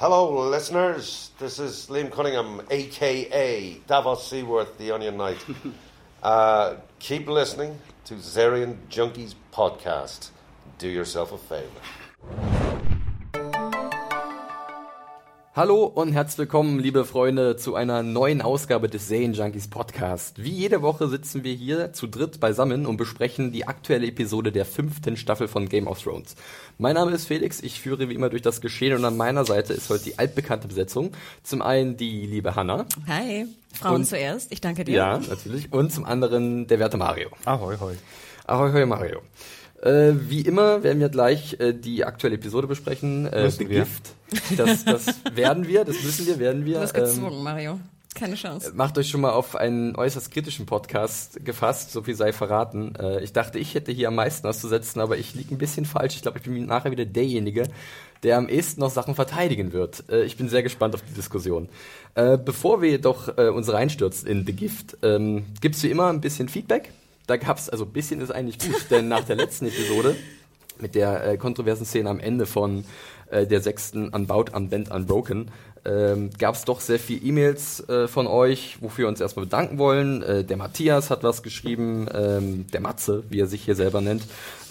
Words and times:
Hello, 0.00 0.48
listeners. 0.48 1.30
This 1.38 1.58
is 1.58 1.88
Liam 1.90 2.10
Cunningham, 2.10 2.62
aka 2.70 3.74
Davos 3.86 4.26
Seaworth, 4.26 4.78
the 4.78 4.92
Onion 4.92 5.18
Knight. 5.18 5.36
uh, 6.22 6.76
keep 6.98 7.28
listening 7.28 7.78
to 8.06 8.14
Zarian 8.14 8.78
Junkies 8.88 9.34
podcast. 9.52 10.30
Do 10.78 10.88
yourself 10.88 11.32
a 11.32 11.36
favor. 11.36 12.96
Hallo 15.52 15.82
und 15.82 16.12
herzlich 16.12 16.38
willkommen, 16.38 16.78
liebe 16.78 17.04
Freunde, 17.04 17.56
zu 17.56 17.74
einer 17.74 18.04
neuen 18.04 18.40
Ausgabe 18.40 18.88
des 18.88 19.08
Serien 19.08 19.32
Junkies 19.32 19.66
Podcast. 19.66 20.40
Wie 20.40 20.52
jede 20.52 20.80
Woche 20.80 21.08
sitzen 21.08 21.42
wir 21.42 21.52
hier 21.52 21.92
zu 21.92 22.06
dritt 22.06 22.38
beisammen 22.38 22.86
und 22.86 22.96
besprechen 22.96 23.50
die 23.50 23.66
aktuelle 23.66 24.06
Episode 24.06 24.52
der 24.52 24.64
fünften 24.64 25.16
Staffel 25.16 25.48
von 25.48 25.68
Game 25.68 25.88
of 25.88 26.00
Thrones. 26.00 26.36
Mein 26.78 26.94
Name 26.94 27.10
ist 27.10 27.26
Felix, 27.26 27.60
ich 27.64 27.80
führe 27.80 28.08
wie 28.08 28.14
immer 28.14 28.30
durch 28.30 28.42
das 28.42 28.60
Geschehen 28.60 28.96
und 28.96 29.04
an 29.04 29.16
meiner 29.16 29.44
Seite 29.44 29.72
ist 29.72 29.90
heute 29.90 30.04
die 30.04 30.20
altbekannte 30.20 30.68
Besetzung. 30.68 31.10
Zum 31.42 31.62
einen 31.62 31.96
die 31.96 32.26
liebe 32.26 32.54
Hanna. 32.54 32.86
Hi, 33.08 33.46
Frauen 33.74 33.96
und, 33.96 34.04
zuerst, 34.04 34.52
ich 34.52 34.60
danke 34.60 34.84
dir. 34.84 34.94
Ja, 34.94 35.18
natürlich. 35.18 35.72
Und 35.72 35.92
zum 35.92 36.04
anderen 36.04 36.68
der 36.68 36.78
werte 36.78 36.96
Mario. 36.96 37.28
Ahoi, 37.44 37.76
hoi. 37.80 37.94
Ahoi, 38.46 38.70
hoi, 38.70 38.86
Mario. 38.86 39.20
Äh, 39.82 40.12
wie 40.28 40.42
immer 40.42 40.84
werden 40.84 41.00
wir 41.00 41.08
gleich 41.08 41.58
äh, 41.58 41.72
die 41.72 42.04
aktuelle 42.04 42.36
Episode 42.36 42.68
besprechen. 42.68 43.26
Äh, 43.26 43.50
The 43.50 43.68
wir. 43.68 43.80
Gift. 43.80 44.14
Das, 44.56 44.84
das 44.84 45.06
werden 45.34 45.66
wir, 45.66 45.84
das 45.84 46.02
müssen 46.02 46.26
wir, 46.26 46.38
werden 46.38 46.64
wir. 46.64 46.74
Du 46.74 46.80
bist 46.80 46.94
gezwungen, 46.94 47.38
ähm, 47.38 47.42
Mario. 47.42 47.80
Keine 48.14 48.34
Chance. 48.34 48.72
Macht 48.74 48.98
euch 48.98 49.08
schon 49.08 49.20
mal 49.20 49.30
auf 49.30 49.54
einen 49.54 49.94
äußerst 49.94 50.32
kritischen 50.32 50.66
Podcast 50.66 51.44
gefasst, 51.44 51.92
so 51.92 52.02
viel 52.02 52.16
sei 52.16 52.32
verraten. 52.32 52.94
Äh, 52.96 53.22
ich 53.22 53.32
dachte, 53.32 53.58
ich 53.58 53.74
hätte 53.74 53.92
hier 53.92 54.08
am 54.08 54.16
meisten 54.16 54.46
auszusetzen, 54.46 55.00
aber 55.00 55.16
ich 55.16 55.34
liege 55.34 55.54
ein 55.54 55.58
bisschen 55.58 55.84
falsch. 55.84 56.16
Ich 56.16 56.22
glaube, 56.22 56.38
ich 56.38 56.44
bin 56.44 56.66
nachher 56.66 56.90
wieder 56.90 57.04
derjenige, 57.04 57.68
der 58.24 58.36
am 58.36 58.48
ehesten 58.48 58.80
noch 58.80 58.90
Sachen 58.90 59.14
verteidigen 59.14 59.72
wird. 59.72 60.04
Äh, 60.10 60.24
ich 60.24 60.36
bin 60.36 60.48
sehr 60.48 60.64
gespannt 60.64 60.94
auf 60.94 61.02
die 61.02 61.14
Diskussion. 61.14 61.68
Äh, 62.16 62.36
bevor 62.36 62.82
wir 62.82 62.90
jedoch 62.90 63.38
äh, 63.38 63.48
uns 63.48 63.72
reinstürzen 63.72 64.28
in 64.28 64.44
The 64.44 64.54
Gift, 64.54 64.96
ähm, 65.02 65.44
gibt 65.60 65.76
es 65.76 65.82
wie 65.84 65.90
immer 65.90 66.08
ein 66.08 66.20
bisschen 66.20 66.48
Feedback 66.48 66.90
da 67.30 67.36
gab 67.36 67.58
es, 67.58 67.70
also 67.70 67.84
ein 67.84 67.92
bisschen 67.92 68.20
ist 68.20 68.32
eigentlich 68.32 68.58
gut, 68.58 68.90
denn 68.90 69.06
nach 69.06 69.22
der 69.22 69.36
letzten 69.36 69.66
Episode 69.66 70.16
mit 70.80 70.96
der 70.96 71.24
äh, 71.24 71.36
kontroversen 71.36 71.86
Szene 71.86 72.10
am 72.10 72.18
Ende 72.18 72.44
von 72.44 72.84
äh, 73.30 73.46
der 73.46 73.60
sechsten 73.60 74.08
Unbound, 74.08 74.54
Unbent, 74.54 74.90
Unbroken 74.90 75.50
ähm, 75.84 76.30
gab 76.38 76.54
es 76.54 76.64
doch 76.64 76.80
sehr 76.80 76.98
viele 76.98 77.20
E-Mails 77.20 77.88
äh, 77.88 78.06
von 78.06 78.26
euch, 78.26 78.78
wofür 78.80 79.04
wir 79.04 79.08
uns 79.08 79.20
erstmal 79.20 79.46
bedanken 79.46 79.78
wollen. 79.78 80.22
Äh, 80.22 80.44
der 80.44 80.56
Matthias 80.56 81.10
hat 81.10 81.22
was 81.22 81.42
geschrieben, 81.42 82.06
ähm, 82.12 82.66
der 82.72 82.80
Matze, 82.80 83.24
wie 83.30 83.40
er 83.40 83.46
sich 83.46 83.64
hier 83.64 83.74
selber 83.74 84.00
nennt, 84.00 84.22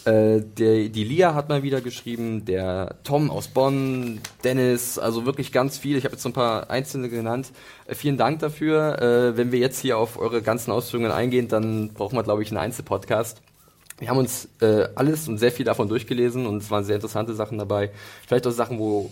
äh, 0.05 0.41
der, 0.41 0.89
die 0.89 1.03
Lia 1.03 1.33
hat 1.33 1.49
mal 1.49 1.63
wieder 1.63 1.81
geschrieben, 1.81 2.45
der 2.45 2.95
Tom 3.03 3.31
aus 3.31 3.47
Bonn, 3.47 4.21
Dennis, 4.43 4.97
also 4.97 5.25
wirklich 5.25 5.51
ganz 5.51 5.77
viel. 5.77 5.97
Ich 5.97 6.05
habe 6.05 6.13
jetzt 6.13 6.23
so 6.23 6.29
ein 6.29 6.33
paar 6.33 6.69
einzelne 6.69 7.09
genannt. 7.09 7.51
Äh, 7.85 7.95
vielen 7.95 8.17
Dank 8.17 8.39
dafür. 8.39 9.01
Äh, 9.01 9.37
wenn 9.37 9.51
wir 9.51 9.59
jetzt 9.59 9.79
hier 9.79 9.97
auf 9.97 10.17
eure 10.17 10.41
ganzen 10.41 10.71
Ausführungen 10.71 11.11
eingehen, 11.11 11.47
dann 11.47 11.89
brauchen 11.89 12.15
wir, 12.15 12.23
glaube 12.23 12.43
ich, 12.43 12.49
einen 12.49 12.59
Einzelpodcast. 12.59 13.41
Wir 13.99 14.09
haben 14.09 14.17
uns 14.17 14.47
äh, 14.61 14.87
alles 14.95 15.27
und 15.27 15.37
sehr 15.37 15.51
viel 15.51 15.65
davon 15.65 15.89
durchgelesen 15.89 16.47
und 16.47 16.57
es 16.63 16.71
waren 16.71 16.85
sehr 16.85 16.95
interessante 16.95 17.33
Sachen 17.33 17.57
dabei. 17.57 17.91
Vielleicht 18.25 18.47
auch 18.47 18.51
Sachen, 18.51 18.79
wo 18.79 19.11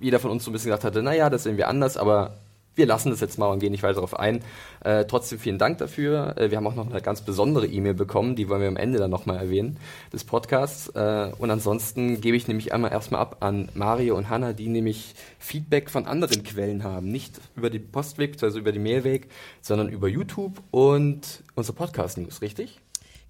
jeder 0.00 0.18
von 0.18 0.30
uns 0.30 0.44
so 0.44 0.50
ein 0.50 0.52
bisschen 0.52 0.68
gesagt 0.68 0.84
hatte, 0.84 1.02
naja, 1.02 1.30
das 1.30 1.44
sehen 1.44 1.56
wir 1.56 1.68
anders, 1.68 1.96
aber 1.96 2.36
wir 2.74 2.86
lassen 2.86 3.10
das 3.10 3.20
jetzt 3.20 3.38
mal 3.38 3.46
und 3.48 3.58
gehen 3.58 3.72
nicht 3.72 3.82
weiter 3.82 3.96
darauf 3.96 4.18
ein. 4.18 4.42
Äh, 4.80 5.04
trotzdem 5.04 5.38
vielen 5.38 5.58
Dank 5.58 5.78
dafür. 5.78 6.36
Äh, 6.36 6.50
wir 6.50 6.56
haben 6.56 6.66
auch 6.66 6.74
noch 6.74 6.90
eine 6.90 7.02
ganz 7.02 7.22
besondere 7.22 7.66
E-Mail 7.66 7.94
bekommen, 7.94 8.34
die 8.36 8.48
wollen 8.48 8.60
wir 8.60 8.68
am 8.68 8.76
Ende 8.76 8.98
dann 8.98 9.10
nochmal 9.10 9.36
erwähnen, 9.38 9.76
des 10.12 10.24
Podcasts. 10.24 10.88
Äh, 10.88 11.32
und 11.38 11.50
ansonsten 11.50 12.20
gebe 12.20 12.36
ich 12.36 12.48
nämlich 12.48 12.72
einmal 12.72 12.92
erstmal 12.92 13.20
ab 13.20 13.38
an 13.40 13.68
Mario 13.74 14.16
und 14.16 14.28
Hanna, 14.28 14.52
die 14.52 14.68
nämlich 14.68 15.14
Feedback 15.38 15.90
von 15.90 16.06
anderen 16.06 16.42
Quellen 16.42 16.82
haben. 16.82 17.08
Nicht 17.08 17.40
über 17.56 17.70
die 17.70 17.78
Postweg, 17.78 18.42
also 18.42 18.58
über 18.58 18.72
die 18.72 18.78
Mailweg, 18.78 19.28
sondern 19.60 19.88
über 19.88 20.08
YouTube 20.08 20.62
und 20.70 21.42
unsere 21.54 21.76
Podcast-News, 21.76 22.40
richtig? 22.40 22.81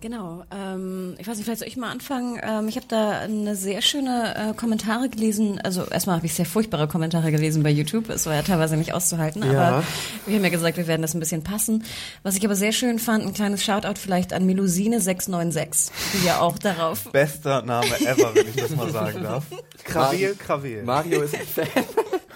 Genau. 0.03 0.43
Ähm, 0.51 1.15
ich 1.19 1.29
weiß 1.29 1.37
nicht, 1.37 1.45
vielleicht 1.45 1.61
soll 1.61 1.69
ich 1.69 1.77
mal 1.77 1.93
anfangen. 1.93 2.41
Ähm, 2.43 2.67
ich 2.67 2.75
habe 2.75 2.87
da 2.89 3.21
eine 3.21 3.55
sehr 3.55 3.81
schöne 3.83 4.51
äh, 4.51 4.53
Kommentare 4.53 5.09
gelesen. 5.09 5.61
Also 5.63 5.85
erstmal 5.85 6.17
habe 6.17 6.27
ich 6.27 6.35
sehr 6.35 6.45
furchtbare 6.45 6.89
Kommentare 6.89 7.31
gelesen 7.31 7.63
bei 7.63 7.71
YouTube. 7.71 8.09
Es 8.09 8.27
war 8.27 8.35
ja 8.35 8.43
teilweise 8.43 8.77
nicht 8.77 8.95
auszuhalten. 8.95 9.45
Ja. 9.45 9.69
Aber 9.69 9.85
wir 10.27 10.35
haben 10.35 10.43
ja 10.43 10.51
gesagt, 10.51 10.77
wir 10.77 10.89
werden 10.89 11.03
das 11.03 11.15
ein 11.15 11.21
bisschen 11.21 11.45
passen. 11.45 11.85
Was 12.25 12.35
ich 12.35 12.45
aber 12.45 12.57
sehr 12.57 12.73
schön 12.73 12.99
fand, 12.99 13.25
ein 13.25 13.33
kleines 13.33 13.63
Shoutout 13.63 13.95
vielleicht 13.95 14.33
an 14.33 14.45
Melusine696, 14.45 15.93
die 16.15 16.27
ja 16.27 16.41
auch 16.41 16.59
darauf... 16.59 17.05
Bester 17.13 17.63
Name 17.63 17.87
ever, 18.01 18.35
wenn 18.35 18.49
ich 18.49 18.57
das 18.57 18.71
mal 18.75 18.91
sagen 18.91 19.23
darf. 19.23 19.45
Krawel, 19.85 20.35
Krawel. 20.35 20.83
Mario 20.83 21.23
ist 21.23 21.37
ein 21.37 21.47
Fan. 21.47 21.69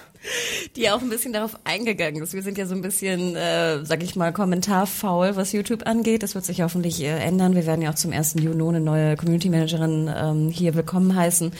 die 0.75 0.89
auch 0.89 1.01
ein 1.01 1.09
bisschen 1.09 1.33
darauf 1.33 1.57
eingegangen 1.63 2.21
ist. 2.21 2.33
Wir 2.33 2.43
sind 2.43 2.57
ja 2.57 2.65
so 2.65 2.75
ein 2.75 2.81
bisschen, 2.81 3.35
äh, 3.35 3.83
sag 3.85 4.03
ich 4.03 4.15
mal, 4.15 4.33
kommentarfaul, 4.33 5.35
was 5.35 5.51
YouTube 5.51 5.85
angeht. 5.85 6.23
Das 6.23 6.35
wird 6.35 6.45
sich 6.45 6.61
hoffentlich 6.61 7.01
äh, 7.01 7.17
ändern. 7.19 7.55
Wir 7.55 7.65
werden 7.65 7.81
ja 7.81 7.91
auch 7.91 7.95
zum 7.95 8.11
1. 8.11 8.35
Juni 8.39 8.67
eine 8.67 8.79
neue 8.79 9.15
Community 9.15 9.49
Managerin 9.49 10.11
ähm, 10.15 10.49
hier 10.49 10.75
willkommen 10.75 11.15
heißen. 11.15 11.51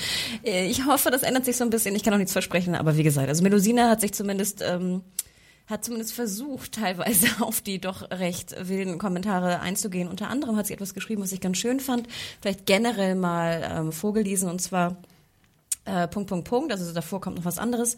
Äh, 0.43 0.67
ich 0.67 0.85
hoffe, 0.85 1.11
das 1.11 1.23
ändert 1.23 1.45
sich 1.45 1.57
so 1.57 1.63
ein 1.63 1.69
bisschen. 1.69 1.95
Ich 1.95 2.03
kann 2.03 2.13
auch 2.13 2.17
nichts 2.17 2.33
versprechen, 2.33 2.75
aber 2.75 2.97
wie 2.97 3.03
gesagt, 3.03 3.29
also 3.29 3.43
Melusina 3.43 3.89
hat 3.89 4.01
sich 4.01 4.13
zumindest... 4.13 4.61
Ähm, 4.61 5.01
hat 5.69 5.83
zumindest 5.83 6.13
versucht, 6.13 6.75
teilweise 6.75 7.27
auf 7.41 7.59
die 7.59 7.79
doch 7.79 8.09
recht 8.09 8.55
wilden 8.69 8.97
Kommentare 8.97 9.59
einzugehen. 9.59 10.07
Unter 10.07 10.29
anderem 10.29 10.55
hat 10.55 10.67
sie 10.67 10.73
etwas 10.73 10.93
geschrieben, 10.93 11.21
was 11.21 11.33
ich 11.33 11.41
ganz 11.41 11.57
schön 11.57 11.81
fand. 11.81 12.07
Vielleicht 12.41 12.65
generell 12.65 13.15
mal 13.15 13.69
ähm, 13.69 13.91
vorgelesen, 13.91 14.49
und 14.49 14.61
zwar 14.61 14.95
äh, 15.87 16.07
Punkt, 16.07 16.29
Punkt, 16.29 16.47
Punkt. 16.47 16.71
Also 16.71 16.93
davor 16.93 17.21
kommt 17.21 17.37
noch 17.37 17.45
was 17.45 17.57
anderes. 17.57 17.97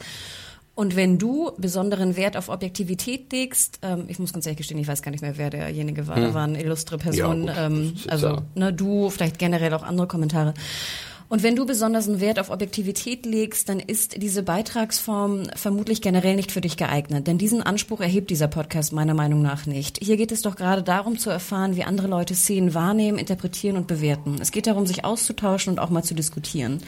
Und 0.80 0.96
wenn 0.96 1.18
du 1.18 1.52
besonderen 1.58 2.16
Wert 2.16 2.38
auf 2.38 2.48
Objektivität 2.48 3.34
legst, 3.34 3.80
ähm, 3.82 4.06
ich 4.08 4.18
muss 4.18 4.32
ganz 4.32 4.46
ehrlich 4.46 4.60
gestehen, 4.60 4.80
ich 4.80 4.88
weiß 4.88 5.02
gar 5.02 5.12
nicht 5.12 5.20
mehr, 5.20 5.38
wer 5.38 5.50
derjenige 5.50 6.08
war, 6.08 6.16
hm. 6.16 6.24
da 6.24 6.34
waren 6.34 6.56
illustre 6.56 6.98
Personen, 6.98 7.48
ja, 7.48 7.66
ähm, 7.66 7.96
also 8.08 8.44
ne, 8.56 8.72
du, 8.72 9.10
vielleicht 9.10 9.40
generell 9.40 9.74
auch 9.74 9.84
andere 9.84 10.08
Kommentare. 10.08 10.54
Und 11.30 11.44
wenn 11.44 11.56
du 11.56 11.68
besonders 11.68 12.08
einen 12.08 12.22
Wert 12.22 12.40
auf 12.40 12.50
Objektivität 12.50 13.24
legst, 13.24 13.70
dann 13.70 13.80
ist 13.80 14.20
diese 14.20 14.42
Beitragsform 14.42 15.44
vermutlich 15.56 16.02
generell 16.02 16.36
nicht 16.36 16.52
für 16.52 16.60
dich 16.60 16.76
geeignet. 16.76 17.28
Denn 17.28 17.38
diesen 17.38 17.62
Anspruch 17.62 18.02
erhebt 18.02 18.32
dieser 18.32 18.48
Podcast 18.48 18.94
meiner 18.94 19.14
Meinung 19.14 19.44
nach 19.44 19.68
nicht. 19.68 20.00
Hier 20.02 20.18
geht 20.18 20.32
es 20.32 20.42
doch 20.42 20.56
gerade 20.56 20.82
darum 20.82 21.20
zu 21.20 21.30
erfahren, 21.30 21.76
wie 21.76 21.84
andere 21.84 22.08
Leute 22.08 22.34
Szenen 22.34 22.74
wahrnehmen, 22.74 23.20
interpretieren 23.20 23.78
und 23.78 23.86
bewerten. 23.86 24.38
Es 24.42 24.52
geht 24.52 24.66
darum, 24.66 24.88
sich 24.88 25.06
auszutauschen 25.06 25.74
und 25.74 25.80
auch 25.80 25.92
mal 25.92 26.02
zu 26.02 26.16
diskutieren. 26.16 26.82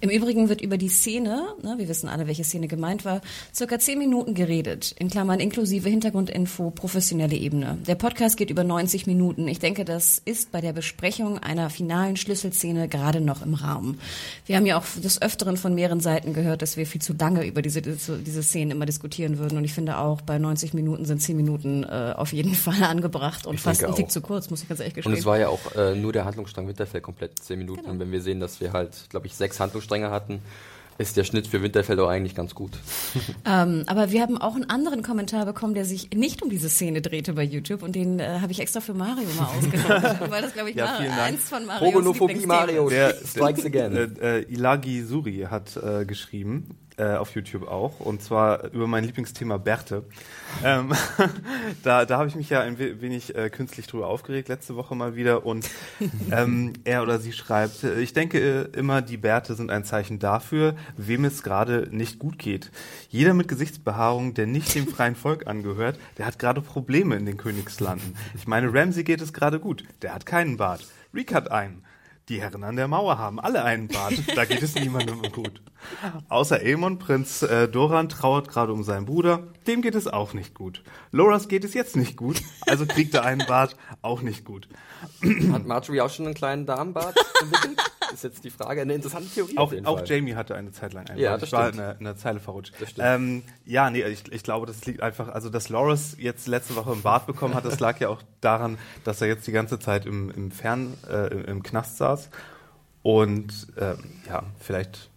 Im 0.00 0.10
Übrigen 0.10 0.48
wird 0.48 0.60
über 0.60 0.78
die 0.78 0.88
Szene, 0.88 1.42
ne, 1.60 1.74
wir 1.76 1.88
wissen 1.88 2.08
alle, 2.08 2.28
welche 2.28 2.44
Szene 2.44 2.68
gemeint 2.68 3.04
war, 3.04 3.20
circa 3.52 3.80
zehn 3.80 3.98
Minuten 3.98 4.34
geredet. 4.34 4.94
In 4.96 5.10
Klammern 5.10 5.40
inklusive 5.40 5.88
Hintergrundinfo, 5.88 6.70
professionelle 6.70 7.34
Ebene. 7.34 7.78
Der 7.88 7.96
Podcast 7.96 8.36
geht 8.36 8.50
über 8.50 8.62
90 8.62 9.08
Minuten. 9.08 9.48
Ich 9.48 9.58
denke, 9.58 9.84
das 9.84 10.22
ist 10.24 10.52
bei 10.52 10.60
der 10.60 10.72
Besprechung 10.72 11.40
einer 11.40 11.68
finalen 11.68 12.16
Schlüsselszene 12.16 12.86
gerade 12.86 13.20
noch 13.20 13.42
im 13.42 13.54
Rahmen. 13.54 13.71
Raum. 13.72 13.98
Wir 14.46 14.56
haben 14.56 14.66
ja 14.66 14.78
auch 14.78 14.84
des 14.96 15.20
Öfteren 15.20 15.56
von 15.56 15.74
mehreren 15.74 16.00
Seiten 16.00 16.32
gehört, 16.34 16.62
dass 16.62 16.76
wir 16.76 16.86
viel 16.86 17.00
zu 17.00 17.14
lange 17.14 17.46
über 17.46 17.62
diese, 17.62 17.82
diese 17.82 18.42
Szenen 18.42 18.72
immer 18.72 18.86
diskutieren 18.86 19.38
würden. 19.38 19.58
Und 19.58 19.64
ich 19.64 19.72
finde 19.72 19.98
auch, 19.98 20.20
bei 20.20 20.38
90 20.38 20.74
Minuten 20.74 21.04
sind 21.04 21.20
10 21.20 21.36
Minuten 21.36 21.84
äh, 21.84 22.14
auf 22.16 22.32
jeden 22.32 22.54
Fall 22.54 22.82
angebracht 22.82 23.46
und 23.46 23.56
ich 23.56 23.60
fast 23.60 23.84
ein 23.84 23.94
Tick 23.94 24.10
zu 24.10 24.20
kurz, 24.20 24.50
muss 24.50 24.62
ich 24.62 24.68
ganz 24.68 24.80
ehrlich 24.80 24.94
gestehen. 24.94 25.12
Und 25.12 25.18
es 25.18 25.24
war 25.24 25.38
ja 25.38 25.48
auch 25.48 25.74
äh, 25.74 25.94
nur 25.94 26.12
der 26.12 26.24
Handlungsstrang 26.24 26.68
Winterfell 26.68 27.00
komplett 27.00 27.38
10 27.38 27.58
Minuten. 27.58 27.82
Genau. 27.82 27.92
Und 27.92 28.00
wenn 28.00 28.12
wir 28.12 28.20
sehen, 28.20 28.40
dass 28.40 28.60
wir 28.60 28.72
halt, 28.72 29.08
glaube 29.10 29.26
ich, 29.26 29.34
sechs 29.34 29.60
Handlungsstränge 29.60 30.10
hatten, 30.10 30.40
ist 31.02 31.16
der 31.16 31.24
Schnitt 31.24 31.46
für 31.46 31.62
Winterfell 31.62 31.98
auch 32.00 32.08
eigentlich 32.08 32.34
ganz 32.34 32.54
gut. 32.54 32.72
Ähm, 33.44 33.82
aber 33.86 34.12
wir 34.12 34.22
haben 34.22 34.38
auch 34.38 34.54
einen 34.54 34.70
anderen 34.70 35.02
Kommentar 35.02 35.46
bekommen, 35.46 35.74
der 35.74 35.84
sich 35.84 36.10
nicht 36.14 36.42
um 36.42 36.50
diese 36.50 36.68
Szene 36.68 37.02
drehte 37.02 37.32
bei 37.32 37.42
YouTube 37.42 37.82
und 37.82 37.96
den 37.96 38.20
äh, 38.20 38.38
habe 38.40 38.52
ich 38.52 38.60
extra 38.60 38.80
für 38.80 38.94
Mario 38.94 39.26
mal 39.36 39.46
ausgenommen, 39.46 40.30
weil 40.30 40.42
das 40.42 40.52
glaube 40.52 40.70
ich 40.70 40.76
ja, 40.76 40.84
war 40.84 41.24
eins 41.24 41.48
von 41.48 41.66
Marios 41.66 42.46
Mario, 42.46 42.88
der, 42.88 43.14
Strikes 43.14 43.64
again. 43.64 43.92
Äh, 44.22 44.38
äh, 44.40 44.52
Ilagi 44.52 45.02
Suri 45.02 45.46
hat 45.50 45.76
äh, 45.76 46.04
geschrieben, 46.04 46.76
äh, 47.02 47.16
auf 47.16 47.34
YouTube 47.34 47.66
auch, 47.66 47.98
und 47.98 48.22
zwar 48.22 48.72
über 48.72 48.86
mein 48.86 49.04
Lieblingsthema 49.04 49.56
Bärte. 49.56 50.04
Ähm, 50.62 50.92
da 51.82 52.04
da 52.04 52.18
habe 52.18 52.28
ich 52.28 52.36
mich 52.36 52.48
ja 52.48 52.60
ein 52.60 52.78
wenig 52.78 53.34
äh, 53.34 53.50
künstlich 53.50 53.88
drüber 53.88 54.06
aufgeregt, 54.06 54.48
letzte 54.48 54.76
Woche 54.76 54.94
mal 54.94 55.16
wieder. 55.16 55.44
Und 55.44 55.68
ähm, 56.30 56.74
er 56.84 57.02
oder 57.02 57.18
sie 57.18 57.32
schreibt, 57.32 57.82
äh, 57.82 58.00
ich 58.00 58.12
denke 58.12 58.38
äh, 58.38 58.78
immer, 58.78 59.02
die 59.02 59.16
Bärte 59.16 59.54
sind 59.54 59.70
ein 59.70 59.84
Zeichen 59.84 60.20
dafür, 60.20 60.76
wem 60.96 61.24
es 61.24 61.42
gerade 61.42 61.88
nicht 61.90 62.20
gut 62.20 62.38
geht. 62.38 62.70
Jeder 63.08 63.34
mit 63.34 63.48
Gesichtsbehaarung, 63.48 64.34
der 64.34 64.46
nicht 64.46 64.74
dem 64.74 64.86
freien 64.94 65.16
Volk 65.16 65.48
angehört, 65.48 65.98
der 66.18 66.26
hat 66.26 66.38
gerade 66.38 66.60
Probleme 66.60 67.16
in 67.16 67.26
den 67.26 67.36
Königslanden. 67.36 68.16
Ich 68.34 68.46
meine, 68.46 68.72
Ramsey 68.72 69.02
geht 69.02 69.20
es 69.20 69.32
gerade 69.32 69.58
gut, 69.58 69.82
der 70.02 70.14
hat 70.14 70.24
keinen 70.24 70.56
Bart. 70.56 70.86
Reek 71.12 71.34
hat 71.34 71.50
einen. 71.50 71.82
Die 72.28 72.40
Herren 72.40 72.62
an 72.62 72.76
der 72.76 72.86
Mauer 72.88 73.18
haben 73.18 73.40
alle 73.40 73.64
einen 73.64 73.88
Bart. 73.88 74.14
Da 74.34 74.44
geht 74.44 74.62
es 74.62 74.74
niemandem 74.74 75.22
gut. 75.32 75.60
Außer 76.28 76.60
Aemon, 76.60 76.98
Prinz 76.98 77.42
äh, 77.42 77.68
Doran 77.68 78.08
trauert 78.08 78.48
gerade 78.48 78.72
um 78.72 78.84
seinen 78.84 79.04
Bruder. 79.06 79.48
Dem 79.66 79.82
geht 79.82 79.94
es 79.94 80.06
auch 80.06 80.32
nicht 80.32 80.54
gut. 80.54 80.82
Loras 81.10 81.48
geht 81.48 81.64
es 81.64 81.74
jetzt 81.74 81.96
nicht 81.96 82.16
gut, 82.16 82.40
also 82.66 82.86
kriegt 82.86 83.14
er 83.14 83.24
einen 83.24 83.46
Bart 83.46 83.76
auch 84.00 84.22
nicht 84.22 84.44
gut. 84.44 84.68
Hat 85.52 85.66
Marjorie 85.66 86.00
auch 86.00 86.10
schon 86.10 86.26
einen 86.26 86.34
kleinen 86.34 86.66
Damenbart 86.66 87.16
entwickelt? 87.42 87.80
Ist 88.12 88.24
jetzt 88.24 88.44
die 88.44 88.50
Frage. 88.50 88.80
Eine 88.82 88.94
interessante 88.94 89.28
Theorie. 89.28 89.56
Auch, 89.56 89.72
auch 89.84 90.02
Jamie 90.06 90.34
hatte 90.34 90.54
eine 90.54 90.72
Zeit 90.72 90.92
lang 90.92 91.08
einen 91.08 91.18
Ja, 91.18 91.36
das 91.36 91.48
Ich 91.48 91.52
war 91.52 91.68
stimmt. 91.68 91.74
in 91.78 91.84
der, 91.84 91.98
in 91.98 92.04
der 92.04 92.16
Zeile 92.16 92.40
verrutscht. 92.40 92.74
Ähm, 92.98 93.42
ja, 93.64 93.90
nee, 93.90 94.02
ich, 94.04 94.30
ich 94.30 94.42
glaube, 94.42 94.66
das 94.66 94.84
liegt 94.86 95.02
einfach, 95.02 95.28
also 95.28 95.48
dass 95.50 95.68
Loras 95.68 96.16
jetzt 96.18 96.46
letzte 96.46 96.76
Woche 96.76 96.92
einen 96.92 97.02
Bart 97.02 97.26
bekommen 97.26 97.54
hat, 97.54 97.64
das 97.64 97.80
lag 97.80 97.98
ja 98.00 98.08
auch 98.08 98.22
daran, 98.40 98.78
dass 99.04 99.20
er 99.20 99.28
jetzt 99.28 99.46
die 99.46 99.52
ganze 99.52 99.78
Zeit 99.78 100.06
im, 100.06 100.30
im 100.30 100.50
Fern, 100.50 100.94
äh, 101.10 101.28
im, 101.28 101.44
im 101.44 101.62
Knast 101.62 101.96
saß. 101.98 102.30
Und 103.02 103.68
ähm, 103.78 103.98
ja, 104.28 104.44
vielleicht 104.60 105.10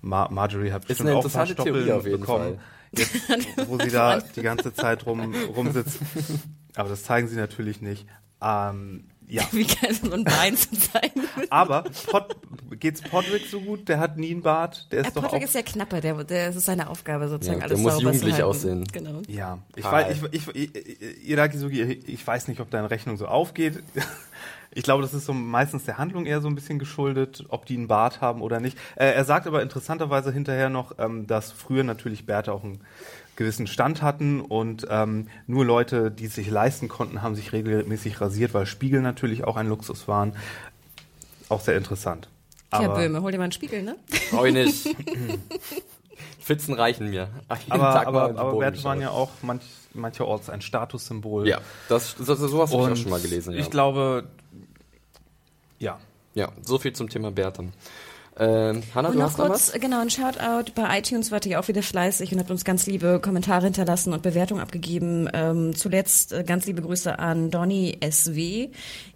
Mar 0.00 0.30
Marjorie 0.30 0.72
hat 0.72 0.86
bestimmt 0.86 1.08
eine 1.10 1.18
auch 1.18 1.24
ein 1.24 1.30
paar 1.30 1.46
Theorie 1.46 1.62
Stoppeln 1.62 1.92
auf 1.92 2.04
jeden 2.06 2.20
bekommen, 2.20 2.58
Jetzt, 2.92 3.14
wo 3.68 3.78
sie 3.78 3.90
da 3.90 4.20
die 4.20 4.42
ganze 4.42 4.74
Zeit 4.74 5.06
rum, 5.06 5.34
rumsitzt. 5.56 5.98
Aber 6.76 6.88
das 6.88 7.04
zeigen 7.04 7.26
sie 7.28 7.36
natürlich 7.36 7.80
nicht. 7.80 8.06
Ähm, 8.42 9.04
ja. 9.32 9.42
Wie 9.52 9.64
geil 9.64 9.94
so 9.94 10.12
ein 10.12 10.24
Bein 10.24 10.56
zu 10.56 10.70
zeigen. 10.72 11.22
Aber 11.50 11.82
Pod, 12.10 12.36
geht's 12.78 13.00
Podrick 13.02 13.46
so 13.50 13.60
gut? 13.60 13.88
Der 13.88 13.98
hat 13.98 14.16
nie 14.18 14.30
einen 14.32 14.42
Bart. 14.42 14.86
Der 14.92 15.00
ist 15.00 15.06
Ja, 15.06 15.10
doch 15.12 15.22
Patrick 15.22 15.42
auch. 15.42 15.46
ist 15.46 15.54
ja 15.54 15.62
knapper, 15.62 16.00
der, 16.00 16.24
der, 16.24 16.46
das 16.48 16.56
ist 16.56 16.64
seine 16.66 16.88
Aufgabe 16.90 17.28
sozusagen, 17.28 17.60
Ja, 17.60 17.66
der 17.66 17.70
alles 17.76 17.82
muss 17.82 17.92
sauber 17.94 18.04
jugendlich 18.12 18.34
zu 18.36 18.42
halten. 18.42 18.48
aussehen. 18.56 18.84
Genau. 18.92 19.22
ja, 19.28 19.58
ich 19.76 19.84
weiß, 19.84 20.16
ich, 20.32 20.46
ich, 20.54 20.74
ich, 20.74 21.28
Irakisugi, 21.28 21.82
ich 22.06 22.26
weiß 22.26 22.48
nicht, 22.48 22.60
ob 22.60 22.70
deine 22.70 22.90
Rechnung 22.90 23.16
so 23.16 23.26
aufgeht. 23.26 23.82
Ich 24.74 24.84
glaube, 24.84 25.02
das 25.02 25.12
ist 25.12 25.26
so 25.26 25.34
meistens 25.34 25.84
der 25.84 25.98
Handlung 25.98 26.24
eher 26.24 26.40
so 26.40 26.48
ein 26.48 26.54
bisschen 26.54 26.78
geschuldet, 26.78 27.44
ob 27.50 27.66
die 27.66 27.76
einen 27.76 27.88
Bart 27.88 28.22
haben 28.22 28.40
oder 28.40 28.58
nicht. 28.58 28.78
Äh, 28.96 29.10
er 29.12 29.26
sagt 29.26 29.46
aber 29.46 29.60
interessanterweise 29.60 30.32
hinterher 30.32 30.70
noch, 30.70 30.94
ähm, 30.98 31.26
dass 31.26 31.52
früher 31.52 31.84
natürlich 31.84 32.24
Bärte 32.24 32.54
auch 32.54 32.64
einen 32.64 32.80
gewissen 33.42 33.66
Stand 33.66 34.02
hatten 34.02 34.40
und 34.40 34.86
ähm, 34.90 35.28
nur 35.46 35.64
Leute, 35.64 36.10
die 36.10 36.26
es 36.26 36.34
sich 36.34 36.48
leisten 36.48 36.88
konnten, 36.88 37.22
haben 37.22 37.34
sich 37.34 37.52
regelmäßig 37.52 38.20
rasiert, 38.20 38.54
weil 38.54 38.66
Spiegel 38.66 39.02
natürlich 39.02 39.44
auch 39.44 39.56
ein 39.56 39.68
Luxus 39.68 40.08
waren. 40.08 40.34
Auch 41.48 41.60
sehr 41.60 41.76
interessant. 41.76 42.28
Tja, 42.70 42.80
Aber- 42.80 42.94
Böhme, 42.94 43.20
hol 43.22 43.30
dir 43.30 43.38
mal 43.38 43.44
einen 43.44 43.52
Spiegel, 43.52 43.82
ne? 43.82 43.96
Brauche 44.30 44.48
ich 44.48 44.54
nicht. 44.54 44.96
Pfützen 46.40 46.74
reichen 46.74 47.10
mir. 47.10 47.28
Aber, 47.68 47.92
Tag 47.92 48.06
aber, 48.06 48.22
aber 48.36 48.58
Werte 48.60 48.82
waren 48.84 49.00
ja 49.00 49.10
auch 49.10 49.30
manch, 49.42 49.62
mancherorts 49.94 50.50
ein 50.50 50.60
Statussymbol. 50.60 51.48
Ja, 51.48 51.60
das, 51.88 52.16
das, 52.16 52.38
sowas 52.38 52.72
habe 52.72 52.84
ich 52.84 52.90
auch 52.92 52.96
schon 52.96 53.10
mal 53.10 53.20
gelesen. 53.20 53.54
Ja. 53.54 53.60
ich 53.60 53.70
glaube, 53.70 54.24
ja. 55.78 55.98
ja, 56.34 56.50
so 56.62 56.78
viel 56.78 56.92
zum 56.92 57.08
Thema 57.08 57.30
Bärten. 57.30 57.72
Ähm, 58.38 58.82
Hanna, 58.94 59.10
Und 59.10 59.18
noch 59.18 59.34
kurz, 59.34 59.72
genau, 59.72 60.00
ein 60.00 60.08
Shoutout. 60.08 60.72
Bei 60.74 60.98
iTunes 60.98 61.30
wart 61.30 61.44
ihr 61.44 61.60
auch 61.60 61.68
wieder 61.68 61.82
fleißig 61.82 62.32
und 62.32 62.38
habt 62.38 62.50
uns 62.50 62.64
ganz 62.64 62.86
liebe 62.86 63.20
Kommentare 63.20 63.64
hinterlassen 63.64 64.14
und 64.14 64.22
Bewertungen 64.22 64.62
abgegeben. 64.62 65.28
Ähm, 65.34 65.76
zuletzt 65.76 66.32
äh, 66.32 66.42
ganz 66.42 66.66
liebe 66.66 66.80
Grüße 66.80 67.18
an 67.18 67.50
Donny 67.50 67.98
SW, 68.10 68.70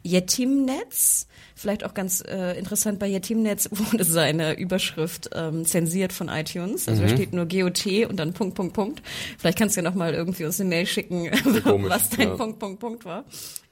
Yetimnetz. 0.05 1.29
Vielleicht 1.55 1.85
auch 1.85 1.95
ganz 1.95 2.23
äh, 2.29 2.59
interessant, 2.59 2.99
bei 2.99 3.09
Yetimnetz 3.09 3.71
wurde 3.73 4.05
seine 4.05 4.59
Überschrift 4.59 5.31
ähm, 5.33 5.65
zensiert 5.65 6.13
von 6.13 6.29
iTunes. 6.29 6.87
Also 6.87 7.03
da 7.03 7.09
steht 7.09 7.33
nur 7.33 7.47
GOT 7.47 7.87
und 8.11 8.17
dann 8.17 8.35
Punkt, 8.35 8.55
Punkt, 8.55 8.75
Punkt. 8.75 9.03
Vielleicht 9.39 9.57
kannst 9.57 9.77
du 9.77 9.81
ja 9.81 9.89
nochmal 9.89 10.13
irgendwie 10.13 10.45
uns 10.45 10.61
eine 10.61 10.69
Mail 10.69 10.85
schicken, 10.85 11.31
komisch, 11.65 11.91
was 11.91 12.11
dein 12.11 12.29
ja. 12.29 12.35
Punkt, 12.35 12.59
Punkt, 12.59 12.81
Punkt 12.81 13.05
war. 13.07 13.25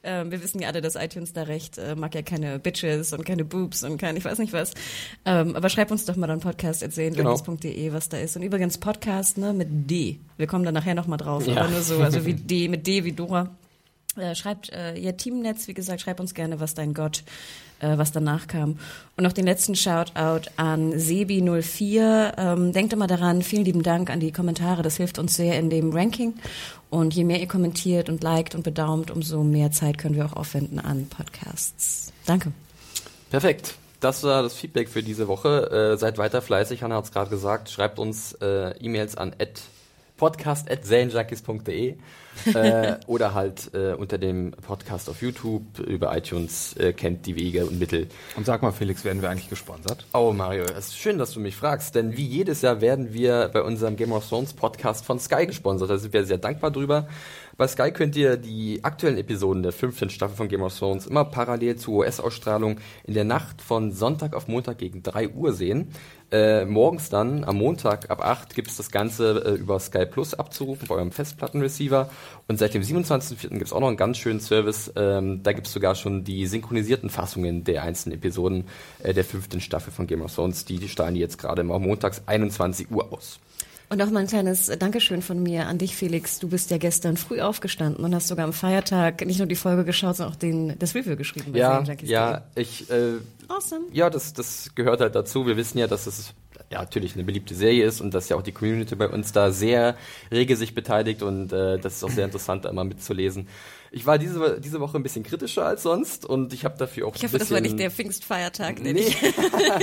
Ähm, 0.04 0.30
wir 0.30 0.42
wissen 0.42 0.60
ja 0.60 0.68
alle, 0.68 0.80
dass 0.80 0.94
iTunes 0.96 1.32
da 1.32 1.42
recht 1.44 1.78
äh, 1.78 1.94
mag 1.96 2.14
ja 2.14 2.22
keine 2.22 2.58
Bitches 2.58 3.12
und 3.12 3.24
keine 3.24 3.44
Boobs 3.44 3.82
und 3.82 3.96
kein 3.98 4.16
ich 4.16 4.24
weiß 4.24 4.38
nicht 4.38 4.52
was. 4.52 4.72
Ähm, 5.24 5.56
aber 5.56 5.68
schreib 5.70 5.90
uns 5.90 6.04
doch 6.04 6.16
mal 6.16 6.26
dann 6.26 6.40
Podcast 6.40 6.82
Genau. 7.16 7.30
was 7.92 8.08
da 8.08 8.18
ist. 8.18 8.36
Und 8.36 8.42
übrigens 8.42 8.78
Podcast 8.78 9.38
ne, 9.38 9.52
mit 9.52 9.90
D. 9.90 10.18
Wir 10.36 10.46
kommen 10.46 10.64
da 10.64 10.72
nachher 10.72 10.94
nochmal 10.94 11.18
drauf, 11.18 11.46
Ja. 11.46 11.56
aber 11.62 11.70
nur 11.70 11.80
so, 11.82 11.98
also 12.00 12.24
wie 12.26 12.34
D, 12.34 12.68
mit 12.68 12.86
D 12.86 13.04
wie 13.04 13.12
Dora. 13.12 13.50
Äh, 14.16 14.34
schreibt 14.34 14.72
äh, 14.72 14.94
ihr 14.94 15.16
Teamnetz, 15.16 15.66
wie 15.66 15.74
gesagt, 15.74 16.00
schreib 16.00 16.20
uns 16.20 16.34
gerne, 16.34 16.60
was 16.60 16.74
dein 16.74 16.94
Gott, 16.94 17.24
äh, 17.80 17.98
was 17.98 18.12
danach 18.12 18.46
kam. 18.46 18.78
Und 19.16 19.24
noch 19.24 19.32
den 19.32 19.44
letzten 19.44 19.74
Shoutout 19.74 20.50
an 20.56 20.94
Sebi04. 20.94 22.34
Ähm, 22.36 22.72
denkt 22.72 22.92
immer 22.92 23.06
daran, 23.06 23.42
vielen 23.42 23.64
lieben 23.64 23.82
Dank 23.82 24.10
an 24.10 24.20
die 24.20 24.32
Kommentare, 24.32 24.82
das 24.82 24.96
hilft 24.96 25.18
uns 25.18 25.34
sehr 25.34 25.58
in 25.58 25.68
dem 25.68 25.92
Ranking. 25.92 26.34
Und 26.90 27.14
je 27.14 27.24
mehr 27.24 27.40
ihr 27.40 27.48
kommentiert 27.48 28.08
und 28.08 28.22
liked 28.22 28.54
und 28.54 28.62
bedaumt, 28.62 29.10
umso 29.10 29.42
mehr 29.42 29.72
Zeit 29.72 29.98
können 29.98 30.14
wir 30.14 30.26
auch 30.26 30.34
aufwenden 30.34 30.78
an 30.78 31.06
Podcasts. 31.08 32.12
Danke. 32.24 32.52
Perfekt. 33.30 33.74
Das 33.98 34.22
war 34.22 34.42
das 34.42 34.54
Feedback 34.54 34.88
für 34.88 35.02
diese 35.02 35.28
Woche. 35.28 35.94
Äh, 35.94 35.96
seid 35.96 36.18
weiter 36.18 36.42
fleißig, 36.42 36.82
Hanna 36.82 36.96
hat 36.96 37.04
es 37.04 37.10
gerade 37.10 37.30
gesagt. 37.30 37.70
Schreibt 37.70 37.98
uns 37.98 38.34
äh, 38.34 38.76
E-Mails 38.78 39.16
an 39.16 39.34
podcast.zanejunkies.de 40.16 41.96
äh, 42.54 42.96
oder 43.06 43.34
halt 43.34 43.70
äh, 43.74 43.94
unter 43.94 44.18
dem 44.18 44.52
Podcast 44.52 45.08
auf 45.08 45.22
YouTube 45.22 45.78
über 45.80 46.16
iTunes 46.16 46.76
äh, 46.76 46.92
kennt 46.92 47.26
die 47.26 47.36
Wege 47.36 47.66
und 47.66 47.78
Mittel. 47.78 48.08
Und 48.36 48.46
sag 48.46 48.62
mal, 48.62 48.72
Felix, 48.72 49.04
werden 49.04 49.22
wir 49.22 49.30
eigentlich 49.30 49.50
gesponsert? 49.50 50.06
Oh 50.14 50.32
Mario, 50.32 50.64
es 50.64 50.88
ist 50.88 50.98
schön, 50.98 51.18
dass 51.18 51.32
du 51.32 51.40
mich 51.40 51.56
fragst, 51.56 51.94
denn 51.94 52.16
wie 52.16 52.26
jedes 52.26 52.62
Jahr 52.62 52.80
werden 52.80 53.12
wir 53.12 53.50
bei 53.52 53.62
unserem 53.62 53.96
Game 53.96 54.12
of 54.12 54.28
Thrones 54.28 54.52
Podcast 54.52 55.04
von 55.04 55.18
Sky 55.18 55.46
gesponsert. 55.46 55.90
Da 55.90 55.98
sind 55.98 56.12
wir 56.12 56.24
sehr 56.24 56.38
dankbar 56.38 56.70
drüber. 56.70 57.08
Bei 57.56 57.68
Sky 57.68 57.92
könnt 57.92 58.16
ihr 58.16 58.36
die 58.36 58.82
aktuellen 58.82 59.16
Episoden 59.16 59.62
der 59.62 59.70
fünften 59.70 60.10
Staffel 60.10 60.36
von 60.36 60.48
Game 60.48 60.62
of 60.62 60.76
Thrones 60.76 61.06
immer 61.06 61.24
parallel 61.24 61.76
zur 61.76 61.94
US-Ausstrahlung 61.94 62.80
in 63.04 63.14
der 63.14 63.22
Nacht 63.22 63.62
von 63.62 63.92
Sonntag 63.92 64.34
auf 64.34 64.48
Montag 64.48 64.78
gegen 64.78 65.04
3 65.04 65.28
Uhr 65.28 65.52
sehen. 65.52 65.92
Äh, 66.32 66.64
morgens 66.64 67.10
dann, 67.10 67.44
am 67.44 67.58
Montag 67.58 68.10
ab 68.10 68.24
8, 68.24 68.56
gibt 68.56 68.70
es 68.70 68.76
das 68.76 68.90
Ganze 68.90 69.44
äh, 69.46 69.50
über 69.52 69.78
Sky 69.78 70.04
Plus 70.04 70.34
abzurufen 70.34 70.88
bei 70.88 70.96
eurem 70.96 71.12
Festplattenreceiver. 71.12 72.10
Und 72.48 72.58
seit 72.58 72.74
dem 72.74 72.82
27.04. 72.82 73.50
gibt 73.50 73.66
es 73.66 73.72
auch 73.72 73.78
noch 73.78 73.86
einen 73.88 73.96
ganz 73.96 74.18
schönen 74.18 74.40
Service. 74.40 74.92
Ähm, 74.96 75.44
da 75.44 75.52
gibt 75.52 75.68
es 75.68 75.72
sogar 75.72 75.94
schon 75.94 76.24
die 76.24 76.48
synchronisierten 76.48 77.08
Fassungen 77.08 77.62
der 77.62 77.84
einzelnen 77.84 78.16
Episoden 78.16 78.64
äh, 78.98 79.14
der 79.14 79.24
fünften 79.24 79.60
Staffel 79.60 79.92
von 79.92 80.08
Game 80.08 80.22
of 80.22 80.34
Thrones. 80.34 80.64
Die, 80.64 80.78
die 80.78 80.88
strahlen 80.88 81.14
jetzt 81.14 81.38
gerade 81.38 81.60
immer 81.60 81.78
montags 81.78 82.22
21 82.26 82.90
Uhr 82.90 83.12
aus. 83.12 83.38
Und 83.94 84.02
auch 84.02 84.10
mal 84.10 84.18
ein 84.18 84.26
kleines 84.26 84.66
Dankeschön 84.76 85.22
von 85.22 85.40
mir 85.40 85.68
an 85.68 85.78
dich, 85.78 85.94
Felix. 85.94 86.40
Du 86.40 86.48
bist 86.48 86.68
ja 86.72 86.78
gestern 86.78 87.16
früh 87.16 87.40
aufgestanden 87.40 88.04
und 88.04 88.12
hast 88.12 88.26
sogar 88.26 88.44
am 88.44 88.52
Feiertag 88.52 89.24
nicht 89.24 89.38
nur 89.38 89.46
die 89.46 89.54
Folge 89.54 89.84
geschaut, 89.84 90.16
sondern 90.16 90.34
auch 90.34 90.36
den, 90.36 90.76
das 90.80 90.96
Review 90.96 91.14
geschrieben. 91.14 91.54
Ja, 91.54 91.80
ja, 92.02 92.42
ich, 92.56 92.90
äh, 92.90 93.18
Awesome. 93.46 93.84
ja, 93.92 94.10
das, 94.10 94.32
das 94.32 94.74
gehört 94.74 95.00
halt 95.00 95.14
dazu. 95.14 95.46
Wir 95.46 95.56
wissen 95.56 95.78
ja, 95.78 95.86
dass 95.86 96.08
es 96.08 96.34
ja 96.72 96.80
natürlich 96.80 97.14
eine 97.14 97.22
beliebte 97.22 97.54
Serie 97.54 97.84
ist 97.84 98.00
und 98.00 98.12
dass 98.14 98.28
ja 98.28 98.36
auch 98.36 98.42
die 98.42 98.50
Community 98.50 98.96
bei 98.96 99.08
uns 99.08 99.30
da 99.30 99.52
sehr 99.52 99.96
rege 100.32 100.56
sich 100.56 100.74
beteiligt 100.74 101.22
und 101.22 101.52
äh, 101.52 101.78
das 101.78 101.94
ist 101.94 102.02
auch 102.02 102.10
sehr 102.10 102.24
interessant, 102.24 102.64
da 102.64 102.70
immer 102.70 102.82
mitzulesen. 102.82 103.46
Ich 103.94 104.06
war 104.06 104.18
diese, 104.18 104.60
diese 104.60 104.80
Woche 104.80 104.98
ein 104.98 105.04
bisschen 105.04 105.22
kritischer 105.22 105.64
als 105.64 105.84
sonst 105.84 106.26
und 106.26 106.52
ich 106.52 106.64
habe 106.64 106.76
dafür 106.76 107.06
auch 107.06 107.14
Ich 107.14 107.22
ein 107.22 107.28
hoffe, 107.28 107.38
das 107.38 107.52
war 107.52 107.60
nicht 107.60 107.78
der 107.78 107.92
Pfingstfeiertag, 107.92 108.82
den 108.82 108.96
Nee, 108.96 109.02
ich 109.02 109.22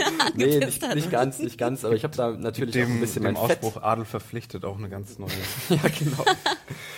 nee 0.36 0.60
nicht, 0.60 0.96
nicht 0.96 1.10
ganz, 1.10 1.40
nicht 1.40 1.58
ganz, 1.58 1.86
aber 1.86 1.96
ich 1.96 2.04
habe 2.04 2.18
da 2.18 2.32
natürlich 2.32 2.76
auch 2.76 2.88
ein 2.88 2.94
Dem, 2.96 3.00
bisschen 3.00 3.24
dem 3.24 3.34
mein 3.36 3.48
Fett 3.48 3.64
Ausspruch 3.64 3.82
Adel 3.82 4.04
verpflichtet 4.04 4.66
auch 4.66 4.78
eine 4.78 4.90
ganz 4.90 5.18
neue. 5.18 5.30
ja, 5.70 5.78
genau. 5.98 6.26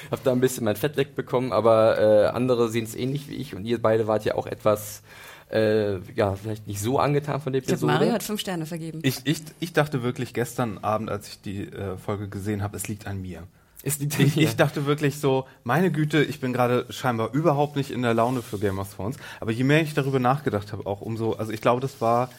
Hab 0.09 0.23
da 0.23 0.31
ein 0.31 0.39
bisschen 0.39 0.65
mein 0.65 0.75
Fett 0.75 0.97
wegbekommen, 0.97 1.51
aber 1.51 1.99
äh, 1.99 2.25
andere 2.29 2.69
sehen 2.69 2.85
es 2.85 2.95
ähnlich 2.95 3.29
wie 3.29 3.35
ich 3.35 3.53
und 3.53 3.63
ihr 3.65 3.79
beide 3.79 4.07
wart 4.07 4.25
ja 4.25 4.33
auch 4.33 4.47
etwas, 4.47 5.03
äh, 5.51 5.99
ja, 6.15 6.33
vielleicht 6.33 6.65
nicht 6.65 6.81
so 6.81 6.97
angetan 6.97 7.41
von 7.41 7.53
der 7.53 7.61
Ich 7.61 7.67
glaub. 7.67 7.81
Mario 7.83 8.11
hat 8.11 8.23
fünf 8.23 8.41
Sterne 8.41 8.65
vergeben. 8.65 9.01
Ich, 9.03 9.17
ich, 9.25 9.43
ich 9.59 9.71
dachte 9.71 10.01
wirklich 10.01 10.33
gestern 10.33 10.79
Abend, 10.79 11.11
als 11.11 11.27
ich 11.27 11.41
die 11.41 11.67
äh, 11.67 11.95
Folge 11.97 12.27
gesehen 12.27 12.63
habe, 12.63 12.75
es 12.75 12.87
liegt 12.87 13.05
an 13.05 13.21
mir. 13.21 13.43
Ist 13.83 14.01
die 14.01 14.07
Ich, 14.23 14.37
ich 14.37 14.55
dachte 14.55 14.85
wirklich 14.85 15.19
so, 15.19 15.45
meine 15.63 15.91
Güte, 15.91 16.23
ich 16.23 16.39
bin 16.39 16.53
gerade 16.53 16.85
scheinbar 16.89 17.33
überhaupt 17.33 17.75
nicht 17.75 17.91
in 17.91 18.01
der 18.01 18.13
Laune 18.13 18.41
für 18.41 18.57
Game 18.57 18.79
of 18.79 18.93
Thrones. 18.95 19.17
Aber 19.39 19.51
je 19.51 19.63
mehr 19.63 19.81
ich 19.81 19.93
darüber 19.93 20.19
nachgedacht 20.19 20.71
habe, 20.71 20.87
auch 20.87 21.01
umso, 21.01 21.33
also 21.33 21.51
ich 21.51 21.61
glaube, 21.61 21.81
das 21.81 22.01
war 22.01 22.29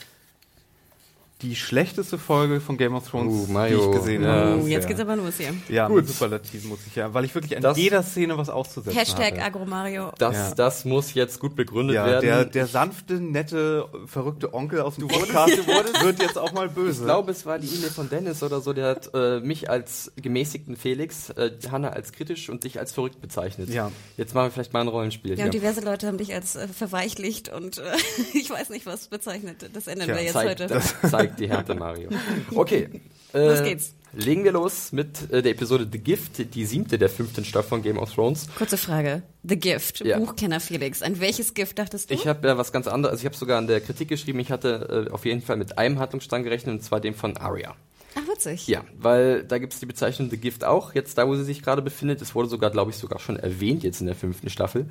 die 1.45 1.55
schlechteste 1.57 2.17
Folge 2.19 2.61
von 2.61 2.77
Game 2.79 2.95
of 2.95 3.09
Thrones, 3.09 3.49
Uh, 3.51 3.67
die 3.69 3.75
ich 3.75 3.91
gesehen 3.93 4.23
Ja, 4.23 4.29
habe. 4.33 4.61
Oh, 4.63 4.67
jetzt 4.67 4.89
geht's 4.89 5.01
aber 5.01 5.15
los 5.17 5.35
hier. 5.37 5.53
Ja, 5.69 5.89
Gut. 5.89 5.97
mit 5.99 6.09
Superlativen 6.09 6.71
muss 6.71 6.79
ich 6.87 6.97
ja, 6.97 7.13
weil 7.13 7.25
ich 7.27 7.35
wirklich 7.35 7.55
an 7.57 7.63
Das- 7.63 7.77
jeder 7.77 8.03
Szene 8.03 8.37
was 8.39 8.49
auszusetzen 8.49 8.99
Hashtag 8.99 9.33
hatte. 9.33 9.43
Agromario. 9.43 10.11
Das, 10.19 10.35
Ja. 10.35 10.55
das 10.55 10.85
muss 10.85 11.13
jetzt 11.15 11.39
gut 11.41 11.55
begründet 11.55 11.97
Ja, 11.97 12.07
werden. 12.07 12.23
der, 12.25 12.45
der 12.47 12.67
sanfte, 12.67 13.15
nette, 13.15 13.87
verrückte 14.07 14.55
Onkel 14.55 14.81
aus 14.81 14.97
dem 14.97 15.09
Podcast 15.09 15.59
wird 16.03 16.21
jetzt 16.23 16.39
auch 16.39 16.53
mal 16.53 16.69
böse. 16.69 17.01
Ich 17.01 17.05
glaube, 17.05 17.31
es 17.33 17.45
war 17.45 17.59
die 17.59 17.67
E-Mail 17.69 17.91
von 17.91 18.09
Dennis 18.09 18.43
oder 18.43 18.61
so, 18.61 18.73
der 18.73 18.89
hat 18.89 19.11
äh, 19.15 19.41
mich 19.41 19.69
als 19.69 20.13
gemäßigten 20.17 20.77
Felix, 20.77 21.31
äh, 21.31 21.51
Hanna 21.71 21.91
als 21.91 22.13
kritisch 22.13 22.49
und 22.49 22.65
dich 22.65 22.79
als 22.79 22.93
verrückt 22.93 23.21
bezeichnet. 23.21 23.69
Ja. 23.69 23.91
Jetzt 24.17 24.35
machen 24.35 24.47
wir 24.47 24.51
vielleicht 24.51 24.73
mal 24.73 24.81
ein 24.81 24.89
Rollenspiel 24.89 25.33
Ja, 25.33 25.37
hier. 25.37 25.45
und 25.47 25.55
diverse 25.55 25.81
Leute 25.83 26.07
haben 26.07 26.19
dich 26.19 26.33
als 26.33 26.57
äh, 26.57 26.67
verweichlicht 26.69 27.51
und 27.51 27.79
äh, 27.79 27.83
ich 28.35 28.49
weiß 28.51 28.71
nicht, 28.71 28.87
was 28.87 29.09
bezeichnet. 29.09 29.71
Das 29.73 29.87
ändern 29.87 30.07
Tja, 30.07 30.17
wir 30.17 30.23
jetzt 30.25 30.33
zeigt, 30.33 30.61
heute. 30.61 30.67
das 30.73 30.95
zeigt 31.11 31.34
die 31.39 31.49
Härte, 31.49 31.75
Mario. 31.75 32.11
Okay. 32.55 32.89
Äh, 33.35 33.49
Los 33.49 33.65
geht's. 33.65 33.95
Legen 34.13 34.45
wir 34.45 34.53
los 34.53 34.93
mit 34.93 35.29
äh, 35.33 35.43
der 35.43 35.51
Episode 35.51 35.89
The 35.91 35.99
Gift, 35.99 36.55
die 36.55 36.65
siebte 36.65 36.99
der 36.99 37.09
fünften 37.09 37.45
Staffel 37.45 37.69
von 37.69 37.83
Game 37.83 37.99
of 37.99 38.15
Thrones. 38.15 38.47
Kurze 38.57 38.77
Frage. 38.77 39.23
The 39.43 39.57
Gift, 39.59 40.05
Ja. 40.05 40.19
Buchkenner 40.21 40.61
Felix. 40.61 41.03
An 41.03 41.19
welches 41.19 41.53
Gift 41.53 41.81
dachtest 41.81 42.11
du? 42.11 42.15
Ich 42.15 42.29
habe 42.29 42.47
ja 42.47 42.57
was 42.57 42.71
ganz 42.71 42.87
anderes, 42.87 43.15
also 43.15 43.23
ich 43.23 43.27
habe 43.27 43.35
sogar 43.37 43.59
in 43.59 43.67
der 43.67 43.81
Kritik 43.81 44.07
geschrieben, 44.09 44.39
ich 44.39 44.53
hatte 44.53 45.07
äh, 45.09 45.13
auf 45.13 45.25
jeden 45.25 45.43
Fall 45.43 45.57
mit 45.57 45.77
einem 45.79 45.99
Handlungsstrang 45.99 46.45
gerechnet, 46.45 46.77
und 46.77 46.83
zwar 46.85 47.01
dem 47.01 47.13
von 47.13 47.37
Arya. 47.37 47.75
Ach, 48.15 48.29
witzig. 48.33 48.69
Ja, 48.69 48.85
weil 48.97 49.43
da 49.43 49.59
gibt 49.59 49.73
es 49.73 49.81
die 49.81 49.87
Bezeichnung 49.87 50.31
The 50.31 50.37
Gift 50.37 50.63
auch, 50.63 50.95
jetzt 50.95 51.19
da, 51.19 51.27
wo 51.27 51.35
sie 51.35 51.43
sich 51.43 51.61
gerade 51.61 51.83
befindet. 51.83 52.23
Es 52.23 52.37
wurde 52.37 52.49
sogar, 52.49 52.71
glaube 52.71 52.93
ich, 52.93 52.97
sogar 52.97 53.19
schon 53.19 53.37
erwähnt 53.37 53.83
jetzt 53.83 54.01
in 54.01 54.07
der 54.07 54.15
fünften 54.15 54.49
Staffel. 54.49 54.87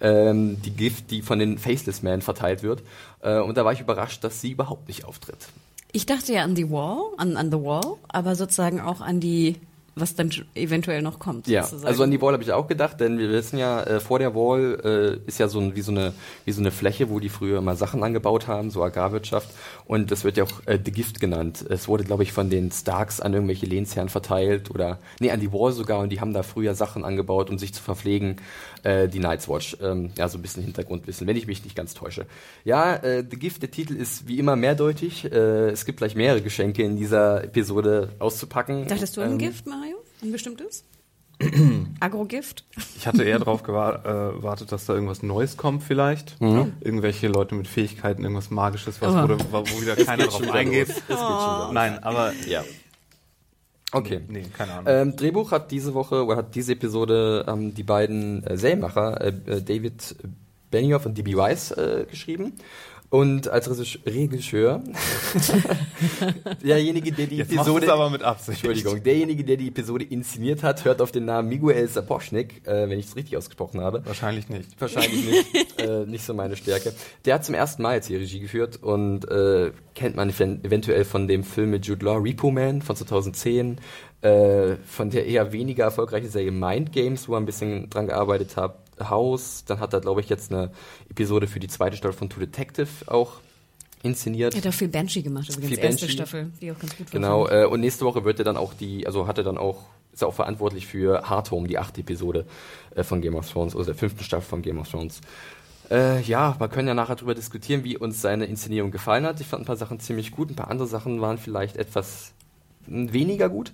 Ähm, 0.00 0.62
die 0.62 0.70
Gift, 0.70 1.10
die 1.10 1.22
von 1.22 1.40
den 1.40 1.58
Faceless 1.58 2.02
Men 2.02 2.22
verteilt 2.22 2.62
wird. 2.62 2.84
Äh, 3.22 3.40
und 3.40 3.56
da 3.56 3.64
war 3.64 3.72
ich 3.72 3.80
überrascht, 3.80 4.22
dass 4.22 4.40
sie 4.40 4.52
überhaupt 4.52 4.86
nicht 4.86 5.04
auftritt. 5.04 5.48
Ich 5.92 6.06
dachte 6.06 6.32
ja 6.32 6.42
an 6.42 6.54
The 6.54 6.70
Wall, 6.70 7.12
an, 7.16 7.36
an 7.36 7.50
The 7.50 7.58
Wall, 7.58 7.96
aber 8.08 8.34
sozusagen 8.36 8.80
auch 8.80 9.00
an 9.00 9.20
die, 9.20 9.56
was 9.94 10.14
dann 10.14 10.30
eventuell 10.54 11.00
noch 11.00 11.18
kommt. 11.18 11.48
Ja, 11.48 11.62
sozusagen. 11.62 11.88
also 11.88 12.02
an 12.02 12.10
die 12.10 12.20
Wall 12.20 12.34
habe 12.34 12.42
ich 12.42 12.52
auch 12.52 12.66
gedacht, 12.66 13.00
denn 13.00 13.18
wir 13.18 13.30
wissen 13.30 13.58
ja, 13.58 13.82
äh, 13.82 13.98
vor 13.98 14.18
der 14.18 14.34
Wall 14.34 14.80
äh, 15.24 15.28
ist 15.28 15.38
ja 15.38 15.48
so 15.48 15.60
ein, 15.60 15.76
wie, 15.76 15.80
so 15.80 15.90
eine, 15.90 16.12
wie 16.44 16.52
so 16.52 16.60
eine 16.60 16.70
Fläche, 16.72 17.08
wo 17.08 17.20
die 17.20 17.30
früher 17.30 17.62
mal 17.62 17.74
Sachen 17.74 18.04
angebaut 18.04 18.48
haben, 18.48 18.70
so 18.70 18.82
Agrarwirtschaft. 18.82 19.48
Und 19.86 20.10
das 20.10 20.24
wird 20.24 20.36
ja 20.36 20.44
auch 20.44 20.66
äh, 20.66 20.78
The 20.82 20.92
Gift 20.92 21.20
genannt. 21.20 21.64
Es 21.68 21.88
wurde, 21.88 22.04
glaube 22.04 22.22
ich, 22.22 22.32
von 22.32 22.50
den 22.50 22.70
Starks 22.70 23.20
an 23.20 23.32
irgendwelche 23.32 23.64
Lehnsherren 23.64 24.10
verteilt 24.10 24.70
oder, 24.70 24.98
nee, 25.20 25.30
an 25.30 25.40
die 25.40 25.52
Wall 25.52 25.72
sogar. 25.72 26.00
Und 26.00 26.10
die 26.10 26.20
haben 26.20 26.34
da 26.34 26.42
früher 26.42 26.74
Sachen 26.74 27.04
angebaut, 27.04 27.48
um 27.48 27.58
sich 27.58 27.72
zu 27.72 27.82
verpflegen. 27.82 28.36
Äh, 28.84 29.08
die 29.08 29.18
Night's 29.18 29.48
Watch. 29.48 29.76
Ähm, 29.82 30.10
ja, 30.16 30.28
so 30.28 30.38
ein 30.38 30.42
bisschen 30.42 30.62
Hintergrundwissen, 30.62 31.26
wenn 31.26 31.36
ich 31.36 31.46
mich 31.46 31.64
nicht 31.64 31.74
ganz 31.76 31.94
täusche. 31.94 32.26
Ja, 32.64 32.94
äh, 32.96 33.24
The 33.28 33.36
Gift, 33.38 33.62
der 33.62 33.70
Titel 33.70 33.94
ist 33.96 34.28
wie 34.28 34.38
immer 34.38 34.56
mehrdeutig. 34.56 35.24
Äh, 35.24 35.70
es 35.70 35.84
gibt 35.84 35.98
gleich 35.98 36.14
mehrere 36.14 36.42
Geschenke 36.42 36.82
in 36.82 36.96
dieser 36.96 37.44
Episode 37.44 38.10
auszupacken. 38.18 38.86
Dachtest 38.88 39.16
du 39.16 39.20
ein 39.20 39.32
Ähm, 39.32 39.38
Gift, 39.38 39.66
Mario? 39.66 39.96
Ein 40.22 40.32
bestimmtes? 40.32 40.84
Agrogift? 42.00 42.64
Ich 42.96 43.06
hatte 43.06 43.22
eher 43.24 43.38
darauf 43.38 43.60
äh, 43.62 43.64
gewartet, 43.66 44.72
dass 44.72 44.86
da 44.86 44.94
irgendwas 44.94 45.22
Neues 45.22 45.56
kommt 45.56 45.82
vielleicht. 45.82 46.36
Irgendwelche 46.40 47.28
Leute 47.28 47.54
mit 47.54 47.68
Fähigkeiten, 47.68 48.22
irgendwas 48.22 48.50
Magisches, 48.50 49.00
was, 49.00 49.14
Oh. 49.14 49.36
wo, 49.52 49.64
wo 49.64 49.80
wieder 49.80 49.96
keiner 49.96 50.26
drauf 50.26 50.50
eingeht. 50.50 50.88
los. 51.08 51.72
Nein, 51.72 52.02
aber 52.02 52.32
Ja. 52.48 52.64
Okay. 53.92 54.20
nee, 54.28 54.44
keine 54.56 54.72
Ahnung. 54.72 54.84
Ähm, 54.86 55.16
Drehbuch 55.16 55.50
hat 55.50 55.70
diese 55.70 55.94
Woche 55.94 56.24
oder 56.24 56.36
hat 56.36 56.54
diese 56.54 56.72
Episode 56.72 57.46
ähm, 57.48 57.74
die 57.74 57.82
beiden 57.82 58.44
äh, 58.44 58.56
Serienmacher 58.56 59.20
äh, 59.20 59.28
äh, 59.28 59.62
David 59.62 60.14
Benioff 60.70 61.06
und 61.06 61.16
D.B. 61.16 61.36
Weiss 61.36 61.70
äh, 61.70 62.04
geschrieben. 62.08 62.52
Und 63.10 63.48
als 63.48 63.68
Regisseur- 63.70 64.82
derjenige, 66.62 67.12
der 67.12 67.26
die 67.26 67.36
Jetzt 67.38 67.52
Episode 67.52 67.90
aber 67.92 68.10
mit 68.10 68.22
Absicht. 68.22 68.62
Entschuldigung, 68.64 69.02
derjenige, 69.02 69.44
der 69.44 69.56
die 69.56 69.68
Episode 69.68 70.04
inszeniert 70.04 70.62
hat, 70.62 70.84
hört 70.84 71.00
auf 71.00 71.10
den 71.10 71.24
Namen 71.24 71.48
Miguel 71.48 71.88
Sapochnik, 71.88 72.66
äh, 72.66 72.88
wenn 72.88 72.98
ich 72.98 73.06
es 73.06 73.16
richtig 73.16 73.36
ausgesprochen 73.36 73.80
habe. 73.80 74.04
Wahrscheinlich 74.04 74.48
nicht. 74.50 74.78
Wahrscheinlich 74.80 75.24
nicht. 75.24 75.78
äh, 75.80 76.04
nicht 76.06 76.24
so 76.24 76.34
meine 76.34 76.56
Stärke. 76.56 76.92
Der 77.24 77.34
hat 77.34 77.44
zum 77.44 77.54
ersten 77.54 77.82
Mal 77.82 77.94
jetzt 77.94 78.08
die 78.10 78.16
Regie 78.16 78.40
geführt 78.40 78.82
und 78.82 79.24
äh, 79.30 79.72
kennt 79.94 80.16
man 80.16 80.30
ev- 80.30 80.64
eventuell 80.64 81.04
von 81.04 81.28
dem 81.28 81.44
Film 81.44 81.70
mit 81.70 81.86
Jude 81.86 82.04
Law, 82.04 82.16
Repo 82.18 82.50
Man 82.50 82.82
von 82.82 82.94
2010, 82.94 83.78
äh, 84.20 84.74
von 84.86 85.10
der 85.10 85.26
eher 85.26 85.52
weniger 85.52 85.84
erfolgreichen 85.84 86.28
Serie 86.28 86.50
Mind 86.52 86.92
Games, 86.92 87.28
wo 87.28 87.34
er 87.34 87.40
ein 87.40 87.46
bisschen 87.46 87.88
dran 87.88 88.06
gearbeitet 88.08 88.56
hat, 88.56 88.78
House. 89.00 89.64
Dann 89.66 89.80
hat 89.80 89.92
er, 89.92 90.00
glaube 90.00 90.20
ich, 90.20 90.28
jetzt 90.28 90.52
eine 90.52 90.70
Episode 91.10 91.46
für 91.46 91.60
die 91.60 91.68
zweite 91.68 91.96
Staffel 91.96 92.16
von 92.16 92.30
True 92.30 92.46
Detective 92.46 92.88
auch 93.06 93.40
inszeniert. 94.02 94.54
Er 94.54 94.60
hat 94.60 94.68
auch 94.68 94.72
viel 94.72 94.88
Banshee 94.88 95.22
gemacht, 95.22 95.48
übrigens. 95.48 95.68
Viel 95.68 95.78
erste 95.78 96.00
Banshee. 96.02 96.12
Staffel, 96.12 96.52
die 96.60 96.70
auch 96.72 96.78
ganz 96.78 96.96
gut 96.96 97.06
war. 97.06 97.12
Genau, 97.12 97.48
äh, 97.48 97.66
und 97.66 97.80
nächste 97.80 98.04
Woche 98.04 98.24
wird 98.24 98.38
er 98.38 98.44
dann 98.44 98.56
auch 98.56 98.74
die, 98.74 99.06
also 99.06 99.26
hat 99.26 99.38
er 99.38 99.44
dann 99.44 99.58
auch, 99.58 99.86
ist 100.12 100.22
er 100.22 100.28
auch 100.28 100.34
verantwortlich 100.34 100.86
für 100.86 101.28
Hard 101.28 101.50
Home, 101.50 101.68
die 101.68 101.78
achte 101.78 102.00
Episode 102.00 102.46
äh, 102.94 103.02
von 103.02 103.20
Game 103.20 103.34
of 103.34 103.50
Thrones, 103.50 103.74
oder 103.74 103.86
der 103.86 103.94
fünften 103.94 104.22
Staffel 104.22 104.48
von 104.48 104.62
Game 104.62 104.78
of 104.78 104.88
Thrones. 104.88 105.20
Äh, 105.90 106.20
ja, 106.22 106.58
wir 106.60 106.68
können 106.68 106.86
ja 106.86 106.94
nachher 106.94 107.16
darüber 107.16 107.34
diskutieren, 107.34 107.82
wie 107.82 107.96
uns 107.96 108.20
seine 108.20 108.44
Inszenierung 108.44 108.90
gefallen 108.90 109.24
hat. 109.24 109.40
Ich 109.40 109.46
fand 109.46 109.62
ein 109.62 109.66
paar 109.66 109.76
Sachen 109.76 110.00
ziemlich 110.00 110.32
gut, 110.32 110.50
ein 110.50 110.54
paar 110.54 110.70
andere 110.70 110.86
Sachen 110.86 111.20
waren 111.20 111.38
vielleicht 111.38 111.76
etwas 111.76 112.32
mh, 112.86 113.12
weniger 113.12 113.48
gut. 113.48 113.72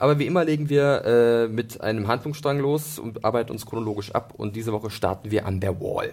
Aber 0.00 0.18
wie 0.18 0.26
immer 0.26 0.44
legen 0.44 0.68
wir 0.68 1.04
äh, 1.04 1.48
mit 1.48 1.80
einem 1.82 2.08
Handlungsstrang 2.08 2.58
los 2.58 2.98
und 2.98 3.24
arbeiten 3.24 3.52
uns 3.52 3.66
chronologisch 3.66 4.12
ab. 4.12 4.32
Und 4.36 4.56
diese 4.56 4.72
Woche 4.72 4.90
starten 4.90 5.30
wir 5.30 5.46
an 5.46 5.60
der 5.60 5.80
Wall. 5.80 6.12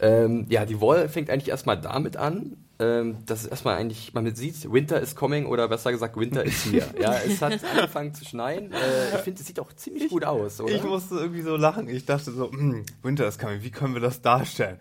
Ähm, 0.00 0.46
ja, 0.48 0.64
die 0.66 0.80
Wall 0.80 1.08
fängt 1.08 1.30
eigentlich 1.30 1.48
erstmal 1.48 1.80
damit 1.80 2.16
an, 2.16 2.56
ähm, 2.78 3.16
dass 3.24 3.40
es 3.40 3.46
erstmal 3.46 3.76
eigentlich, 3.78 4.12
man 4.12 4.34
sieht, 4.34 4.70
Winter 4.70 5.00
is 5.00 5.16
coming 5.16 5.46
oder 5.46 5.68
besser 5.68 5.90
gesagt, 5.92 6.18
Winter 6.18 6.44
is 6.44 6.64
here. 6.66 6.86
ja, 7.00 7.14
es 7.26 7.40
hat 7.40 7.62
angefangen 7.64 8.12
zu 8.12 8.24
schneien. 8.26 8.72
Äh, 8.72 9.14
ich 9.16 9.20
finde, 9.22 9.40
es 9.40 9.46
sieht 9.46 9.58
auch 9.58 9.72
ziemlich 9.72 10.10
gut 10.10 10.24
aus, 10.24 10.60
oder? 10.60 10.74
Ich 10.74 10.82
musste 10.82 11.14
irgendwie 11.14 11.40
so 11.42 11.56
lachen. 11.56 11.88
Ich 11.88 12.04
dachte 12.04 12.30
so, 12.32 12.50
hm, 12.50 12.84
Winter 13.02 13.26
ist 13.26 13.40
coming, 13.40 13.62
wie 13.62 13.70
können 13.70 13.94
wir 13.94 14.02
das 14.02 14.20
darstellen? 14.20 14.78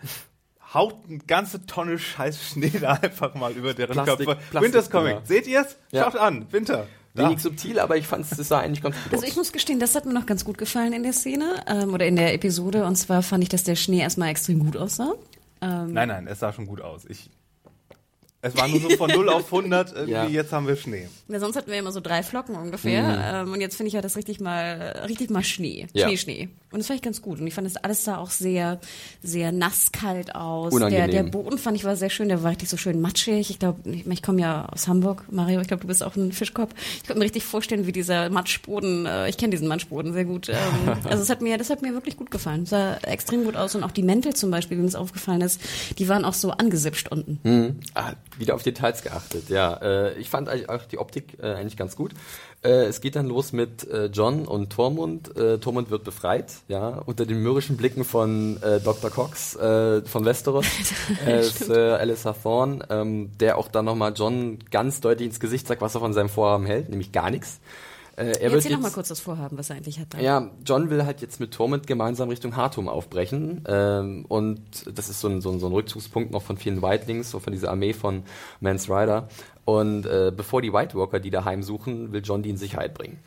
Haut 0.74 0.96
eine 1.08 1.20
ganze 1.20 1.66
Tonne 1.66 1.98
scheiß 1.98 2.42
Schnee 2.52 2.72
da 2.82 2.94
einfach 3.02 3.36
mal 3.36 3.54
über 3.54 3.74
deren 3.74 3.94
Plastik- 3.94 4.26
Köpfe. 4.28 4.42
Plastik- 4.52 4.62
Winter 4.62 4.80
ist 4.80 4.92
coming. 4.92 5.16
ja. 5.16 5.22
Seht 5.26 5.48
ihr's? 5.48 5.78
Ja. 5.92 6.04
Schaut 6.04 6.18
an, 6.18 6.48
Winter. 6.52 6.88
Wenig 7.16 7.40
subtil, 7.40 7.80
aber 7.80 7.98
ich 7.98 8.08
fand 8.08 8.30
es 8.30 8.48
sah 8.48 8.60
eigentlich 8.60 8.82
ganz 8.82 8.96
gut 8.96 9.06
aus. 9.08 9.14
Also 9.14 9.26
ich 9.26 9.36
muss 9.36 9.52
gestehen, 9.52 9.80
das 9.80 9.96
hat 9.96 10.06
mir 10.06 10.14
noch 10.14 10.26
ganz 10.26 10.44
gut 10.44 10.58
gefallen 10.58 10.94
in 10.94 11.04
der 11.04 11.14
Szene 11.14 11.64
ähm, 11.68 11.94
oder 11.94 12.06
in 12.06 12.16
der 12.16 12.34
Episode. 12.34 12.86
Und 12.86 12.96
zwar 12.98 13.22
fand 13.24 13.44
ich, 13.44 13.50
dass 13.50 13.64
der 13.64 13.76
Schnee 13.76 14.00
erstmal 14.00 14.30
extrem 14.30 14.60
gut 14.60 14.76
aussah. 14.76 15.14
Ähm, 15.62 15.94
Nein, 15.94 16.10
nein, 16.10 16.28
es 16.28 16.40
sah 16.40 16.52
schon 16.52 16.66
gut 16.68 16.82
aus. 16.82 17.06
Ich, 17.06 17.30
es 18.46 18.56
war 18.56 18.68
nur 18.68 18.80
so 18.80 18.90
von 18.92 19.10
0 19.10 19.28
auf 19.30 19.46
100, 19.52 19.92
irgendwie 19.94 20.12
Ja. 20.12 20.28
jetzt 20.28 20.54
haben 20.54 20.68
wir 20.68 20.76
Schnee. 20.76 21.08
Ja, 21.28 21.40
sonst 21.40 21.56
hatten 21.56 21.72
wir 21.72 21.80
immer 21.80 21.92
so 21.92 22.00
drei 22.00 22.22
Flocken 22.22 22.56
ungefähr. 22.56 23.44
Ähm, 23.44 23.52
und 23.54 23.60
jetzt 23.60 23.76
finde 23.76 23.88
ich, 23.90 23.96
hat 23.96 24.06
das 24.06 24.16
richtig 24.16 24.40
mal, 24.40 25.04
richtig 25.08 25.32
mal 25.32 25.44
Schnee. 25.44 25.88
Ja. 25.94 26.08
Schnee, 26.08 26.18
Schnee. 26.18 26.50
Und 26.72 26.80
das 26.80 26.88
fand 26.88 26.98
ich 27.00 27.04
ganz 27.04 27.22
gut. 27.22 27.40
Und 27.40 27.48
ich 27.48 27.54
fand, 27.54 27.66
das 27.66 27.78
alles 27.78 28.04
sah 28.04 28.18
auch 28.18 28.30
sehr, 28.30 28.80
sehr 29.24 29.52
nasskalt 29.52 30.36
aus. 30.36 30.74
Unangenehm. 30.74 31.10
Der, 31.12 31.24
der 31.24 31.30
Boden 31.30 31.58
fand 31.58 31.78
ich 31.78 31.86
war 31.86 31.96
sehr 31.96 32.10
schön. 32.10 32.28
Der 32.28 32.44
war 32.44 32.52
richtig 32.52 32.70
so 32.70 32.78
schön 32.78 33.00
matschig. 33.02 33.50
Ich 33.50 33.60
glaube, 33.60 33.90
ich, 33.90 34.06
ich 34.06 34.22
komme 34.22 34.42
ja 34.42 34.66
aus 34.72 34.88
Hamburg. 34.88 35.24
Mario, 35.32 35.62
ich 35.62 35.68
glaube, 35.68 35.82
du 35.82 35.88
bist 35.88 36.04
auch 36.04 36.16
ein 36.16 36.32
Fischkopf. 36.34 36.74
Ich 36.98 37.04
könnte 37.04 37.20
mir 37.20 37.26
richtig 37.26 37.44
vorstellen, 37.46 37.88
wie 37.88 37.92
dieser 37.94 38.30
Matschboden, 38.30 39.06
äh, 39.06 39.30
ich 39.30 39.38
kenne 39.38 39.52
diesen 39.52 39.68
Matschboden 39.68 40.14
sehr 40.14 40.26
gut. 40.26 40.50
Ähm, 40.50 40.56
also 41.06 41.24
es 41.24 41.30
hat 41.30 41.42
mir, 41.42 41.58
das 41.58 41.70
hat 41.70 41.82
mir 41.82 41.94
wirklich 41.94 42.18
gut 42.18 42.30
gefallen. 42.30 42.66
Sah 42.66 42.98
extrem 43.04 43.46
gut 43.46 43.56
aus. 43.56 43.74
Und 43.76 43.84
auch 43.84 43.92
die 43.92 44.04
Mäntel 44.04 44.36
zum 44.36 44.52
Beispiel, 44.52 44.78
wie 44.78 44.82
mir 44.82 44.88
das 44.88 44.96
aufgefallen 44.96 45.42
ist, 45.42 45.60
die 45.98 46.10
waren 46.10 46.26
auch 46.26 46.34
so 46.34 46.52
angesipscht 46.52 47.08
unten. 47.10 47.40
Mhm. 47.44 47.80
Ah, 47.94 48.14
wieder 48.38 48.56
auf 48.56 48.64
Details 48.64 49.02
geachtet, 49.02 49.50
ja. 49.50 49.74
Äh, 49.76 50.20
ich 50.20 50.30
fand 50.30 50.50
eigentlich 50.50 50.70
auch 50.70 50.84
die 50.86 50.98
Optik 50.98 51.38
äh, 51.42 51.54
eigentlich 51.54 51.78
ganz 51.78 51.96
gut. 51.96 52.14
Äh, 52.64 52.86
es 52.86 53.00
geht 53.02 53.16
dann 53.16 53.28
los 53.28 53.54
mit 53.54 53.88
äh, 53.88 54.06
John 54.06 54.48
und 54.48 54.72
Tormund. 54.72 55.38
Äh, 55.38 55.60
Tormund 55.60 55.92
wird 55.92 56.04
befreit, 56.04 56.52
ja, 56.68 57.02
unter 57.06 57.26
den 57.26 57.42
mürrischen 57.44 57.78
Blicken 57.78 58.04
von 58.04 58.62
äh, 58.64 58.80
Dr. 58.80 59.12
Cox 59.12 59.56
äh, 59.56 60.02
von 60.04 60.26
Westeros, 60.26 60.66
äh, 61.26 61.44
Sir 61.44 62.00
Alistair 62.00 62.36
Thorne, 62.42 62.86
ähm, 62.90 63.32
der 63.40 63.58
auch 63.58 63.68
dann 63.68 63.86
nochmal 63.86 64.14
John 64.16 64.60
ganz 64.72 65.00
deutlich 65.02 65.28
ins 65.28 65.40
Gesicht 65.40 65.68
sagt, 65.68 65.82
was 65.82 65.96
er 65.96 66.02
von 66.02 66.14
seinem 66.14 66.30
Vorhaben 66.30 66.66
hält, 66.66 66.90
nämlich 66.90 67.12
gar 67.12 67.30
nichts. 67.30 67.60
Äh, 68.18 68.28
er 68.28 68.52
wird 68.52 68.54
Erzähl 68.54 68.72
noch 68.74 68.82
mal 68.82 68.92
kurz 68.92 69.10
das 69.10 69.20
Vorhaben, 69.20 69.58
was 69.58 69.70
er 69.70 69.76
eigentlich 69.76 70.00
hat. 70.00 70.20
ja, 70.22 70.50
John 70.66 70.90
will 70.90 71.06
halt 71.06 71.22
jetzt 71.22 71.40
mit 71.40 71.52
Tormund 71.52 71.86
gemeinsam 71.86 72.30
Richtung 72.30 72.56
Hartum 72.56 72.88
aufbrechen. 72.88 73.64
Ähm, 73.68 74.26
und 74.28 74.62
das 74.98 75.10
ist 75.10 75.20
so 75.20 75.28
ein, 75.28 75.42
so, 75.42 75.52
ein, 75.52 75.60
so 75.60 75.68
ein 75.68 75.74
Rückzugspunkt 75.74 76.32
noch 76.32 76.42
von 76.42 76.58
vielen 76.58 76.82
Whitelings, 76.82 77.32
so 77.32 77.40
von 77.40 77.52
dieser 77.52 77.72
Armee 77.72 77.94
von 77.94 78.24
Mans 78.62 78.90
Rider. 78.90 79.28
Und 79.66 80.06
äh, 80.06 80.32
bevor 80.36 80.62
die 80.62 80.72
White 80.72 80.98
Walker 80.98 81.20
die 81.20 81.32
daheim 81.32 81.64
suchen, 81.64 82.14
will 82.14 82.22
John 82.24 82.44
die 82.44 82.52
in 82.52 82.58
Sicherheit 82.58 82.94
bringen. 82.94 83.20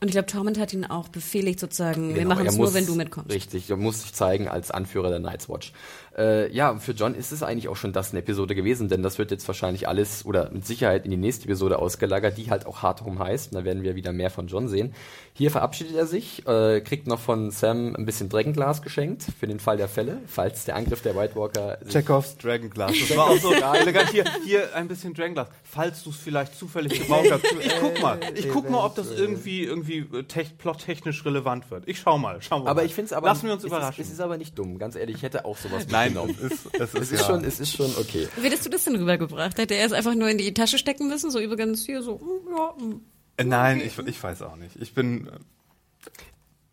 Und 0.00 0.08
ich 0.08 0.12
glaube, 0.12 0.26
Tormund 0.26 0.58
hat 0.58 0.74
ihn 0.74 0.84
auch 0.84 1.08
befehligt 1.08 1.58
sozusagen, 1.58 2.08
wir 2.08 2.16
Genau, 2.16 2.34
machen 2.34 2.44
er 2.44 2.50
es 2.50 2.58
nur, 2.58 2.74
wenn 2.74 2.84
du 2.84 2.94
mitkommst. 2.94 3.32
Richtig, 3.32 3.70
er 3.70 3.76
muss 3.78 4.02
sich 4.02 4.12
zeigen 4.12 4.48
als 4.48 4.70
Anführer 4.70 5.08
der 5.08 5.20
Night's 5.20 5.48
Watch. 5.48 5.72
Äh, 6.16 6.52
ja, 6.52 6.76
für 6.76 6.92
John 6.92 7.14
ist 7.14 7.32
es 7.32 7.42
eigentlich 7.42 7.68
auch 7.68 7.76
schon 7.76 7.92
das 7.92 8.10
eine 8.10 8.20
Episode 8.20 8.54
gewesen, 8.54 8.88
denn 8.88 9.02
das 9.02 9.18
wird 9.18 9.30
jetzt 9.30 9.46
wahrscheinlich 9.48 9.88
alles 9.88 10.24
oder 10.24 10.50
mit 10.52 10.64
Sicherheit 10.66 11.04
in 11.04 11.10
die 11.10 11.16
nächste 11.16 11.46
Episode 11.46 11.78
ausgelagert, 11.78 12.38
die 12.38 12.50
halt 12.50 12.66
auch 12.66 12.82
Hard 12.82 13.04
Home 13.04 13.18
heißt. 13.18 13.52
Und 13.52 13.58
da 13.58 13.64
werden 13.64 13.82
wir 13.82 13.96
wieder 13.96 14.12
mehr 14.12 14.30
von 14.30 14.46
John 14.46 14.68
sehen. 14.68 14.94
Hier 15.32 15.50
verabschiedet 15.50 15.96
er 15.96 16.06
sich, 16.06 16.46
äh, 16.46 16.80
kriegt 16.80 17.08
noch 17.08 17.18
von 17.18 17.50
Sam 17.50 17.96
ein 17.96 18.06
bisschen 18.06 18.28
Dragonglas 18.28 18.82
geschenkt 18.82 19.24
für 19.38 19.48
den 19.48 19.58
Fall 19.58 19.76
der 19.76 19.88
Fälle, 19.88 20.18
falls 20.26 20.64
der 20.64 20.76
Angriff 20.76 21.02
der 21.02 21.16
White 21.16 21.34
Walker. 21.34 21.78
Chekhovs 21.88 22.36
Dragonglass. 22.36 22.92
Das 23.08 23.16
war 23.16 23.30
auch 23.30 23.38
so 23.38 23.52
elegant. 23.52 24.10
Hier, 24.10 24.24
hier 24.44 24.74
ein 24.76 24.86
bisschen 24.86 25.14
Dragonglass. 25.14 25.48
Falls 25.64 26.04
du 26.04 26.10
es 26.10 26.16
vielleicht 26.16 26.54
zufällig 26.56 26.92
gebraucht 27.00 27.32
hast. 27.32 27.44
Ich 27.60 27.74
guck 27.80 28.00
mal. 28.00 28.20
Ich 28.36 28.48
guck 28.48 28.70
mal, 28.70 28.84
ob 28.84 28.94
das 28.94 29.10
irgendwie, 29.10 29.64
irgendwie 29.64 30.06
äh, 30.12 30.22
tech, 30.22 30.56
plottechnisch 30.58 31.24
relevant 31.24 31.70
wird. 31.72 31.88
Ich 31.88 31.98
schau 31.98 32.18
mal. 32.18 32.40
Schauen 32.40 32.62
wir 32.62 32.70
Aber 32.70 32.82
mal. 32.82 32.86
ich 32.86 32.94
finde 32.94 33.06
es 33.06 33.12
aber. 33.12 33.26
Lassen 33.26 33.46
wir 33.46 33.54
uns 33.54 33.64
es 33.64 33.68
überraschen. 33.68 34.00
Ist, 34.00 34.08
es 34.08 34.14
ist 34.14 34.20
aber 34.20 34.36
nicht 34.36 34.56
dumm, 34.56 34.78
ganz 34.78 34.94
ehrlich. 34.94 35.16
Ich 35.16 35.22
hätte 35.22 35.44
auch 35.44 35.56
sowas 35.56 35.86
Nein, 35.88 36.03
mitgenommen. 36.04 36.36
es 36.42 36.52
ist, 36.52 36.66
es 36.72 36.80
ist, 36.80 36.94
Es 36.94 37.12
ist, 37.12 37.20
ja. 37.20 37.26
schon, 37.26 37.44
es 37.44 37.60
ist 37.60 37.76
schon 37.76 37.90
okay. 37.98 38.28
Wie 38.36 38.42
hättest 38.46 38.64
du 38.66 38.70
das 38.70 38.84
denn 38.84 38.96
rübergebracht? 38.96 39.58
Hätte 39.58 39.74
er 39.74 39.86
es 39.86 39.92
einfach 39.92 40.14
nur 40.14 40.28
in 40.28 40.38
die 40.38 40.52
Tasche 40.54 40.78
stecken 40.78 41.08
müssen? 41.08 41.30
So 41.30 41.40
übrigens 41.40 41.84
hier 41.84 42.02
so, 42.02 42.16
mm, 42.16 42.56
ja, 42.56 42.74
mm. 42.86 43.00
Äh, 43.36 43.44
Nein, 43.44 43.80
ich, 43.84 43.98
ich 43.98 44.22
weiß 44.22 44.42
auch 44.42 44.56
nicht. 44.56 44.76
Ich 44.80 44.94
bin. 44.94 45.28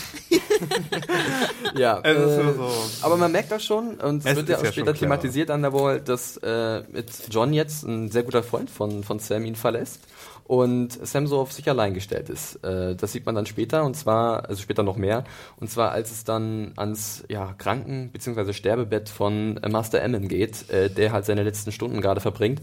Ja, 1.75 2.00
Es 2.03 2.17
ist 2.17 2.38
äh, 2.38 2.53
so- 2.53 2.72
aber 3.01 3.17
man 3.17 3.32
merkt 3.32 3.51
auch 3.53 3.60
schon, 3.60 3.96
und 3.96 4.20
es 4.20 4.25
Es 4.25 4.36
wird 4.38 4.50
ja 4.50 4.58
auch 4.58 4.63
ja 4.63 4.72
später 4.72 4.93
clever. 4.93 5.00
thematisiert 5.00 5.50
an 5.51 5.62
der 5.62 5.74
Wall, 5.74 6.00
dass 6.00 6.38
äh, 6.38 6.84
mit 6.91 7.10
John 7.29 7.53
jetzt 7.53 7.84
ein 7.84 8.10
sehr 8.10 8.24
guter 8.24 8.43
Freund 8.43 8.70
von, 8.70 9.03
von 9.03 9.20
Sam 9.20 9.43
ihn 9.46 9.55
verlässt 9.55 10.00
und 10.45 10.91
Sam 11.05 11.27
so 11.27 11.39
auf 11.39 11.51
sich 11.53 11.69
allein 11.69 11.93
gestellt 11.93 12.29
ist. 12.29 12.63
Äh, 12.63 12.95
das 12.95 13.12
sieht 13.12 13.25
man 13.25 13.35
dann 13.35 13.45
später 13.45 13.83
und 13.83 13.95
zwar, 13.95 14.50
also 14.50 14.62
später 14.62 14.83
noch 14.83 14.97
mehr, 14.97 15.23
und 15.59 15.69
zwar 15.69 15.91
als 15.91 16.12
es 16.12 16.23
dann 16.23 16.73
ans 16.75 17.23
ja, 17.29 17.53
Kranken- 17.57 18.09
bzw. 18.12 18.53
Sterbebett 18.53 19.09
von 19.09 19.57
äh, 19.57 19.69
Master 19.69 20.01
Emmon 20.01 20.27
geht, 20.27 20.69
äh, 20.69 20.89
der 20.89 21.12
halt 21.12 21.25
seine 21.25 21.43
letzten 21.43 21.71
Stunden 21.71 22.01
gerade 22.01 22.21
verbringt. 22.21 22.62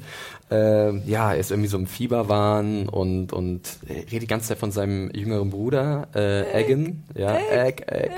Äh, 0.50 0.96
ja, 1.06 1.32
er 1.32 1.38
ist 1.38 1.50
irgendwie 1.50 1.68
so 1.68 1.78
im 1.78 1.86
Fieberwahn 1.86 2.88
und, 2.88 3.32
und 3.32 3.78
er 3.88 3.96
redet 3.96 4.22
die 4.22 4.26
ganze 4.26 4.48
Zeit 4.48 4.58
von 4.58 4.72
seinem 4.72 5.10
jüngeren 5.14 5.50
Bruder, 5.50 6.08
äh, 6.14 6.62
Egan. 6.62 7.04
Ja, 7.14 7.36
Egg, 7.36 7.84
Egg. 7.86 8.12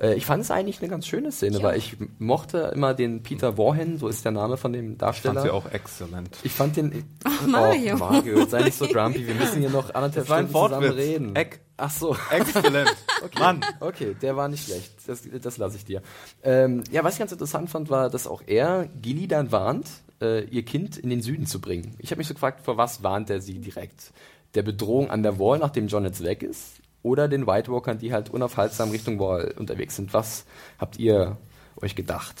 Äh, 0.00 0.14
Ich 0.14 0.26
fand 0.26 0.42
es 0.42 0.50
eigentlich 0.50 0.80
eine 0.80 0.88
ganz 0.88 1.06
schöne 1.06 1.30
Szene, 1.30 1.62
weil 1.62 1.76
ich 1.78 1.96
mochte 2.18 2.72
immer 2.74 2.94
den 2.94 3.22
Peter 3.22 3.58
Warhen, 3.58 3.98
so 3.98 4.08
ist 4.08 4.24
der 4.24 4.32
Name 4.32 4.56
von 4.56 4.72
dem 4.72 4.92
Ich 4.92 4.98
Darsteller. 4.98 5.34
fand 5.34 5.44
sie 5.46 5.50
auch 5.52 5.70
exzellent. 5.70 6.36
Ich 6.42 6.52
fand 6.52 6.76
den. 6.76 7.04
Ach, 7.24 7.46
Mario. 7.46 7.94
Oh, 7.94 7.98
Mario, 7.98 8.46
sei 8.46 8.62
nicht 8.62 8.76
so 8.78 8.86
grumpy. 8.92 9.26
Wir 9.26 9.34
müssen 9.34 9.60
hier 9.60 9.70
noch 9.70 9.94
anderthalb 9.94 10.14
Das 10.26 10.28
war 10.28 10.38
ein 10.38 10.48
Stunden 10.48 10.68
zusammen 10.68 10.90
reden. 10.92 11.36
Eck. 11.36 11.60
Ach 11.76 11.90
so. 11.90 12.16
Exzellent. 12.30 12.94
Mann. 13.38 13.60
Okay, 13.80 14.14
der 14.20 14.36
war 14.36 14.48
nicht 14.48 14.64
schlecht. 14.66 14.92
Das, 15.06 15.22
das 15.40 15.56
lasse 15.58 15.76
ich 15.76 15.84
dir. 15.84 16.02
Ähm, 16.42 16.84
ja, 16.90 17.04
was 17.04 17.14
ich 17.14 17.18
ganz 17.18 17.32
interessant 17.32 17.70
fand, 17.70 17.88
war, 17.90 18.10
dass 18.10 18.26
auch 18.26 18.42
er 18.46 18.88
Gilly 19.00 19.28
dann 19.28 19.50
warnt, 19.52 19.88
äh, 20.20 20.44
ihr 20.44 20.62
Kind 20.64 20.98
in 20.98 21.08
den 21.10 21.22
Süden 21.22 21.46
zu 21.46 21.60
bringen. 21.60 21.94
Ich 21.98 22.10
habe 22.10 22.18
mich 22.18 22.28
so 22.28 22.34
gefragt, 22.34 22.60
vor 22.64 22.76
was 22.76 23.02
warnt 23.02 23.30
er 23.30 23.40
sie 23.40 23.58
direkt? 23.58 24.12
Der 24.54 24.62
Bedrohung 24.62 25.10
an 25.10 25.22
der 25.22 25.38
Wall, 25.38 25.58
nachdem 25.58 25.86
John 25.86 26.04
jetzt 26.04 26.22
weg 26.24 26.42
ist? 26.42 26.79
Oder 27.02 27.28
den 27.28 27.46
White 27.46 27.70
Walkern, 27.72 27.98
die 27.98 28.12
halt 28.12 28.28
unaufhaltsam 28.30 28.90
Richtung 28.90 29.18
Wall 29.18 29.54
unterwegs 29.58 29.96
sind? 29.96 30.12
Was 30.12 30.44
habt 30.78 30.98
ihr 30.98 31.38
euch 31.80 31.96
gedacht? 31.96 32.36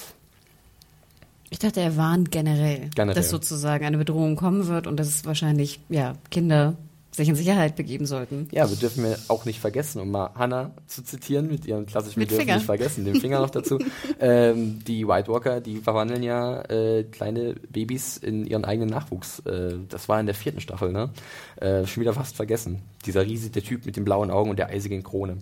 Ich 1.48 1.58
dachte, 1.58 1.80
er 1.80 1.96
warnt 1.96 2.30
generell, 2.30 2.90
Generell. 2.94 3.14
dass 3.14 3.30
sozusagen 3.30 3.84
eine 3.84 3.98
Bedrohung 3.98 4.36
kommen 4.36 4.68
wird 4.68 4.86
und 4.86 4.98
dass 4.98 5.08
es 5.08 5.24
wahrscheinlich, 5.24 5.80
ja, 5.88 6.12
Kinder 6.30 6.76
sich 7.12 7.28
in 7.28 7.34
Sicherheit 7.34 7.76
begeben 7.76 8.06
sollten. 8.06 8.48
Ja, 8.52 8.68
wir 8.70 8.76
dürfen 8.76 9.02
wir 9.04 9.18
auch 9.28 9.44
nicht 9.44 9.60
vergessen, 9.60 10.00
um 10.00 10.10
mal 10.10 10.30
Hannah 10.34 10.70
zu 10.86 11.02
zitieren 11.02 11.48
mit 11.48 11.66
ihrem 11.66 11.86
klassischen, 11.86 12.20
Mit 12.20 12.30
wir 12.30 12.36
dürfen 12.36 12.46
Finger. 12.46 12.56
nicht 12.56 12.66
vergessen, 12.66 13.04
den 13.04 13.16
Finger 13.16 13.40
noch 13.40 13.50
dazu. 13.50 13.78
ähm, 14.20 14.82
die 14.86 15.06
White 15.06 15.28
Walker, 15.30 15.60
die 15.60 15.78
verwandeln 15.78 16.22
ja 16.22 16.62
äh, 16.62 17.04
kleine 17.04 17.54
Babys 17.68 18.16
in 18.16 18.46
ihren 18.46 18.64
eigenen 18.64 18.90
Nachwuchs. 18.90 19.40
Äh, 19.40 19.74
das 19.88 20.08
war 20.08 20.20
in 20.20 20.26
der 20.26 20.34
vierten 20.34 20.60
Staffel, 20.60 20.92
ne? 20.92 21.10
Äh, 21.56 21.86
schon 21.86 22.00
wieder 22.00 22.12
fast 22.12 22.36
vergessen. 22.36 22.82
Dieser 23.06 23.26
riesige 23.26 23.62
Typ 23.62 23.86
mit 23.86 23.96
den 23.96 24.04
blauen 24.04 24.30
Augen 24.30 24.50
und 24.50 24.58
der 24.58 24.68
eisigen 24.68 25.02
Krone. 25.02 25.38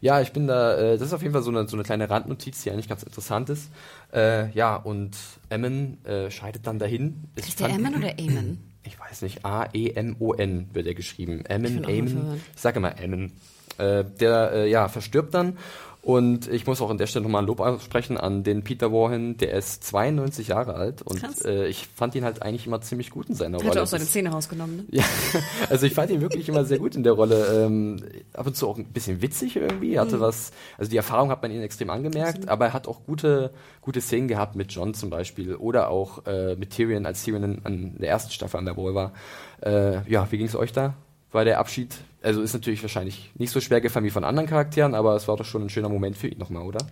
Ja, 0.00 0.20
ich 0.20 0.32
bin 0.32 0.46
da, 0.46 0.76
äh, 0.76 0.98
das 0.98 1.08
ist 1.08 1.14
auf 1.14 1.22
jeden 1.22 1.32
Fall 1.34 1.42
so 1.42 1.50
eine, 1.50 1.66
so 1.66 1.76
eine 1.76 1.82
kleine 1.82 2.08
Randnotiz, 2.08 2.62
die 2.62 2.70
eigentlich 2.70 2.88
ganz 2.88 3.02
interessant 3.02 3.50
ist. 3.50 3.70
Äh, 4.12 4.50
ja, 4.52 4.76
und 4.76 5.16
Emmon 5.48 5.98
äh, 6.04 6.30
scheidet 6.30 6.66
dann 6.66 6.78
dahin. 6.78 7.24
Ist 7.34 7.58
der 7.58 7.70
Eamon 7.70 7.96
oder 7.96 8.18
Eamon? 8.18 8.58
ich 8.88 8.98
weiß 8.98 9.22
nicht, 9.22 9.44
A-E-M-O-N 9.44 10.68
wird 10.72 10.86
er 10.86 10.94
geschrieben. 10.94 11.44
Ammon, 11.48 11.84
Ammon. 11.84 12.08
verwirrt. 12.08 12.40
Ich 12.54 12.60
sage 12.60 12.78
immer 12.78 12.94
Ammon. 13.02 13.32
Äh, 13.78 14.04
der, 14.18 14.52
äh, 14.52 14.70
ja, 14.70 14.88
verstirbt 14.88 15.34
dann. 15.34 15.56
Und 16.00 16.48
ich 16.48 16.66
muss 16.66 16.80
auch 16.80 16.90
an 16.90 16.96
der 16.96 17.06
Stelle 17.06 17.24
nochmal 17.24 17.42
ein 17.42 17.46
Lob 17.46 17.60
aussprechen 17.60 18.16
an 18.16 18.44
den 18.44 18.62
Peter 18.62 18.92
Warren. 18.92 19.36
Der 19.36 19.52
ist 19.52 19.84
92 19.84 20.48
Jahre 20.48 20.74
alt 20.74 21.02
und 21.02 21.44
äh, 21.44 21.66
ich 21.66 21.88
fand 21.88 22.14
ihn 22.14 22.24
halt 22.24 22.40
eigentlich 22.40 22.66
immer 22.66 22.80
ziemlich 22.80 23.10
gut 23.10 23.28
in 23.28 23.34
seiner 23.34 23.58
Hat 23.58 23.64
Rolle. 23.64 23.80
er 23.80 23.82
auch 23.82 23.86
seine 23.88 24.06
Zähne 24.06 24.30
rausgenommen, 24.30 24.76
ne? 24.76 24.84
ja, 24.90 25.04
also 25.68 25.86
ich 25.86 25.94
fand 25.94 26.10
ihn 26.10 26.20
wirklich 26.20 26.48
immer 26.48 26.64
sehr 26.64 26.78
gut 26.78 26.94
in 26.94 27.02
der 27.02 27.12
Rolle. 27.12 27.64
Ähm, 27.66 28.02
ab 28.32 28.46
und 28.46 28.56
zu 28.56 28.68
auch 28.68 28.78
ein 28.78 28.84
bisschen 28.84 29.20
witzig 29.22 29.56
irgendwie. 29.56 29.94
Er 29.94 30.02
Hatte 30.02 30.20
was, 30.20 30.52
also 30.78 30.90
die 30.90 30.96
Erfahrung 30.96 31.30
hat 31.30 31.42
man 31.42 31.50
ihn 31.50 31.62
extrem 31.62 31.90
angemerkt, 31.90 32.48
aber 32.48 32.66
er 32.66 32.72
hat 32.72 32.86
auch 32.86 33.04
gute, 33.04 33.50
gute 33.80 34.00
Szenen 34.00 34.28
gehabt 34.28 34.54
mit 34.54 34.72
John 34.72 34.94
zum 34.94 35.10
Beispiel 35.10 35.56
oder 35.56 35.90
auch 35.90 36.26
äh, 36.26 36.54
mit 36.54 36.70
Tyrion, 36.70 37.06
als 37.06 37.24
Tyrion 37.24 37.42
in, 37.42 37.64
an 37.64 37.96
der 37.98 38.08
ersten 38.08 38.30
Staffel 38.30 38.58
an 38.58 38.64
der 38.64 38.76
Wall 38.76 38.94
war. 38.94 39.12
Äh, 39.60 40.08
ja, 40.10 40.30
wie 40.30 40.38
ging 40.38 40.46
es 40.46 40.54
euch 40.54 40.72
da? 40.72 40.94
War 41.32 41.44
der 41.44 41.58
Abschied, 41.58 41.94
also 42.22 42.40
ist 42.40 42.54
natürlich 42.54 42.82
wahrscheinlich 42.82 43.30
nicht 43.36 43.50
so 43.52 43.60
schwer 43.60 43.80
gefallen 43.80 44.04
wie 44.04 44.10
von 44.10 44.24
anderen 44.24 44.48
Charakteren, 44.48 44.94
aber 44.94 45.14
es 45.14 45.28
war 45.28 45.36
doch 45.36 45.44
schon 45.44 45.62
ein 45.62 45.68
schöner 45.70 45.88
Moment 45.90 46.16
für 46.16 46.28
ihn 46.28 46.38
nochmal, 46.38 46.62
oder? 46.64 46.86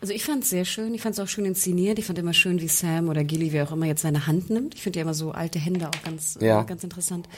Also 0.00 0.12
ich 0.12 0.24
fand 0.24 0.42
es 0.44 0.50
sehr 0.50 0.64
schön. 0.66 0.92
Ich 0.94 1.00
fand 1.00 1.14
es 1.14 1.20
auch 1.20 1.28
schön 1.28 1.46
inszeniert. 1.46 1.98
Ich 1.98 2.04
fand 2.04 2.18
immer 2.18 2.34
schön, 2.34 2.60
wie 2.60 2.68
Sam 2.68 3.08
oder 3.08 3.24
Gilly, 3.24 3.52
wer 3.52 3.64
auch 3.66 3.72
immer 3.72 3.86
jetzt 3.86 4.02
seine 4.02 4.26
Hand 4.26 4.50
nimmt. 4.50 4.74
Ich 4.74 4.82
finde 4.82 4.98
ja 4.98 5.02
immer 5.04 5.14
so 5.14 5.30
alte 5.32 5.58
Hände 5.58 5.88
auch 5.88 6.02
ganz, 6.04 6.36
Ja. 6.40 6.60
äh, 6.60 6.64
ganz 6.66 6.84
interessant. 6.84 7.28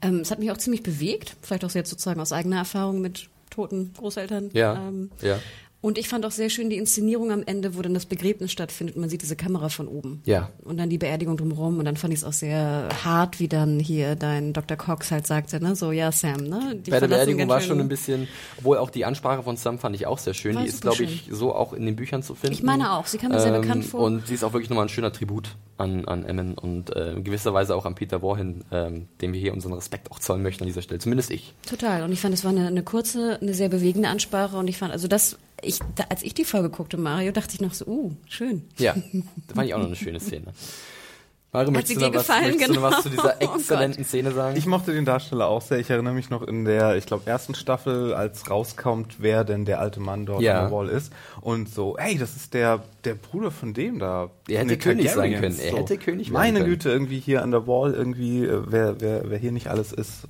Ähm, 0.00 0.20
es 0.20 0.30
hat 0.30 0.38
mich 0.38 0.50
auch 0.52 0.56
ziemlich 0.56 0.82
bewegt. 0.84 1.34
Vielleicht 1.42 1.64
auch 1.64 1.70
jetzt 1.72 1.90
sozusagen 1.90 2.20
aus 2.20 2.32
eigener 2.32 2.58
Erfahrung 2.58 3.00
mit 3.00 3.28
toten 3.50 3.92
Großeltern. 3.96 4.50
Ja, 4.52 4.74
Ähm, 4.88 5.10
ja. 5.22 5.40
Und 5.84 5.98
ich 5.98 6.08
fand 6.08 6.24
auch 6.24 6.30
sehr 6.30 6.48
schön 6.48 6.70
die 6.70 6.78
Inszenierung 6.78 7.30
am 7.30 7.42
Ende, 7.44 7.76
wo 7.76 7.82
dann 7.82 7.92
das 7.92 8.06
Begräbnis 8.06 8.50
stattfindet 8.50 8.96
und 8.96 9.02
man 9.02 9.10
sieht 9.10 9.20
diese 9.20 9.36
Kamera 9.36 9.68
von 9.68 9.86
oben. 9.86 10.22
Ja. 10.24 10.48
Und 10.62 10.78
dann 10.78 10.88
die 10.88 10.96
Beerdigung 10.96 11.36
drumherum. 11.36 11.78
Und 11.78 11.84
dann 11.84 11.98
fand 11.98 12.14
ich 12.14 12.20
es 12.20 12.24
auch 12.24 12.32
sehr 12.32 12.88
hart, 13.04 13.38
wie 13.38 13.48
dann 13.48 13.78
hier 13.78 14.16
dein 14.16 14.54
Dr. 14.54 14.78
Cox 14.78 15.10
halt 15.10 15.26
sagte, 15.26 15.62
ne? 15.62 15.76
So, 15.76 15.92
ja, 15.92 16.10
Sam, 16.10 16.44
ne? 16.44 16.76
Die 16.76 16.90
Bei 16.90 17.00
der 17.00 17.08
Beerdigung 17.08 17.46
war 17.50 17.60
schon 17.60 17.80
ein 17.80 17.88
bisschen, 17.90 18.28
obwohl 18.56 18.78
auch 18.78 18.88
die 18.88 19.04
Ansprache 19.04 19.42
von 19.42 19.58
Sam 19.58 19.78
fand 19.78 19.94
ich 19.94 20.06
auch 20.06 20.16
sehr 20.16 20.32
schön. 20.32 20.54
War 20.54 20.62
die 20.62 20.70
ist, 20.70 20.80
glaube 20.80 21.02
ich, 21.02 21.28
so 21.30 21.54
auch 21.54 21.74
in 21.74 21.84
den 21.84 21.96
Büchern 21.96 22.22
zu 22.22 22.34
finden. 22.34 22.54
Ich 22.54 22.62
meine 22.62 22.92
auch, 22.92 23.06
sie 23.06 23.18
kam 23.18 23.32
mir 23.32 23.40
sehr 23.40 23.60
bekannt 23.60 23.84
vor. 23.84 24.00
Und 24.00 24.26
sie 24.26 24.32
ist 24.32 24.42
auch 24.42 24.54
wirklich 24.54 24.70
nochmal 24.70 24.86
ein 24.86 24.88
schöner 24.88 25.12
Tribut 25.12 25.50
an, 25.76 26.06
an 26.06 26.24
Emmon 26.24 26.54
und 26.54 26.96
äh, 26.96 27.12
in 27.12 27.24
gewisser 27.24 27.52
Weise 27.52 27.76
auch 27.76 27.84
an 27.84 27.94
Peter 27.94 28.22
Warhin, 28.22 28.64
ähm, 28.70 29.08
dem 29.20 29.34
wir 29.34 29.40
hier 29.40 29.52
unseren 29.52 29.74
Respekt 29.74 30.10
auch 30.10 30.18
zollen 30.18 30.42
möchten 30.42 30.62
an 30.62 30.68
dieser 30.68 30.80
Stelle. 30.80 31.00
Zumindest 31.00 31.30
ich. 31.30 31.52
Total. 31.68 32.04
Und 32.04 32.12
ich 32.12 32.22
fand, 32.22 32.32
es 32.32 32.42
war 32.42 32.52
eine, 32.52 32.68
eine 32.68 32.82
kurze, 32.82 33.38
eine 33.42 33.52
sehr 33.52 33.68
bewegende 33.68 34.08
Ansprache. 34.08 34.56
Und 34.56 34.68
ich 34.68 34.78
fand, 34.78 34.90
also 34.90 35.08
das, 35.08 35.36
ich, 35.64 35.78
da, 35.94 36.04
als 36.10 36.22
ich 36.22 36.34
die 36.34 36.44
Folge 36.44 36.70
guckte, 36.70 36.96
Mario, 36.96 37.32
dachte 37.32 37.54
ich 37.54 37.60
noch 37.60 37.74
so, 37.74 37.86
uh, 37.86 38.12
schön. 38.28 38.64
Ja, 38.78 38.94
da 39.48 39.54
fand 39.54 39.66
ich 39.68 39.74
auch 39.74 39.78
noch 39.78 39.86
eine 39.86 39.96
schöne 39.96 40.20
Szene. 40.20 40.46
Mario, 41.52 41.68
Hat 41.68 41.74
möchtest 41.74 41.88
sie 41.88 41.94
du, 41.94 42.00
dir 42.00 42.06
noch 42.08 42.14
was, 42.16 42.26
gefallen? 42.26 42.44
möchtest 42.46 42.68
du 42.70 42.74
noch 42.74 42.82
was 42.82 43.02
zu 43.04 43.10
Genau. 43.10 43.22
dieser 43.22 43.36
Oh 43.40 43.54
exzellenten 43.54 44.04
Szene 44.04 44.32
sagen? 44.32 44.56
Ich 44.56 44.66
mochte 44.66 44.92
den 44.92 45.04
Darsteller 45.04 45.46
auch 45.46 45.62
sehr. 45.62 45.78
Ich 45.78 45.88
erinnere 45.88 46.12
mich 46.12 46.28
noch 46.28 46.42
in 46.42 46.64
der, 46.64 46.96
ich 46.96 47.06
glaube, 47.06 47.30
ersten 47.30 47.54
Staffel, 47.54 48.12
als 48.12 48.50
rauskommt, 48.50 49.16
wer 49.20 49.44
denn 49.44 49.64
der 49.64 49.78
alte 49.78 50.00
Mann 50.00 50.26
dort 50.26 50.42
Ja. 50.42 50.58
an 50.58 50.64
der 50.70 50.76
Wall 50.76 50.88
ist. 50.88 51.12
Und 51.42 51.68
so, 51.72 51.96
ey, 51.96 52.18
das 52.18 52.34
ist 52.34 52.54
der, 52.54 52.82
der 53.04 53.14
Bruder 53.14 53.52
von 53.52 53.72
dem 53.72 54.00
da. 54.00 54.30
Er 54.48 54.62
hätte 54.62 54.78
König 54.78 55.08
sein 55.12 55.32
können. 55.40 55.56
Er 55.56 55.76
hätte 55.76 55.96
König 55.96 56.26
werden 56.32 56.54
Meine. 56.54 56.64
Güte, 56.64 56.90
irgendwie 56.90 57.20
hier 57.20 57.44
an 57.44 57.52
der 57.52 57.68
Wall, 57.68 57.94
irgendwie, 57.94 58.44
äh, 58.44 58.62
wer, 58.66 59.00
wer, 59.00 59.30
wer 59.30 59.38
hier 59.38 59.52
nicht 59.52 59.68
alles 59.68 59.92
ist. 59.92 60.26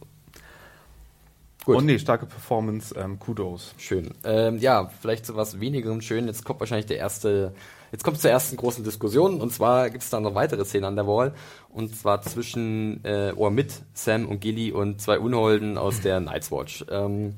Gut. 1.64 1.76
Und 1.76 1.86
nee, 1.86 1.98
starke 1.98 2.26
Performance, 2.26 2.94
ähm, 2.94 3.18
Kudos. 3.18 3.74
Schön. 3.78 4.10
Ähm, 4.22 4.58
ja, 4.58 4.90
vielleicht 5.00 5.24
zu 5.24 5.34
was 5.34 5.60
wenigerem 5.60 6.02
schön. 6.02 6.26
Jetzt 6.26 6.44
kommt 6.44 6.60
wahrscheinlich 6.60 6.86
der 6.86 6.98
erste, 6.98 7.54
jetzt 7.90 8.04
kommt 8.04 8.20
zur 8.20 8.30
ersten 8.30 8.56
großen 8.56 8.84
Diskussion. 8.84 9.40
Und 9.40 9.50
zwar 9.50 9.88
gibt 9.88 10.02
es 10.02 10.10
dann 10.10 10.24
noch 10.24 10.34
weitere 10.34 10.66
Szenen 10.66 10.84
an 10.84 10.96
der 10.96 11.06
Wall. 11.06 11.32
Und 11.70 11.96
zwar 11.96 12.20
zwischen, 12.20 13.02
äh, 13.04 13.32
oder 13.34 13.50
mit 13.50 13.72
Sam 13.94 14.26
und 14.26 14.40
Gilly 14.40 14.72
und 14.72 15.00
zwei 15.00 15.18
Unholden 15.18 15.78
aus 15.78 16.02
der 16.02 16.20
Night's 16.20 16.52
Watch. 16.52 16.84
Ähm, 16.90 17.34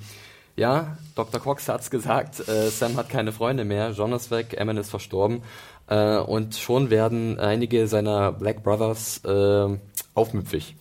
ja, 0.56 0.96
Dr. 1.14 1.40
Cox 1.40 1.68
hat's 1.68 1.90
gesagt, 1.90 2.48
äh, 2.48 2.70
Sam 2.70 2.96
hat 2.96 3.08
keine 3.08 3.30
Freunde 3.30 3.64
mehr, 3.64 3.90
John 3.90 4.12
ist 4.12 4.30
weg, 4.32 4.54
Emmon 4.58 4.78
ist 4.78 4.90
verstorben. 4.90 5.42
Äh, 5.86 6.16
und 6.16 6.56
schon 6.56 6.90
werden 6.90 7.38
einige 7.38 7.86
seiner 7.86 8.32
Black 8.32 8.64
Brothers 8.64 9.20
äh, 9.24 9.78
aufmüpfig. 10.14 10.74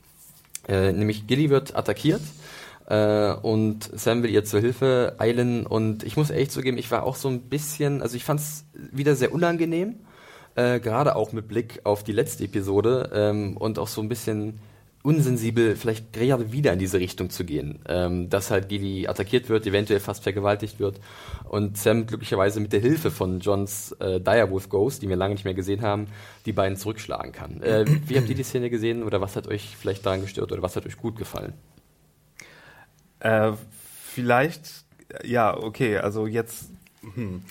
Äh, 0.68 0.94
nämlich 0.94 1.28
Gilly 1.28 1.52
wird 1.52 1.76
attackiert 1.76 2.22
äh, 2.88 3.34
und 3.34 3.90
Sam 3.94 4.24
will 4.24 4.30
ihr 4.30 4.46
zur 4.46 4.60
Hilfe 4.60 5.16
eilen 5.18 5.66
und 5.66 6.04
ich 6.04 6.18
muss 6.18 6.30
ehrlich 6.30 6.52
zugeben, 6.52 6.78
ich 6.78 6.92
war 6.92 7.04
auch 7.04 7.16
so 7.16 7.30
ein 7.30 7.42
bisschen, 7.42 8.02
also 8.02 8.16
ich 8.16 8.24
fand 8.24 8.40
es 8.40 8.66
wieder 8.74 9.16
sehr 9.16 9.34
unangenehm, 9.34 9.96
äh, 10.56 10.80
gerade 10.80 11.16
auch 11.16 11.32
mit 11.34 11.48
Blick 11.48 11.82
auf 11.84 12.04
die 12.04 12.12
letzte 12.12 12.44
Episode 12.44 13.12
ähm, 13.14 13.58
und 13.58 13.80
auch 13.80 13.88
so 13.88 14.02
ein 14.02 14.10
bisschen 14.10 14.60
unsensibel, 15.02 15.76
vielleicht 15.76 16.14
gerade 16.14 16.52
wieder 16.52 16.74
in 16.74 16.80
diese 16.80 17.00
Richtung 17.00 17.30
zu 17.30 17.44
gehen. 17.44 17.80
Ähm, 17.88 18.30
dass 18.30 18.50
halt 18.50 18.70
Gilly 18.70 19.08
attackiert 19.08 19.50
wird, 19.50 19.68
eventuell 19.68 20.00
fast 20.00 20.24
vergewaltigt 20.24 20.80
wird 20.80 21.00
und 21.44 21.78
Sam 21.78 22.08
glücklicherweise 22.08 22.60
mit 22.60 22.74
der 22.74 22.80
Hilfe 22.80 23.12
von 23.12 23.40
Johns 23.40 23.92
äh, 24.00 24.20
Direwolf 24.20 24.70
Ghost, 24.70 25.04
die 25.04 25.10
wir 25.10 25.16
lange 25.16 25.36
nicht 25.36 25.46
mehr 25.46 25.54
gesehen 25.54 25.84
haben, 25.84 26.08
die 26.48 26.54
beiden 26.54 26.76
zurückschlagen 26.76 27.32
kann. 27.32 27.62
Äh, 27.62 27.86
wie 28.08 28.18
habt 28.18 28.30
ihr 28.30 28.36
die 28.36 28.44
Szene 28.44 28.70
gesehen 28.70 29.04
oder 29.04 29.22
was 29.22 29.36
hat 29.36 29.48
euch 29.48 29.76
vielleicht 29.78 30.06
daran 30.06 30.22
gestört 30.22 30.52
oder 30.52 30.64
was 30.64 30.76
hat 30.76 30.88
euch 30.88 30.98
gut 30.98 31.18
gefallen? 31.18 31.54
Äh, 33.20 33.54
vielleicht, 34.14 34.86
ja, 35.24 35.56
okay, 35.56 35.98
also 35.98 36.28
jetzt, 36.28 36.70
hm, 37.02 37.44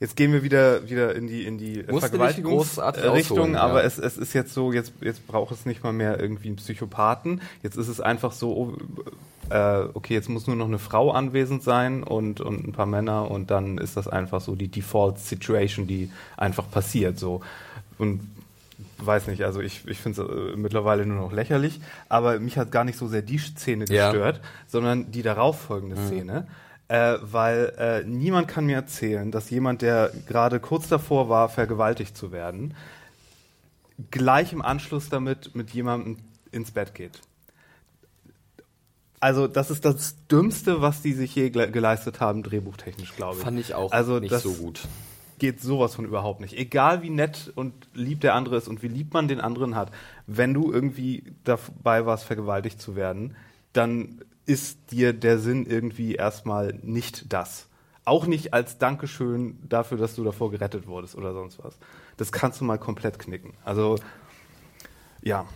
jetzt 0.00 0.16
gehen 0.16 0.32
wir 0.32 0.42
wieder 0.42 0.88
wieder 0.88 1.14
in 1.14 1.26
die 1.26 1.44
in 1.44 1.58
die 1.58 1.82
Vergewaltigungsrichtung, 1.84 3.56
aber 3.56 3.80
ja. 3.80 3.86
es, 3.86 3.98
es 3.98 4.18
ist 4.18 4.32
jetzt 4.32 4.52
so, 4.52 4.72
jetzt 4.72 4.92
jetzt 5.00 5.26
braucht 5.26 5.52
es 5.52 5.64
nicht 5.64 5.84
mal 5.84 5.92
mehr 5.92 6.18
irgendwie 6.18 6.48
einen 6.48 6.56
Psychopathen. 6.56 7.40
Jetzt 7.62 7.76
ist 7.76 7.88
es 7.88 8.00
einfach 8.00 8.32
so, 8.32 8.52
oh, 8.52 8.76
äh, 9.50 9.84
okay, 9.94 10.14
jetzt 10.14 10.28
muss 10.28 10.46
nur 10.46 10.56
noch 10.56 10.66
eine 10.66 10.80
Frau 10.80 11.12
anwesend 11.12 11.62
sein 11.62 12.02
und 12.02 12.40
und 12.40 12.66
ein 12.66 12.72
paar 12.72 12.86
Männer 12.86 13.30
und 13.30 13.50
dann 13.50 13.78
ist 13.78 13.96
das 13.96 14.08
einfach 14.08 14.40
so 14.40 14.56
die 14.56 14.68
Default 14.68 15.18
Situation, 15.18 15.86
die 15.86 16.10
einfach 16.36 16.68
passiert 16.70 17.18
so 17.18 17.42
und 17.98 18.20
weiß 19.04 19.26
nicht, 19.28 19.44
also 19.44 19.60
ich, 19.60 19.86
ich 19.86 19.98
finde 19.98 20.22
es 20.22 20.28
äh, 20.28 20.56
mittlerweile 20.56 21.06
nur 21.06 21.16
noch 21.16 21.32
lächerlich, 21.32 21.80
aber 22.08 22.38
mich 22.38 22.58
hat 22.58 22.70
gar 22.70 22.84
nicht 22.84 22.98
so 22.98 23.08
sehr 23.08 23.22
die 23.22 23.38
Szene 23.38 23.84
gestört, 23.84 24.36
ja. 24.36 24.42
sondern 24.66 25.10
die 25.10 25.22
darauffolgende 25.22 25.96
mhm. 25.96 26.06
Szene 26.06 26.46
äh, 26.92 27.18
weil 27.22 27.72
äh, 27.78 28.04
niemand 28.04 28.48
kann 28.48 28.66
mir 28.66 28.76
erzählen, 28.76 29.30
dass 29.30 29.48
jemand, 29.48 29.80
der 29.80 30.12
gerade 30.26 30.60
kurz 30.60 30.88
davor 30.88 31.30
war, 31.30 31.48
vergewaltigt 31.48 32.18
zu 32.18 32.32
werden, 32.32 32.74
gleich 34.10 34.52
im 34.52 34.60
Anschluss 34.60 35.08
damit 35.08 35.54
mit 35.54 35.70
jemandem 35.70 36.18
ins 36.50 36.72
Bett 36.72 36.94
geht. 36.94 37.20
Also 39.20 39.46
das 39.46 39.70
ist 39.70 39.86
das 39.86 40.16
Dümmste, 40.26 40.82
was 40.82 41.00
die 41.00 41.14
sich 41.14 41.34
je 41.34 41.48
geleistet 41.48 42.20
haben, 42.20 42.42
drehbuchtechnisch, 42.42 43.14
glaube 43.16 43.38
ich. 43.38 43.44
Fand 43.44 43.58
ich 43.58 43.74
auch 43.74 43.92
also 43.92 44.18
nicht 44.18 44.36
so 44.36 44.52
gut. 44.52 44.80
Geht 45.42 45.60
sowas 45.60 45.96
von 45.96 46.04
überhaupt 46.04 46.38
nicht. 46.40 46.56
Egal 46.56 47.02
wie 47.02 47.10
nett 47.10 47.50
und 47.56 47.74
lieb 47.94 48.20
der 48.20 48.36
andere 48.36 48.56
ist 48.56 48.68
und 48.68 48.84
wie 48.84 48.86
lieb 48.86 49.12
man 49.12 49.26
den 49.26 49.40
anderen 49.40 49.74
hat, 49.74 49.90
wenn 50.28 50.54
du 50.54 50.72
irgendwie 50.72 51.24
dabei 51.42 52.06
warst, 52.06 52.22
vergewaltigt 52.22 52.80
zu 52.80 52.94
werden, 52.94 53.34
dann 53.72 54.20
ist 54.46 54.92
dir 54.92 55.12
der 55.12 55.40
Sinn 55.40 55.66
irgendwie 55.66 56.14
erstmal 56.14 56.78
nicht 56.82 57.32
das. 57.32 57.66
Auch 58.04 58.28
nicht 58.28 58.54
als 58.54 58.78
Dankeschön 58.78 59.58
dafür, 59.68 59.98
dass 59.98 60.14
du 60.14 60.22
davor 60.22 60.52
gerettet 60.52 60.86
wurdest 60.86 61.16
oder 61.16 61.32
sonst 61.32 61.58
was. 61.58 61.76
Das 62.18 62.30
kannst 62.30 62.60
du 62.60 62.64
mal 62.64 62.78
komplett 62.78 63.18
knicken. 63.18 63.54
Also 63.64 63.96
ja. 65.22 65.46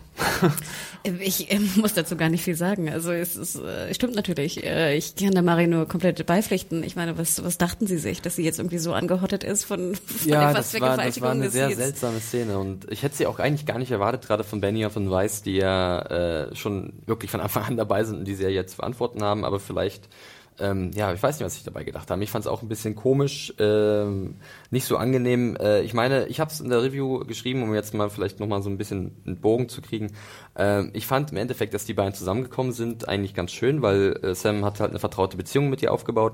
ich 1.03 1.51
äh, 1.51 1.59
muss 1.75 1.93
dazu 1.93 2.15
gar 2.15 2.29
nicht 2.29 2.43
viel 2.43 2.55
sagen. 2.55 2.89
Also 2.89 3.11
es 3.11 3.35
ist, 3.35 3.55
äh, 3.55 3.93
stimmt 3.93 4.15
natürlich. 4.15 4.63
Äh, 4.63 4.97
ich 4.97 5.15
kann 5.15 5.31
der 5.31 5.43
Mari 5.43 5.67
nur 5.67 5.87
komplett 5.87 6.25
beipflichten. 6.25 6.83
Ich 6.83 6.95
meine, 6.95 7.17
was, 7.17 7.43
was 7.43 7.57
dachten 7.57 7.87
Sie 7.87 7.97
sich, 7.97 8.21
dass 8.21 8.35
sie 8.35 8.43
jetzt 8.43 8.59
irgendwie 8.59 8.77
so 8.77 8.93
angehottet 8.93 9.43
ist 9.43 9.63
von, 9.65 9.95
von 10.05 10.29
ja, 10.29 10.45
der 10.45 10.53
das 10.53 10.79
war, 10.79 10.97
das 10.97 11.21
war 11.21 11.31
eine 11.31 11.49
sehr 11.49 11.75
seltsame 11.75 12.19
Szene 12.19 12.57
und 12.57 12.91
ich 12.91 13.03
hätte 13.03 13.15
sie 13.15 13.27
auch 13.27 13.39
eigentlich 13.39 13.65
gar 13.65 13.77
nicht 13.77 13.91
erwartet, 13.91 14.25
gerade 14.25 14.43
von 14.43 14.61
Benioff 14.61 14.95
und 14.95 15.09
Weiss, 15.09 15.43
die 15.43 15.55
ja 15.55 16.01
äh, 16.01 16.55
schon 16.55 16.93
wirklich 17.05 17.31
von 17.31 17.41
Anfang 17.41 17.63
an 17.63 17.77
dabei 17.77 18.03
sind 18.03 18.19
und 18.19 18.25
die 18.25 18.35
sie 18.35 18.43
ja 18.43 18.49
jetzt 18.49 18.75
verantworten 18.75 19.23
haben, 19.23 19.45
aber 19.45 19.59
vielleicht 19.59 20.09
ähm, 20.59 20.91
ja, 20.95 21.13
ich 21.13 21.21
weiß 21.21 21.39
nicht, 21.39 21.45
was 21.45 21.55
ich 21.57 21.63
dabei 21.63 21.83
gedacht 21.83 22.09
habe. 22.09 22.23
Ich 22.23 22.31
fand 22.31 22.45
es 22.45 22.51
auch 22.51 22.61
ein 22.61 22.67
bisschen 22.67 22.95
komisch, 22.95 23.53
ähm, 23.59 24.35
nicht 24.71 24.85
so 24.85 24.97
angenehm. 24.97 25.55
Äh, 25.59 25.81
ich 25.81 25.93
meine, 25.93 26.27
ich 26.27 26.39
habe 26.39 26.51
es 26.51 26.59
in 26.59 26.69
der 26.69 26.83
Review 26.83 27.19
geschrieben, 27.25 27.63
um 27.63 27.73
jetzt 27.73 27.93
mal 27.93 28.09
vielleicht 28.09 28.39
nochmal 28.39 28.61
so 28.61 28.69
ein 28.69 28.77
bisschen 28.77 29.21
einen 29.25 29.39
Bogen 29.39 29.69
zu 29.69 29.81
kriegen. 29.81 30.11
Ähm, 30.55 30.91
ich 30.93 31.05
fand 31.05 31.31
im 31.31 31.37
Endeffekt, 31.37 31.73
dass 31.73 31.85
die 31.85 31.93
beiden 31.93 32.13
zusammengekommen 32.13 32.71
sind, 32.71 33.07
eigentlich 33.07 33.33
ganz 33.33 33.51
schön, 33.51 33.81
weil 33.81 34.19
äh, 34.23 34.35
Sam 34.35 34.65
hat 34.65 34.79
halt 34.79 34.91
eine 34.91 34.99
vertraute 34.99 35.37
Beziehung 35.37 35.69
mit 35.69 35.81
ihr 35.81 35.91
aufgebaut. 35.91 36.33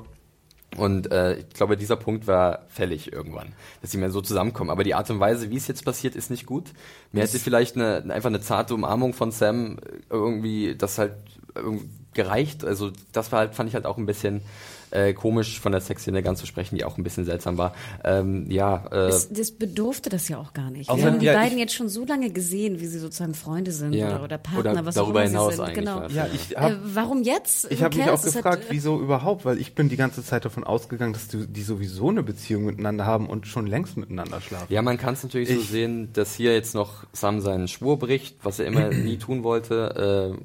Und 0.77 1.11
äh, 1.11 1.35
ich 1.35 1.49
glaube, 1.49 1.77
dieser 1.77 1.97
Punkt 1.97 2.25
war 2.25 2.65
fällig 2.67 3.13
irgendwann, 3.13 3.53
dass 3.81 3.91
sie 3.91 3.97
mehr 3.97 4.09
so 4.09 4.21
zusammenkommen. 4.21 4.71
Aber 4.71 4.83
die 4.83 4.95
Art 4.95 5.09
und 5.11 5.19
Weise, 5.19 5.51
wie 5.51 5.57
es 5.57 5.67
jetzt 5.67 5.85
passiert, 5.85 6.15
ist 6.15 6.31
nicht 6.31 6.45
gut. 6.45 6.71
Mir 7.11 7.21
hätte 7.21 7.37
vielleicht 7.37 7.75
eine, 7.75 8.03
einfach 8.11 8.29
eine 8.29 8.41
zarte 8.41 8.73
Umarmung 8.73 9.13
von 9.13 9.31
Sam 9.31 9.77
irgendwie 10.09 10.75
das 10.75 10.97
halt 10.97 11.13
irgendwie 11.55 11.87
gereicht. 12.13 12.63
Also 12.63 12.91
das 13.11 13.31
war 13.31 13.39
halt, 13.39 13.55
fand 13.55 13.69
ich 13.69 13.75
halt 13.75 13.85
auch 13.85 13.97
ein 13.97 14.05
bisschen 14.05 14.41
äh, 14.93 15.13
komisch 15.13 15.59
von 15.59 15.71
der 15.71 15.81
Sexszene 15.81 16.21
ganz 16.21 16.39
zu 16.39 16.45
sprechen, 16.45 16.75
die 16.75 16.83
auch 16.83 16.97
ein 16.97 17.03
bisschen 17.03 17.25
seltsam 17.25 17.57
war. 17.57 17.73
Ähm, 18.03 18.49
ja, 18.49 18.85
äh, 18.87 19.07
das, 19.07 19.29
das 19.29 19.51
bedurfte 19.51 20.09
das 20.09 20.27
ja 20.29 20.37
auch 20.37 20.53
gar 20.53 20.69
nicht. 20.69 20.93
Wir 20.93 21.05
haben 21.05 21.19
die 21.19 21.25
ja, 21.25 21.33
beiden 21.33 21.57
jetzt 21.57 21.73
schon 21.73 21.89
so 21.89 22.05
lange 22.05 22.29
gesehen, 22.29 22.79
wie 22.79 22.85
sie 22.85 22.99
sozusagen 22.99 23.33
Freunde 23.33 23.71
sind 23.71 23.93
ja, 23.93 24.09
oder, 24.09 24.23
oder 24.23 24.37
Partner, 24.37 24.71
oder 24.71 24.85
was 24.85 24.95
darüber 24.95 25.21
auch 25.21 25.25
immer 25.25 25.29
hinaus 25.29 25.55
sie 25.55 25.65
sind. 25.65 25.73
Genau. 25.73 26.07
Ja, 26.09 26.27
ich 26.33 26.55
hab, 26.55 26.71
äh, 26.71 26.75
warum 26.83 27.23
jetzt? 27.23 27.71
Ich 27.71 27.81
habe 27.83 27.97
mich 27.97 28.09
auch 28.09 28.21
gefragt, 28.21 28.63
hat, 28.63 28.69
wieso 28.69 28.99
überhaupt, 28.99 29.45
weil 29.45 29.57
ich 29.57 29.73
bin 29.73 29.89
die 29.89 29.97
ganze 29.97 30.23
Zeit 30.23 30.45
davon 30.45 30.63
ausgegangen, 30.63 31.13
dass 31.13 31.27
die, 31.27 31.47
die 31.47 31.63
sowieso 31.63 32.09
eine 32.09 32.23
Beziehung 32.23 32.65
miteinander 32.65 33.05
haben 33.05 33.27
und 33.27 33.47
schon 33.47 33.65
längst 33.65 33.97
miteinander 33.97 34.41
schlafen. 34.41 34.71
Ja, 34.71 34.81
man 34.81 34.97
kann 34.97 35.15
es 35.15 35.23
natürlich 35.23 35.49
ich, 35.49 35.55
so 35.55 35.63
sehen, 35.63 36.13
dass 36.13 36.35
hier 36.35 36.53
jetzt 36.53 36.75
noch 36.75 37.05
Sam 37.13 37.41
seinen 37.41 37.67
Schwur 37.67 37.97
bricht, 37.97 38.37
was 38.43 38.59
er 38.59 38.67
immer 38.67 38.89
nie 38.89 39.17
tun 39.17 39.43
wollte. 39.43 40.37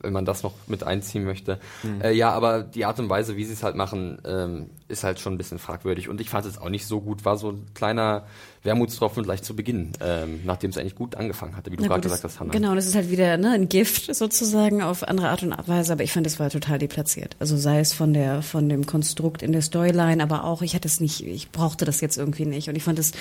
Wenn 0.00 0.12
man 0.12 0.24
das 0.24 0.42
noch 0.42 0.54
mit 0.66 0.84
einziehen 0.84 1.24
möchte. 1.24 1.58
Mhm. 1.82 2.00
Äh, 2.00 2.12
ja, 2.12 2.30
aber 2.30 2.62
die 2.62 2.84
Art 2.84 2.98
und 2.98 3.08
Weise, 3.08 3.36
wie 3.36 3.44
sie 3.44 3.52
es 3.52 3.62
halt 3.62 3.76
machen, 3.76 4.20
ähm, 4.24 4.70
ist 4.88 5.04
halt 5.04 5.20
schon 5.20 5.34
ein 5.34 5.38
bisschen 5.38 5.58
fragwürdig. 5.58 6.08
Und 6.08 6.20
ich 6.20 6.30
fand 6.30 6.46
es 6.46 6.58
auch 6.58 6.68
nicht 6.68 6.86
so 6.86 7.00
gut. 7.00 7.24
War 7.24 7.36
so 7.36 7.50
ein 7.50 7.66
kleiner 7.74 8.26
Wermutstropfen 8.62 9.22
gleich 9.22 9.42
zu 9.42 9.54
Beginn, 9.54 9.92
ähm, 10.00 10.40
nachdem 10.44 10.70
es 10.70 10.78
eigentlich 10.78 10.94
gut 10.94 11.14
angefangen 11.14 11.56
hatte, 11.56 11.70
wie 11.70 11.76
du 11.76 11.84
gerade 11.84 12.00
gesagt 12.00 12.24
hast, 12.24 12.40
Hannah. 12.40 12.52
Genau, 12.52 12.74
das 12.74 12.86
ist 12.86 12.94
halt 12.94 13.10
wieder 13.10 13.36
ne, 13.36 13.52
ein 13.52 13.68
Gift 13.68 14.14
sozusagen 14.14 14.82
auf 14.82 15.02
andere 15.02 15.28
Art 15.28 15.42
und 15.42 15.54
Weise, 15.66 15.92
aber 15.92 16.02
ich 16.02 16.12
fand, 16.12 16.26
es 16.26 16.38
war 16.38 16.50
total 16.50 16.78
deplatziert. 16.78 17.36
Also 17.38 17.56
sei 17.56 17.80
es 17.80 17.92
von 17.92 18.12
der 18.12 18.42
von 18.42 18.68
dem 18.68 18.86
Konstrukt 18.86 19.42
in 19.42 19.52
der 19.52 19.62
Storyline, 19.62 20.22
aber 20.22 20.44
auch 20.44 20.62
ich 20.62 20.74
hatte 20.74 20.88
es 20.88 21.00
nicht, 21.00 21.24
ich 21.24 21.50
brauchte 21.50 21.84
das 21.84 22.00
jetzt 22.00 22.18
irgendwie 22.18 22.46
nicht 22.46 22.68
und 22.68 22.76
ich 22.76 22.82
fand 22.82 22.98
es 22.98 23.12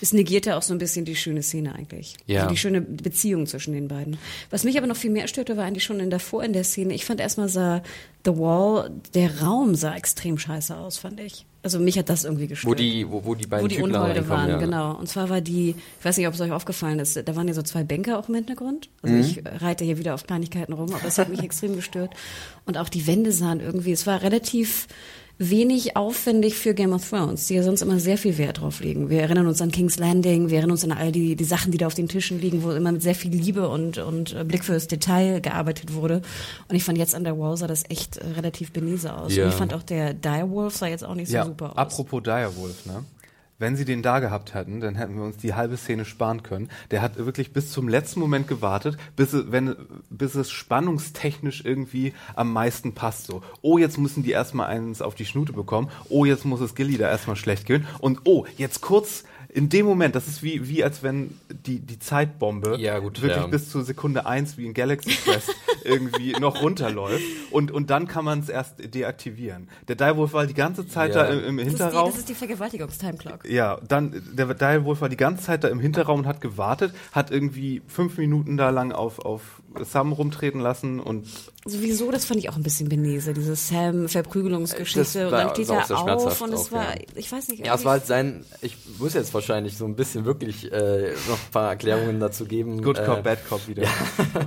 es 0.00 0.12
negierte 0.12 0.56
auch 0.56 0.62
so 0.62 0.72
ein 0.74 0.78
bisschen 0.78 1.04
die 1.04 1.16
schöne 1.16 1.42
Szene 1.42 1.74
eigentlich, 1.74 2.16
ja. 2.26 2.42
Also 2.42 2.50
die 2.50 2.58
schöne 2.58 2.80
Beziehung 2.80 3.46
zwischen 3.46 3.74
den 3.74 3.88
beiden. 3.88 4.16
Was 4.50 4.64
mich 4.64 4.78
aber 4.78 4.86
noch 4.86 4.96
viel 4.96 5.10
mehr 5.10 5.28
störte, 5.28 5.56
war 5.56 5.64
eigentlich 5.64 5.84
schon 5.84 6.00
in 6.00 6.10
davor 6.10 6.44
in 6.44 6.52
der 6.52 6.64
Szene. 6.64 6.94
Ich 6.94 7.04
fand 7.04 7.20
erstmal 7.20 7.48
sah 7.48 7.82
The 8.24 8.36
Wall, 8.38 8.90
der 9.14 9.40
Raum 9.40 9.74
sah 9.74 9.94
extrem 9.94 10.38
scheiße 10.38 10.76
aus, 10.76 10.98
fand 10.98 11.20
ich. 11.20 11.46
Also 11.64 11.80
mich 11.80 11.98
hat 11.98 12.10
das 12.10 12.24
irgendwie 12.24 12.46
gestört. 12.46 12.70
Wo 12.70 12.74
die, 12.74 13.10
wo, 13.10 13.24
wo 13.24 13.34
die 13.34 13.46
beiden 13.46 13.64
Wo 13.64 13.68
die 13.68 13.80
Unholde 13.80 14.28
waren, 14.28 14.50
ja. 14.50 14.58
genau. 14.58 14.94
Und 14.96 15.08
zwar 15.08 15.30
war 15.30 15.40
die, 15.40 15.74
ich 15.98 16.04
weiß 16.04 16.18
nicht, 16.18 16.28
ob 16.28 16.34
es 16.34 16.40
euch 16.42 16.52
aufgefallen 16.52 16.98
ist, 16.98 17.16
da 17.16 17.36
waren 17.36 17.48
ja 17.48 17.54
so 17.54 17.62
zwei 17.62 17.84
Bänke 17.84 18.18
auch 18.18 18.28
im 18.28 18.34
Hintergrund. 18.34 18.90
Also 19.00 19.14
mhm. 19.14 19.20
ich 19.22 19.42
reite 19.62 19.82
hier 19.82 19.98
wieder 19.98 20.12
auf 20.12 20.26
Kleinigkeiten 20.26 20.74
rum, 20.74 20.92
aber 20.92 21.08
es 21.08 21.16
hat 21.16 21.30
mich 21.30 21.42
extrem 21.42 21.74
gestört. 21.74 22.12
Und 22.66 22.76
auch 22.76 22.90
die 22.90 23.06
Wände 23.06 23.32
sahen 23.32 23.60
irgendwie, 23.60 23.92
es 23.92 24.06
war 24.06 24.20
relativ 24.20 24.88
wenig 25.38 25.96
aufwendig 25.96 26.54
für 26.54 26.74
Game 26.74 26.92
of 26.92 27.08
Thrones, 27.08 27.46
die 27.46 27.54
ja 27.54 27.62
sonst 27.62 27.82
immer 27.82 27.98
sehr 27.98 28.18
viel 28.18 28.38
Wert 28.38 28.60
drauf 28.60 28.80
legen. 28.80 29.10
Wir 29.10 29.22
erinnern 29.22 29.46
uns 29.46 29.60
an 29.60 29.70
King's 29.72 29.98
Landing, 29.98 30.48
wir 30.48 30.58
erinnern 30.58 30.72
uns 30.72 30.84
an 30.84 30.92
all 30.92 31.10
die, 31.10 31.34
die 31.34 31.44
Sachen, 31.44 31.72
die 31.72 31.78
da 31.78 31.86
auf 31.86 31.94
den 31.94 32.08
Tischen 32.08 32.40
liegen, 32.40 32.62
wo 32.62 32.70
immer 32.70 32.92
mit 32.92 33.02
sehr 33.02 33.14
viel 33.14 33.32
Liebe 33.32 33.68
und, 33.68 33.98
und 33.98 34.46
Blick 34.46 34.64
fürs 34.64 34.86
Detail 34.86 35.40
gearbeitet 35.40 35.94
wurde. 35.94 36.22
Und 36.68 36.76
ich 36.76 36.84
fand 36.84 36.98
jetzt 36.98 37.14
an 37.14 37.24
der 37.24 37.38
Wall 37.38 37.56
sah 37.56 37.66
das 37.66 37.82
echt 37.88 38.20
relativ 38.36 38.72
benese 38.72 39.16
aus. 39.16 39.34
Ja. 39.34 39.44
Und 39.44 39.50
ich 39.50 39.56
fand 39.56 39.74
auch 39.74 39.82
der 39.82 40.14
Direwolf 40.14 40.76
sah 40.76 40.86
jetzt 40.86 41.04
auch 41.04 41.14
nicht 41.14 41.28
so 41.28 41.36
ja, 41.36 41.44
super 41.44 41.70
aus. 41.72 41.76
Apropos 41.76 42.22
Direwolf, 42.22 42.86
ne? 42.86 43.04
Wenn 43.58 43.76
sie 43.76 43.84
den 43.84 44.02
da 44.02 44.18
gehabt 44.18 44.52
hätten, 44.54 44.80
dann 44.80 44.96
hätten 44.96 45.16
wir 45.16 45.22
uns 45.22 45.36
die 45.36 45.54
halbe 45.54 45.76
Szene 45.76 46.04
sparen 46.04 46.42
können. 46.42 46.70
Der 46.90 47.02
hat 47.02 47.16
wirklich 47.16 47.52
bis 47.52 47.70
zum 47.70 47.88
letzten 47.88 48.18
Moment 48.18 48.48
gewartet, 48.48 48.98
bis, 49.14 49.32
wenn, 49.32 49.76
bis 50.10 50.34
es 50.34 50.50
spannungstechnisch 50.50 51.64
irgendwie 51.64 52.14
am 52.34 52.52
meisten 52.52 52.94
passt. 52.94 53.26
So, 53.26 53.42
oh, 53.62 53.78
jetzt 53.78 53.96
müssen 53.96 54.24
die 54.24 54.32
erstmal 54.32 54.66
eins 54.66 55.00
auf 55.00 55.14
die 55.14 55.24
Schnute 55.24 55.52
bekommen. 55.52 55.88
Oh, 56.08 56.24
jetzt 56.24 56.44
muss 56.44 56.60
es 56.60 56.74
Gilly 56.74 56.98
da 56.98 57.08
erstmal 57.08 57.36
schlecht 57.36 57.66
gehen. 57.66 57.86
Und 58.00 58.22
oh, 58.24 58.44
jetzt 58.56 58.80
kurz 58.80 59.24
in 59.54 59.68
dem 59.68 59.86
Moment, 59.86 60.16
das 60.16 60.26
ist 60.26 60.42
wie, 60.42 60.68
wie 60.68 60.82
als 60.82 61.04
wenn 61.04 61.38
die, 61.48 61.78
die 61.78 62.00
Zeitbombe 62.00 62.76
ja, 62.80 62.98
gut, 62.98 63.22
wirklich 63.22 63.40
ja. 63.40 63.46
bis 63.46 63.70
zur 63.70 63.84
Sekunde 63.84 64.26
eins 64.26 64.58
wie 64.58 64.66
in 64.66 64.74
Galaxy 64.74 65.10
Quest 65.10 65.54
irgendwie 65.84 66.32
noch 66.32 66.60
runterläuft 66.60 67.22
und, 67.52 67.70
und 67.70 67.88
dann 67.88 68.08
kann 68.08 68.24
man 68.24 68.40
es 68.40 68.48
erst 68.48 68.92
deaktivieren. 68.92 69.68
Der 69.86 69.94
Direwolf 69.94 70.32
war 70.32 70.48
die 70.48 70.54
ganze 70.54 70.88
Zeit 70.88 71.14
ja. 71.14 71.22
da 71.22 71.32
im, 71.32 71.44
im 71.44 71.56
das 71.58 71.66
Hinterraum. 71.68 72.08
Ist 72.08 72.16
die, 72.16 72.18
das 72.18 72.18
ist 72.18 72.28
die 72.30 72.34
Vergewaltigungs-Timeclock. 72.34 73.48
Ja, 73.48 73.78
dann, 73.86 74.20
der 74.32 74.52
Direwolf 74.54 75.00
war 75.00 75.08
die 75.08 75.16
ganze 75.16 75.44
Zeit 75.44 75.62
da 75.62 75.68
im 75.68 75.78
Hinterraum 75.78 76.20
und 76.20 76.26
hat 76.26 76.40
gewartet, 76.40 76.92
hat 77.12 77.30
irgendwie 77.30 77.80
fünf 77.86 78.18
Minuten 78.18 78.56
da 78.56 78.70
lang 78.70 78.90
auf, 78.90 79.20
auf 79.20 79.62
Sam 79.82 80.12
rumtreten 80.12 80.60
lassen 80.60 80.98
und 80.98 81.28
Sowieso, 81.66 82.10
das 82.10 82.24
fand 82.24 82.40
ich 82.40 82.50
auch 82.50 82.56
ein 82.56 82.62
bisschen 82.62 82.88
benese, 82.88 83.32
diese 83.32 83.56
Sam-Verprügelungsgeschichte 83.56 85.26
und 85.26 85.32
dann 85.32 85.50
steht 85.50 85.70
er 85.70 86.14
auf 86.14 86.40
und 86.42 86.52
es 86.52 86.70
war, 86.70 86.94
ja. 86.94 87.02
ich 87.14 87.32
weiß 87.32 87.48
nicht. 87.48 87.66
Ja, 87.66 87.74
es 87.74 87.84
war 87.84 87.92
halt 87.92 88.06
sein, 88.06 88.44
ich 88.60 88.76
muss 88.98 89.14
jetzt 89.14 89.32
wahrscheinlich 89.32 89.78
so 89.78 89.86
ein 89.86 89.96
bisschen 89.96 90.26
wirklich 90.26 90.70
äh, 90.70 91.12
noch 91.28 91.38
ein 91.38 91.50
paar 91.52 91.70
Erklärungen 91.70 92.20
dazu 92.20 92.44
geben. 92.44 92.82
Good 92.82 93.02
Cop, 93.04 93.18
äh, 93.18 93.22
Bad 93.22 93.48
Cop 93.48 93.66
wieder. 93.66 93.84
Ja. 93.84 93.90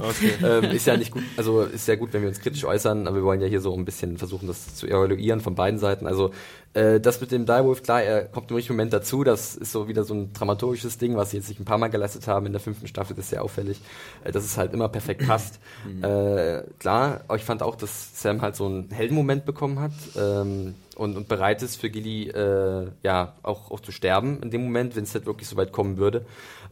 Okay. 0.01 0.31
ähm, 0.43 0.63
ist 0.75 0.85
ja 0.85 0.95
nicht 0.95 1.11
gut, 1.11 1.23
also 1.37 1.63
ist 1.63 1.85
sehr 1.85 1.97
gut, 1.97 2.13
wenn 2.13 2.21
wir 2.21 2.29
uns 2.29 2.39
kritisch 2.39 2.65
äußern, 2.65 3.07
aber 3.07 3.17
wir 3.17 3.23
wollen 3.23 3.41
ja 3.41 3.47
hier 3.47 3.61
so 3.61 3.73
ein 3.73 3.85
bisschen 3.85 4.19
versuchen, 4.19 4.47
das 4.47 4.75
zu 4.75 4.85
evaluieren 4.85 5.39
von 5.39 5.55
beiden 5.55 5.79
Seiten. 5.79 6.05
Also 6.05 6.31
äh, 6.75 6.99
das 6.99 7.19
mit 7.19 7.31
dem 7.31 7.47
Direwolf, 7.47 7.81
klar, 7.81 8.03
er 8.03 8.25
kommt 8.25 8.51
im 8.51 8.55
richtigen 8.55 8.75
Moment 8.75 8.93
dazu, 8.93 9.23
das 9.23 9.55
ist 9.55 9.71
so 9.71 9.87
wieder 9.87 10.03
so 10.03 10.13
ein 10.13 10.33
dramaturgisches 10.33 10.99
Ding, 10.99 11.15
was 11.15 11.31
sie 11.31 11.37
jetzt 11.37 11.47
sich 11.47 11.59
ein 11.59 11.65
paar 11.65 11.79
Mal 11.79 11.87
geleistet 11.87 12.27
haben 12.27 12.45
in 12.45 12.51
der 12.51 12.61
fünften 12.61 12.87
Staffel, 12.87 13.15
das 13.15 13.25
ist 13.25 13.31
sehr 13.31 13.43
auffällig. 13.43 13.81
Äh, 14.23 14.31
das 14.31 14.45
ist 14.45 14.57
halt 14.57 14.73
immer 14.73 14.87
perfekt 14.87 15.07
perfekt 15.07 15.27
passt. 15.27 15.59
Äh, 16.01 16.63
klar, 16.79 17.06
aber 17.27 17.35
ich 17.35 17.43
fand 17.43 17.63
auch, 17.63 17.75
dass 17.75 18.21
Sam 18.21 18.41
halt 18.41 18.55
so 18.55 18.65
einen 18.65 18.89
Heldenmoment 18.91 19.45
bekommen 19.45 19.79
hat 19.79 19.91
ähm, 20.17 20.75
und, 20.95 21.17
und 21.17 21.27
bereit 21.27 21.61
ist 21.61 21.75
für 21.75 21.89
Gilly 21.89 22.29
äh, 22.29 22.87
ja 23.03 23.33
auch, 23.43 23.71
auch 23.71 23.79
zu 23.79 23.91
sterben 23.91 24.41
in 24.41 24.51
dem 24.51 24.63
Moment, 24.63 24.95
wenn 24.95 25.03
es 25.03 25.13
halt 25.13 25.25
wirklich 25.25 25.47
so 25.47 25.57
weit 25.57 25.71
kommen 25.71 25.97
würde. 25.97 26.25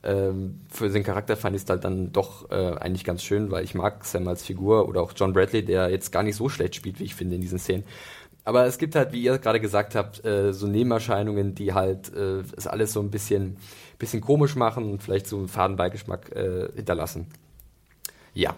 Ähm, 0.03 0.61
für 0.69 0.89
den 0.89 1.03
Charakter 1.03 1.35
fand 1.35 1.55
ich 1.55 1.63
es 1.63 1.69
halt 1.69 1.83
dann 1.83 2.11
doch 2.11 2.49
äh, 2.51 2.75
eigentlich 2.77 3.03
ganz 3.03 3.23
schön, 3.23 3.49
weil 3.51 3.63
ich 3.63 3.73
mag 3.73 4.05
Sam 4.05 4.27
als 4.27 4.43
Figur 4.43 4.87
oder 4.87 5.01
auch 5.01 5.13
John 5.15 5.33
Bradley, 5.33 5.65
der 5.65 5.89
jetzt 5.89 6.11
gar 6.11 6.23
nicht 6.23 6.35
so 6.35 6.47
schlecht 6.47 6.75
spielt, 6.75 6.99
wie 6.99 7.05
ich 7.05 7.15
finde 7.15 7.35
in 7.35 7.41
diesen 7.41 7.59
Szenen. 7.59 7.83
Aber 8.43 8.65
es 8.67 8.77
gibt 8.77 8.95
halt, 8.95 9.11
wie 9.11 9.21
ihr 9.21 9.39
gerade 9.39 9.59
gesagt 9.59 9.95
habt, 9.95 10.23
äh, 10.23 10.53
so 10.53 10.67
Nebenerscheinungen, 10.67 11.55
die 11.55 11.73
halt 11.73 12.13
äh, 12.13 12.43
es 12.55 12.67
alles 12.67 12.93
so 12.93 12.99
ein 12.99 13.09
bisschen, 13.09 13.57
bisschen 13.97 14.21
komisch 14.21 14.55
machen 14.55 14.91
und 14.91 15.01
vielleicht 15.01 15.25
so 15.25 15.37
einen 15.37 15.47
Fadenbeigeschmack 15.47 16.31
äh, 16.35 16.69
hinterlassen. 16.75 17.25
Ja. 18.35 18.55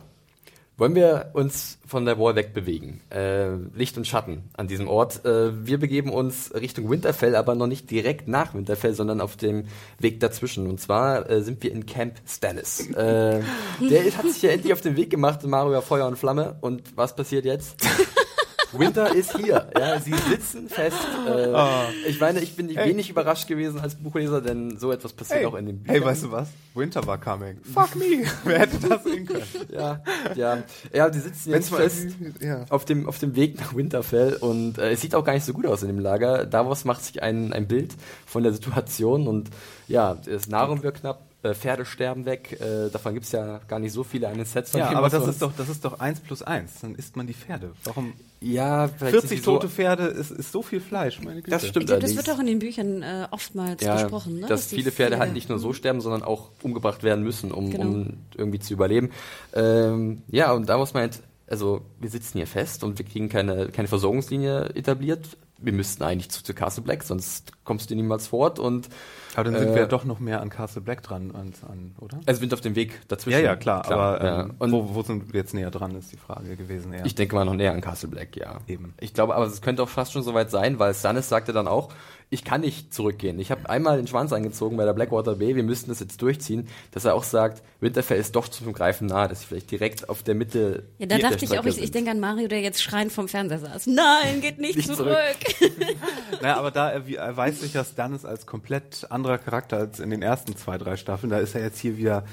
Wollen 0.80 0.94
wir 0.94 1.32
uns 1.34 1.80
von 1.88 2.06
der 2.06 2.20
Wall 2.20 2.36
wegbewegen? 2.36 3.02
Äh, 3.10 3.56
Licht 3.76 3.98
und 3.98 4.06
Schatten 4.06 4.44
an 4.56 4.68
diesem 4.68 4.88
Ort. 4.88 5.26
Äh, 5.26 5.66
wir 5.66 5.80
begeben 5.80 6.12
uns 6.12 6.54
Richtung 6.54 6.88
Winterfell, 6.88 7.36
aber 7.36 7.56
noch 7.56 7.66
nicht 7.66 7.90
direkt 7.90 8.28
nach 8.28 8.54
Winterfell, 8.54 8.94
sondern 8.94 9.20
auf 9.20 9.38
dem 9.38 9.66
Weg 9.98 10.20
dazwischen. 10.20 10.68
Und 10.68 10.80
zwar 10.80 11.28
äh, 11.32 11.42
sind 11.42 11.64
wir 11.64 11.72
in 11.72 11.88
Camp 11.88 12.18
Stannis. 12.28 12.92
Äh, 12.92 13.42
der 13.90 14.04
hat 14.18 14.30
sich 14.30 14.44
ja 14.44 14.52
endlich 14.52 14.72
auf 14.72 14.82
den 14.82 14.96
Weg 14.96 15.10
gemacht, 15.10 15.44
Mario 15.44 15.82
Feuer 15.82 16.06
und 16.06 16.16
Flamme. 16.16 16.58
Und 16.62 16.96
was 16.96 17.16
passiert 17.16 17.46
jetzt? 17.46 17.78
Winter 18.74 19.14
ist 19.16 19.36
hier. 19.38 19.70
Ja, 19.78 20.00
sie 20.00 20.14
sitzen 20.14 20.70
fest. 20.70 20.98
Äh, 21.28 21.48
Ah. 21.54 21.86
Ich 22.08 22.20
meine, 22.20 22.40
ich 22.42 22.56
bin 22.56 22.70
Hey. 22.70 22.90
wenig 22.90 23.10
überrascht 23.10 23.48
gewesen 23.48 23.80
als 23.80 23.96
Buchleser, 23.96 24.42
denn 24.42 24.78
so 24.78 24.92
etwas 24.92 25.14
passiert 25.14 25.40
Hey, 25.40 25.46
auch 25.46 25.56
in 25.56 25.66
den 25.66 25.80
Büchern. 25.80 25.96
hey, 25.96 26.06
weißt 26.06 26.24
du 26.24 26.32
was? 26.32 26.50
Winter 26.76 27.06
war 27.08 27.18
coming. 27.20 27.60
Fuck 27.74 27.96
me. 27.96 28.26
Wer 28.44 28.60
hätte 28.60 28.78
das 28.88 29.04
sehen 29.04 29.26
können? 29.26 29.44
Ja, 29.74 30.02
ja. 30.36 30.64
Ja, 30.94 31.10
die 31.10 31.20
sitzen 31.20 31.52
jetzt 31.52 31.72
mal- 31.72 31.78
fest 31.82 32.08
ja. 32.40 32.66
auf, 32.70 32.86
dem, 32.86 33.08
auf 33.08 33.20
dem 33.20 33.36
Weg 33.36 33.60
nach 33.60 33.76
Winterfell 33.76 34.34
und 34.36 34.78
äh, 34.78 34.92
es 34.92 35.02
sieht 35.02 35.16
auch 35.16 35.24
gar 35.24 35.34
nicht 35.34 35.46
so 35.46 35.54
gut 35.54 35.66
aus 35.66 35.82
in 35.82 35.88
dem 35.88 36.00
Lager. 36.00 36.46
Davos 36.46 36.86
macht 36.86 37.04
sich 37.04 37.24
ein, 37.24 37.54
ein 37.54 37.68
Bild 37.68 37.96
von 38.26 38.44
der 38.44 38.54
Situation 38.54 39.28
und 39.28 39.50
ja, 39.88 40.16
das 40.16 40.48
Nahrung 40.48 40.84
wird 40.84 41.00
knapp, 41.00 41.22
äh, 41.44 41.54
Pferde 41.54 41.86
sterben 41.86 42.26
weg. 42.26 42.60
Äh, 42.60 42.90
davon 42.92 43.14
gibt's 43.14 43.32
ja 43.32 43.60
gar 43.68 43.80
nicht 43.80 43.94
so 43.94 44.04
viele 44.04 44.28
an 44.28 44.36
den 44.36 44.46
Sets. 44.46 44.72
von 44.72 44.80
Ja, 44.82 44.90
dem, 44.90 44.98
aber 44.98 45.10
das 45.10 45.26
ist 45.28 45.42
doch, 45.42 45.54
das 45.56 45.70
ist 45.70 45.86
doch 45.86 46.00
eins 46.00 46.20
plus 46.20 46.42
eins. 46.44 46.82
Dann 46.82 46.96
isst 46.96 47.16
man 47.16 47.26
die 47.28 47.34
Pferde. 47.34 47.72
Warum? 47.86 48.14
Ja, 48.40 48.88
vielleicht 48.88 49.12
40 49.14 49.30
sind 49.30 49.40
die 49.40 49.44
so- 49.44 49.54
tote 49.54 49.70
Pferde 49.70 50.04
ist, 50.08 50.30
ist 50.32 50.52
so 50.52 50.62
viel 50.62 50.80
Fleisch, 50.80 51.20
meine 51.22 51.38
Güte. 51.42 51.50
Das 51.50 51.66
stimmt. 51.68 51.88
Glaube, 51.88 52.02
das 52.02 52.16
wird 52.16 52.30
auch 52.30 52.40
in 52.40 52.46
den 52.46 52.60
Büchern 52.60 53.02
äh, 53.02 53.28
oftmals 53.32 53.82
ja, 53.84 53.96
besprochen, 53.96 54.40
ne? 54.40 54.48
dass 54.48 54.68
die 54.70 54.76
viele 54.76 54.92
Pferde 54.92 55.18
halt 55.18 55.34
nicht 55.34 55.50
nur 55.50 55.58
so 55.60 55.74
sterben, 55.74 56.02
sondern 56.02 56.24
auch 56.24 56.52
umgebracht 56.62 57.02
werden 57.04 57.24
müssen, 57.24 57.52
um, 57.52 57.72
Genau. 57.72 57.84
um 57.86 58.14
irgendwie 58.36 58.60
zu 58.60 58.74
überleben. 58.74 59.10
Ähm, 59.54 60.22
ja, 60.28 60.52
und 60.54 60.70
Davos 60.70 60.94
meint, 60.94 61.22
also 61.48 61.82
wir 62.00 62.10
sitzen 62.10 62.38
hier 62.38 62.48
fest 62.48 62.84
und 62.84 63.00
wir 63.00 63.06
kriegen 63.06 63.30
keine, 63.30 63.70
keine 63.70 63.88
Versorgungslinie 63.88 64.70
etabliert. 64.76 65.26
Wir 65.60 65.74
müssten 65.74 66.04
eigentlich 66.04 66.30
zu, 66.30 66.44
zu 66.44 66.54
Castle 66.54 66.84
Black, 66.84 67.04
sonst 67.04 67.52
kommst 67.64 67.90
du 67.90 67.96
niemals 67.96 68.28
fort 68.28 68.60
und 68.60 68.90
Aber 69.36 69.46
dann 69.46 69.56
sind 69.60 69.70
Äh, 69.70 69.74
wir 69.74 69.82
ja 69.82 69.88
doch 69.88 70.04
noch 70.04 70.20
mehr 70.20 70.42
an 70.42 70.50
Castle 70.50 70.82
Black 70.82 71.02
dran, 71.04 71.32
als 71.36 71.64
an, 71.64 71.96
oder? 72.00 72.18
also 72.26 72.42
wir 72.42 72.46
sind 72.48 72.54
auf 72.54 72.62
dem 72.62 72.76
Weg 72.76 73.08
dazwischen. 73.08 73.40
ja, 73.40 73.46
ja, 73.46 73.56
klar. 73.56 73.86
aber 73.92 74.24
ja. 74.24 74.42
ähm, 74.44 74.54
Und 74.60 74.72
wo, 74.72 74.96
wo 74.96 75.02
sind 75.02 75.34
wir 75.34 75.40
jetzt 75.40 75.54
näher 75.54 75.72
dran, 75.72 75.96
ist 75.96 76.12
die 76.12 76.18
Frage 76.18 76.56
gewesen. 76.56 76.94
Ja. 76.94 77.06
Ich 77.06 77.16
denke 77.16 77.36
mal 77.36 77.46
noch 77.46 77.56
näher 77.56 77.72
an 77.74 77.82
Castle 77.82 78.10
Black, 78.10 78.36
ja. 78.38 78.60
Eben. 78.68 78.94
Ich 79.00 79.14
glaube, 79.14 79.36
aber 79.36 79.46
es 79.46 79.62
könnte 79.62 79.82
auch 79.84 79.90
fast 79.90 80.12
schon 80.14 80.22
soweit 80.24 80.52
sein, 80.52 80.80
weil 80.80 80.94
Stannis 80.94 81.28
sagte 81.30 81.54
dann 81.54 81.68
auch, 81.68 81.90
ich 82.30 82.44
kann 82.44 82.60
nicht 82.62 82.94
zurückgehen. 82.94 83.40
Ich 83.40 83.52
habe 83.52 83.70
einmal 83.70 83.96
den 83.98 84.06
Schwanz 84.08 84.34
eingezogen 84.34 84.76
bei 84.78 84.84
der 84.84 84.92
Blackwater 84.94 85.36
Bay, 85.36 85.56
wir 85.56 85.64
müssten 85.64 85.90
das 85.90 86.00
jetzt 86.02 86.22
durchziehen, 86.22 86.68
dass 86.92 87.06
er 87.06 87.16
auch 87.16 87.24
sagt, 87.24 87.64
Winterfell 87.80 88.20
ist 88.20 88.36
doch 88.36 88.48
zum 88.50 88.74
Greifen 88.74 89.08
nahe, 89.08 89.30
dass 89.30 89.42
sie 89.42 89.46
vielleicht 89.48 89.72
direkt 89.72 90.10
auf 90.10 90.24
der 90.24 90.36
Mitte 90.36 90.84
Ja, 90.98 91.06
da 91.06 91.18
dachte 91.20 91.46
ich 91.46 91.58
auch, 91.58 91.66
ich, 91.66 91.82
ich 91.82 91.92
denke 91.92 92.12
an 92.12 92.20
Mario, 92.20 92.48
der 92.50 92.60
jetzt 92.60 92.82
schreiend 92.84 93.12
vom 93.14 93.28
Fernseher 93.30 93.60
saß. 93.60 93.88
Nein, 93.88 94.42
geht 94.42 94.60
nicht, 94.60 94.76
Nicht 94.76 94.94
zurück. 94.94 95.16
Naja, 96.42 96.58
aber 96.58 96.72
da 96.72 96.90
erwi- 96.90 97.16
erweist 97.18 97.62
sich 97.62 97.74
ja 97.74 97.84
Stannis 97.84 98.26
als 98.26 98.46
komplett 98.46 99.08
anderer 99.10 99.38
Charakter 99.38 99.78
als 99.78 100.00
in 100.00 100.10
den 100.10 100.22
ersten 100.22 100.56
zwei, 100.56 100.78
drei 100.78 100.98
Staffeln. 100.98 101.30
Da 101.30 101.40
ist 101.40 101.56
er 101.56 101.62
jetzt 101.64 101.80
hier 101.80 101.98
wieder 101.98 102.26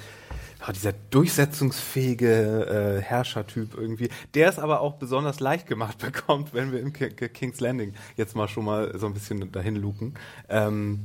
ja, 0.67 0.73
dieser 0.73 0.93
durchsetzungsfähige 1.11 2.99
äh, 2.99 3.03
Herrschertyp 3.03 3.75
irgendwie, 3.77 4.09
der 4.35 4.49
es 4.49 4.59
aber 4.59 4.81
auch 4.81 4.95
besonders 4.95 5.41
leicht 5.41 5.67
gemacht 5.67 5.99
bekommt, 6.05 6.55
wenn 6.55 6.73
wir 6.73 6.81
im 6.81 6.93
Ki- 6.93 7.11
Ki- 7.11 7.29
King's 7.29 7.61
Landing 7.61 7.95
jetzt 8.17 8.35
mal 8.37 8.49
schon 8.49 8.65
mal 8.65 8.99
so 8.99 9.07
ein 9.07 9.15
bisschen 9.15 9.51
dahin 9.53 9.77
luken. 9.77 10.15
Ähm, 10.49 11.01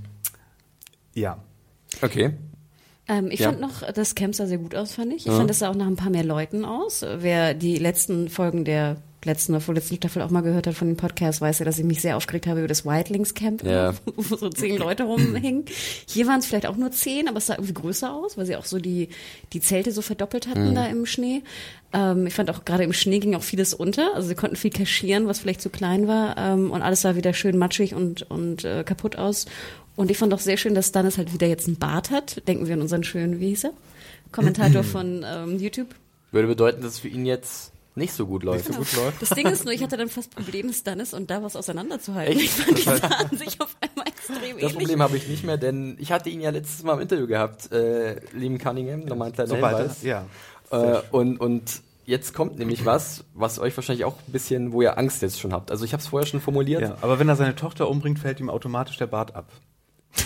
ja. 1.13 1.39
Okay. 2.02 2.34
Ähm, 3.08 3.30
ich 3.32 3.39
Ja. 3.39 3.50
fand 3.50 3.60
noch, 3.62 3.82
das 3.91 4.15
Camp 4.15 4.36
sah 4.36 4.45
sehr 4.45 4.60
gut 4.60 4.76
aus, 4.76 4.93
fand 4.93 5.12
ich. 5.12 5.26
Ich 5.26 5.26
Ja. 5.26 5.38
fand, 5.38 5.50
das 5.50 5.60
sah 5.60 5.69
auch 5.69 5.76
nach 5.76 5.88
ein 5.88 5.95
paar 5.95 6.12
mehr 6.12 6.24
Leuten 6.24 6.63
aus. 6.63 7.02
Wer 7.04 7.54
die 7.56 7.78
letzten 7.78 8.30
Folgen 8.30 8.65
der 8.65 8.98
letzten 9.25 9.51
oder 9.53 9.62
vorletzten 9.62 9.95
Staffel 9.97 10.21
auch 10.21 10.29
mal 10.29 10.41
gehört 10.41 10.65
hat 10.67 10.75
von 10.75 10.88
dem 10.88 10.95
Podcast, 10.97 11.41
weiß 11.41 11.60
ja, 11.60 11.65
dass 11.65 11.77
ich 11.77 11.84
mich 11.84 12.01
sehr 12.01 12.15
aufgeregt 12.15 12.47
habe 12.47 12.60
über 12.60 12.67
das 12.67 12.86
Wildlings 12.86 13.34
Camp, 13.34 13.63
Ja. 13.63 13.93
wo 14.15 14.36
so 14.36 14.49
zehn 14.49 14.77
Leute 14.77 15.03
rumhingen. 15.03 15.65
Hier 16.08 16.25
waren 16.27 16.39
es 16.39 16.45
vielleicht 16.45 16.65
auch 16.67 16.77
nur 16.77 16.91
zehn, 16.91 17.27
aber 17.27 17.38
es 17.39 17.47
sah 17.47 17.55
irgendwie 17.55 17.73
größer 17.73 18.13
aus, 18.13 18.38
weil 18.38 18.45
sie 18.45 18.55
auch 18.55 18.65
so 18.65 18.77
die, 18.79 19.10
die 19.53 19.60
Zelte 19.62 19.91
so 19.91 20.01
verdoppelt 20.01 20.47
Mhm. 20.47 20.51
hatten 20.51 20.75
da 20.75 20.86
im 20.88 21.05
Schnee. 21.05 21.41
Ähm, 21.91 22.27
ich 22.27 22.34
fand 22.34 22.49
auch 22.49 22.63
gerade 22.65 22.84
im 22.84 22.93
Schnee 22.93 23.19
ging 23.19 23.36
auch 23.36 23.43
vieles 23.43 23.73
unter. 23.73 24.15
Also 24.15 24.27
sie 24.29 24.36
konnten 24.36 24.55
viel 24.55 24.71
kaschieren, 24.71 25.27
was 25.27 25.39
vielleicht 25.39 25.62
zu 25.62 25.69
klein 25.69 26.08
war. 26.08 26.38
Ähm, 26.38 26.71
und 26.71 26.82
alles 26.82 27.01
sah 27.01 27.15
wieder 27.15 27.34
schön 27.34 27.58
matschig 27.58 27.93
und, 27.95 28.29
und 28.29 28.63
äh, 28.63 28.84
kaputt 28.84 29.17
aus. 29.17 29.47
Und 29.95 30.10
ich 30.12 30.17
fand 30.17 30.34
auch 30.34 30.39
sehr 30.39 30.55
schön, 30.55 30.75
dass 30.75 30.88
Stannis 30.88 31.17
halt 31.17 31.34
wieder 31.34 31.47
jetzt 31.47 31.67
einen 31.67 31.77
Bart 31.77 32.10
hat. 32.10 32.47
Denken 32.47 32.67
wir 32.67 32.75
an 32.75 32.82
unseren 32.82 33.03
schönen, 33.03 33.41
wie 33.41 33.49
hieß 33.49 33.65
er? 33.65 33.73
Kommentator 34.32 34.84
von 34.84 35.25
ähm, 35.27 35.60
YouTube. 35.60 35.88
Würde 36.32 36.47
bedeuten, 36.47 36.82
dass 36.84 36.93
es 36.93 36.99
für 36.99 37.08
ihn 37.10 37.25
jetzt 37.25 37.71
nicht 37.95 38.13
so 38.13 38.25
gut 38.28 38.43
läuft. 38.43 38.65
so 38.65 38.73
gut 38.73 38.93
läuft. 38.95 39.21
Das 39.21 39.30
Ding 39.30 39.47
ist 39.47 39.65
nur, 39.65 39.73
ich 39.73 39.84
hatte 39.84 39.97
dann 39.97 40.10
fast 40.10 40.34
Probleme, 40.36 40.71
Stannis 40.73 41.13
und 41.13 41.30
da 41.30 41.43
was 41.43 41.56
auseinanderzuhalten. 41.56 42.38
Echt? 42.39 42.43
Ich 42.43 42.52
fand, 42.52 42.78
die 42.78 42.84
sahen 42.84 43.38
sich 43.38 43.60
auf 43.62 43.75
einmal 43.82 44.08
extrem 44.08 44.36
Das 44.36 44.43
ähnlich. 44.71 44.73
Problem 44.78 45.02
habe 45.02 45.17
ich 45.17 45.28
nicht 45.28 45.43
mehr, 45.43 45.58
denn 45.58 45.97
ich 45.99 46.12
hatte 46.12 46.30
ihn 46.30 46.39
ja 46.41 46.49
letztes 46.52 46.84
Mal 46.84 46.93
im 46.93 46.99
Interview 47.02 47.28
gehabt, 47.28 47.71
äh, 47.71 48.19
lieben 48.34 48.58
Cunningham, 48.58 49.02
nochmal 49.02 49.28
ein 49.28 49.34
kleiner 49.34 49.49
Sobald 49.49 49.78
Hinweis. 49.78 49.95
das, 49.95 50.04
ja. 50.04 50.25
Äh, 50.71 51.02
und, 51.12 51.38
und 51.41 51.82
jetzt 52.06 52.34
kommt 52.34 52.58
nämlich 52.60 52.86
was, 52.86 53.25
was 53.34 53.60
euch 53.60 53.75
wahrscheinlich 53.75 54.06
auch 54.06 54.15
ein 54.28 54.32
bisschen, 54.32 54.71
wo 54.71 54.82
ihr 54.82 54.97
Angst 54.97 55.21
jetzt 55.21 55.39
schon 55.39 55.52
habt. 55.52 55.69
Also 55.71 55.84
ich 55.84 55.93
habe 55.93 56.02
es 56.02 56.08
vorher 56.08 56.25
schon 56.28 56.41
formuliert, 56.41 56.82
ja. 56.82 56.97
Aber 57.02 57.19
wenn 57.19 57.28
er 57.28 57.36
seine 57.36 57.56
Tochter 57.56 57.89
umbringt, 57.89 58.19
fällt 58.19 58.39
ihm 58.39 58.49
automatisch 58.49 58.97
der 58.97 59.08
Bart 59.08 59.36
ab. 59.36 59.52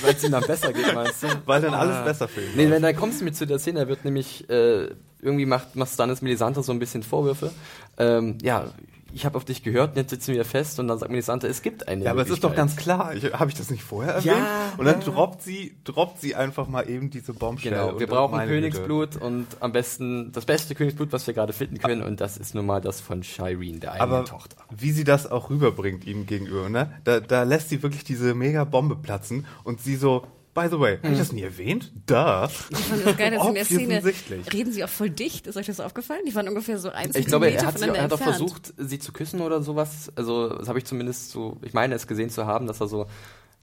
weil 0.02 0.14
es 0.16 0.24
ihm 0.24 0.32
dann 0.32 0.46
besser 0.46 0.72
geht, 0.74 0.94
meinst 0.94 1.24
du? 1.24 1.28
Weil 1.46 1.62
dann 1.62 1.74
alles 1.74 1.96
Ah. 1.98 2.04
besser 2.04 2.28
für 2.30 2.40
ihn 2.42 2.52
Nee, 2.56 2.70
wenn 2.70 2.82
da 2.82 2.94
kommst 2.94 3.20
du 3.20 3.26
mit 3.26 3.36
zu 3.36 3.46
der 3.46 3.60
Szene, 3.60 3.82
da 3.82 3.88
wird 3.90 4.06
nämlich 4.06 4.50
äh, 4.50 4.90
irgendwie 5.24 5.46
macht, 5.46 5.76
macht 5.76 5.92
Stannis 5.92 6.22
Melisandre 6.22 6.64
so 6.64 6.72
ein 6.72 6.80
bisschen 6.80 7.04
Vorwürfe. 7.04 7.52
Ähm, 7.98 8.38
ja, 8.42 8.66
ich 9.14 9.26
habe 9.26 9.38
auf 9.38 9.46
dich 9.46 9.64
gehört 9.64 9.92
und 9.92 9.98
jetzt 9.98 10.10
sitzen 10.10 10.34
wir 10.34 10.44
fest 10.44 10.80
und 10.80 10.88
dann 10.88 10.98
sagt 10.98 11.12
Melisandre, 11.12 11.48
es 11.48 11.62
gibt 11.62 11.88
eine 11.88 12.06
Ja, 12.06 12.12
aber 12.12 12.24
es 12.24 12.30
ist 12.30 12.44
doch 12.44 12.56
ganz 12.56 12.76
klar. 12.76 13.14
Habe 13.34 13.52
ich 13.52 13.58
das 13.58 13.70
nicht 13.70 13.84
vorher 13.84 14.16
erwähnt? 14.16 14.38
Ja, 14.38 14.74
und 14.78 14.86
dann 14.86 15.00
ja. 15.02 15.06
droppt 15.06 15.44
sie, 15.44 15.76
droppt 15.84 16.20
sie 16.20 16.36
einfach 16.36 16.68
mal 16.68 16.90
eben 16.90 17.10
diese 17.10 17.34
Bombshell. 17.34 17.72
Genau, 17.72 18.00
wir 18.00 18.08
brauchen 18.08 18.36
meine 18.36 18.48
Güte. 18.48 18.70
Königsblut 18.70 19.18
und 19.18 19.48
am 19.60 19.72
besten 19.72 20.32
das 20.32 20.46
beste 20.46 20.74
Königsblut, 20.76 21.12
was 21.12 21.28
wir 21.28 21.34
gerade 21.34 21.54
finden 21.54 21.78
können 21.78 22.02
und 22.02 22.22
das 22.22 22.38
ist 22.38 22.56
nun 22.56 22.66
mal 22.66 22.82
das 22.82 23.02
von 23.02 23.24
Shireen, 23.24 23.80
der 23.80 23.94
eigenen 23.94 24.12
Aber 24.12 24.26
Tochter. 24.26 24.58
wie 24.72 24.92
sie 24.92 25.04
das 25.04 25.30
auch 25.30 25.50
rüberbringt 25.50 26.06
ihm 26.06 26.26
gegenüber, 26.26 26.70
ne? 26.70 26.92
Da, 27.04 27.20
da 27.20 27.44
lässt 27.44 27.70
sie 27.70 27.84
wirklich 27.84 28.04
diese 28.04 28.34
mega 28.34 28.64
Bombe 28.64 28.96
platzen 28.96 29.46
und 29.64 29.80
sie 29.82 29.96
so, 29.96 30.26
by 30.54 30.68
the 30.70 30.80
way, 30.80 30.96
Hm. 30.98 31.04
habe 31.04 31.14
ich 31.14 31.20
das 31.20 31.32
nie 31.32 31.42
erwähnt? 31.42 31.92
Da. 32.06 32.46
Ich 32.70 32.78
fand 32.78 33.06
das 33.06 33.18
geil, 33.18 33.32
dass 33.32 33.48
in 33.48 33.54
der 33.56 33.66
Szene 33.66 33.98
Offensichtlich. 33.98 34.54
reden 34.54 34.72
sie 34.72 34.84
auch 34.84 34.90
voll 34.90 35.10
dicht. 35.10 35.48
Ist 35.48 35.58
euch 35.58 35.66
das 35.66 35.80
aufgefallen? 35.80 36.22
Die 36.28 36.36
waren 36.36 36.48
ungefähr 36.48 36.78
so 36.78 36.90
ein 36.90 37.12
Ich 37.16 37.26
glaube, 37.26 37.50
er 37.50 37.66
hat, 37.66 37.80
sie, 37.80 37.88
er 37.88 38.04
hat 38.04 38.14
auch 38.14 38.20
versucht, 38.20 38.74
sie 38.78 39.00
zu 39.00 39.12
küssen 39.12 39.42
oder 39.42 39.62
sowas. 39.62 40.12
Also, 40.16 40.50
das 40.50 40.68
habe 40.68 40.80
ich 40.80 40.86
zumindest 40.86 41.32
so, 41.32 41.58
ich 41.62 41.74
meine 41.74 41.96
es 41.96 42.08
gesehen 42.08 42.30
zu 42.30 42.46
haben, 42.46 42.68
dass 42.68 42.80
er 42.82 42.88
so, 42.88 43.08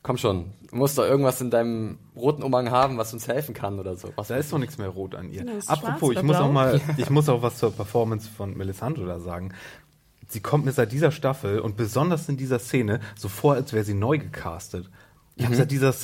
komm 0.02 0.16
schon, 0.16 0.46
du 0.70 0.76
musst 0.76 0.96
doch 0.98 1.04
irgendwas 1.04 1.40
in 1.40 1.50
deinem 1.50 1.98
roten 2.16 2.42
Umhang 2.42 2.70
haben, 2.70 2.96
was 2.98 3.12
uns 3.12 3.28
helfen 3.28 3.54
kann 3.54 3.78
oder 3.78 3.96
so. 3.96 4.12
Was 4.16 4.28
Da 4.28 4.36
ist 4.36 4.52
doch 4.52 4.58
nichts 4.58 4.78
mehr 4.78 4.88
rot 4.88 5.14
an 5.14 5.30
ihr. 5.30 5.40
Genau, 5.44 5.52
Apropos, 5.66 6.12
schwarz 6.12 6.16
ich 6.16 6.22
muss 6.22 6.36
auch 6.36 6.50
mal, 6.52 6.80
ich 6.96 7.10
muss 7.10 7.28
auch 7.28 7.42
was 7.42 7.58
zur 7.58 7.70
Performance 7.72 8.28
von 8.28 8.56
Melisandre 8.56 9.06
da 9.06 9.20
sagen. 9.20 9.52
Sie 10.28 10.40
kommt 10.40 10.64
mir 10.64 10.72
seit 10.72 10.92
dieser 10.92 11.10
Staffel 11.10 11.58
und 11.58 11.76
besonders 11.76 12.28
in 12.28 12.36
dieser 12.36 12.60
Szene 12.60 13.00
so 13.16 13.28
vor, 13.28 13.54
als 13.54 13.72
wäre 13.72 13.84
sie 13.84 13.94
neu 13.94 14.16
gecastet. 14.18 14.88
Ich 15.40 15.46
habe 15.46 15.56
seit 15.56 15.70
dieser, 15.70 15.94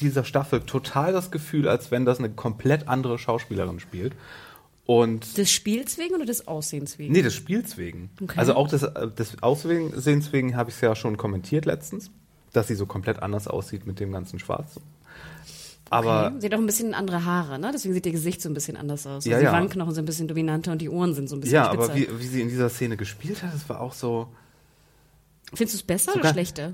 dieser 0.00 0.24
Staffel 0.24 0.60
total 0.60 1.12
das 1.12 1.30
Gefühl, 1.30 1.68
als 1.68 1.90
wenn 1.90 2.04
das 2.04 2.18
eine 2.18 2.30
komplett 2.30 2.88
andere 2.88 3.18
Schauspielerin 3.18 3.78
spielt. 3.80 4.14
Und 4.86 5.36
Des 5.36 5.52
Spiels 5.52 5.98
wegen 5.98 6.14
oder 6.16 6.24
des 6.24 6.48
Aussehens 6.48 6.98
wegen? 6.98 7.12
Nee, 7.12 7.22
des 7.22 7.34
Spiels 7.34 7.76
wegen. 7.76 8.10
Okay. 8.20 8.34
Also 8.38 8.54
auch 8.54 8.68
des, 8.68 8.82
äh, 8.82 9.08
des 9.08 9.40
Aussehens 9.42 10.32
wegen 10.32 10.56
habe 10.56 10.70
ich 10.70 10.76
es 10.76 10.80
ja 10.80 10.96
schon 10.96 11.16
kommentiert 11.16 11.64
letztens, 11.64 12.10
dass 12.52 12.66
sie 12.66 12.74
so 12.74 12.86
komplett 12.86 13.22
anders 13.22 13.46
aussieht 13.46 13.86
mit 13.86 14.00
dem 14.00 14.10
ganzen 14.10 14.38
Schwarz. 14.40 14.80
Aber 15.90 16.28
Okay. 16.28 16.36
Sie 16.40 16.46
hat 16.46 16.54
auch 16.54 16.58
ein 16.58 16.66
bisschen 16.66 16.94
andere 16.94 17.24
Haare, 17.24 17.58
ne? 17.58 17.70
Deswegen 17.72 17.94
sieht 17.94 18.06
ihr 18.06 18.12
Gesicht 18.12 18.40
so 18.40 18.48
ein 18.48 18.54
bisschen 18.54 18.76
anders 18.76 19.06
aus. 19.06 19.24
Ja, 19.26 19.34
Also 19.36 19.44
ja. 19.44 19.50
Die 19.50 19.56
Wangenknochen 19.56 19.94
sind 19.94 20.04
ein 20.04 20.06
bisschen 20.06 20.28
dominanter 20.28 20.72
und 20.72 20.78
die 20.80 20.88
Ohren 20.88 21.14
sind 21.14 21.28
so 21.28 21.36
ein 21.36 21.40
bisschen 21.40 21.54
ja, 21.56 21.66
spitzer. 21.66 21.84
aber 21.84 21.94
wie, 21.96 22.08
wie 22.18 22.26
sie 22.26 22.40
in 22.40 22.48
dieser 22.48 22.68
Szene 22.68 22.96
gespielt 22.96 23.42
hat, 23.42 23.52
das 23.54 23.68
war 23.68 23.80
auch 23.80 23.92
so. 23.92 24.28
Findest 25.52 25.74
du 25.74 25.78
es 25.78 25.82
besser 25.82 26.14
oder 26.16 26.30
schlechter? 26.32 26.72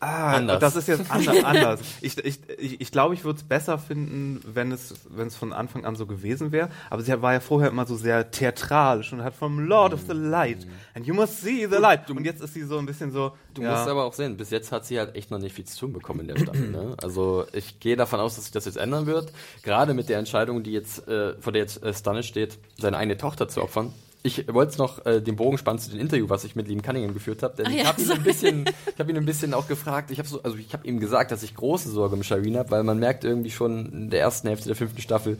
Ah, 0.00 0.32
Anders. 0.36 0.60
das 0.60 0.76
ist 0.76 0.88
jetzt 0.88 1.10
anders. 1.10 1.44
anders. 1.44 1.80
Ich, 2.00 2.16
ich, 2.16 2.38
ich, 2.58 2.80
ich 2.80 2.90
glaube, 2.90 3.12
ich 3.12 3.22
würde 3.24 3.38
es 3.38 3.42
besser 3.42 3.78
finden, 3.78 4.40
wenn 4.46 4.72
es, 4.72 4.94
wenn 5.10 5.28
es 5.28 5.36
von 5.36 5.52
Anfang 5.52 5.84
an 5.84 5.94
so 5.94 6.06
gewesen 6.06 6.52
wäre. 6.52 6.70
Aber 6.88 7.02
sie 7.02 7.20
war 7.20 7.34
ja 7.34 7.40
vorher 7.40 7.68
immer 7.68 7.84
so 7.84 7.96
sehr 7.96 8.30
theatralisch 8.30 9.12
und 9.12 9.22
hat 9.22 9.34
vom 9.34 9.60
Lord 9.60 9.92
of 9.92 10.00
the 10.08 10.14
Light 10.14 10.66
and 10.94 11.06
you 11.06 11.14
must 11.14 11.40
see 11.42 11.66
the 11.66 11.76
light. 11.76 12.10
Und 12.10 12.24
jetzt 12.24 12.42
ist 12.42 12.54
sie 12.54 12.62
so 12.62 12.78
ein 12.78 12.86
bisschen 12.86 13.12
so. 13.12 13.32
Du 13.54 13.62
ja, 13.62 13.72
musst 13.72 13.88
aber 13.88 14.04
auch 14.04 14.14
sehen, 14.14 14.36
bis 14.36 14.50
jetzt 14.50 14.72
hat 14.72 14.86
sie 14.86 14.98
halt 14.98 15.14
echt 15.16 15.30
noch 15.30 15.38
nicht 15.38 15.54
viel 15.54 15.64
zu 15.66 15.78
tun 15.78 15.92
bekommen 15.92 16.20
in 16.20 16.28
der 16.28 16.38
Staffel. 16.38 16.70
Ne? 16.70 16.96
Also 17.02 17.46
ich 17.52 17.80
gehe 17.80 17.96
davon 17.96 18.20
aus, 18.20 18.36
dass 18.36 18.44
sich 18.44 18.52
das 18.52 18.64
jetzt 18.64 18.76
ändern 18.76 19.06
wird. 19.06 19.32
Gerade 19.62 19.94
mit 19.94 20.08
der 20.08 20.18
Entscheidung, 20.18 20.62
die 20.62 20.72
jetzt, 20.72 21.06
äh, 21.08 21.34
vor 21.40 21.52
der 21.52 21.62
jetzt 21.62 21.82
äh, 21.82 21.92
Stannis 21.92 22.26
steht, 22.26 22.58
seine 22.78 22.96
eigene 22.96 23.16
Tochter 23.16 23.48
zu 23.48 23.62
opfern. 23.62 23.92
Ich 24.22 24.52
wollte 24.52 24.76
noch 24.76 25.06
äh, 25.06 25.22
den 25.22 25.36
Bogen 25.36 25.56
spannen 25.56 25.78
zu 25.78 25.90
dem 25.90 25.98
Interview, 25.98 26.28
was 26.28 26.44
ich 26.44 26.54
mit 26.54 26.68
Liam 26.68 26.82
Cunningham 26.82 27.14
geführt 27.14 27.42
habe, 27.42 27.56
denn 27.56 27.66
Ah 27.66 27.70
ich 27.70 27.76
ja, 27.78 27.86
habe 27.86 28.02
ihn 28.02 28.10
ein 28.10 28.22
bisschen, 28.22 28.64
ich 28.66 28.98
habe 28.98 29.10
ihn 29.10 29.16
ein 29.16 29.24
bisschen 29.24 29.54
auch 29.54 29.66
gefragt. 29.66 30.10
Ich 30.10 30.18
habe 30.18 30.28
so, 30.28 30.42
also 30.42 30.58
ich 30.58 30.72
habe 30.74 30.86
ihm 30.86 31.00
gesagt, 31.00 31.30
dass 31.30 31.42
ich 31.42 31.54
große 31.54 31.88
Sorge 31.90 32.16
um 32.16 32.22
Shireen 32.22 32.58
habe, 32.58 32.70
weil 32.70 32.82
man 32.82 32.98
merkt 32.98 33.24
irgendwie 33.24 33.50
schon 33.50 33.86
in 33.92 34.10
der 34.10 34.20
ersten 34.20 34.48
Hälfte 34.48 34.66
der 34.66 34.76
fünften 34.76 35.00
Staffel, 35.00 35.38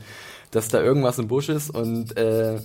dass 0.49 0.67
da 0.69 0.81
irgendwas 0.81 1.19
im 1.19 1.27
Busch 1.27 1.49
ist 1.49 1.69
und 1.69 2.17
äh, 2.17 2.59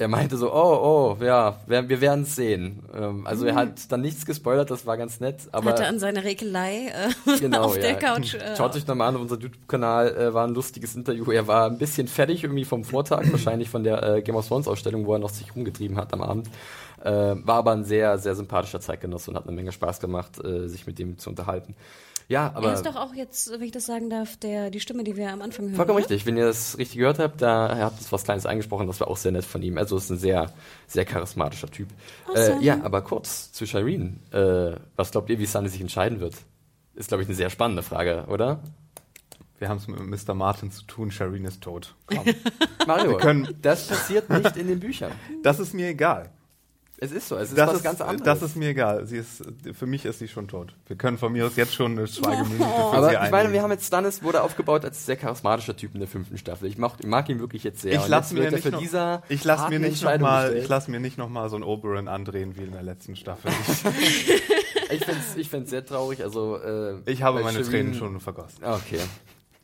er 0.00 0.08
meinte 0.08 0.36
so, 0.36 0.52
oh, 0.52 1.16
oh, 1.18 1.24
ja, 1.24 1.56
wir, 1.66 2.00
werden 2.00 2.22
es 2.22 2.34
sehen. 2.34 2.82
Ähm, 2.94 3.26
also 3.26 3.46
er 3.46 3.54
hat 3.54 3.92
dann 3.92 4.00
nichts 4.00 4.24
gespoilert, 4.24 4.70
das 4.70 4.86
war 4.86 4.96
ganz 4.96 5.20
nett. 5.20 5.48
Aber 5.52 5.70
Hatte 5.70 5.86
an 5.86 5.98
seiner 5.98 6.24
Rekelei 6.24 6.86
äh, 6.88 7.38
genau, 7.40 7.64
auf 7.64 7.78
der 7.78 7.92
ja. 7.92 7.96
Couch. 7.96 8.34
Äh, 8.34 8.56
Schaut 8.56 8.74
euch 8.74 8.86
nochmal 8.86 9.08
an, 9.08 9.16
auf 9.16 9.22
unserem 9.22 9.42
YouTube-Kanal 9.42 10.16
äh, 10.16 10.34
war 10.34 10.46
ein 10.46 10.54
lustiges 10.54 10.94
Interview. 10.94 11.30
Er 11.30 11.46
war 11.46 11.66
ein 11.66 11.78
bisschen 11.78 12.08
fertig 12.08 12.42
irgendwie 12.42 12.64
vom 12.64 12.84
Vortag, 12.84 13.24
wahrscheinlich 13.32 13.68
von 13.68 13.84
der 13.84 14.02
äh, 14.02 14.22
Game 14.22 14.36
of 14.36 14.48
Thrones 14.48 14.68
Ausstellung, 14.68 15.06
wo 15.06 15.12
er 15.12 15.18
noch 15.18 15.30
sich 15.30 15.54
rumgetrieben 15.54 15.96
hat 15.96 16.12
am 16.12 16.22
Abend. 16.22 16.48
Äh, 17.02 17.10
war 17.10 17.56
aber 17.56 17.72
ein 17.72 17.84
sehr, 17.84 18.18
sehr 18.18 18.34
sympathischer 18.34 18.80
Zeitgenosse 18.80 19.30
und 19.30 19.36
hat 19.36 19.46
eine 19.46 19.56
Menge 19.56 19.72
Spaß 19.72 20.00
gemacht, 20.00 20.42
äh, 20.44 20.68
sich 20.68 20.86
mit 20.86 20.98
ihm 21.00 21.18
zu 21.18 21.30
unterhalten. 21.30 21.74
Ja, 22.30 22.52
aber 22.54 22.68
er 22.68 22.74
ist 22.74 22.86
doch 22.86 22.94
auch 22.94 23.12
jetzt, 23.12 23.50
wenn 23.50 23.60
ich 23.62 23.72
das 23.72 23.86
sagen 23.86 24.08
darf, 24.08 24.36
der, 24.36 24.70
die 24.70 24.78
Stimme, 24.78 25.02
die 25.02 25.16
wir 25.16 25.32
am 25.32 25.42
Anfang 25.42 25.66
hören. 25.66 25.74
Vollkommen 25.74 25.98
oder? 25.98 26.08
richtig. 26.08 26.26
Wenn 26.26 26.36
ihr 26.36 26.46
das 26.46 26.78
richtig 26.78 26.98
gehört 26.98 27.18
habt, 27.18 27.42
da 27.42 27.66
er 27.66 27.86
hat 27.86 27.98
uns 27.98 28.12
was 28.12 28.22
Kleines 28.22 28.46
eingesprochen, 28.46 28.86
das 28.86 29.00
war 29.00 29.08
auch 29.08 29.16
sehr 29.16 29.32
nett 29.32 29.44
von 29.44 29.60
ihm. 29.62 29.76
Also 29.78 29.96
ist 29.96 30.10
ein 30.10 30.16
sehr, 30.16 30.52
sehr 30.86 31.04
charismatischer 31.04 31.68
Typ. 31.68 31.88
Awesome. 32.28 32.60
Äh, 32.60 32.64
ja, 32.64 32.78
aber 32.84 33.02
kurz 33.02 33.50
zu 33.50 33.66
Shireen. 33.66 34.20
Äh, 34.30 34.76
was 34.94 35.10
glaubt 35.10 35.28
ihr, 35.28 35.40
wie 35.40 35.46
Sunny 35.46 35.68
sich 35.68 35.80
entscheiden 35.80 36.20
wird? 36.20 36.34
Ist, 36.94 37.08
glaube 37.08 37.24
ich, 37.24 37.28
eine 37.28 37.34
sehr 37.36 37.50
spannende 37.50 37.82
Frage, 37.82 38.26
oder? 38.28 38.60
wir 39.58 39.68
haben 39.68 39.76
es 39.76 39.88
mit 39.88 40.00
Mr. 40.28 40.32
Martin 40.34 40.70
zu 40.70 40.84
tun. 40.84 41.10
Shireen 41.10 41.44
ist 41.44 41.60
tot. 41.62 41.94
Komm. 42.06 42.24
Mario, 42.86 43.18
können- 43.18 43.56
das 43.60 43.88
passiert 43.88 44.30
nicht 44.30 44.56
in 44.56 44.68
den 44.68 44.80
Büchern. 44.80 45.12
Das 45.42 45.58
ist 45.58 45.74
mir 45.74 45.88
egal. 45.88 46.30
Es 47.02 47.12
ist 47.12 47.28
so, 47.28 47.36
es 47.36 47.48
ist 47.48 47.56
Das 47.56 47.68
was 47.68 47.76
ist, 47.78 47.82
ganz 47.82 48.00
anderes. 48.02 48.22
das 48.22 48.42
ist 48.42 48.56
mir 48.56 48.68
egal. 48.68 49.06
Sie 49.06 49.16
ist, 49.16 49.42
für 49.72 49.86
mich 49.86 50.04
ist 50.04 50.18
sie 50.18 50.28
schon 50.28 50.48
tot. 50.48 50.74
Wir 50.86 50.96
können 50.96 51.16
von 51.16 51.32
mir 51.32 51.46
aus 51.46 51.56
jetzt 51.56 51.74
schon 51.74 51.92
eine 51.92 52.06
Schweigeminute 52.06 52.62
für 52.62 52.64
aber 52.64 53.08
sie 53.08 53.16
ich 53.24 53.30
meine, 53.30 53.52
wir 53.52 53.62
haben 53.62 53.70
jetzt 53.70 53.86
Stannis 53.86 54.22
wurde 54.22 54.42
aufgebaut 54.42 54.84
als 54.84 55.06
sehr 55.06 55.16
charismatischer 55.16 55.74
Typ 55.74 55.94
in 55.94 56.00
der 56.00 56.08
fünften 56.08 56.36
Staffel. 56.36 56.68
Ich 56.68 56.76
mag, 56.76 56.92
ich 57.00 57.06
mag 57.06 57.26
ihn 57.30 57.40
wirklich 57.40 57.64
jetzt 57.64 57.80
sehr. 57.80 57.94
ich 57.94 58.06
lasse 58.06 58.34
mir 58.34 58.50
nicht 58.50 58.70
noch, 58.70 58.82
ich 59.30 59.44
lass 59.44 59.68
mir 59.70 59.80
nicht 59.80 60.02
noch 60.02 60.18
mal, 60.18 60.54
ich 60.54 60.68
lasse 60.68 60.90
mir 60.90 61.00
nicht 61.00 61.16
noch 61.16 61.30
mal 61.30 61.48
so 61.48 61.56
ein 61.56 61.62
Oberon 61.62 62.06
andrehen 62.06 62.54
wie 62.56 62.64
in 62.64 62.72
der 62.72 62.82
letzten 62.82 63.16
Staffel. 63.16 63.50
Ich 64.92 65.04
finde 65.04 65.20
es 65.20 65.36
ich 65.36 65.48
find's 65.48 65.70
sehr 65.70 65.86
traurig. 65.86 66.22
Also, 66.22 66.56
äh, 66.56 66.96
Ich, 67.06 67.22
habe 67.22 67.42
meine 67.42 67.62
Tränen 67.62 67.94
schon 67.94 68.18
vergossen. 68.20 68.64
Okay. 68.64 68.98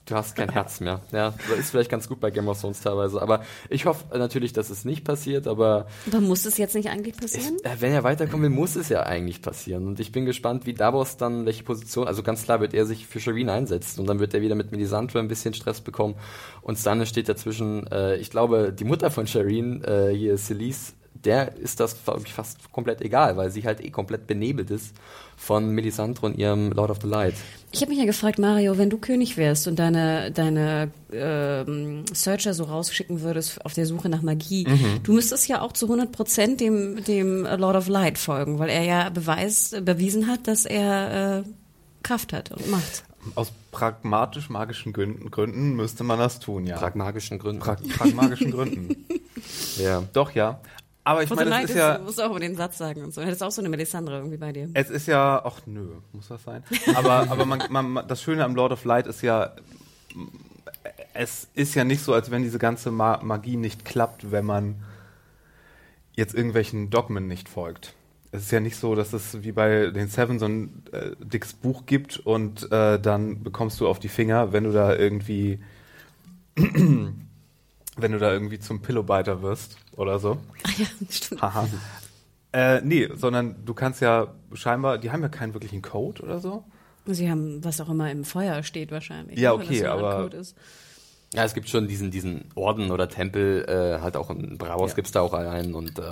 Du 0.06 0.14
hast 0.14 0.36
kein 0.36 0.48
Herz 0.52 0.80
mehr. 0.80 1.00
Ja, 1.12 1.34
das 1.50 1.58
ist 1.58 1.70
vielleicht 1.70 1.90
ganz 1.90 2.08
gut 2.08 2.20
bei 2.20 2.30
Game 2.30 2.46
of 2.48 2.60
Thrones 2.60 2.80
teilweise. 2.80 3.20
Aber 3.20 3.42
ich 3.68 3.86
hoffe 3.86 4.16
natürlich, 4.16 4.52
dass 4.52 4.70
es 4.70 4.84
nicht 4.84 5.04
passiert. 5.04 5.46
Aber 5.48 5.86
Aber 6.06 6.20
muss 6.20 6.46
es 6.46 6.58
jetzt 6.58 6.74
nicht 6.76 6.88
eigentlich 6.88 7.14
ich, 7.16 7.20
passieren? 7.20 7.56
äh, 7.64 7.76
wenn 7.80 7.92
er 7.92 8.04
weiterkommen 8.04 8.42
will, 8.42 8.50
muss 8.56 8.76
es 8.76 8.88
ja 8.88 9.02
eigentlich 9.02 9.42
passieren. 9.42 9.86
Und 9.86 9.98
ich 10.00 10.12
bin 10.12 10.24
gespannt, 10.24 10.64
wie 10.64 10.74
Davos 10.74 11.16
dann, 11.16 11.44
welche 11.44 11.64
Position, 11.64 12.06
also 12.06 12.22
ganz 12.22 12.44
klar 12.44 12.60
wird 12.60 12.72
er 12.72 12.86
sich 12.86 13.06
für 13.06 13.18
Shireen 13.20 13.48
einsetzen. 13.50 14.00
Und 14.00 14.06
dann 14.06 14.20
wird 14.20 14.32
er 14.32 14.40
wieder 14.42 14.54
mit 14.54 14.70
Melisandre 14.70 15.18
ein 15.18 15.28
bisschen 15.28 15.54
Stress 15.54 15.80
bekommen. 15.80 16.14
Und 16.62 16.78
Stannis 16.78 17.08
steht 17.08 17.28
dazwischen. 17.28 17.86
Äh, 17.88 18.16
ich 18.16 18.30
glaube, 18.30 18.72
die 18.72 18.84
Mutter 18.84 19.10
von 19.10 19.26
Shireen, 19.26 19.82
äh, 19.82 20.12
hier 20.14 20.36
Celise, 20.36 20.92
der 21.24 21.56
ist 21.56 21.80
das 21.80 21.96
ich, 22.24 22.32
fast 22.32 22.70
komplett 22.72 23.00
egal, 23.00 23.36
weil 23.36 23.50
sie 23.50 23.64
halt 23.64 23.80
eh 23.84 23.90
komplett 23.90 24.26
benebelt 24.26 24.70
ist 24.70 24.94
von 25.36 25.70
Melisandre 25.70 26.26
und 26.26 26.38
ihrem 26.38 26.72
Lord 26.72 26.90
of 26.90 26.98
the 27.02 27.08
Light. 27.08 27.34
Ich 27.72 27.80
habe 27.82 27.90
mich 27.90 27.98
ja 27.98 28.06
gefragt, 28.06 28.38
Mario, 28.38 28.78
wenn 28.78 28.88
du 28.90 28.98
König 28.98 29.36
wärst 29.36 29.66
und 29.68 29.78
deine, 29.78 30.30
deine 30.32 30.90
ähm, 31.12 32.04
Searcher 32.12 32.54
so 32.54 32.64
rausschicken 32.64 33.20
würdest 33.20 33.64
auf 33.64 33.74
der 33.74 33.86
Suche 33.86 34.08
nach 34.08 34.22
Magie, 34.22 34.66
Mhm. 34.66 35.02
du 35.02 35.12
müsstest 35.12 35.46
ja 35.48 35.60
auch 35.60 35.72
zu 35.72 35.86
100 35.86 36.10
Prozent 36.12 36.60
dem, 36.60 37.04
dem 37.04 37.42
Lord 37.44 37.76
of 37.76 37.88
Light 37.88 38.18
folgen, 38.18 38.58
weil 38.58 38.70
er 38.70 38.82
ja 38.84 39.08
beweis, 39.10 39.74
bewiesen 39.82 40.26
hat, 40.26 40.48
dass 40.48 40.64
er 40.64 41.40
äh, 41.40 41.42
Kraft 42.02 42.32
hat 42.32 42.50
und 42.52 42.70
Macht. 42.70 43.04
Aus 43.34 43.52
pragmatisch-magischen 43.72 44.92
Gründen, 44.92 45.30
Gründen 45.30 45.74
müsste 45.74 46.04
man 46.04 46.18
das 46.18 46.38
tun, 46.38 46.64
ja. 46.66 46.76
Pragmatischen 46.78 47.38
Gründen. 47.38 47.60
Pra 47.60 47.76
pragmatischen 47.98 48.52
Gründen. 48.52 49.04
ja. 49.78 50.02
Doch, 50.12 50.30
ja. 50.32 50.60
Aber 51.06 51.22
ich 51.22 51.30
meine, 51.30 51.62
es 51.62 51.70
ist 51.70 51.76
ja, 51.76 51.98
du 51.98 52.04
musst 52.04 52.20
auch 52.20 52.30
über 52.30 52.40
den 52.40 52.56
Satz 52.56 52.78
sagen 52.78 53.04
und 53.04 53.14
so. 53.14 53.22
Hättest 53.22 53.40
auch 53.44 53.52
so 53.52 53.62
eine 53.62 53.68
Melisandre 53.68 54.16
irgendwie 54.16 54.38
bei 54.38 54.52
dir. 54.52 54.68
es 54.74 54.90
ist 54.90 55.06
ja, 55.06 55.40
ach 55.44 55.60
nö, 55.64 55.86
muss 56.12 56.26
das 56.26 56.42
sein? 56.42 56.64
Aber, 56.96 57.30
aber 57.30 57.46
man, 57.46 57.62
man, 57.70 58.08
das 58.08 58.20
Schöne 58.20 58.44
am 58.44 58.56
Lord 58.56 58.72
of 58.72 58.84
Light 58.84 59.06
ist 59.06 59.22
ja, 59.22 59.52
es 61.14 61.46
ist 61.54 61.76
ja 61.76 61.84
nicht 61.84 62.02
so, 62.02 62.12
als 62.12 62.32
wenn 62.32 62.42
diese 62.42 62.58
ganze 62.58 62.90
Ma 62.90 63.20
Magie 63.22 63.56
nicht 63.56 63.84
klappt, 63.84 64.32
wenn 64.32 64.44
man 64.44 64.82
jetzt 66.16 66.34
irgendwelchen 66.34 66.90
Dogmen 66.90 67.28
nicht 67.28 67.48
folgt. 67.48 67.94
Es 68.32 68.42
ist 68.42 68.50
ja 68.50 68.58
nicht 68.58 68.76
so, 68.76 68.96
dass 68.96 69.12
es 69.12 69.44
wie 69.44 69.52
bei 69.52 69.92
den 69.92 70.08
Seven 70.08 70.40
so 70.40 70.46
ein 70.46 70.82
äh, 70.90 71.12
dickes 71.20 71.52
Buch 71.52 71.86
gibt 71.86 72.18
und 72.18 72.72
äh, 72.72 72.98
dann 72.98 73.44
bekommst 73.44 73.78
du 73.78 73.86
auf 73.86 74.00
die 74.00 74.08
Finger, 74.08 74.52
wenn 74.52 74.64
du 74.64 74.72
da 74.72 74.96
irgendwie 74.96 75.60
wenn 77.96 78.12
du 78.12 78.18
da 78.18 78.32
irgendwie 78.32 78.58
zum 78.58 78.82
Pillowbiter 78.82 79.42
wirst 79.42 79.76
oder 79.96 80.18
so. 80.18 80.38
Ah 80.64 80.70
ja, 80.78 80.86
stimmt. 81.10 81.42
Haha. 81.42 81.66
Äh, 82.52 82.80
nee, 82.82 83.08
sondern 83.14 83.56
du 83.64 83.74
kannst 83.74 84.00
ja 84.00 84.28
scheinbar, 84.54 84.98
die 84.98 85.10
haben 85.10 85.22
ja 85.22 85.28
keinen 85.28 85.52
wirklichen 85.54 85.82
Code 85.82 86.22
oder 86.22 86.38
so. 86.38 86.64
Sie 87.06 87.30
haben, 87.30 87.62
was 87.64 87.80
auch 87.80 87.88
immer 87.88 88.10
im 88.10 88.24
Feuer 88.24 88.62
steht 88.62 88.90
wahrscheinlich. 88.90 89.38
Ja, 89.38 89.50
ne, 89.56 89.62
okay, 89.62 89.80
so 89.80 89.86
aber- 89.86 90.22
Code 90.22 90.36
ist. 90.38 90.56
Ja, 91.34 91.44
es 91.44 91.54
gibt 91.54 91.68
schon 91.68 91.88
diesen, 91.88 92.10
diesen 92.10 92.46
Orden 92.54 92.90
oder 92.92 93.08
Tempel, 93.08 93.64
äh, 93.68 94.00
halt 94.00 94.16
auch 94.16 94.30
in 94.30 94.56
Bravos 94.58 94.90
Ja. 94.92 94.94
gibt's 94.96 95.10
da 95.10 95.20
auch 95.20 95.34
einen 95.34 95.74
und 95.74 95.98
äh, 95.98 96.02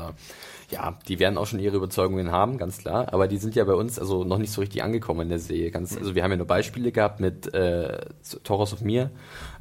ja, 0.74 0.98
die 1.08 1.20
werden 1.20 1.38
auch 1.38 1.46
schon 1.46 1.60
ihre 1.60 1.76
Überzeugungen 1.76 2.32
haben, 2.32 2.58
ganz 2.58 2.78
klar. 2.78 3.12
Aber 3.12 3.28
die 3.28 3.38
sind 3.38 3.54
ja 3.54 3.64
bei 3.64 3.74
uns 3.74 3.98
also 3.98 4.24
noch 4.24 4.38
nicht 4.38 4.50
so 4.50 4.60
richtig 4.60 4.82
angekommen 4.82 5.22
in 5.22 5.28
der 5.28 5.38
Serie. 5.38 5.70
Ganz, 5.70 5.96
also 5.96 6.14
wir 6.14 6.24
haben 6.24 6.32
ja 6.32 6.36
nur 6.36 6.46
Beispiele 6.46 6.90
gehabt 6.90 7.20
mit 7.20 7.54
äh, 7.54 7.98
Toros 8.42 8.72
of 8.72 8.80
Mir, 8.80 9.10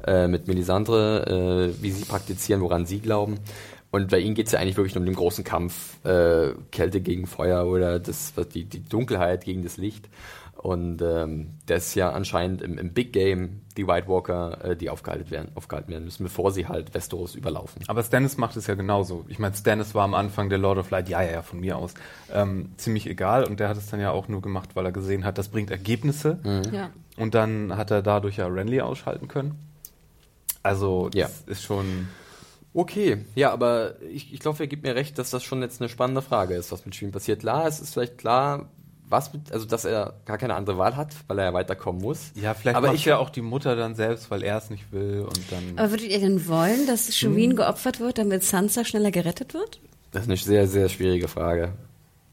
äh, 0.06 0.26
mit 0.26 0.48
Melisandre, 0.48 1.70
äh, 1.78 1.82
wie 1.82 1.92
sie 1.92 2.04
praktizieren, 2.04 2.60
woran 2.60 2.84
sie 2.84 2.98
glauben. 2.98 3.38
Und 3.92 4.10
bei 4.10 4.18
ihnen 4.18 4.34
geht's 4.34 4.50
ja 4.50 4.58
eigentlich 4.58 4.76
wirklich 4.76 4.96
nur 4.96 5.02
um 5.02 5.06
den 5.06 5.14
großen 5.14 5.44
Kampf, 5.44 6.04
äh, 6.04 6.48
Kälte 6.72 7.00
gegen 7.00 7.26
Feuer 7.26 7.64
oder 7.66 8.00
das, 8.00 8.34
die, 8.52 8.64
die 8.64 8.82
Dunkelheit 8.82 9.44
gegen 9.44 9.62
das 9.62 9.76
Licht. 9.76 10.08
Und 10.64 11.02
ähm, 11.02 11.50
das 11.66 11.88
ist 11.88 11.94
ja 11.94 12.10
anscheinend 12.12 12.62
im, 12.62 12.78
im 12.78 12.94
Big 12.94 13.12
Game 13.12 13.60
die 13.76 13.86
White 13.86 14.08
Walker, 14.08 14.64
äh, 14.64 14.74
die 14.76 14.88
aufgehalten 14.88 15.30
werden, 15.30 15.50
aufgehalten 15.56 15.92
werden 15.92 16.04
müssen, 16.04 16.22
bevor 16.22 16.52
sie 16.52 16.66
halt 16.68 16.94
Westeros 16.94 17.34
überlaufen. 17.34 17.82
Aber 17.86 18.02
Stannis 18.02 18.38
macht 18.38 18.56
es 18.56 18.66
ja 18.66 18.74
genauso. 18.74 19.26
Ich 19.28 19.38
meine, 19.38 19.54
Stannis 19.54 19.94
war 19.94 20.04
am 20.04 20.14
Anfang 20.14 20.48
der 20.48 20.56
Lord 20.56 20.78
of 20.78 20.88
Light, 20.88 21.10
ja, 21.10 21.20
ja, 21.22 21.32
ja, 21.32 21.42
von 21.42 21.60
mir 21.60 21.76
aus, 21.76 21.92
ähm, 22.32 22.70
ziemlich 22.78 23.06
egal. 23.06 23.44
Und 23.44 23.60
der 23.60 23.68
hat 23.68 23.76
es 23.76 23.90
dann 23.90 24.00
ja 24.00 24.10
auch 24.10 24.26
nur 24.28 24.40
gemacht, 24.40 24.70
weil 24.72 24.86
er 24.86 24.92
gesehen 24.92 25.26
hat, 25.26 25.36
das 25.36 25.48
bringt 25.48 25.70
Ergebnisse. 25.70 26.38
Ja. 26.72 26.88
Und 27.18 27.34
dann 27.34 27.76
hat 27.76 27.90
er 27.90 28.00
dadurch 28.00 28.38
ja 28.38 28.46
Renly 28.46 28.80
ausschalten 28.80 29.28
können. 29.28 29.58
Also, 30.62 31.10
Ja. 31.12 31.26
das 31.26 31.42
ist 31.42 31.62
schon. 31.62 32.08
Okay, 32.72 33.18
ja, 33.34 33.52
aber 33.52 34.00
ich, 34.00 34.32
ich 34.32 34.40
glaube, 34.40 34.62
ihr 34.64 34.66
gebt 34.66 34.82
mir 34.82 34.94
recht, 34.94 35.18
dass 35.18 35.28
das 35.28 35.44
schon 35.44 35.60
jetzt 35.60 35.82
eine 35.82 35.90
spannende 35.90 36.22
Frage 36.22 36.54
ist, 36.54 36.72
was 36.72 36.86
mit 36.86 36.94
Sheen 36.94 37.12
passiert. 37.12 37.40
Klar, 37.40 37.66
es 37.66 37.80
ist 37.80 37.92
vielleicht 37.92 38.16
klar, 38.16 38.70
was 39.14 39.32
mit, 39.32 39.50
also 39.52 39.64
dass 39.64 39.84
er 39.84 40.14
gar 40.26 40.36
keine 40.38 40.54
andere 40.54 40.76
Wahl 40.76 40.96
hat, 40.96 41.08
weil 41.28 41.38
er 41.38 41.44
ja 41.46 41.52
weiterkommen 41.54 42.02
muss. 42.02 42.32
Ja, 42.34 42.52
vielleicht 42.54 42.76
aber 42.76 42.88
macht 42.88 42.96
ich 42.96 43.04
ja 43.04 43.16
auch 43.18 43.30
die 43.30 43.40
Mutter 43.42 43.76
dann 43.76 43.94
selbst, 43.94 44.30
weil 44.30 44.42
er 44.42 44.58
es 44.58 44.68
nicht 44.70 44.92
will 44.92 45.20
und 45.26 45.40
dann. 45.50 45.78
Aber 45.78 45.90
würdet 45.90 46.08
ihr 46.08 46.20
denn 46.20 46.46
wollen, 46.48 46.86
dass 46.86 47.14
Shireen 47.16 47.50
Hm. 47.50 47.56
geopfert 47.56 48.00
wird, 48.00 48.18
damit 48.18 48.44
Sansa 48.44 48.84
schneller 48.84 49.10
gerettet 49.10 49.54
wird? 49.54 49.80
Das 50.12 50.22
ist 50.24 50.28
eine 50.28 50.36
sehr, 50.36 50.68
sehr 50.68 50.88
schwierige 50.88 51.28
Frage. 51.28 51.72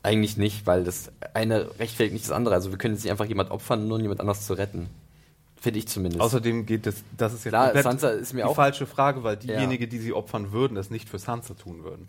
Eigentlich 0.04 0.36
nicht, 0.38 0.66
weil 0.66 0.84
das 0.84 1.12
eine 1.34 1.68
rechtfertigt 1.80 2.14
nicht 2.14 2.26
das 2.26 2.32
andere. 2.32 2.56
Also 2.56 2.72
wir 2.72 2.78
können 2.78 2.96
jetzt 2.96 3.04
nicht 3.04 3.12
einfach 3.12 3.26
jemand 3.26 3.52
opfern, 3.52 3.88
nur 3.88 3.98
um 3.98 4.02
jemand 4.02 4.20
anders 4.20 4.46
zu 4.48 4.54
retten. 4.54 4.88
Finde 5.60 5.78
ich 5.78 5.88
zumindest. 5.88 6.22
Außerdem 6.22 6.66
geht 6.66 6.88
es, 6.88 7.04
das 7.18 7.34
ist 7.34 7.44
ja 7.46 7.52
Klar, 7.52 7.84
Sansa 7.84 8.10
ist 8.10 8.34
mir 8.34 8.42
die 8.42 8.44
auch- 8.50 8.56
falsche 8.56 8.88
Frage, 8.88 9.24
weil 9.24 9.38
Ja. 9.44 9.56
diejenige, 9.58 9.88
die 9.88 10.00
sie 10.00 10.12
opfern 10.12 10.52
würden, 10.52 10.74
das 10.74 10.90
nicht 10.90 11.08
für 11.08 11.20
Sansa 11.20 11.54
tun 11.54 11.84
würden. 11.84 12.08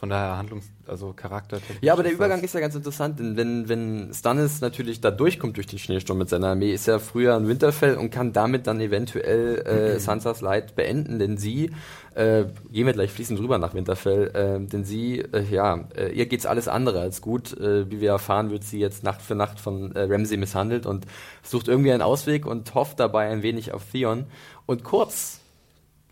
Von 0.00 0.08
daher 0.08 0.38
Handlungs-, 0.38 0.70
also 0.86 1.12
Charakter. 1.12 1.58
Ja, 1.82 1.92
aber 1.92 2.02
der 2.02 2.12
Übergang 2.12 2.40
ist 2.40 2.54
ja 2.54 2.60
ganz 2.60 2.74
interessant, 2.74 3.18
denn 3.20 3.36
wenn, 3.36 3.68
wenn 3.68 4.14
Stannis 4.14 4.62
natürlich 4.62 5.02
da 5.02 5.10
durchkommt 5.10 5.58
durch 5.58 5.66
den 5.66 5.78
Schneesturm 5.78 6.16
mit 6.16 6.30
seiner 6.30 6.48
Armee, 6.48 6.72
ist 6.72 6.88
er 6.88 7.00
früher 7.00 7.36
ein 7.36 7.46
Winterfell 7.46 7.96
und 7.96 8.08
kann 8.08 8.32
damit 8.32 8.66
dann 8.66 8.80
eventuell 8.80 9.58
äh, 9.58 10.00
Sansas 10.00 10.40
Leid 10.40 10.74
beenden, 10.74 11.18
denn 11.18 11.36
sie, 11.36 11.72
äh, 12.14 12.44
gehen 12.72 12.86
wir 12.86 12.94
gleich 12.94 13.12
fließend 13.12 13.38
rüber 13.40 13.58
nach 13.58 13.74
Winterfell, 13.74 14.28
äh, 14.28 14.66
denn 14.66 14.86
sie, 14.86 15.18
äh, 15.18 15.44
ja, 15.50 15.86
äh, 15.94 16.12
ihr 16.12 16.24
geht's 16.24 16.46
alles 16.46 16.66
andere 16.66 17.00
als 17.00 17.20
gut. 17.20 17.52
Äh, 17.60 17.90
wie 17.90 18.00
wir 18.00 18.12
erfahren, 18.12 18.50
wird 18.50 18.64
sie 18.64 18.80
jetzt 18.80 19.04
Nacht 19.04 19.20
für 19.20 19.34
Nacht 19.34 19.60
von 19.60 19.94
äh, 19.94 20.04
Ramsay 20.04 20.38
misshandelt 20.38 20.86
und 20.86 21.04
sucht 21.42 21.68
irgendwie 21.68 21.92
einen 21.92 22.00
Ausweg 22.00 22.46
und 22.46 22.74
hofft 22.74 23.00
dabei 23.00 23.28
ein 23.28 23.42
wenig 23.42 23.74
auf 23.74 23.84
Theon. 23.92 24.24
Und 24.64 24.82
kurz 24.82 25.40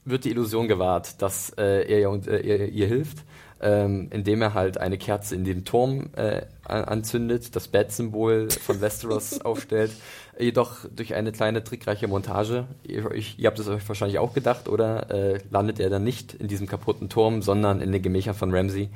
wird 0.05 0.27
die 0.27 0.31
Illusion 0.31 0.69
gewahrt, 0.69 1.23
dass 1.23 1.51
äh, 1.57 1.91
er 1.91 2.01
ihr, 2.01 2.29
äh, 2.29 2.41
ihr, 2.47 2.69
ihr 2.69 2.87
hilft 2.87 3.25
ähm, 3.61 4.09
indem 4.11 4.43
er 4.43 4.55
halt 4.55 4.79
eine 4.79 4.99
Kerze 4.99 5.35
in 5.35 5.45
den 5.45 5.65
Turm 5.65 6.11
äh, 6.17 6.43
anzündet, 6.65 7.57
das 7.57 7.69
Bat-Symbol 7.69 8.49
von 8.51 8.81
Westeros 8.81 9.41
aufstellt. 9.41 9.93
Jedoch 10.39 10.85
durch 10.95 11.15
eine 11.15 11.33
kleine 11.33 11.65
trickreiche 11.65 12.07
Montage, 12.07 12.67
ihr, 12.85 13.11
ihr 13.13 13.47
habt 13.47 13.59
es 13.59 13.67
euch 13.67 13.89
wahrscheinlich 13.89 14.21
auch 14.21 14.35
gedacht, 14.35 14.69
oder? 14.69 15.11
Äh, 15.11 15.41
landet 15.51 15.81
er 15.81 15.91
dann 15.91 16.05
nicht 16.05 16.35
in 16.35 16.47
diesem 16.47 16.69
kaputten 16.69 17.09
Turm, 17.09 17.43
sondern 17.43 17.81
in 17.81 17.91
den 17.91 18.03
Gemächern 18.03 18.35
von 18.35 18.55
Ramsey 18.55 18.91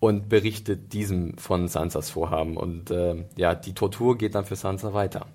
und 0.00 0.28
berichtet 0.28 0.92
diesem 0.92 1.36
von 1.36 1.68
Sansas 1.68 2.10
Vorhaben. 2.10 2.56
Und 2.56 2.90
äh, 2.90 3.24
ja, 3.36 3.54
die 3.54 3.74
Tortur 3.74 4.16
geht 4.16 4.34
dann 4.34 4.44
für 4.44 4.56
Sansa 4.56 4.94
weiter. 4.94 5.26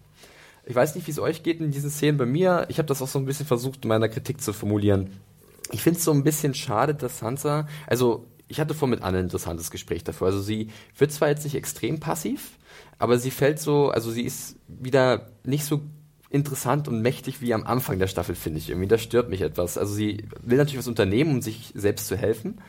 Ich 0.65 0.75
weiß 0.75 0.95
nicht, 0.95 1.05
wie 1.07 1.11
es 1.11 1.19
euch 1.19 1.43
geht 1.43 1.59
in 1.59 1.71
diesen 1.71 1.89
Szenen. 1.89 2.17
Bei 2.17 2.25
mir, 2.25 2.65
ich 2.69 2.77
habe 2.77 2.87
das 2.87 3.01
auch 3.01 3.07
so 3.07 3.19
ein 3.19 3.25
bisschen 3.25 3.45
versucht, 3.45 3.83
in 3.83 3.89
meiner 3.89 4.07
Kritik 4.07 4.41
zu 4.41 4.53
formulieren. 4.53 5.19
Ich 5.71 5.81
finde 5.81 5.99
es 5.99 6.05
so 6.05 6.11
ein 6.11 6.23
bisschen 6.23 6.53
schade, 6.53 6.95
dass 6.95 7.19
Sansa, 7.19 7.67
also 7.87 8.25
ich 8.53 8.59
hatte 8.59 8.75
vor 8.75 8.87
mit 8.87 9.01
Anne 9.01 9.17
ein 9.17 9.23
interessantes 9.23 9.71
Gespräch 9.71 10.03
davor. 10.03 10.27
Also 10.27 10.39
sie 10.39 10.69
wird 10.95 11.11
zwar 11.11 11.29
jetzt 11.29 11.43
nicht 11.43 11.55
extrem 11.55 11.99
passiv, 11.99 12.51
aber 12.99 13.17
sie 13.17 13.31
fällt 13.31 13.59
so, 13.59 13.89
also 13.89 14.11
sie 14.11 14.21
ist 14.21 14.57
wieder 14.67 15.31
nicht 15.43 15.65
so 15.65 15.81
interessant 16.29 16.87
und 16.87 17.01
mächtig 17.01 17.41
wie 17.41 17.55
am 17.55 17.65
Anfang 17.65 17.97
der 17.97 18.05
Staffel, 18.05 18.35
finde 18.35 18.59
ich. 18.59 18.69
Irgendwie, 18.69 18.87
das 18.87 19.01
stört 19.01 19.29
mich 19.29 19.41
etwas. 19.41 19.79
Also 19.79 19.95
sie 19.95 20.25
will 20.39 20.59
natürlich 20.59 20.77
was 20.77 20.87
unternehmen, 20.87 21.31
um 21.31 21.41
sich 21.41 21.71
selbst 21.75 22.07
zu 22.07 22.15
helfen. 22.15 22.61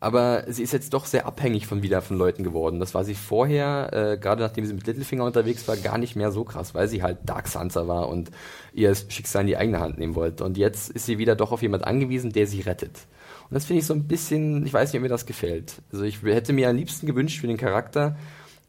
Aber 0.00 0.44
sie 0.48 0.62
ist 0.62 0.72
jetzt 0.72 0.94
doch 0.94 1.04
sehr 1.04 1.26
abhängig 1.26 1.66
von 1.66 1.82
wieder 1.82 2.00
von 2.00 2.16
Leuten 2.16 2.42
geworden. 2.42 2.80
Das 2.80 2.94
war 2.94 3.04
sie 3.04 3.14
vorher, 3.14 3.90
äh, 3.92 4.16
gerade 4.16 4.42
nachdem 4.42 4.64
sie 4.64 4.72
mit 4.72 4.86
Littlefinger 4.86 5.24
unterwegs 5.24 5.68
war, 5.68 5.76
gar 5.76 5.98
nicht 5.98 6.16
mehr 6.16 6.32
so 6.32 6.44
krass, 6.44 6.74
weil 6.74 6.88
sie 6.88 7.02
halt 7.02 7.18
Dark 7.26 7.48
Sansa 7.48 7.86
war 7.86 8.08
und 8.08 8.30
ihr 8.72 8.94
Schicksal 8.94 9.42
in 9.42 9.48
die 9.48 9.56
eigene 9.58 9.80
Hand 9.80 9.98
nehmen 9.98 10.14
wollte. 10.14 10.44
Und 10.44 10.56
jetzt 10.56 10.88
ist 10.88 11.04
sie 11.04 11.18
wieder 11.18 11.36
doch 11.36 11.52
auf 11.52 11.60
jemand 11.60 11.84
angewiesen, 11.84 12.32
der 12.32 12.46
sie 12.46 12.60
rettet. 12.60 13.06
Und 13.50 13.54
das 13.54 13.64
finde 13.64 13.80
ich 13.80 13.86
so 13.86 13.94
ein 13.94 14.06
bisschen, 14.06 14.66
ich 14.66 14.72
weiß 14.72 14.92
nicht, 14.92 14.98
ob 14.98 15.02
mir 15.02 15.08
das 15.08 15.26
gefällt. 15.26 15.80
Also 15.92 16.04
ich 16.04 16.22
hätte 16.22 16.52
mir 16.52 16.68
am 16.68 16.76
liebsten 16.76 17.06
gewünscht 17.06 17.40
für 17.40 17.46
den 17.46 17.56
Charakter, 17.56 18.16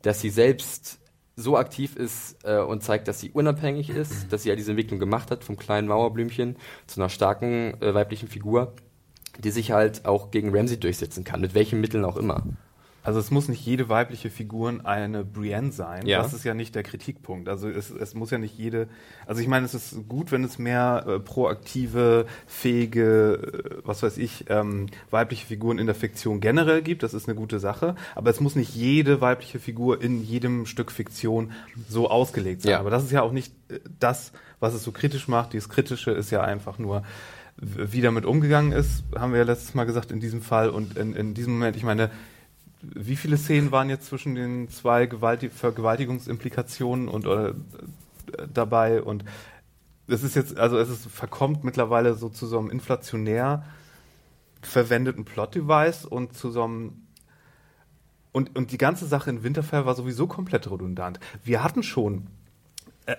dass 0.02 0.22
sie 0.22 0.30
selbst 0.30 1.00
so 1.36 1.58
aktiv 1.58 1.96
ist 1.96 2.38
äh, 2.44 2.60
und 2.60 2.84
zeigt, 2.84 3.08
dass 3.08 3.20
sie 3.20 3.32
unabhängig 3.32 3.90
ist, 3.90 4.32
dass 4.32 4.44
sie 4.44 4.50
ja 4.50 4.56
diese 4.56 4.72
Entwicklung 4.72 5.00
gemacht 5.00 5.32
hat 5.32 5.44
vom 5.44 5.58
kleinen 5.58 5.88
Mauerblümchen 5.88 6.58
zu 6.88 7.00
einer 7.00 7.10
starken 7.10 7.82
äh, 7.82 7.94
weiblichen 7.94 8.28
Figur, 8.28 8.74
die 9.38 9.52
sich 9.52 9.72
halt 9.72 10.06
auch 10.06 10.32
gegen 10.32 10.56
Ramsey 10.56 10.80
durchsetzen 10.80 11.24
kann, 11.24 11.42
mit 11.42 11.54
welchen 11.54 11.80
Mitteln 11.80 12.06
auch 12.06 12.18
immer. 12.18 12.44
Also 13.10 13.22
es 13.22 13.32
muss 13.32 13.47
nicht 13.47 13.66
jede 13.66 13.89
weibliche 13.89 14.30
Figur 14.30 14.82
eine 14.84 15.26
Brienne 15.26 15.72
sein. 15.72 16.05
Ja. 16.05 16.22
Das 16.22 16.32
ist 16.32 16.43
ja 16.43 16.53
nicht 16.53 16.76
der 16.76 16.84
Kritikpunkt. 16.84 17.49
Also 17.49 17.68
es, 17.68 17.89
es 17.89 18.14
muss 18.14 18.30
ja 18.30 18.38
nicht 18.38 18.55
jede. 18.55 18.88
Also 19.26 19.41
ich 19.41 19.47
meine, 19.47 19.66
es 19.66 19.74
ist 19.74 20.07
gut, 20.07 20.32
wenn 20.32 20.43
es 20.43 20.60
mehr 20.60 21.05
äh, 21.07 21.20
proaktive, 21.20 22.28
fähige, 22.45 23.80
äh, 23.82 23.82
was 23.84 24.03
weiß 24.03 24.20
ich, 24.20 24.45
ähm, 24.49 24.91
weibliche 25.10 25.47
Figuren 25.47 25.80
in 25.80 25.88
der 25.88 25.95
Fiktion 25.95 26.39
generell 26.39 26.84
gibt. 26.84 27.01
Das 27.01 27.16
ist 27.16 27.28
eine 27.28 27.34
gute 27.34 27.60
Sache. 27.60 27.95
Aber 28.14 28.30
es 28.30 28.41
muss 28.41 28.55
nicht 28.55 28.76
jede 28.76 29.22
weibliche 29.22 29.57
Figur 29.57 30.03
in 30.03 30.24
jedem 30.24 30.68
Stück 30.68 30.91
Fiktion 30.91 31.51
so 31.89 32.12
ausgelegt 32.12 32.62
sein. 32.62 32.74
Ja. 32.74 32.80
Aber 32.80 32.91
das 32.91 33.03
ist 33.03 33.12
ja 33.12 33.24
auch 33.24 33.32
nicht 33.32 33.51
äh, 33.70 33.80
das, 33.99 34.34
was 34.60 34.76
es 34.76 34.84
so 34.84 34.91
kritisch 34.91 35.28
macht. 35.28 35.53
Dieses 35.53 35.68
Kritische 35.68 36.12
ist 36.12 36.30
ja 36.30 36.41
einfach 36.41 36.78
nur 36.78 37.01
wie 37.57 38.01
damit 38.01 38.26
umgegangen 38.26 38.72
ist, 38.72 39.03
haben 39.18 39.34
wir 39.34 39.39
ja 39.39 39.45
letztes 39.45 39.74
Mal 39.74 39.86
gesagt 39.86 40.12
in 40.12 40.20
diesem 40.20 40.41
Fall 40.41 40.70
und 40.70 40.95
in, 40.95 41.14
in 41.14 41.34
diesem 41.34 41.53
Moment, 41.53 41.76
ich 41.76 41.84
meine, 41.84 42.10
wie 42.82 43.16
viele 43.16 43.38
Szenen 43.38 43.72
waren 43.72 43.90
jetzt 43.90 44.08
zwischen 44.08 44.36
den 44.36 44.70
zwei 44.70 45.06
Gewalti 45.06 45.50
Vergewaltigungsimplikationen 45.50 47.08
und 47.08 47.26
äh, 47.26 47.54
dabei 48.54 49.02
und 49.02 49.26
es 50.08 50.24
ist 50.24 50.36
jetzt, 50.36 50.58
also 50.58 50.78
es 50.78 50.90
ist, 50.90 51.08
verkommt 51.08 51.64
mittlerweile 51.64 52.16
so 52.16 52.30
zu 52.30 52.48
so 52.48 52.58
einem 52.58 52.70
inflationär 52.70 53.64
verwendeten 54.62 55.26
Plot-Device 55.26 56.06
und 56.06 56.36
zu 56.36 56.52
so 56.52 56.64
einem 56.64 57.04
und, 58.32 58.56
und 58.56 58.72
die 58.72 58.78
ganze 58.78 59.08
Sache 59.08 59.30
in 59.30 59.44
Winterfell 59.44 59.86
war 59.86 59.96
sowieso 59.96 60.28
komplett 60.28 60.70
redundant. 60.70 61.20
Wir 61.44 61.64
hatten 61.64 61.82
schon 61.82 62.28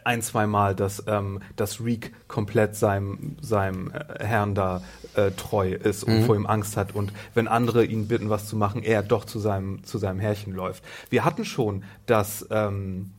ein, 0.05 0.23
zwei 0.23 0.47
Mal, 0.47 0.75
dass, 0.75 1.05
ähm, 1.07 1.41
dass 1.57 1.81
Reek 1.83 2.13
komplett 2.29 2.77
seinem, 2.77 3.37
seinem 3.41 3.91
äh, 3.91 4.25
Herrn 4.25 4.55
da 4.55 4.83
äh, 5.15 5.31
treu 5.33 5.73
ist 5.73 6.05
und 6.05 6.21
Mhm. 6.21 6.25
vor 6.25 6.37
ihm 6.37 6.47
Angst 6.47 6.77
hat 6.77 6.95
und 6.95 7.13
wenn 7.35 7.49
andere 7.49 7.85
ihn 7.85 8.09
bitten, 8.09 8.31
was 8.31 8.47
zu 8.49 8.57
machen, 8.57 8.83
er 8.83 9.03
doch 9.03 9.25
zu 9.25 9.39
seinem, 9.39 9.85
zu 9.85 9.99
seinem 9.99 10.21
Herrchen 10.21 10.53
läuft. 10.53 10.85
Wir 11.09 11.25
hatten 11.25 11.45
schon, 11.45 11.85
dass, 12.07 12.47
ähm, 12.51 13.11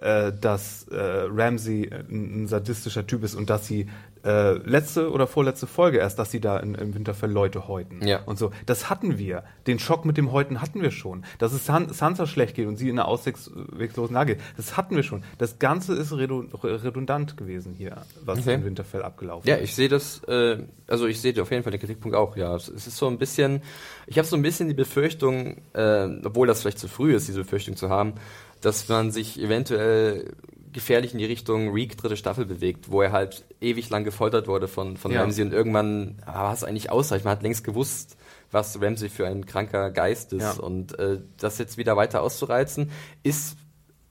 äh, 0.00 0.32
dass 0.32 0.88
äh, 0.88 1.26
Ramsey 1.28 1.90
ein, 1.92 2.44
ein 2.44 2.48
sadistischer 2.48 3.06
Typ 3.06 3.22
ist 3.22 3.34
und 3.34 3.50
dass 3.50 3.66
sie 3.66 3.88
äh, 4.24 4.52
letzte 4.54 5.10
oder 5.12 5.26
vorletzte 5.26 5.66
Folge 5.66 5.98
erst, 5.98 6.18
dass 6.18 6.30
sie 6.30 6.40
da 6.40 6.58
in, 6.58 6.74
im 6.74 6.94
Winterfell 6.94 7.30
Leute 7.30 7.68
häuten 7.68 8.06
Ja. 8.06 8.22
und 8.24 8.38
so. 8.38 8.50
Das 8.66 8.88
hatten 8.90 9.18
wir. 9.18 9.44
Den 9.66 9.78
Schock 9.78 10.04
mit 10.04 10.16
dem 10.16 10.32
Häuten 10.32 10.62
hatten 10.62 10.80
wir 10.82 10.90
schon. 10.90 11.24
Dass 11.38 11.52
es 11.52 11.66
San 11.66 11.90
Sansa 11.92 12.26
schlecht 12.26 12.54
geht 12.54 12.66
und 12.66 12.76
sie 12.76 12.88
in 12.88 12.98
einer 12.98 13.08
ausweglosen 13.08 14.14
Lage, 14.14 14.38
das 14.56 14.76
hatten 14.76 14.96
wir 14.96 15.02
schon. 15.02 15.22
Das 15.38 15.58
Ganze 15.58 15.94
ist 15.94 16.12
redu 16.12 16.44
redundant 16.62 17.36
gewesen 17.36 17.74
hier, 17.76 17.98
was 18.24 18.38
Okay. 18.40 18.54
in 18.54 18.64
Winterfell 18.64 19.02
abgelaufen 19.02 19.48
Ja, 19.48 19.56
ist. 19.56 19.64
ich 19.64 19.74
sehe 19.74 19.88
das, 19.88 20.22
äh, 20.24 20.58
also 20.86 21.06
ich 21.06 21.20
sehe 21.20 21.40
auf 21.42 21.50
jeden 21.50 21.62
Fall 21.62 21.72
den 21.72 21.80
Kritikpunkt 21.80 22.16
auch, 22.16 22.36
ja. 22.36 22.54
Es 22.56 22.68
es 22.68 22.86
ist 22.86 22.96
so 22.96 23.06
ein 23.08 23.18
bisschen, 23.18 23.62
ich 24.06 24.18
habe 24.18 24.26
so 24.26 24.36
ein 24.36 24.42
bisschen 24.42 24.68
die 24.68 24.74
Befürchtung, 24.74 25.58
äh, 25.74 26.08
obwohl 26.24 26.46
das 26.46 26.62
vielleicht 26.62 26.78
zu 26.78 26.88
früh 26.88 27.14
ist, 27.14 27.28
diese 27.28 27.40
Befürchtung 27.42 27.76
zu 27.76 27.90
haben, 27.90 28.14
dass 28.60 28.88
man 28.88 29.10
sich 29.10 29.38
eventuell 29.40 30.32
gefährlich 30.74 31.12
in 31.12 31.18
die 31.18 31.24
Richtung 31.24 31.72
Reek 31.72 31.96
dritte 31.96 32.16
Staffel 32.18 32.44
bewegt, 32.44 32.90
wo 32.90 33.00
er 33.00 33.12
halt 33.12 33.44
ewig 33.60 33.88
lang 33.88 34.04
gefoltert 34.04 34.46
wurde 34.48 34.68
von, 34.68 34.98
von 34.98 35.12
Ja. 35.12 35.22
Ramsey 35.22 35.42
und 35.42 35.52
irgendwann 35.54 36.16
ah, 36.26 36.44
war 36.44 36.52
es 36.52 36.64
eigentlich 36.64 36.90
ausreichend. 36.90 37.24
Man 37.24 37.32
hat 37.36 37.42
längst 37.42 37.64
gewusst, 37.64 38.16
was 38.50 38.80
Ramsey 38.82 39.08
für 39.08 39.26
ein 39.26 39.46
kranker 39.46 39.90
Geist 39.90 40.32
ist 40.34 40.42
Ja. 40.42 40.52
und 40.52 40.98
äh, 40.98 41.20
das 41.38 41.58
jetzt 41.58 41.78
wieder 41.78 41.96
weiter 41.96 42.22
auszureizen, 42.22 42.90
ist 43.22 43.56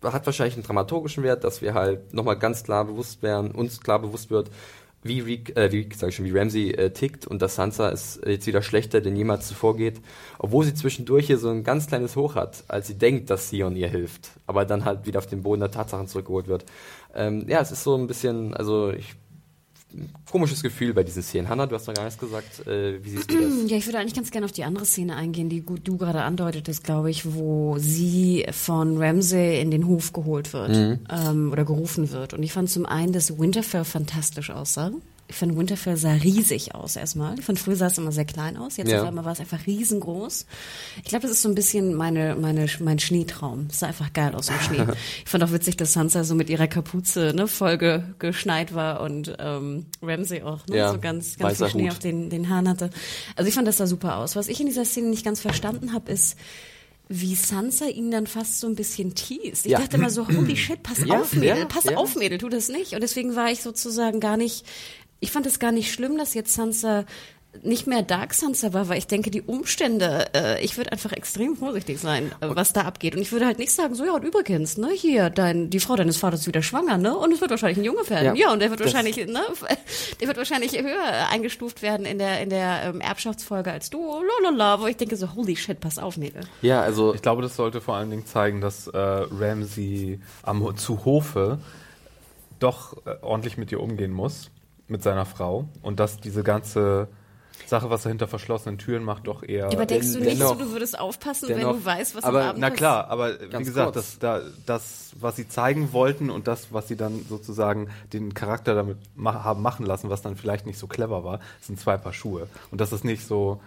hat 0.01 0.25
wahrscheinlich 0.25 0.55
einen 0.55 0.63
dramaturgischen 0.63 1.23
Wert, 1.23 1.45
dass 1.45 1.61
wir 1.61 1.73
halt 1.73 2.13
nochmal 2.13 2.37
ganz 2.37 2.63
klar 2.63 2.83
bewusst 2.83 3.23
werden, 3.23 3.51
uns 3.51 3.79
klar 3.79 3.99
bewusst 3.99 4.31
wird, 4.31 4.49
wie 5.03 5.19
Reek, 5.19 5.55
äh, 5.57 5.71
wie 5.71 5.87
sag 5.95 6.09
ich 6.09 6.15
schon, 6.15 6.25
wie 6.25 6.37
Ramsey 6.37 6.71
äh, 6.71 6.91
tickt 6.91 7.27
und 7.27 7.41
dass 7.41 7.55
Sansa 7.55 7.91
es 7.91 8.19
jetzt 8.25 8.47
wieder 8.47 8.61
schlechter 8.61 9.01
denn 9.01 9.15
jemals 9.15 9.47
zuvor 9.47 9.75
geht, 9.75 10.01
obwohl 10.39 10.65
sie 10.65 10.73
zwischendurch 10.73 11.27
hier 11.27 11.37
so 11.37 11.49
ein 11.49 11.63
ganz 11.63 11.87
kleines 11.87 12.15
Hoch 12.15 12.35
hat, 12.35 12.63
als 12.67 12.87
sie 12.87 12.97
denkt, 12.97 13.29
dass 13.29 13.49
Sion 13.49 13.75
ihr 13.75 13.89
hilft, 13.89 14.31
aber 14.47 14.65
dann 14.65 14.85
halt 14.85 15.05
wieder 15.05 15.19
auf 15.19 15.27
den 15.27 15.43
Boden 15.43 15.59
der 15.59 15.71
Tatsachen 15.71 16.07
zurückgeholt 16.07 16.47
wird. 16.47 16.65
Ähm, 17.13 17.45
ja, 17.47 17.61
es 17.61 17.71
ist 17.71 17.83
so 17.83 17.95
ein 17.95 18.07
bisschen, 18.07 18.53
also 18.53 18.91
ich 18.91 19.15
komisches 20.29 20.61
Gefühl 20.63 20.93
bei 20.93 21.03
diesen 21.03 21.21
Szenen. 21.23 21.49
Hanna, 21.49 21.65
du 21.65 21.75
hast 21.75 21.87
noch 21.87 21.93
gar 21.93 22.03
nichts 22.05 22.19
gesagt. 22.19 22.65
Äh, 22.67 23.03
wie 23.03 23.09
siehst 23.09 23.31
du 23.31 23.39
das? 23.39 23.69
Ja, 23.71 23.77
ich 23.77 23.85
würde 23.85 23.99
eigentlich 23.99 24.13
ganz 24.15 24.31
gerne 24.31 24.45
auf 24.45 24.51
die 24.51 24.63
andere 24.63 24.85
Szene 24.85 25.15
eingehen, 25.15 25.49
die 25.49 25.61
du 25.63 25.97
gerade 25.97 26.21
andeutetest, 26.23 26.83
glaube 26.83 27.09
ich, 27.11 27.33
wo 27.35 27.77
sie 27.79 28.45
von 28.51 28.97
Ramsay 28.97 29.61
in 29.61 29.71
den 29.71 29.87
Hof 29.87 30.13
geholt 30.13 30.51
wird 30.53 30.69
Mhm. 30.69 30.99
ähm, 31.09 31.51
oder 31.51 31.65
gerufen 31.65 32.11
wird. 32.11 32.33
Und 32.33 32.43
ich 32.43 32.53
fand 32.53 32.69
zum 32.69 32.85
einen, 32.85 33.13
dass 33.13 33.37
Winterfell 33.39 33.83
fantastisch 33.85 34.49
aussah. 34.49 34.91
Ich 35.33 35.39
fand 35.39 35.57
Winterfell 35.57 35.97
sah 35.97 36.11
riesig 36.13 36.75
aus 36.75 36.95
erstmal. 36.95 37.35
Fand 37.41 37.57
früher 37.59 37.75
sah 37.75 37.87
es 37.87 37.97
immer 37.97 38.11
sehr 38.11 38.23
klein 38.25 38.55
aus. 38.55 38.77
Jetzt 38.77 38.91
Ja. 38.91 39.01
auf 39.01 39.07
einmal 39.07 39.25
war 39.25 39.31
es 39.33 39.39
einfach 39.39 39.65
riesengroß. 39.65 40.45
Ich 40.97 41.09
glaube, 41.09 41.23
das 41.23 41.31
ist 41.31 41.41
so 41.41 41.49
ein 41.49 41.55
bisschen 41.55 41.95
meine, 41.95 42.35
meine, 42.35 42.67
mein 42.79 42.99
Schneetraum. 42.99 43.65
Es 43.71 43.79
sah 43.79 43.87
einfach 43.87 44.13
geil 44.13 44.35
aus 44.35 44.49
im 44.49 44.59
Schnee. 44.61 44.85
ich 45.25 45.29
fand 45.29 45.43
auch 45.43 45.51
witzig, 45.51 45.75
dass 45.77 45.93
Sansa 45.93 46.23
so 46.23 46.35
mit 46.35 46.49
ihrer 46.51 46.67
Kapuze 46.67 47.33
ne, 47.35 47.47
voll 47.47 47.79
ge, 47.79 48.03
geschneit 48.19 48.75
war 48.75 49.01
und 49.01 49.35
ähm, 49.39 49.87
Ramsay 50.03 50.43
auch 50.43 50.67
ne, 50.67 50.77
Ja, 50.77 50.91
so 50.91 50.99
ganz, 50.99 51.35
ganz 51.37 51.57
viel 51.57 51.69
Schnee 51.69 51.83
Hut. 51.85 51.91
auf 51.93 51.99
den, 51.99 52.29
den 52.29 52.49
Haaren 52.49 52.69
hatte. 52.69 52.91
Also 53.35 53.47
ich 53.49 53.55
fand 53.55 53.67
das 53.67 53.77
sah 53.77 53.87
super 53.87 54.17
aus. 54.17 54.35
Was 54.35 54.47
ich 54.47 54.59
in 54.59 54.67
dieser 54.67 54.85
Szene 54.85 55.07
nicht 55.09 55.25
ganz 55.25 55.39
verstanden 55.41 55.93
habe, 55.93 56.11
ist, 56.11 56.37
wie 57.09 57.35
Sansa 57.35 57.85
ihn 57.87 58.11
dann 58.11 58.27
fast 58.27 58.59
so 58.61 58.67
ein 58.67 58.75
bisschen 58.75 59.13
teast. 59.13 59.65
Ich 59.65 59.71
Ja. 59.73 59.79
dachte 59.79 59.97
immer 59.97 60.09
so, 60.09 60.27
holy 60.27 60.55
shit, 60.57 60.81
pass 60.83 60.99
Ja, 61.05 61.19
auf, 61.19 61.33
Mädel, 61.33 61.57
ja, 61.59 61.65
pass 61.65 61.87
auf, 61.87 62.15
Mädel, 62.15 62.37
tu 62.37 62.49
das 62.49 62.69
nicht. 62.69 62.93
Und 62.93 63.01
deswegen 63.01 63.35
war 63.35 63.51
ich 63.51 63.61
sozusagen 63.61 64.19
gar 64.21 64.37
nicht, 64.37 64.65
ich 65.23 65.31
fand 65.31 65.45
es 65.45 65.57
gar 65.57 65.71
nicht 65.71 65.93
schlimm, 65.93 66.17
dass 66.17 66.33
jetzt 66.33 66.53
Sansa 66.53 67.05
nicht 67.61 67.87
mehr 67.87 68.01
Dark 68.01 68.33
Sansa 68.33 68.73
war, 68.73 68.89
weil 68.89 68.97
ich 68.97 69.07
denke, 69.07 69.31
die 69.31 69.41
Umstände, 69.41 70.25
äh, 70.35 70.61
ich 70.61 70.75
würde 70.75 70.91
einfach 70.91 71.13
extrem 71.13 71.55
vorsichtig 71.55 71.99
sein, 71.99 72.31
äh, 72.41 72.47
was 72.49 72.73
da 72.73 72.81
abgeht. 72.81 73.15
Und 73.15 73.21
ich 73.21 73.31
würde 73.31 73.45
halt 73.45 73.59
nicht 73.59 73.71
sagen, 73.71 73.95
so 73.95 74.03
ja, 74.03 74.13
und 74.13 74.23
übrigens, 74.23 74.77
ne, 74.77 74.89
hier, 74.91 75.29
dein, 75.29 75.69
die 75.69 75.79
Frau 75.79 75.95
deines 75.95 76.17
Vaters 76.17 76.41
ist 76.41 76.47
wieder 76.47 76.61
schwanger, 76.61 76.97
ne? 76.97 77.15
Und 77.15 77.31
es 77.31 77.39
wird 77.39 77.51
wahrscheinlich 77.51 77.77
ein 77.77 77.85
Junge 77.85 78.09
werden. 78.09 78.35
Ja, 78.35 78.47
Ja, 78.47 78.53
und 78.53 78.59
der 78.59 78.69
wird 78.69 78.81
wahrscheinlich, 78.81 79.15
ne, 79.15 79.41
der 80.19 80.27
wird 80.27 80.35
wahrscheinlich 80.35 80.73
höher 80.73 81.29
eingestuft 81.31 81.81
werden 81.83 82.05
in 82.05 82.17
der, 82.17 82.41
in 82.41 82.49
der 82.49 82.85
ähm, 82.85 82.99
Erbschaftsfolge 82.99 83.71
als 83.71 83.89
du, 83.89 84.21
lalala, 84.41 84.81
wo 84.81 84.87
ich 84.87 84.97
denke 84.97 85.15
so, 85.15 85.33
holy 85.35 85.55
shit, 85.55 85.79
pass 85.79 85.99
auf, 85.99 86.17
Mädel. 86.17 86.41
Ja, 86.61 86.81
also 86.81 87.13
Ich 87.13 87.21
glaube, 87.21 87.43
das 87.43 87.55
sollte 87.55 87.79
vor 87.79 87.95
allen 87.95 88.09
Dingen 88.09 88.25
zeigen, 88.25 88.59
dass 88.59 88.87
äh, 88.87 88.97
Ramsey 88.97 90.19
am, 90.41 90.75
zu 90.75 91.05
Hofe 91.05 91.59
doch 92.63 92.97
äh, 93.05 93.15
ordentlich 93.21 93.57
mit 93.57 93.71
ihr 93.71 93.79
umgehen 93.79 94.11
muss, 94.11 94.49
mit 94.87 95.03
seiner 95.03 95.25
Frau. 95.25 95.67
Und 95.81 95.99
dass 95.99 96.19
diese 96.19 96.43
ganze 96.43 97.07
Sache, 97.67 97.89
was 97.89 98.05
er 98.05 98.09
hinter 98.09 98.27
verschlossenen 98.27 98.77
Türen 98.77 99.03
macht, 99.03 99.27
doch 99.27 99.41
eher. 99.43 99.67
Aber 99.67 99.85
denkst 99.85 100.13
du 100.13 100.19
nicht 100.19 100.37
so, 100.37 100.53
du 100.55 100.71
würdest 100.71 100.99
aufpassen, 100.99 101.49
wenn 101.49 101.59
dennoch- 101.59 101.73
du 101.77 101.85
weißt, 101.85 102.15
was 102.15 102.23
aber- 102.23 102.41
am 102.41 102.47
Abend 102.49 102.61
Na 102.61 102.69
klar, 102.71 103.07
aber 103.09 103.39
wie 103.39 103.63
gesagt, 103.63 103.95
das, 103.95 104.19
da, 104.19 104.41
das, 104.65 105.11
was 105.19 105.35
sie 105.37 105.47
zeigen 105.47 105.93
wollten 105.93 106.29
und 106.29 106.47
das, 106.47 106.73
was 106.73 106.87
sie 106.87 106.97
dann 106.97 107.25
sozusagen 107.27 107.89
den 108.11 108.33
Charakter 108.33 108.75
damit 108.75 108.97
ma 109.15 109.43
haben 109.43 109.61
machen 109.61 109.85
lassen, 109.85 110.09
was 110.09 110.21
dann 110.21 110.35
vielleicht 110.35 110.65
nicht 110.65 110.77
so 110.77 110.87
clever 110.87 111.23
war, 111.23 111.39
sind 111.61 111.79
zwei 111.79 111.95
Paar 111.97 112.13
Schuhe. 112.13 112.47
Und 112.71 112.81
das 112.81 112.91
ist 112.91 113.03
nicht 113.05 113.25
so. 113.25 113.61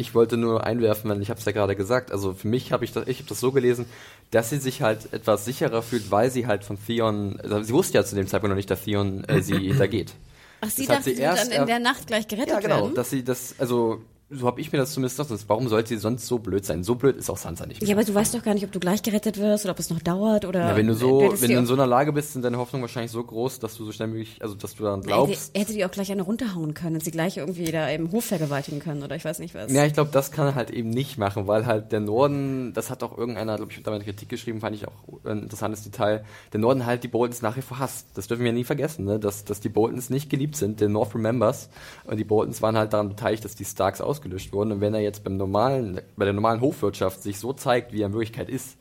Ich 0.00 0.14
wollte 0.14 0.36
nur 0.36 0.64
einwerfen, 0.64 1.10
weil 1.10 1.20
ich 1.20 1.28
habe 1.30 1.38
es 1.38 1.44
ja 1.46 1.52
gerade 1.52 1.76
gesagt. 1.76 2.10
Also 2.10 2.32
für 2.34 2.48
mich 2.48 2.72
habe 2.72 2.84
ich 2.84 2.92
das, 2.92 3.06
ich 3.06 3.18
habe 3.18 3.28
das 3.28 3.38
so 3.40 3.52
gelesen, 3.52 3.84
dass 4.30 4.48
sie 4.50 4.58
sich 4.58 4.80
halt 4.82 5.12
etwas 5.12 5.44
sicherer 5.44 5.82
fühlt, 5.82 6.10
weil 6.10 6.30
sie 6.30 6.46
halt 6.46 6.64
von 6.64 6.78
Theon, 6.86 7.38
also 7.42 7.62
sie 7.62 7.72
wusste 7.74 7.98
ja 7.98 8.04
zu 8.04 8.14
dem 8.16 8.26
Zeitpunkt 8.26 8.50
noch 8.50 8.56
nicht, 8.56 8.70
dass 8.70 8.84
Theon 8.84 9.24
äh, 9.24 9.42
sie 9.42 9.54
hintergeht. 9.68 10.14
Ach, 10.62 10.70
sie 10.70 10.86
Das 10.86 10.96
dachte, 10.98 11.10
sie 11.10 11.16
sie 11.16 11.22
dann 11.22 11.46
in 11.48 11.52
er- 11.52 11.66
der 11.66 11.78
Nacht 11.78 12.06
gleich 12.06 12.26
gerettet 12.28 12.54
Ja, 12.54 12.60
genau, 12.60 12.82
werden. 12.82 12.94
dass 12.94 13.10
sie 13.10 13.22
das, 13.24 13.54
also 13.58 14.00
so 14.32 14.46
habe 14.46 14.60
ich 14.60 14.70
mir 14.70 14.78
das 14.78 14.92
zumindest 14.92 15.18
gedacht. 15.18 15.44
Warum 15.48 15.68
sollte 15.68 15.88
sie 15.88 15.96
sonst 15.96 16.26
so 16.26 16.38
blöd 16.38 16.64
sein? 16.64 16.84
So 16.84 16.94
blöd 16.94 17.16
ist 17.16 17.28
auch 17.28 17.36
Sansa 17.36 17.66
nicht. 17.66 17.82
Ja, 17.82 17.88
Mehr. 17.88 17.96
aber 17.96 18.04
du 18.04 18.14
weißt 18.14 18.34
doch 18.34 18.42
gar 18.42 18.54
nicht, 18.54 18.64
ob 18.64 18.70
du 18.70 18.78
gleich 18.78 19.02
gerettet 19.02 19.38
wirst 19.38 19.64
oder 19.64 19.72
ob 19.72 19.80
es 19.80 19.90
noch 19.90 20.00
dauert 20.00 20.44
oder. 20.44 20.60
Ja, 20.60 20.76
wenn 20.76 20.86
du 20.86 20.94
so, 20.94 21.22
hättest 21.22 21.42
wenn 21.42 21.50
du 21.50 21.58
in 21.58 21.66
so 21.66 21.74
einer 21.74 21.86
Lage 21.86 22.12
bist, 22.12 22.32
sind 22.32 22.42
deine 22.42 22.56
Hoffnungen 22.58 22.82
wahrscheinlich 22.82 23.10
so 23.10 23.24
groß, 23.24 23.58
dass 23.58 23.76
du 23.76 23.84
so 23.84 23.90
schnell 23.90 24.08
möglich, 24.08 24.36
also 24.40 24.54
dass 24.54 24.76
du 24.76 24.84
daran 24.84 25.02
glaubst. 25.02 25.50
er 25.54 25.62
hätte 25.62 25.72
die 25.72 25.84
auch 25.84 25.90
gleich 25.90 26.12
eine 26.12 26.22
runterhauen 26.22 26.74
können 26.74 26.96
und 26.96 27.04
sie 27.04 27.10
gleich 27.10 27.38
irgendwie 27.38 27.64
da 27.64 27.88
im 27.88 28.12
Hof 28.12 28.24
vergewaltigen 28.24 28.78
können 28.78 29.02
oder 29.02 29.16
ich 29.16 29.24
weiß 29.24 29.40
nicht 29.40 29.54
was. 29.54 29.72
Ja, 29.72 29.84
ich 29.84 29.94
glaube, 29.94 30.10
das 30.12 30.30
kann 30.30 30.46
er 30.46 30.54
halt 30.54 30.70
eben 30.70 30.90
nicht 30.90 31.18
machen, 31.18 31.48
weil 31.48 31.66
halt 31.66 31.90
der 31.90 32.00
Norden, 32.00 32.72
das 32.72 32.88
hat 32.88 33.02
auch 33.02 33.18
irgendeiner, 33.18 33.56
glaube 33.56 33.72
ich, 33.72 33.82
damals 33.82 34.04
Kritik 34.04 34.28
geschrieben, 34.28 34.60
fand 34.60 34.76
ich 34.76 34.86
auch 34.86 34.92
ein 35.24 35.42
interessantes 35.42 35.82
Detail, 35.82 36.24
der 36.52 36.60
Norden 36.60 36.86
halt 36.86 37.02
die 37.02 37.08
Boltons 37.08 37.42
nach 37.42 37.56
wie 37.56 37.62
vor 37.62 37.80
hasst. 37.80 38.06
Das 38.14 38.28
dürfen 38.28 38.44
wir 38.44 38.52
nie 38.52 38.64
vergessen, 38.64 39.04
ne? 39.06 39.18
dass, 39.18 39.44
dass 39.44 39.58
die 39.58 39.68
Boltons 39.68 40.08
nicht 40.08 40.30
geliebt 40.30 40.54
sind, 40.54 40.80
der 40.80 40.88
North 40.88 41.14
remembers. 41.16 41.68
Und 42.04 42.16
die 42.16 42.24
Boltons 42.24 42.62
waren 42.62 42.76
halt 42.78 42.92
daran 42.92 43.08
beteiligt, 43.08 43.44
dass 43.44 43.56
die 43.56 43.64
Starks 43.64 44.00
ausgelöscht 44.20 44.52
wurden. 44.52 44.72
Und 44.72 44.80
wenn 44.80 44.94
er 44.94 45.00
jetzt 45.00 45.24
beim 45.24 45.36
normalen, 45.36 46.00
bei 46.16 46.24
der 46.24 46.34
normalen 46.34 46.60
Hofwirtschaft 46.60 47.22
sich 47.22 47.38
so 47.38 47.52
zeigt, 47.52 47.92
wie 47.92 48.02
er 48.02 48.06
in 48.06 48.12
Wirklichkeit 48.12 48.48
ist, 48.48 48.76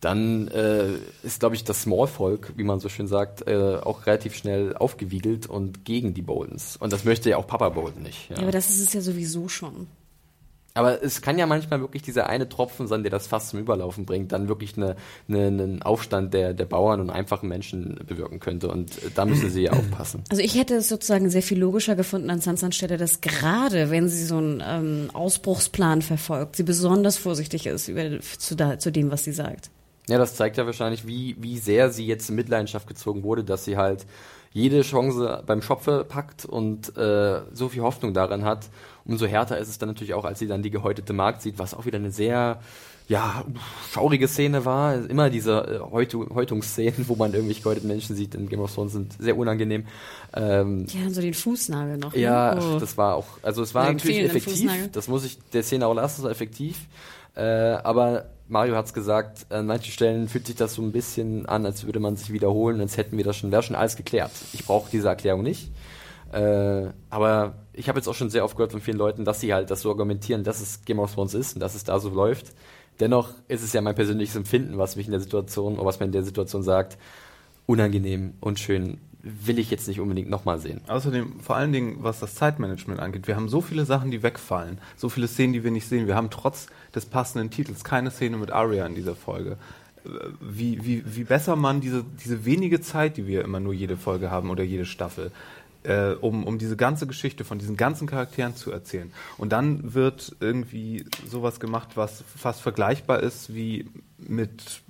dann 0.00 0.48
äh, 0.48 0.94
ist, 1.22 1.38
glaube 1.38 1.54
ich, 1.54 1.62
das 1.62 1.82
Smallvolk, 1.82 2.54
wie 2.56 2.64
man 2.64 2.80
so 2.80 2.88
schön 2.88 3.06
sagt, 3.06 3.46
äh, 3.46 3.76
auch 3.76 4.06
relativ 4.06 4.34
schnell 4.34 4.74
aufgewiegelt 4.76 5.46
und 5.46 5.84
gegen 5.84 6.12
die 6.12 6.22
Boltons. 6.22 6.76
Und 6.76 6.92
das 6.92 7.04
möchte 7.04 7.30
ja 7.30 7.36
auch 7.36 7.46
Papa 7.46 7.68
Bolton 7.68 8.02
nicht. 8.02 8.30
Ja, 8.30 8.38
aber 8.38 8.50
das 8.50 8.68
ist 8.70 8.80
es 8.80 8.92
ja 8.92 9.00
sowieso 9.00 9.48
schon. 9.48 9.86
Aber 10.74 11.02
es 11.02 11.20
kann 11.20 11.38
ja 11.38 11.46
manchmal 11.46 11.80
wirklich 11.80 12.02
dieser 12.02 12.28
eine 12.28 12.48
Tropfen 12.48 12.86
sein, 12.86 13.02
der 13.02 13.10
das 13.10 13.26
fast 13.26 13.50
zum 13.50 13.60
Überlaufen 13.60 14.06
bringt, 14.06 14.32
dann 14.32 14.48
wirklich 14.48 14.76
eine, 14.76 14.96
eine, 15.28 15.46
einen 15.46 15.82
Aufstand 15.82 16.32
der, 16.32 16.54
der 16.54 16.64
Bauern 16.64 17.00
und 17.00 17.10
einfachen 17.10 17.48
Menschen 17.48 18.00
bewirken 18.06 18.40
könnte. 18.40 18.68
Und 18.68 18.92
da 19.14 19.24
müssen 19.24 19.50
sie 19.50 19.64
ja 19.64 19.72
aufpassen. 19.78 20.24
Also 20.30 20.42
ich 20.42 20.54
hätte 20.54 20.76
es 20.76 20.88
sozusagen 20.88 21.28
sehr 21.28 21.42
viel 21.42 21.58
logischer 21.58 21.94
gefunden 21.94 22.30
an 22.30 22.40
Sansans 22.40 22.74
Stelle, 22.74 22.96
dass 22.96 23.20
gerade 23.20 23.90
wenn 23.90 24.08
sie 24.08 24.24
so 24.24 24.38
einen 24.38 24.62
ähm, 24.66 25.10
Ausbruchsplan 25.12 26.00
verfolgt, 26.00 26.56
sie 26.56 26.62
besonders 26.62 27.18
vorsichtig 27.18 27.66
ist 27.66 27.88
über, 27.88 28.20
zu, 28.20 28.54
da, 28.54 28.78
zu 28.78 28.90
dem, 28.90 29.10
was 29.10 29.24
sie 29.24 29.32
sagt. 29.32 29.70
Ja, 30.08 30.18
das 30.18 30.34
zeigt 30.34 30.56
ja 30.56 30.66
wahrscheinlich, 30.66 31.06
wie, 31.06 31.36
wie 31.38 31.58
sehr 31.58 31.90
sie 31.90 32.06
jetzt 32.06 32.28
in 32.28 32.36
Mitleidenschaft 32.36 32.88
gezogen 32.88 33.22
wurde, 33.22 33.44
dass 33.44 33.64
sie 33.64 33.76
halt 33.76 34.06
jede 34.52 34.82
Chance 34.82 35.42
beim 35.46 35.62
Schopfe 35.62 36.04
packt 36.06 36.44
und 36.44 36.96
äh, 36.96 37.40
so 37.52 37.68
viel 37.68 37.82
Hoffnung 37.82 38.12
daran 38.12 38.44
hat. 38.44 38.68
Umso 39.04 39.26
härter 39.26 39.58
ist 39.58 39.68
es 39.68 39.78
dann 39.78 39.88
natürlich 39.88 40.14
auch, 40.14 40.24
als 40.24 40.38
sie 40.38 40.46
dann 40.46 40.62
die 40.62 40.70
gehäutete 40.70 41.12
Magd 41.12 41.42
sieht, 41.42 41.58
was 41.58 41.74
auch 41.74 41.86
wieder 41.86 41.98
eine 41.98 42.10
sehr 42.10 42.60
ja, 43.08 43.44
schaurige 43.92 44.28
Szene 44.28 44.64
war. 44.64 44.94
Immer 44.94 45.28
diese 45.28 45.80
äh, 45.84 45.90
Häutu 45.90 46.32
Häutungsszenen, 46.34 47.08
wo 47.08 47.16
man 47.16 47.32
irgendwelche 47.34 47.62
gehäuteten 47.62 47.88
Menschen 47.88 48.14
sieht 48.16 48.34
in 48.34 48.48
Game 48.48 48.60
of 48.60 48.72
Thrones, 48.74 48.92
sind 48.92 49.14
sehr 49.18 49.36
unangenehm. 49.36 49.86
Ähm, 50.34 50.86
Die 50.86 50.98
haben 50.98 51.12
so 51.12 51.20
den 51.20 51.34
Fußnagel 51.34 51.98
noch. 51.98 52.14
ja, 52.14 52.54
ne? 52.54 52.62
Oh. 52.76 52.78
das 52.78 52.96
war 52.96 53.16
auch, 53.16 53.26
also 53.42 53.62
es 53.62 53.74
war 53.74 53.86
Den 53.86 53.96
natürlich 53.96 54.20
effektiv, 54.20 54.52
Fußnagel. 54.52 54.88
das 54.92 55.08
muss 55.08 55.24
ich 55.24 55.38
der 55.52 55.62
Szene 55.62 55.86
auch 55.86 55.94
lassen, 55.94 56.20
es 56.20 56.24
war 56.24 56.30
effektiv. 56.30 56.78
Äh, 57.34 57.42
aber 57.42 58.26
Mario 58.48 58.76
hat's 58.76 58.94
gesagt, 58.94 59.46
an 59.50 59.66
manchen 59.66 59.90
Stellen 59.92 60.28
fühlt 60.28 60.46
sich 60.46 60.56
das 60.56 60.74
so 60.74 60.82
ein 60.82 60.92
bisschen 60.92 61.46
an, 61.46 61.66
als 61.66 61.84
würde 61.84 62.00
man 62.00 62.16
sich 62.16 62.32
wiederholen, 62.32 62.80
als 62.80 62.96
hätten 62.96 63.16
wir 63.16 63.24
das 63.24 63.36
schon, 63.36 63.50
wäre 63.50 63.62
schon 63.62 63.76
alles 63.76 63.96
geklärt. 63.96 64.30
Ich 64.52 64.64
brauche 64.64 64.90
diese 64.90 65.08
Erklärung 65.08 65.42
nicht. 65.42 65.70
Äh, 66.32 66.90
aber 67.10 67.54
ich 67.72 67.88
habe 67.88 67.98
jetzt 67.98 68.08
auch 68.08 68.14
schon 68.14 68.30
sehr 68.30 68.44
oft 68.44 68.56
gehört 68.56 68.72
von 68.72 68.80
vielen 68.80 68.98
Leuten, 68.98 69.24
dass 69.24 69.40
sie 69.40 69.54
halt 69.54 69.70
das 69.70 69.82
so 69.82 69.90
argumentieren, 69.90 70.44
dass 70.44 70.60
es 70.60 70.84
Game 70.84 70.98
of 70.98 71.14
Thrones 71.14 71.34
ist 71.34 71.54
und 71.54 71.60
dass 71.60 71.74
es 71.74 71.84
da 71.84 71.98
so 72.00 72.10
läuft. 72.10 72.52
Dennoch 73.00 73.30
ist 73.48 73.62
es 73.62 73.72
ja 73.72 73.80
mein 73.80 73.94
persönliches 73.94 74.36
Empfinden, 74.36 74.78
was 74.78 74.96
mich 74.96 75.06
in 75.06 75.12
der 75.12 75.20
Situation, 75.20 75.74
oder 75.74 75.86
was 75.86 75.98
mir 75.98 76.06
in 76.06 76.12
der 76.12 76.22
Situation 76.22 76.62
sagt, 76.62 76.98
unangenehm, 77.66 78.34
unschön, 78.40 78.98
will 79.22 79.58
ich 79.58 79.70
jetzt 79.70 79.88
nicht 79.88 80.00
unbedingt 80.00 80.28
nochmal 80.28 80.58
sehen. 80.58 80.80
Außerdem, 80.88 81.40
vor 81.40 81.56
allen 81.56 81.72
Dingen, 81.72 81.98
was 82.00 82.20
das 82.20 82.34
Zeitmanagement 82.34 83.00
angeht, 83.00 83.28
wir 83.28 83.36
haben 83.36 83.48
so 83.48 83.60
viele 83.60 83.84
Sachen, 83.84 84.10
die 84.10 84.22
wegfallen, 84.22 84.78
so 84.96 85.08
viele 85.08 85.28
Szenen, 85.28 85.52
die 85.52 85.64
wir 85.64 85.70
nicht 85.70 85.88
sehen. 85.88 86.06
Wir 86.06 86.16
haben 86.16 86.30
trotz 86.30 86.66
des 86.94 87.06
passenden 87.06 87.50
Titels 87.50 87.84
keine 87.84 88.10
Szene 88.10 88.36
mit 88.36 88.50
Arya 88.50 88.84
in 88.84 88.94
dieser 88.94 89.14
Folge. 89.14 89.56
Äh, 90.04 90.08
Wie, 90.40 90.84
wie, 90.84 91.04
wie 91.06 91.24
besser 91.24 91.56
man 91.56 91.80
diese, 91.80 92.04
diese 92.22 92.44
wenige 92.44 92.80
Zeit, 92.80 93.16
die 93.16 93.26
wir 93.28 93.44
immer 93.44 93.60
nur 93.60 93.72
jede 93.72 93.96
Folge 93.96 94.30
haben 94.30 94.50
oder 94.50 94.64
jede 94.64 94.84
Staffel, 94.84 95.30
äh, 95.84 96.12
um, 96.12 96.44
um 96.44 96.58
diese 96.58 96.76
ganze 96.76 97.06
Geschichte 97.06 97.44
von 97.44 97.58
diesen 97.58 97.76
ganzen 97.76 98.06
Charakteren 98.06 98.56
zu 98.56 98.70
erzählen. 98.70 99.12
Und 99.38 99.52
dann 99.52 99.94
wird 99.94 100.36
irgendwie 100.40 101.06
sowas 101.26 101.60
gemacht, 101.60 101.90
was 101.96 102.24
fast 102.36 102.60
vergleichbar 102.60 103.20
ist 103.20 103.54
wie 103.54 103.88
mit 104.18 104.82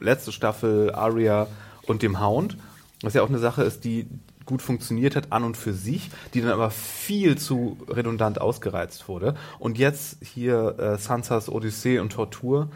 letzte 0.00 0.32
Staffel 0.32 0.94
Arya 0.94 1.48
und 1.86 2.02
dem 2.02 2.20
Hound, 2.20 2.56
was 3.02 3.14
ja 3.14 3.22
auch 3.22 3.28
eine 3.28 3.38
Sache 3.38 3.62
ist, 3.62 3.84
die 3.84 4.06
gut 4.48 4.62
funktioniert 4.62 5.14
hat 5.14 5.30
an 5.30 5.44
und 5.44 5.56
für 5.56 5.74
sich, 5.74 6.10
die 6.32 6.40
dann 6.40 6.52
aber 6.52 6.70
viel 6.70 7.36
zu 7.36 7.76
redundant 7.88 8.40
ausgereizt 8.40 9.06
wurde. 9.06 9.34
Und 9.58 9.78
jetzt 9.78 10.24
hier 10.24 10.78
äh, 10.78 10.98
Sansas 10.98 11.50
Odyssee 11.50 11.98
und 11.98 12.14
Tortur 12.14 12.70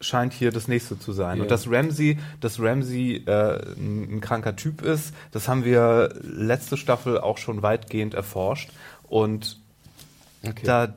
scheint 0.00 0.32
hier 0.32 0.50
das 0.50 0.66
nächste 0.68 0.98
zu 0.98 1.12
sein. 1.12 1.36
Ja. 1.38 1.42
Und 1.42 1.50
dass 1.50 1.70
Ramsey, 1.70 2.18
dass 2.40 2.58
Ramsey 2.60 3.22
äh, 3.26 3.60
ein, 3.76 4.16
ein 4.16 4.20
kranker 4.20 4.56
Typ 4.56 4.82
ist, 4.82 5.14
das 5.32 5.46
haben 5.48 5.64
wir 5.64 6.14
letzte 6.22 6.76
Staffel 6.76 7.18
auch 7.18 7.38
schon 7.38 7.62
weitgehend 7.62 8.14
erforscht. 8.14 8.70
Und 9.08 9.58
Okay. 10.42 10.62
da, 10.64 10.94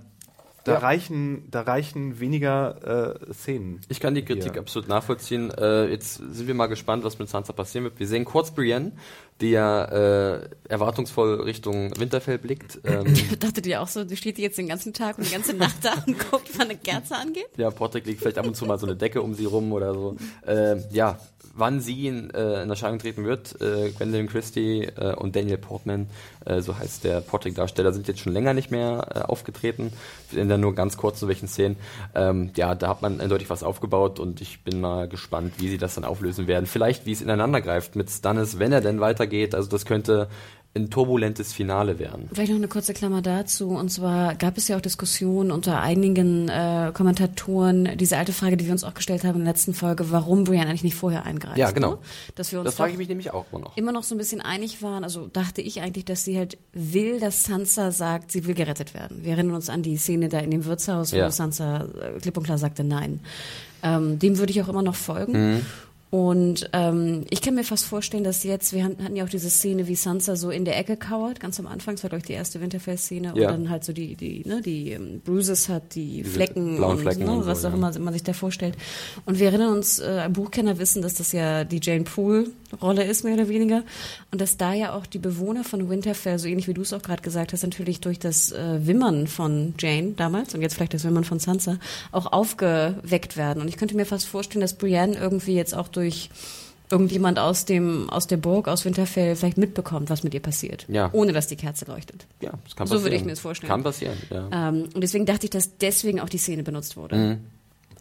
da 0.63 0.71
Ja. 0.73 0.77
reichen, 0.79 1.49
da 1.51 1.61
reichen 1.63 2.21
weniger 2.21 3.17
äh, 3.29 3.33
Szenen. 3.33 3.81
Ich 3.89 3.99
kann 3.99 4.15
die 4.15 4.23
Kritik 4.23 4.53
hier. 4.53 4.61
absolut 4.61 4.87
nachvollziehen. 4.87 5.51
Äh, 5.51 5.87
jetzt 5.87 6.13
sind 6.15 6.47
wir 6.47 6.53
mal 6.53 6.67
gespannt, 6.67 7.03
was 7.03 7.19
mit 7.19 7.27
Sansa 7.27 7.51
passieren 7.51 7.83
wird. 7.83 7.99
Wir 7.99 8.07
sehen 8.07 8.23
kurz 8.23 8.51
Brienne, 8.51 8.93
die 9.41 9.51
ja 9.51 9.85
äh, 9.85 10.49
erwartungsvoll 10.69 11.41
Richtung 11.41 11.91
Winterfell 11.97 12.37
blickt. 12.37 12.79
Ähm, 12.83 13.13
Dachtet 13.39 13.65
ihr 13.65 13.81
auch 13.81 13.87
so, 13.87 14.03
die 14.03 14.15
steht 14.15 14.37
die 14.37 14.41
jetzt 14.41 14.57
den 14.57 14.67
ganzen 14.67 14.93
Tag 14.93 15.17
und 15.17 15.27
die 15.27 15.31
ganze 15.31 15.53
Nacht 15.53 15.77
da 15.83 15.93
und 16.05 16.17
guckt, 16.31 16.49
wann 16.57 16.69
eine 16.69 16.77
Kerze 16.77 17.15
angeht? 17.15 17.47
ja, 17.57 17.71
Patrick 17.71 18.05
legt 18.05 18.21
vielleicht 18.21 18.37
ab 18.37 18.45
und 18.45 18.55
zu 18.55 18.65
mal 18.65 18.79
so 18.79 18.85
eine 18.85 18.95
Decke 18.95 19.21
um 19.21 19.33
sie 19.33 19.45
rum 19.45 19.71
oder 19.73 19.93
so. 19.93 20.15
Äh, 20.45 20.77
ja, 20.91 21.19
wann 21.53 21.79
sie 21.79 22.07
in, 22.07 22.29
äh, 22.31 22.63
in 22.63 22.69
Erscheinung 22.69 22.99
treten 22.99 23.25
wird, 23.25 23.61
äh, 23.61 23.91
Gwendolyn 23.91 24.27
Christie 24.27 24.83
äh, 24.83 25.15
und 25.15 25.35
Daniel 25.35 25.57
Portman, 25.57 26.07
äh, 26.45 26.61
so 26.61 26.77
heißt 26.77 27.03
der 27.03 27.21
Patrick-Darsteller, 27.21 27.93
sind 27.93 28.07
jetzt 28.07 28.19
schon 28.19 28.33
länger 28.33 28.53
nicht 28.53 28.71
mehr 28.71 29.07
äh, 29.13 29.19
aufgetreten. 29.19 29.93
Sehen 30.31 30.49
da 30.49 30.57
nur 30.57 30.73
ganz 30.73 30.97
kurz 30.97 31.21
in 31.21 31.27
welchen 31.27 31.47
Szenen. 31.47 31.77
Ähm, 32.15 32.51
ja, 32.55 32.73
da 32.75 32.89
hat 32.89 33.01
man 33.01 33.21
eindeutig 33.21 33.49
was 33.49 33.63
aufgebaut 33.63 34.19
und 34.19 34.41
ich 34.41 34.63
bin 34.63 34.81
mal 34.81 35.07
gespannt, 35.07 35.53
wie 35.57 35.69
sie 35.69 35.77
das 35.77 35.95
dann 35.95 36.05
auflösen 36.05 36.47
werden. 36.47 36.65
Vielleicht, 36.65 37.05
wie 37.05 37.11
es 37.11 37.21
ineinander 37.21 37.61
greift 37.61 37.95
mit 37.95 38.09
Stannis, 38.09 38.57
wenn 38.57 38.71
er 38.71 38.81
denn 38.81 38.99
weitergeht. 38.99 39.53
Also 39.53 39.69
das 39.69 39.85
könnte 39.85 40.29
ein 40.75 40.89
turbulentes 40.89 41.53
Finale 41.53 41.99
werden. 41.99 42.27
Vielleicht 42.33 42.49
noch 42.51 42.57
eine 42.57 42.67
kurze 42.67 42.95
Klammer 42.95 43.21
dazu. 43.21 43.69
Und 43.69 43.89
zwar 43.91 44.33
gab 44.33 44.57
es 44.57 44.67
ja 44.67 44.75
auch 44.75 44.81
Diskussionen 44.81 45.51
unter 45.51 45.79
einigen 45.81 46.49
äh, 46.49 46.91
Kommentatoren, 46.95 47.89
diese 47.97 48.17
alte 48.17 48.33
Frage, 48.33 48.57
die 48.57 48.65
wir 48.65 48.71
uns 48.71 48.83
auch 48.83 48.95
gestellt 48.95 49.23
haben 49.23 49.37
in 49.39 49.45
der 49.45 49.53
letzten 49.53 49.75
Folge, 49.75 50.09
warum 50.09 50.45
Brian 50.45 50.67
eigentlich 50.67 50.83
nicht 50.83 50.95
vorher 50.95 51.25
eingreift. 51.25 51.57
Ja, 51.57 51.69
genau. 51.69 51.91
Ne? 51.91 51.97
Dass 52.35 52.51
wir 52.51 52.59
uns 52.59 52.65
Das 52.65 52.75
frage 52.75 52.93
ich 52.93 52.97
mich 52.97 53.07
nämlich 53.07 53.31
auch 53.31 53.45
immer 53.51 53.61
noch. 53.61 53.77
immer 53.77 53.91
noch 53.91 54.01
so 54.03 54.15
ein 54.15 54.17
bisschen 54.17 54.41
einig 54.41 54.81
waren. 54.81 55.03
Also 55.03 55.27
dachte 55.27 55.61
ich 55.61 55.79
eigentlich, 55.81 56.05
dass 56.05 56.23
sie 56.25 56.39
halt 56.39 56.57
will, 56.73 57.19
dass 57.19 57.43
Sansa 57.43 57.91
sagt, 57.91 58.31
sie 58.31 58.45
will 58.47 58.55
gerettet 58.55 58.95
werden. 58.95 59.19
Wir 59.23 59.33
erinnern 59.33 59.53
uns 59.55 59.69
an 59.69 59.83
die 59.83 59.97
Szene 59.97 60.27
da 60.27 60.39
in 60.39 60.49
dem 60.49 60.65
Wirtshaus, 60.65 61.13
wo 61.13 61.17
Ja. 61.17 61.29
Sansa 61.29 61.83
äh, 61.83 62.19
klipp 62.19 62.35
und 62.35 62.43
klar 62.45 62.57
sagte 62.57 62.83
Nein. 62.83 63.19
Ähm, 63.83 64.17
dem 64.17 64.39
würde 64.39 64.51
ich 64.51 64.61
auch 64.61 64.69
immer 64.69 64.81
noch 64.81 64.95
folgen. 64.95 65.53
Mhm. 65.55 65.65
Und 66.13 66.69
ähm, 66.73 67.25
ich 67.31 67.41
kann 67.41 67.55
mir 67.55 67.63
fast 67.63 67.85
vorstellen, 67.85 68.23
dass 68.23 68.43
jetzt, 68.43 68.71
wir 68.71 68.83
hatten 68.83 69.15
ja 69.15 69.23
auch 69.23 69.29
diese 69.29 69.49
Szene, 69.49 69.87
wie 69.87 69.95
Sansa 69.95 70.35
so 70.35 70.51
in 70.51 70.63
der 70.63 70.77
Ecke 70.77 70.95
kauert, 70.95 71.39
ganz 71.39 71.59
am 71.59 71.65
Anfang, 71.65 71.95
das 71.95 72.03
war 72.03 72.09
glaube 72.09 72.19
ich 72.19 72.27
die 72.27 72.33
erste 72.33 72.61
Winterfell-Szene, 72.61 73.33
Ja. 73.35 73.49
und 73.49 73.61
dann 73.61 73.69
halt 73.71 73.83
so 73.83 73.93
die, 73.93 74.15
die, 74.15 74.47
ne, 74.47 74.61
die 74.61 74.91
ähm, 74.91 75.21
Bruises 75.25 75.69
hat, 75.69 75.95
die 75.95 76.23
Flecken 76.23 76.77
blauen 76.77 76.97
und, 76.97 77.01
Flecken 77.01 77.25
ne, 77.25 77.31
und 77.31 77.41
so, 77.41 77.47
was 77.47 77.65
auch 77.65 77.71
ja. 77.71 77.77
immer 77.77 77.97
man 77.97 78.13
sich 78.13 78.21
da 78.21 78.33
vorstellt. 78.33 78.77
Und 79.25 79.39
wir 79.39 79.47
erinnern 79.47 79.73
uns, 79.73 79.97
äh, 79.97 80.29
Buchkenner 80.31 80.77
wissen, 80.77 81.01
dass 81.01 81.15
das 81.15 81.31
ja 81.31 81.63
die 81.63 81.79
Jane 81.81 82.03
Poole-Rolle 82.03 83.05
ist, 83.05 83.23
mehr 83.23 83.33
oder 83.33 83.49
weniger. 83.49 83.81
Und 84.29 84.39
dass 84.39 84.55
da 84.55 84.75
ja 84.75 84.93
auch 84.93 85.07
die 85.07 85.17
Bewohner 85.17 85.63
von 85.63 85.89
Winterfell, 85.89 86.37
so 86.37 86.47
ähnlich 86.47 86.67
wie 86.67 86.75
du 86.75 86.83
es 86.83 86.93
auch 86.93 87.01
gerade 87.01 87.23
gesagt 87.23 87.53
hast, 87.53 87.63
natürlich 87.63 88.01
durch 88.01 88.19
das 88.19 88.51
äh, 88.51 88.85
Wimmern 88.85 89.25
von 89.25 89.73
Jane 89.79 90.11
damals 90.15 90.53
und 90.53 90.61
jetzt 90.61 90.75
vielleicht 90.75 90.93
das 90.93 91.05
Wimmern 91.05 91.23
von 91.23 91.39
Sansa 91.39 91.79
auch 92.11 92.31
aufgeweckt 92.31 93.35
werden. 93.35 93.63
Und 93.63 93.67
ich 93.67 93.77
könnte 93.77 93.95
mir 93.95 94.05
fast 94.05 94.27
vorstellen, 94.27 94.61
dass 94.61 94.75
Brienne 94.75 95.17
irgendwie 95.17 95.55
jetzt 95.55 95.75
auch 95.75 95.87
durch 95.87 96.02
irgendjemand 96.91 97.39
aus 97.39 97.65
dem 97.65 98.09
aus 98.09 98.27
der 98.27 98.37
Burg 98.37 98.67
aus 98.67 98.85
Winterfell 98.85 99.35
vielleicht 99.35 99.57
mitbekommt, 99.57 100.09
was 100.09 100.23
mit 100.23 100.33
ihr 100.33 100.41
passiert, 100.41 100.85
Ja. 100.89 101.09
ohne 101.13 101.31
dass 101.33 101.47
die 101.47 101.55
Kerze 101.55 101.85
leuchtet. 101.85 102.27
Ja, 102.41 102.51
das 102.63 102.75
kann 102.75 102.85
So 102.87 102.95
passieren. 102.95 103.03
würde 103.03 103.15
ich 103.15 103.23
mir 103.23 103.31
das 103.31 103.39
vorstellen. 103.39 103.69
Kann 103.69 103.83
passieren, 103.83 104.17
ja. 104.29 104.69
Ähm, 104.69 104.89
und 104.93 105.01
deswegen 105.01 105.25
dachte 105.25 105.45
ich, 105.45 105.49
dass 105.49 105.77
deswegen 105.77 106.19
auch 106.19 106.29
die 106.29 106.37
Szene 106.37 106.61
benutzt 106.63 106.95
wurde. 106.97 107.39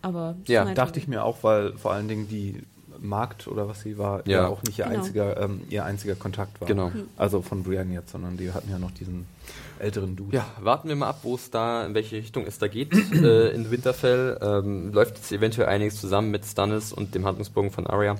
Aber 0.02 0.32
Mhm. 0.34 0.42
Ja, 0.46 0.64
nein, 0.64 0.74
Dachte 0.74 0.98
ich 0.98 1.06
mir 1.08 1.24
auch, 1.24 1.38
weil 1.42 1.72
vor 1.78 1.92
allen 1.92 2.08
Dingen 2.08 2.28
die 2.28 2.62
Magd 3.02 3.48
oder 3.48 3.68
was 3.68 3.80
sie 3.82 3.98
war, 3.98 4.26
ja, 4.26 4.42
Ja. 4.42 4.48
auch 4.48 4.62
nicht 4.62 4.78
ihr, 4.78 4.84
Genau. 4.86 4.98
einziger, 4.98 5.40
ähm, 5.40 5.62
ihr 5.68 5.84
einziger 5.84 6.14
Kontakt 6.14 6.60
war. 6.60 6.68
Genau. 6.68 6.90
Also 7.16 7.42
von 7.42 7.62
Brienne 7.64 7.92
jetzt, 7.94 8.12
sondern 8.12 8.36
die 8.36 8.52
hatten 8.52 8.70
ja 8.70 8.78
noch 8.78 8.92
diesen 8.92 9.26
älteren 9.80 10.14
Dude. 10.14 10.36
Ja, 10.36 10.46
warten 10.60 10.88
wir 10.88 10.94
mal 10.94 11.08
ab, 11.08 11.20
wo 11.24 11.34
es 11.34 11.50
da, 11.50 11.84
in 11.84 11.94
welche 11.94 12.14
Richtung 12.16 12.46
es 12.46 12.58
da 12.58 12.68
geht 12.68 12.92
äh, 13.12 13.50
in 13.50 13.70
Winterfell. 13.72 14.38
Ähm, 14.40 14.92
läuft 14.92 15.16
jetzt 15.16 15.32
eventuell 15.32 15.66
einiges 15.68 16.00
zusammen 16.00 16.30
mit 16.30 16.44
Stannis 16.44 16.92
und 16.92 17.14
dem 17.16 17.26
Handlungsbogen 17.26 17.70
von 17.72 17.86
Arya. 17.88 18.14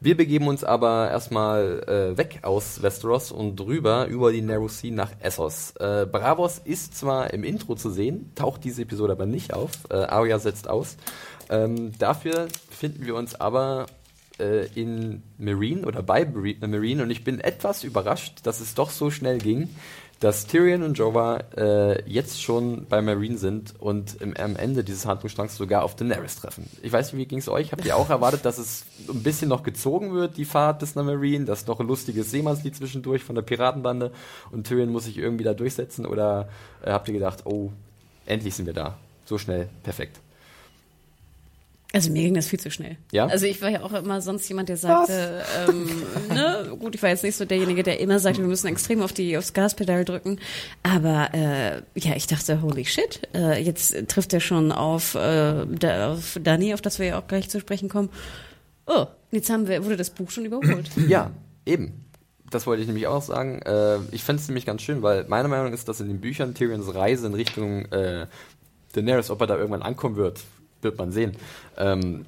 Wir 0.00 0.16
begeben 0.16 0.48
uns 0.48 0.64
aber 0.64 1.08
erstmal 1.10 1.84
äh, 1.86 2.18
weg 2.18 2.40
aus 2.42 2.82
Westeros 2.82 3.30
und 3.30 3.54
drüber 3.56 4.06
über 4.06 4.32
die 4.32 4.42
Narrow 4.42 4.70
Sea 4.70 4.92
nach 4.92 5.12
Essos. 5.20 5.74
Äh, 5.78 6.06
Bravos 6.10 6.58
ist 6.64 6.96
zwar 6.98 7.32
im 7.32 7.44
Intro 7.44 7.76
zu 7.76 7.90
sehen, 7.90 8.32
taucht 8.34 8.64
diese 8.64 8.82
Episode 8.82 9.12
aber 9.12 9.26
nicht 9.26 9.54
auf. 9.54 9.70
Äh, 9.90 9.94
Arya 9.94 10.40
setzt 10.40 10.68
aus. 10.68 10.96
Ähm, 11.48 11.92
dafür 11.98 12.48
befinden 12.68 13.06
wir 13.06 13.14
uns 13.14 13.34
aber 13.34 13.86
äh, 14.38 14.66
in 14.74 15.22
Marine 15.38 15.86
oder 15.86 16.02
bei 16.02 16.22
äh, 16.22 16.66
Marine 16.66 17.02
und 17.02 17.10
ich 17.10 17.24
bin 17.24 17.40
etwas 17.40 17.84
überrascht, 17.84 18.40
dass 18.44 18.60
es 18.60 18.74
doch 18.74 18.90
so 18.90 19.10
schnell 19.10 19.38
ging, 19.38 19.68
dass 20.20 20.46
Tyrion 20.46 20.82
und 20.82 20.96
Jorah 20.96 21.40
äh, 21.56 22.08
jetzt 22.08 22.42
schon 22.42 22.86
bei 22.86 23.02
Marine 23.02 23.36
sind 23.36 23.74
und 23.78 24.20
im, 24.22 24.34
am 24.36 24.56
Ende 24.56 24.82
dieses 24.82 25.06
Handlungsstrangs 25.06 25.56
sogar 25.56 25.82
auf 25.82 25.96
Daenerys 25.96 26.36
treffen. 26.36 26.68
Ich 26.82 26.92
weiß 26.92 27.12
nicht, 27.12 27.20
wie 27.20 27.26
ging 27.26 27.38
es 27.40 27.48
euch? 27.48 27.72
Habt 27.72 27.84
ihr 27.84 27.96
auch 27.96 28.08
erwartet, 28.10 28.44
dass 28.44 28.58
es 28.58 28.84
ein 29.08 29.22
bisschen 29.22 29.48
noch 29.48 29.62
gezogen 29.62 30.14
wird, 30.14 30.36
die 30.36 30.44
Fahrt 30.44 30.82
nach 30.94 31.04
Marine, 31.04 31.44
dass 31.44 31.66
noch 31.66 31.80
ein 31.80 31.86
lustiges 31.86 32.30
Seemannslied 32.30 32.74
zwischendurch 32.74 33.22
von 33.22 33.34
der 33.34 33.42
Piratenbande 33.42 34.12
und 34.50 34.66
Tyrion 34.66 34.90
muss 34.90 35.04
sich 35.04 35.18
irgendwie 35.18 35.44
da 35.44 35.52
durchsetzen 35.52 36.06
oder 36.06 36.48
äh, 36.82 36.90
habt 36.90 37.08
ihr 37.08 37.14
gedacht, 37.14 37.44
oh, 37.44 37.70
endlich 38.24 38.54
sind 38.54 38.66
wir 38.66 38.74
da. 38.74 38.96
So 39.26 39.38
schnell, 39.38 39.68
perfekt. 39.82 40.23
Also 41.94 42.10
mir 42.10 42.22
ging 42.22 42.34
das 42.34 42.48
viel 42.48 42.58
zu 42.58 42.72
schnell. 42.72 42.96
Ja? 43.12 43.26
Also 43.26 43.46
ich 43.46 43.62
war 43.62 43.68
ja 43.68 43.82
auch 43.84 43.92
immer 43.92 44.20
sonst 44.20 44.48
jemand, 44.48 44.68
der 44.68 44.76
sagte, 44.76 45.44
ähm, 45.68 46.02
ne, 46.28 46.76
gut, 46.76 46.96
ich 46.96 47.02
war 47.04 47.10
jetzt 47.10 47.22
nicht 47.22 47.36
so 47.36 47.44
derjenige, 47.44 47.84
der 47.84 48.00
immer 48.00 48.18
sagte, 48.18 48.40
wir 48.40 48.48
müssen 48.48 48.66
extrem 48.66 49.00
auf 49.00 49.12
die 49.12 49.38
aufs 49.38 49.52
Gaspedal 49.52 50.04
drücken. 50.04 50.40
Aber 50.82 51.32
äh, 51.32 51.82
ja, 51.94 52.16
ich 52.16 52.26
dachte, 52.26 52.62
holy 52.62 52.84
shit, 52.84 53.20
äh, 53.32 53.62
jetzt 53.62 53.94
trifft 54.08 54.32
er 54.32 54.40
schon 54.40 54.72
auf, 54.72 55.14
äh, 55.14 55.66
da, 55.66 56.14
auf 56.14 56.36
Dani, 56.42 56.74
auf 56.74 56.80
das 56.80 56.98
wir 56.98 57.06
ja 57.06 57.18
auch 57.20 57.28
gleich 57.28 57.48
zu 57.48 57.60
sprechen 57.60 57.88
kommen. 57.88 58.08
Oh, 58.86 59.06
jetzt 59.30 59.48
haben 59.48 59.68
wir, 59.68 59.84
wurde 59.84 59.96
das 59.96 60.10
Buch 60.10 60.32
schon 60.32 60.46
überholt. 60.46 60.90
Ja, 61.08 61.30
eben. 61.64 62.00
Das 62.50 62.66
wollte 62.66 62.82
ich 62.82 62.88
nämlich 62.88 63.06
auch 63.06 63.22
sagen. 63.22 63.62
Äh, 63.62 63.98
ich 64.10 64.24
fände 64.24 64.42
es 64.42 64.48
nämlich 64.48 64.66
ganz 64.66 64.82
schön, 64.82 65.02
weil 65.02 65.26
meine 65.28 65.46
Meinung 65.46 65.72
ist, 65.72 65.88
dass 65.88 66.00
in 66.00 66.08
den 66.08 66.20
Büchern 66.20 66.54
Tyrions 66.54 66.92
Reise 66.92 67.28
in 67.28 67.34
Richtung 67.34 67.84
äh, 67.92 68.26
Daenerys, 68.94 69.30
ob 69.30 69.40
er 69.40 69.46
da 69.46 69.56
irgendwann 69.56 69.82
ankommen 69.82 70.16
wird, 70.16 70.40
wird 70.84 70.98
man 70.98 71.12
sehen, 71.12 71.36
ähm, 71.76 72.26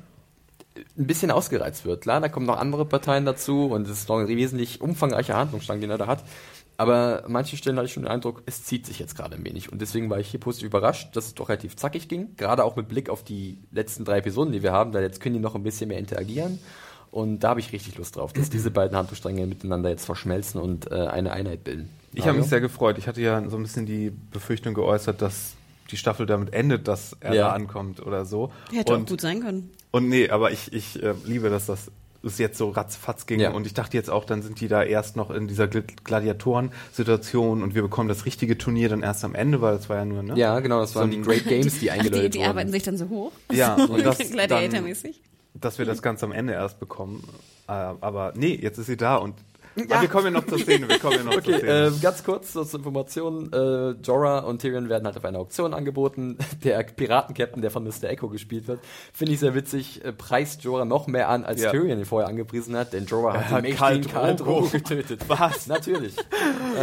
ein 0.98 1.06
bisschen 1.06 1.30
ausgereizt 1.30 1.84
wird. 1.84 2.02
Klar, 2.02 2.20
da 2.20 2.28
kommen 2.28 2.46
noch 2.46 2.58
andere 2.58 2.84
Parteien 2.84 3.24
dazu 3.24 3.66
und 3.66 3.86
es 3.86 4.00
ist 4.00 4.08
noch 4.08 4.18
ein 4.18 4.28
wesentlich 4.28 4.80
umfangreicher 4.80 5.36
Handlungsstrang, 5.36 5.80
den 5.80 5.90
er 5.90 5.98
da 5.98 6.06
hat. 6.06 6.24
Aber 6.78 7.24
an 7.24 7.32
manchen 7.32 7.56
Stellen 7.56 7.76
hatte 7.76 7.86
ich 7.86 7.92
schon 7.92 8.02
den 8.02 8.12
Eindruck, 8.12 8.42
es 8.44 8.64
zieht 8.64 8.84
sich 8.84 8.98
jetzt 8.98 9.16
gerade 9.16 9.36
ein 9.36 9.44
wenig. 9.44 9.72
Und 9.72 9.80
deswegen 9.80 10.10
war 10.10 10.18
ich 10.18 10.28
hier 10.28 10.40
positiv 10.40 10.66
überrascht, 10.66 11.16
dass 11.16 11.26
es 11.26 11.34
doch 11.34 11.48
relativ 11.48 11.76
zackig 11.76 12.08
ging. 12.08 12.36
Gerade 12.36 12.64
auch 12.64 12.76
mit 12.76 12.88
Blick 12.88 13.08
auf 13.08 13.24
die 13.24 13.58
letzten 13.72 14.04
drei 14.04 14.18
Episoden, 14.18 14.52
die 14.52 14.62
wir 14.62 14.72
haben, 14.72 14.92
da 14.92 15.00
jetzt 15.00 15.20
können 15.20 15.34
die 15.34 15.40
noch 15.40 15.54
ein 15.54 15.62
bisschen 15.62 15.88
mehr 15.88 15.98
interagieren. 15.98 16.58
Und 17.10 17.40
da 17.40 17.50
habe 17.50 17.60
ich 17.60 17.72
richtig 17.72 17.96
Lust 17.96 18.16
drauf, 18.16 18.34
dass 18.34 18.50
diese 18.50 18.70
beiden 18.70 18.94
Handlungsstränge 18.94 19.46
miteinander 19.46 19.88
jetzt 19.88 20.04
verschmelzen 20.04 20.60
und 20.60 20.90
äh, 20.90 20.94
eine 20.94 21.32
Einheit 21.32 21.64
bilden. 21.64 21.88
Ich 22.12 22.26
habe 22.26 22.36
mich 22.36 22.46
sehr 22.46 22.60
gefreut. 22.60 22.98
Ich 22.98 23.08
hatte 23.08 23.22
ja 23.22 23.42
so 23.48 23.56
ein 23.56 23.62
bisschen 23.62 23.86
die 23.86 24.10
Befürchtung 24.10 24.74
geäußert, 24.74 25.22
dass 25.22 25.55
die 25.90 25.96
Staffel 25.96 26.26
damit 26.26 26.52
endet, 26.52 26.88
dass 26.88 27.16
er 27.20 27.34
Ja. 27.34 27.48
da 27.48 27.52
ankommt 27.54 28.04
oder 28.04 28.24
so. 28.24 28.50
Hätte 28.72 28.92
auch 28.94 28.98
und, 28.98 29.08
gut 29.08 29.20
sein 29.20 29.40
können. 29.40 29.70
und 29.92 30.08
nee, 30.08 30.28
aber 30.30 30.50
ich, 30.50 30.72
ich 30.72 31.02
äh, 31.02 31.14
liebe, 31.24 31.48
dass 31.50 31.66
das 31.66 31.90
es 32.22 32.38
jetzt 32.38 32.58
so 32.58 32.70
ratzfatz 32.70 33.26
ging. 33.26 33.38
Ja. 33.38 33.52
Und 33.52 33.66
ich 33.68 33.74
dachte 33.74 33.96
jetzt 33.96 34.10
auch, 34.10 34.24
dann 34.24 34.42
sind 34.42 34.60
die 34.60 34.66
da 34.66 34.82
erst 34.82 35.14
noch 35.14 35.30
in 35.30 35.46
dieser 35.46 35.66
Gl- 35.66 35.84
Gladiatoren-Situation 36.02 37.62
und 37.62 37.74
wir 37.74 37.82
bekommen 37.82 38.08
das 38.08 38.24
richtige 38.26 38.58
Turnier 38.58 38.88
dann 38.88 39.02
erst 39.02 39.24
am 39.24 39.34
Ende, 39.34 39.60
weil 39.60 39.76
das 39.76 39.88
war 39.88 39.96
ja 39.96 40.04
nur, 40.04 40.22
ne? 40.22 40.34
Ja, 40.36 40.58
genau, 40.60 40.80
das 40.80 40.94
waren 40.96 41.10
So 41.10 41.16
die 41.16 41.22
Great 41.22 41.44
Games, 41.46 41.78
die 41.78 41.90
eingeläutet 41.92 42.34
die, 42.34 42.38
die 42.38 42.44
arbeiten 42.44 42.68
wurden. 42.68 42.72
sich 42.72 42.82
dann 42.82 42.96
so 42.98 43.08
hoch. 43.08 43.32
Ja, 43.52 43.74
und 43.88 44.04
das 44.04 44.18
dann- 44.18 44.30
Gladiator-mäßig. 44.30 45.20
dass 45.54 45.78
wir 45.78 45.86
das 45.86 46.02
ganz 46.02 46.22
am 46.24 46.32
Ende 46.32 46.54
erst 46.54 46.80
bekommen. 46.80 47.22
Äh, 47.68 47.72
aber 47.72 48.32
nee, 48.36 48.54
jetzt 48.60 48.78
ist 48.78 48.86
sie 48.86 48.96
da 48.96 49.16
und 49.16 49.34
Ja. 49.88 50.00
Wir 50.00 50.08
kommen 50.08 50.26
ja 50.26 50.30
noch 50.30 50.46
zur 50.46 50.58
Szene. 50.58 50.88
Wir 50.88 50.98
kommen 50.98 51.16
ja 51.18 51.22
noch 51.22 51.32
zur 51.32 51.42
Okay, 51.54 51.58
Szene. 51.58 51.86
äh, 51.88 52.00
ganz 52.00 52.24
kurz 52.24 52.52
so 52.52 52.64
zur 52.64 52.80
Information. 52.80 53.52
Äh, 53.52 53.90
Jorah 54.02 54.38
und 54.40 54.60
Tyrion 54.62 54.88
werden 54.88 55.04
halt 55.04 55.16
auf 55.16 55.24
einer 55.24 55.38
Auktion 55.38 55.74
angeboten. 55.74 56.38
Der 56.64 56.82
Piratencaptain, 56.82 57.60
der 57.60 57.70
von 57.70 57.84
Mr. 57.84 58.04
Echo 58.04 58.28
gespielt 58.28 58.68
wird, 58.68 58.80
finde 59.12 59.32
ich 59.34 59.40
sehr 59.40 59.54
witzig, 59.54 60.04
äh, 60.04 60.12
preist 60.12 60.64
Jorah 60.64 60.84
noch 60.84 61.06
mehr 61.06 61.28
an, 61.28 61.44
als 61.44 61.60
Ja. 61.62 61.70
Tyrion 61.70 61.98
ihn 61.98 62.04
vorher 62.04 62.28
angepriesen 62.28 62.74
hat, 62.76 62.92
denn 62.94 63.04
Jorah 63.06 63.34
hat 63.50 63.64
den 63.64 63.74
Khal 63.76 63.94
mächtigen 63.96 64.12
Khal 64.14 64.36
Drogo. 64.36 64.68
Getötet. 64.68 65.20
Was? 65.28 65.66
Natürlich. 65.66 66.16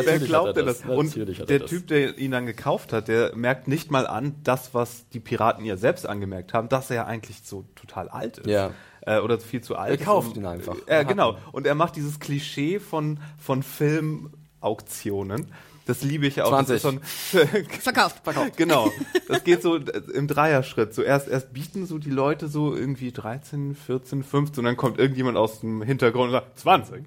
Wer 0.04 0.20
glaubt 0.20 0.48
er 0.50 0.54
denn 0.54 0.66
das? 0.68 0.86
Natürlich 0.86 1.41
Und 1.41 1.50
er 1.50 1.58
der 1.58 1.60
das. 1.60 1.70
Typ, 1.70 1.88
der 1.88 2.18
ihn 2.18 2.32
dann 2.32 2.46
gekauft 2.46 2.94
hat, 2.94 3.08
der 3.08 3.36
merkt 3.36 3.68
nicht 3.68 3.91
mal 3.91 4.06
an, 4.08 4.36
das, 4.44 4.74
was 4.74 5.08
die 5.10 5.20
Piraten 5.20 5.66
ja 5.66 5.78
selbst 5.78 6.08
angemerkt 6.08 6.54
haben, 6.54 6.70
dass 6.70 6.89
er 6.91 7.08
eigentlich 7.08 7.41
so 7.44 7.66
total 7.76 8.10
alt 8.10 8.38
ist. 8.39 8.48
Ja. 8.48 8.72
Äh, 9.06 9.20
oder 9.20 9.38
viel 9.39 9.62
zu 9.62 9.76
alt 9.76 9.89
Er 9.91 9.99
ist. 9.99 10.06
kauft 10.06 10.30
Und- 10.30 10.38
ihn 10.38 10.45
einfach. 10.45 10.76
Äh, 10.86 11.04
genau. 11.06 11.38
Und 11.51 11.68
er 11.68 11.76
macht 11.76 11.95
dieses 11.97 12.20
Klischee 12.20 12.80
von, 12.80 13.20
von 13.38 13.62
Filmauktionen. 13.64 15.47
Das 15.86 16.01
liebe 16.01 16.26
ich 16.28 16.38
ja 16.38 16.45
auch. 16.45 16.49
20. 16.49 16.82
Das 16.82 16.93
ist 16.93 17.32
so 17.32 17.39
ein, 17.39 17.66
Verkauft. 17.82 18.22
Genau. 18.56 18.89
Das 19.28 19.43
geht 19.43 19.62
so 19.62 19.76
im 19.76 20.28
Dreierschritt. 20.28 20.93
Zuerst 20.93 21.28
erst 21.28 21.51
bieten 21.54 21.86
so 21.86 21.97
die 21.97 22.10
Leute 22.10 22.47
so 22.47 22.74
irgendwie 22.76 23.12
13, 23.12 23.76
14, 23.76 24.24
15 24.24 24.60
und 24.62 24.66
dann 24.66 24.78
kommt 24.78 24.99
irgendjemand 24.99 25.38
aus 25.38 25.60
dem 25.62 25.82
Hintergrund 25.82 26.26
und 26.28 26.32
sagt 26.32 26.60
20. 26.60 27.04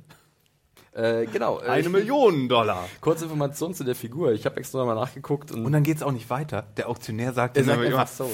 Äh, 0.93 1.27
genau. 1.27 1.61
äh, 1.61 1.67
Eine 1.69 1.81
ich- 1.87 1.89
Million 1.93 2.49
Dollar. 2.49 2.87
Kurze 3.01 3.25
Information 3.25 3.75
zu 3.75 3.85
der 3.85 3.95
Figur. 3.95 4.33
Ich 4.33 4.45
habe 4.47 4.57
extra 4.59 4.85
mal 4.85 4.95
nachgeguckt 4.95 5.53
und, 5.53 5.65
Und 5.65 5.73
dann 5.73 5.83
geht's 5.83 6.03
auch 6.03 6.13
nicht 6.13 6.29
weiter. 6.31 6.67
Der 6.77 6.89
Auktionär 6.89 7.33
sagt, 7.33 7.57
Er 7.57 7.65
sagt 7.65 7.79
immer, 7.83 7.87
einfach 8.01 8.09
so, 8.09 8.25
ja. 8.25 8.33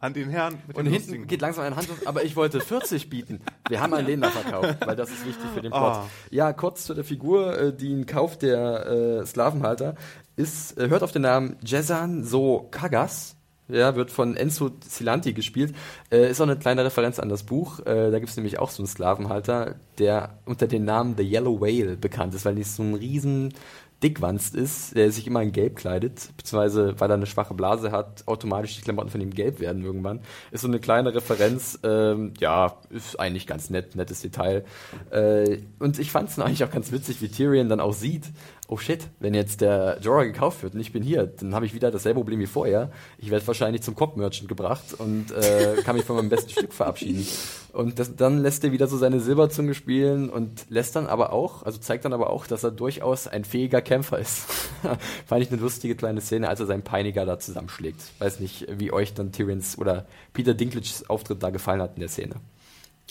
An 0.00 0.14
den 0.14 0.30
Herrn 0.30 0.58
mit 0.66 0.76
Und 0.76 0.84
hinten 0.86 0.98
lustigen- 0.98 1.26
geht 1.26 1.40
langsam 1.42 1.64
eine 1.64 1.76
Hand 1.76 1.88
aber 2.06 2.24
ich 2.24 2.36
wollte 2.36 2.60
40 2.60 3.10
bieten. 3.10 3.40
Wir 3.68 3.80
haben 3.80 3.92
an 3.94 4.06
Lena 4.06 4.28
verkauft, 4.30 4.78
weil 4.86 4.96
das 4.96 5.10
ist 5.10 5.26
wichtig 5.26 5.44
für 5.54 5.60
den 5.60 5.70
Plot. 5.72 5.82
Ah. 5.82 6.06
Ja, 6.30 6.52
kurz 6.52 6.84
zu 6.84 6.94
der 6.94 7.04
Figur, 7.04 7.58
äh, 7.58 7.72
die 7.74 7.88
ihn 7.88 8.06
kauft, 8.06 8.42
der 8.42 8.86
äh, 9.22 9.26
Sklavenhalter, 9.26 9.94
ist, 10.36 10.78
äh, 10.78 10.88
hört 10.88 11.02
auf 11.02 11.12
den 11.12 11.22
Namen 11.22 11.56
Jezan 11.64 12.24
So 12.24 12.66
Kagas. 12.70 13.36
Ja, 13.68 13.96
wird 13.96 14.10
von 14.10 14.36
Enzo 14.36 14.68
Cilanti 14.86 15.32
gespielt. 15.32 15.74
Äh, 16.10 16.30
ist 16.30 16.38
auch 16.40 16.44
eine 16.46 16.56
kleine 16.58 16.84
Referenz 16.84 17.18
an 17.18 17.30
das 17.30 17.44
Buch. 17.44 17.80
Äh, 17.80 18.10
da 18.10 18.18
gibt's 18.18 18.36
nämlich 18.36 18.58
auch 18.58 18.68
so 18.70 18.82
einen 18.82 18.86
Sklavenhalter, 18.88 19.76
der 19.98 20.38
unter 20.44 20.66
dem 20.66 20.84
Namen 20.84 21.14
The 21.16 21.22
Yellow 21.22 21.62
Whale 21.62 21.96
bekannt 21.96 22.34
ist, 22.34 22.44
weil 22.44 22.56
die 22.56 22.62
so 22.62 22.82
ein 22.82 22.92
riesen 22.94 23.54
dickwanst 24.02 24.54
ist, 24.54 24.94
der 24.94 25.10
sich 25.10 25.26
immer 25.26 25.42
in 25.42 25.52
Gelb 25.52 25.76
kleidet, 25.76 26.28
beziehungsweise 26.36 27.00
weil 27.00 27.10
er 27.10 27.14
eine 27.14 27.26
schwache 27.26 27.54
Blase 27.54 27.90
hat, 27.90 28.26
automatisch 28.26 28.76
die 28.76 28.82
Klamotten 28.82 29.10
von 29.10 29.20
ihm 29.20 29.30
gelb 29.30 29.60
werden 29.60 29.82
irgendwann. 29.82 30.20
Ist 30.50 30.60
so 30.60 30.68
eine 30.68 30.78
kleine 30.78 31.14
Referenz, 31.14 31.78
ähm, 31.82 32.34
ja, 32.38 32.76
ist 32.90 33.18
eigentlich 33.18 33.46
ganz 33.46 33.70
nett, 33.70 33.96
nettes 33.96 34.20
Detail. 34.20 34.64
Äh, 35.10 35.58
und 35.78 35.98
ich 35.98 36.10
fand 36.10 36.28
es 36.28 36.38
eigentlich 36.38 36.64
auch 36.64 36.70
ganz 36.70 36.92
witzig, 36.92 37.22
wie 37.22 37.28
Tyrion 37.28 37.68
dann 37.68 37.80
auch 37.80 37.94
sieht, 37.94 38.30
oh 38.68 38.78
shit, 38.78 39.08
wenn 39.20 39.34
jetzt 39.34 39.60
der 39.60 39.98
Jorah 40.00 40.24
gekauft 40.24 40.62
wird 40.62 40.74
und 40.74 40.80
ich 40.80 40.92
bin 40.92 41.02
hier, 41.02 41.26
dann 41.26 41.54
habe 41.54 41.66
ich 41.66 41.74
wieder 41.74 41.90
dasselbe 41.90 42.20
Problem 42.20 42.40
wie 42.40 42.46
vorher. 42.46 42.90
Ich 43.18 43.30
werde 43.30 43.46
wahrscheinlich 43.46 43.82
zum 43.82 43.94
Cop-Merchant 43.94 44.48
gebracht 44.48 44.94
und 44.96 45.32
äh, 45.32 45.76
kann 45.84 45.96
mich 45.96 46.04
von 46.04 46.16
meinem 46.16 46.30
besten 46.30 46.50
Stück 46.50 46.72
verabschieden. 46.72 47.26
Und 47.72 47.98
das, 47.98 48.16
dann 48.16 48.38
lässt 48.38 48.64
er 48.64 48.72
wieder 48.72 48.86
so 48.86 48.96
seine 48.96 49.20
Silberzunge 49.20 49.74
spielen 49.74 50.30
und 50.30 50.66
lässt 50.70 50.96
dann 50.96 51.06
aber 51.06 51.32
auch, 51.32 51.62
also 51.64 51.78
zeigt 51.78 52.04
dann 52.04 52.12
aber 52.12 52.30
auch, 52.30 52.46
dass 52.46 52.64
er 52.64 52.70
durchaus 52.70 53.26
ein 53.26 53.44
fähiger 53.44 53.82
Kämpfer 53.84 54.18
ist. 54.18 54.46
Fand 55.26 55.42
ich 55.42 55.50
eine 55.50 55.60
lustige 55.60 55.94
kleine 55.94 56.20
Szene, 56.20 56.48
als 56.48 56.60
er 56.60 56.66
seinen 56.66 56.82
Peiniger 56.82 57.24
da 57.24 57.38
zusammenschlägt. 57.38 58.00
Weiß 58.18 58.40
nicht, 58.40 58.66
wie 58.70 58.92
euch 58.92 59.14
dann 59.14 59.32
Tyrions 59.32 59.78
oder 59.78 60.06
Peter 60.32 60.54
Dinklages 60.54 61.08
Auftritt 61.08 61.42
da 61.42 61.50
gefallen 61.50 61.80
hat 61.80 61.94
in 61.94 62.00
der 62.00 62.08
Szene. 62.08 62.36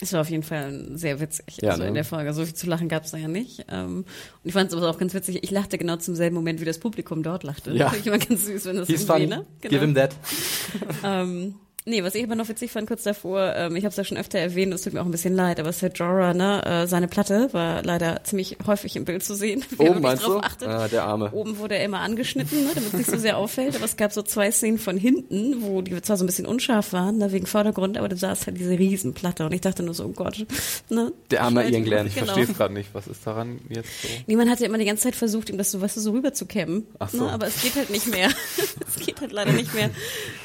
Es 0.00 0.12
war 0.12 0.22
auf 0.22 0.30
jeden 0.30 0.42
Fall 0.42 0.88
sehr 0.94 1.20
witzig. 1.20 1.58
Ja, 1.62 1.70
also 1.70 1.82
ne? 1.82 1.88
in 1.88 1.94
der 1.94 2.04
Folge. 2.04 2.32
So 2.32 2.44
viel 2.44 2.54
zu 2.54 2.66
lachen 2.66 2.88
gab 2.88 3.04
es 3.04 3.12
da 3.12 3.16
ja 3.16 3.28
nicht. 3.28 3.64
Ähm, 3.70 3.98
und 3.98 4.04
ich 4.42 4.52
fand 4.52 4.70
es 4.70 4.76
aber 4.76 4.90
auch 4.90 4.98
ganz 4.98 5.14
witzig. 5.14 5.44
Ich 5.44 5.50
lachte 5.52 5.78
genau 5.78 5.96
zum 5.96 6.16
selben 6.16 6.34
Moment, 6.34 6.60
wie 6.60 6.64
das 6.64 6.78
Publikum 6.78 7.22
dort 7.22 7.44
lachte. 7.44 7.70
Ja. 7.72 7.90
Finde 7.90 8.00
ich 8.00 8.06
immer 8.08 8.18
ganz 8.18 8.44
süß, 8.44 8.64
wenn 8.66 8.76
das 8.76 8.88
He's 8.88 9.08
irgendwie, 9.08 9.28
funny. 9.28 9.42
ne? 9.42 9.46
Give 9.60 9.80
him 9.80 9.94
that. 9.94 10.14
Ähm, 11.04 11.54
nee, 11.86 12.02
was 12.02 12.14
ich 12.14 12.24
aber 12.24 12.34
noch 12.34 12.48
witzig 12.48 12.70
fand 12.72 12.86
kurz 12.88 13.02
davor, 13.02 13.54
ähm, 13.56 13.76
ich 13.76 13.84
habe 13.84 13.90
es 13.90 13.96
ja 13.96 14.04
schon 14.04 14.16
öfter 14.16 14.38
erwähnt, 14.38 14.72
es 14.72 14.82
tut 14.82 14.92
mir 14.94 15.00
auch 15.00 15.04
ein 15.06 15.10
bisschen 15.10 15.34
leid, 15.34 15.60
aber 15.60 15.72
Sir 15.72 15.88
Jorah, 15.94 16.34
ne, 16.34 16.64
äh, 16.64 16.86
seine 16.86 17.08
Platte 17.08 17.48
war 17.52 17.82
leider 17.82 18.22
ziemlich 18.24 18.56
häufig 18.66 18.96
im 18.96 19.04
Bild 19.04 19.22
zu 19.24 19.34
sehen. 19.34 19.64
Oben 19.78 20.00
meinst 20.00 20.24
du? 20.24 20.32
drauf 20.32 20.44
achtet. 20.44 20.68
Ah, 20.68 20.88
der 20.88 21.04
Arme. 21.04 21.30
Oben 21.32 21.58
wurde 21.58 21.76
er 21.76 21.84
immer 21.84 22.00
angeschnitten, 22.00 22.64
ne, 22.64 22.70
damit 22.74 22.88
es 22.88 22.98
nicht 22.98 23.10
so 23.10 23.16
sehr 23.18 23.36
auffällt. 23.36 23.76
Aber 23.76 23.84
es 23.84 23.96
gab 23.96 24.12
so 24.12 24.22
zwei 24.22 24.50
Szenen 24.50 24.78
von 24.78 24.96
hinten, 24.96 25.62
wo 25.62 25.82
die 25.82 26.00
zwar 26.02 26.16
so 26.16 26.24
ein 26.24 26.26
bisschen 26.26 26.46
unscharf 26.46 26.92
waren, 26.92 27.18
ne, 27.18 27.32
wegen 27.32 27.46
Vordergrund, 27.46 27.98
aber 27.98 28.08
du 28.08 28.16
sahst 28.16 28.46
halt 28.46 28.58
diese 28.58 28.78
Riesenplatte 28.78 29.44
und 29.46 29.52
ich 29.52 29.60
dachte 29.60 29.82
nur 29.82 29.94
so, 29.94 30.04
oh 30.04 30.08
Gott. 30.12 30.46
Ne, 30.90 31.12
Der 31.30 31.42
arme 31.42 31.68
Ian 31.68 31.84
Glenn. 31.84 32.06
Ich 32.06 32.14
Genau. 32.14 32.26
verstehe 32.26 32.44
es 32.44 32.56
gerade 32.56 32.74
nicht. 32.74 32.90
Was 32.94 33.06
ist 33.06 33.26
daran 33.26 33.60
jetzt 33.68 33.88
so? 34.02 34.08
Niemand 34.26 34.50
hat 34.50 34.60
ja 34.60 34.66
immer 34.66 34.78
die 34.78 34.84
ganze 34.84 35.02
Zeit 35.04 35.16
versucht, 35.16 35.50
ihm 35.50 35.58
das 35.58 35.70
so, 35.70 35.80
weißt 35.80 35.96
du, 35.96 36.00
so 36.00 36.12
rüber 36.12 36.32
zu 36.32 36.46
kämmen. 36.46 36.86
Ach 36.98 37.08
so. 37.10 37.24
Ne? 37.24 37.30
Aber 37.32 37.46
es 37.46 37.60
geht 37.62 37.74
halt 37.76 37.90
nicht 37.90 38.06
mehr. 38.06 38.28
es 38.86 39.04
geht 39.04 39.20
halt 39.20 39.32
leider 39.32 39.52
nicht 39.52 39.74
mehr. 39.74 39.90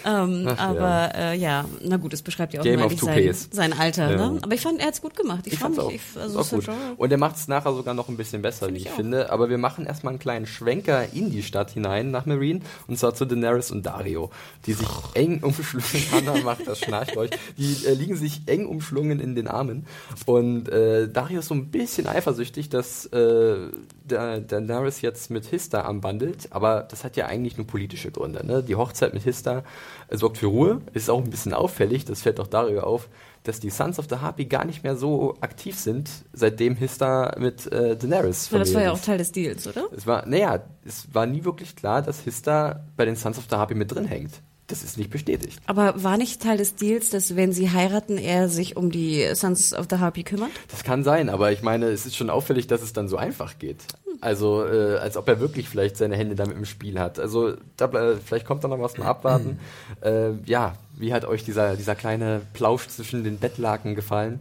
Ähm, 0.06 0.48
Ach, 0.48 0.58
aber 0.58 1.12
äh, 1.14 1.29
ja, 1.34 1.66
na 1.82 1.98
gut, 1.98 2.14
es 2.14 2.22
beschreibt 2.22 2.54
ja 2.54 2.60
auch 2.60 2.64
Game 2.64 2.82
of 2.82 3.00
sein, 3.00 3.36
sein 3.52 3.74
Alter. 3.74 4.12
Ja. 4.12 4.30
Ne? 4.30 4.40
Aber 4.42 4.54
ich 4.54 4.62
fand, 4.62 4.80
er 4.80 4.88
hat's 4.88 5.02
gut 5.02 5.16
gemacht. 5.16 5.46
Ich, 5.46 5.54
Ich 5.54 5.60
fand 5.60 5.80
auch. 5.80 5.92
ich, 5.92 6.02
also 6.16 6.40
auch 6.40 6.50
gut. 6.50 6.68
Und 6.98 7.12
er 7.12 7.18
macht 7.18 7.36
es 7.38 7.48
nachher 7.48 7.74
sogar 7.74 7.94
noch 7.94 8.10
ein 8.10 8.18
bisschen 8.18 8.42
besser, 8.42 8.66
Find 8.66 8.78
wie 8.78 8.82
ich 8.82 8.88
ich 8.88 8.94
finde. 8.94 9.32
Aber 9.32 9.50
wir 9.50 9.58
machen 9.58 9.86
erstmal 9.86 10.12
einen 10.12 10.20
kleinen 10.20 10.46
Schwenker 10.46 11.14
in 11.14 11.32
die 11.32 11.44
Stadt 11.44 11.72
hinein 11.72 12.12
nach 12.12 12.26
Marine 12.26 12.62
und 12.88 12.98
zwar 12.98 13.14
zu 13.14 13.26
Daenerys 13.26 13.72
und 13.72 13.86
Dario, 13.86 14.32
die 14.66 14.74
sich 14.74 14.88
eng 15.14 15.42
umschlungen. 15.44 15.86
Hannah 16.12 16.42
macht 16.42 16.68
das 16.68 16.80
schnarcht 16.80 17.18
euch. 17.18 17.32
Die 17.58 17.86
äh, 17.86 17.94
liegen 17.94 18.16
sich 18.16 18.42
eng 18.48 18.66
umschlungen 18.66 19.20
in 19.20 19.36
den 19.36 19.48
Armen 19.48 19.86
und 20.26 20.70
äh, 20.70 21.08
Dario 21.10 21.40
ist 21.40 21.48
so 21.48 21.56
ein 21.56 21.70
bisschen 21.72 22.08
eifersüchtig, 22.08 22.70
dass 22.70 23.06
äh, 23.08 23.58
der, 24.04 24.40
Daenerys 24.42 25.02
jetzt 25.02 25.30
mit 25.30 25.46
Hista 25.46 25.82
anbandelt, 25.82 26.48
aber 26.52 26.82
das 26.90 27.04
hat 27.04 27.16
ja 27.16 27.28
eigentlich 27.28 27.58
nur 27.58 27.68
politische 27.68 28.12
Gründe. 28.12 28.46
Ne? 28.46 28.64
Die 28.64 28.76
Hochzeit 28.76 29.14
mit 29.14 29.24
Hista 29.24 29.64
äh, 30.10 30.18
sorgt 30.18 30.38
für 30.38 30.48
Ruhe, 30.48 30.82
ist 30.94 31.10
auch 31.10 31.24
ein 31.24 31.30
bisschen 31.30 31.54
auffällig, 31.54 32.06
das 32.06 32.22
fällt 32.22 32.40
auch 32.40 32.48
Dario 32.48 32.82
auf, 32.82 33.10
dass 33.44 33.60
die 33.60 33.70
Sons 33.70 34.00
of 34.00 34.08
the 34.10 34.18
Harpy 34.18 34.46
gar 34.46 34.66
nicht 34.66 34.84
mehr 34.84 34.96
so 34.96 35.36
aktiv 35.42 35.78
sind, 35.78 36.10
seitdem 36.34 36.76
Hista 36.76 37.36
mit 37.38 37.72
äh, 37.72 37.96
Daenerys 37.96 38.50
Ja, 38.52 38.60
das 38.60 38.74
war 38.74 38.82
ja 38.82 38.92
auch. 38.92 39.00
Teil 39.00 39.18
des 39.18 39.32
Deals, 39.32 39.68
oder? 39.68 39.88
Es 39.96 40.06
war, 40.06 40.26
naja, 40.26 40.62
es 40.86 41.14
war 41.14 41.26
nie 41.26 41.44
wirklich 41.46 41.76
klar, 41.76 42.02
dass 42.02 42.22
Hista 42.22 42.86
bei 42.98 43.06
den 43.06 43.16
Sons 43.16 43.38
of 43.38 43.46
the 43.50 43.56
Harpy 43.56 43.76
mit 43.76 43.94
drin 43.94 44.06
hängt. 44.06 44.42
Das 44.70 44.84
ist 44.84 45.00
nicht 45.00 45.10
bestätigt. 45.10 45.60
Aber 45.66 46.04
war 46.04 46.16
nicht 46.18 46.44
Teil 46.44 46.58
des 46.58 46.76
Deals, 46.76 47.10
dass 47.10 47.36
wenn 47.36 47.52
sie 47.52 47.72
heiraten, 47.72 48.20
er 48.20 48.50
sich 48.50 48.78
um 48.78 48.92
die 48.92 49.28
Sons 49.34 49.74
of 49.74 49.88
the 49.90 49.98
Harpy 49.98 50.24
kümmert? 50.24 50.52
Das 50.70 50.84
kann 50.84 51.04
sein, 51.04 51.28
aber 51.30 51.52
ich 51.52 51.64
meine, 51.64 51.88
es 51.88 52.06
ist 52.06 52.16
schon 52.16 52.30
auffällig, 52.30 52.68
dass 52.68 52.84
es 52.84 52.94
dann 52.94 53.08
so 53.08 53.18
einfach 53.18 53.58
geht. 53.58 53.78
Also, 54.22 54.64
äh, 54.66 54.98
als 54.98 55.18
ob 55.18 55.28
er 55.28 55.40
wirklich 55.40 55.68
vielleicht 55.68 55.98
seine 55.98 56.16
Hände 56.16 56.36
damit 56.36 56.56
im 56.56 56.66
Spiel 56.66 57.00
hat. 57.00 57.20
Also, 57.20 57.56
da, 57.78 57.90
vielleicht 58.24 58.46
kommt 58.46 58.64
da 58.64 58.68
noch 58.68 58.80
was 58.80 58.98
mal 58.98 59.08
abwarten. 59.08 59.60
äh, 60.02 60.34
ja, 60.46 60.76
wie 60.98 61.14
hat 61.14 61.26
euch 61.26 61.44
dieser, 61.44 61.76
dieser 61.76 61.96
kleine 61.96 62.42
Plausch 62.54 62.88
zwischen 62.90 63.24
den 63.24 63.40
Bettlaken 63.40 63.96
gefallen? 63.96 64.40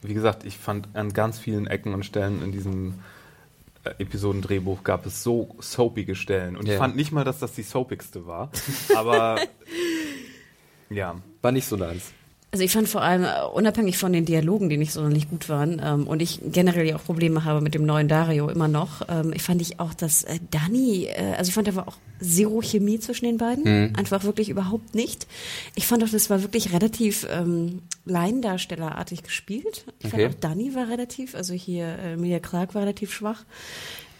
Wie 0.00 0.14
gesagt, 0.14 0.44
ich 0.44 0.58
fand 0.58 0.88
an 0.94 1.12
ganz 1.12 1.40
vielen 1.40 1.66
Ecken 1.66 1.92
und 1.92 2.04
Stellen 2.04 2.40
in 2.40 2.52
diesem 2.52 2.94
Episodendrehbuch 3.98 4.82
gab 4.84 5.06
es 5.06 5.22
so 5.22 5.54
soapige 5.60 6.14
Stellen. 6.14 6.56
Und 6.56 6.66
Ja. 6.66 6.74
ich 6.74 6.78
fand 6.78 6.96
nicht 6.96 7.12
mal, 7.12 7.24
dass 7.24 7.38
das 7.38 7.52
die 7.52 7.62
soapigste 7.62 8.26
war. 8.26 8.50
Aber 8.96 9.38
ja. 10.90 11.16
War 11.42 11.52
nicht 11.52 11.66
so 11.66 11.76
nice. 11.76 12.12
Also 12.54 12.62
ich 12.62 12.70
fand 12.70 12.88
vor 12.88 13.02
allem, 13.02 13.24
äh, 13.24 13.42
unabhängig 13.52 13.98
von 13.98 14.12
den 14.12 14.26
Dialogen, 14.26 14.68
die 14.68 14.76
nicht 14.76 14.92
sonderlich 14.92 15.28
gut 15.28 15.48
waren, 15.48 15.82
ähm, 15.84 16.06
und 16.06 16.22
ich 16.22 16.38
generell 16.52 16.86
ja 16.86 16.94
auch 16.94 17.02
Probleme 17.02 17.44
habe 17.44 17.60
mit 17.60 17.74
dem 17.74 17.84
neuen 17.84 18.06
Dario 18.06 18.48
immer 18.48 18.68
noch, 18.68 19.02
ähm, 19.08 19.32
ich 19.34 19.42
fand 19.42 19.60
ich 19.60 19.80
auch, 19.80 19.92
dass 19.92 20.22
äh, 20.22 20.38
Dani, 20.52 21.06
äh, 21.06 21.34
also 21.36 21.48
ich 21.48 21.54
fand 21.54 21.66
da 21.66 21.74
war 21.74 21.88
auch 21.88 21.96
zero 22.20 22.60
Chemie 22.62 23.00
zwischen 23.00 23.24
den 23.24 23.38
beiden, 23.38 23.96
einfach 23.96 24.22
wirklich 24.22 24.50
überhaupt 24.50 24.94
nicht. 24.94 25.26
Ich 25.74 25.88
fand 25.88 26.04
auch, 26.04 26.08
das 26.08 26.30
war 26.30 26.42
wirklich 26.42 26.72
relativ 26.72 27.26
ähm, 27.28 27.82
Laiendarstellerartig 28.04 29.24
gespielt. 29.24 29.84
Ich 29.98 30.12
Okay. 30.14 30.22
fand 30.22 30.36
auch 30.36 30.38
Dani 30.40 30.76
war 30.76 30.88
relativ, 30.88 31.34
also 31.34 31.54
hier 31.54 31.86
äh, 31.86 32.12
Emilia 32.12 32.38
Clark 32.38 32.76
war 32.76 32.82
relativ 32.82 33.12
schwach. 33.12 33.42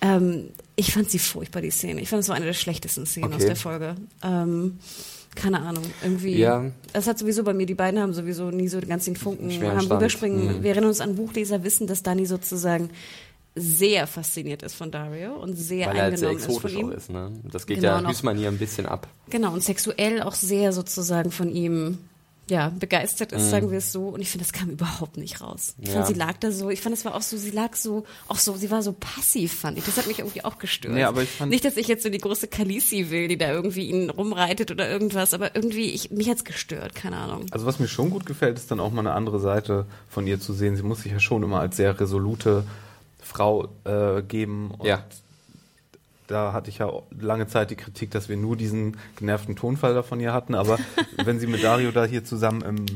Ähm, 0.00 0.48
ich 0.74 0.92
fand 0.92 1.08
sie 1.08 1.20
furchtbar, 1.20 1.62
die 1.62 1.70
Szene. 1.70 2.00
Ich 2.00 2.08
fand 2.08 2.24
es 2.24 2.28
war 2.28 2.34
eine 2.34 2.46
der 2.46 2.52
schlechtesten 2.52 3.06
Szenen 3.06 3.26
Okay. 3.26 3.36
aus 3.36 3.46
der 3.46 3.54
Folge. 3.56 3.94
Ähm, 4.24 4.80
keine 5.34 5.60
Ahnung, 5.60 5.84
irgendwie. 6.02 6.36
Ja. 6.36 6.64
Das 6.92 7.06
hat 7.06 7.18
sowieso 7.18 7.42
bei 7.44 7.54
mir, 7.54 7.66
die 7.66 7.74
beiden 7.74 8.00
haben 8.00 8.14
sowieso 8.14 8.50
nie 8.50 8.68
so 8.68 8.80
ganz 8.80 9.04
den 9.04 9.16
Funken, 9.16 9.50
Schweren 9.50 9.76
haben 9.76 9.86
Stand. 9.86 10.00
rüberspringen. 10.00 10.58
Mhm. 10.58 10.62
Wir 10.62 10.70
erinnern 10.70 10.88
uns 10.88 11.00
an 11.00 11.16
Buchleser, 11.16 11.64
wissen, 11.64 11.86
dass 11.86 12.02
Dani 12.02 12.26
sozusagen 12.26 12.90
sehr 13.56 14.06
fasziniert 14.06 14.62
ist 14.62 14.74
von 14.74 14.90
Dario 14.90 15.34
und 15.34 15.54
sehr 15.54 15.86
Weil 15.88 15.96
er 15.96 16.02
halt 16.04 16.18
sehr 16.18 16.30
eingenommen 16.30 16.54
ist 16.56 16.60
von 16.60 16.70
ihm. 16.72 16.90
ist. 16.90 17.10
Ne? 17.10 17.30
Das 17.52 17.66
geht 17.66 17.76
Genau, 17.80 18.00
ja 18.00 18.08
Hüßmann 18.08 18.36
hier 18.36 18.48
ein 18.48 18.58
bisschen 18.58 18.86
ab. 18.86 19.06
Genau, 19.30 19.52
und 19.52 19.62
sexuell 19.62 20.22
auch 20.22 20.34
sehr 20.34 20.72
sozusagen 20.72 21.30
von 21.30 21.50
ihm 21.50 21.98
ja, 22.50 22.68
begeistert 22.68 23.32
ist, 23.32 23.48
sagen 23.50 23.70
wir 23.70 23.78
es 23.78 23.90
so. 23.90 24.08
Und 24.08 24.20
ich 24.20 24.28
finde, 24.30 24.44
das 24.44 24.52
kam 24.52 24.68
überhaupt 24.68 25.16
nicht 25.16 25.40
raus. 25.40 25.74
Ich 25.78 25.88
Mhm. 25.88 25.94
Ja. 25.94 26.02
fand, 26.02 26.06
sie 26.14 26.20
lag 26.20 26.36
da 26.40 26.50
so, 26.50 26.68
ich 26.68 26.80
fand, 26.82 26.94
es 26.94 27.04
war 27.06 27.14
auch 27.14 27.22
so, 27.22 27.36
sie 27.38 27.50
lag 27.50 27.74
so, 27.74 28.04
auch 28.28 28.36
so, 28.38 28.54
sie 28.56 28.70
war 28.70 28.82
so 28.82 28.92
passiv, 28.92 29.52
fand 29.60 29.78
ich. 29.78 29.84
Das 29.84 29.96
hat 29.96 30.06
mich 30.06 30.18
irgendwie 30.18 30.44
auch 30.44 30.58
gestört. 30.58 30.92
Nee, 30.94 31.04
aber 31.04 31.22
ich 31.22 31.30
fand- 31.30 31.50
nicht, 31.50 31.64
dass 31.64 31.76
ich 31.78 31.88
jetzt 31.88 32.02
so 32.02 32.10
die 32.10 32.18
große 32.18 32.48
Khaleesi 32.48 33.10
will, 33.10 33.28
die 33.28 33.38
da 33.38 33.50
irgendwie 33.50 33.88
ihn 33.88 34.10
rumreitet 34.10 34.70
oder 34.70 34.90
irgendwas, 34.90 35.32
aber 35.32 35.54
irgendwie, 35.56 35.90
ich, 35.90 36.10
mich 36.10 36.28
hat's 36.28 36.44
gestört, 36.44 36.94
keine 36.94 37.16
Ahnung. 37.16 37.46
Also 37.50 37.64
was 37.64 37.78
mir 37.78 37.88
schon 37.88 38.10
gut 38.10 38.26
gefällt, 38.26 38.58
ist 38.58 38.70
dann 38.70 38.78
auch 38.80 38.90
mal 38.92 39.00
eine 39.00 39.12
andere 39.12 39.40
Seite 39.40 39.86
von 40.10 40.26
ihr 40.26 40.38
zu 40.38 40.52
sehen. 40.52 40.76
Sie 40.76 40.82
muss 40.82 41.02
sich 41.02 41.12
ja 41.12 41.20
schon 41.20 41.42
immer 41.42 41.60
als 41.60 41.76
sehr 41.76 41.98
resolute 41.98 42.64
Frau 43.22 43.68
äh, 43.84 44.22
geben. 44.22 44.70
Und 44.72 44.86
Ja. 44.86 45.02
Da 46.26 46.52
hatte 46.52 46.70
ich 46.70 46.78
ja 46.78 46.90
lange 47.10 47.46
Zeit 47.46 47.70
die 47.70 47.76
Kritik, 47.76 48.10
dass 48.10 48.28
wir 48.28 48.36
nur 48.36 48.56
diesen 48.56 48.96
genervten 49.16 49.56
Tonfall 49.56 49.94
da 49.94 50.02
von 50.02 50.20
ihr 50.20 50.32
hatten. 50.32 50.54
Aber 50.54 50.78
wenn 51.24 51.38
sie 51.38 51.46
mit 51.46 51.62
Dario 51.62 51.90
da 51.90 52.04
hier 52.04 52.24
zusammen 52.24 52.62
im 52.62 52.86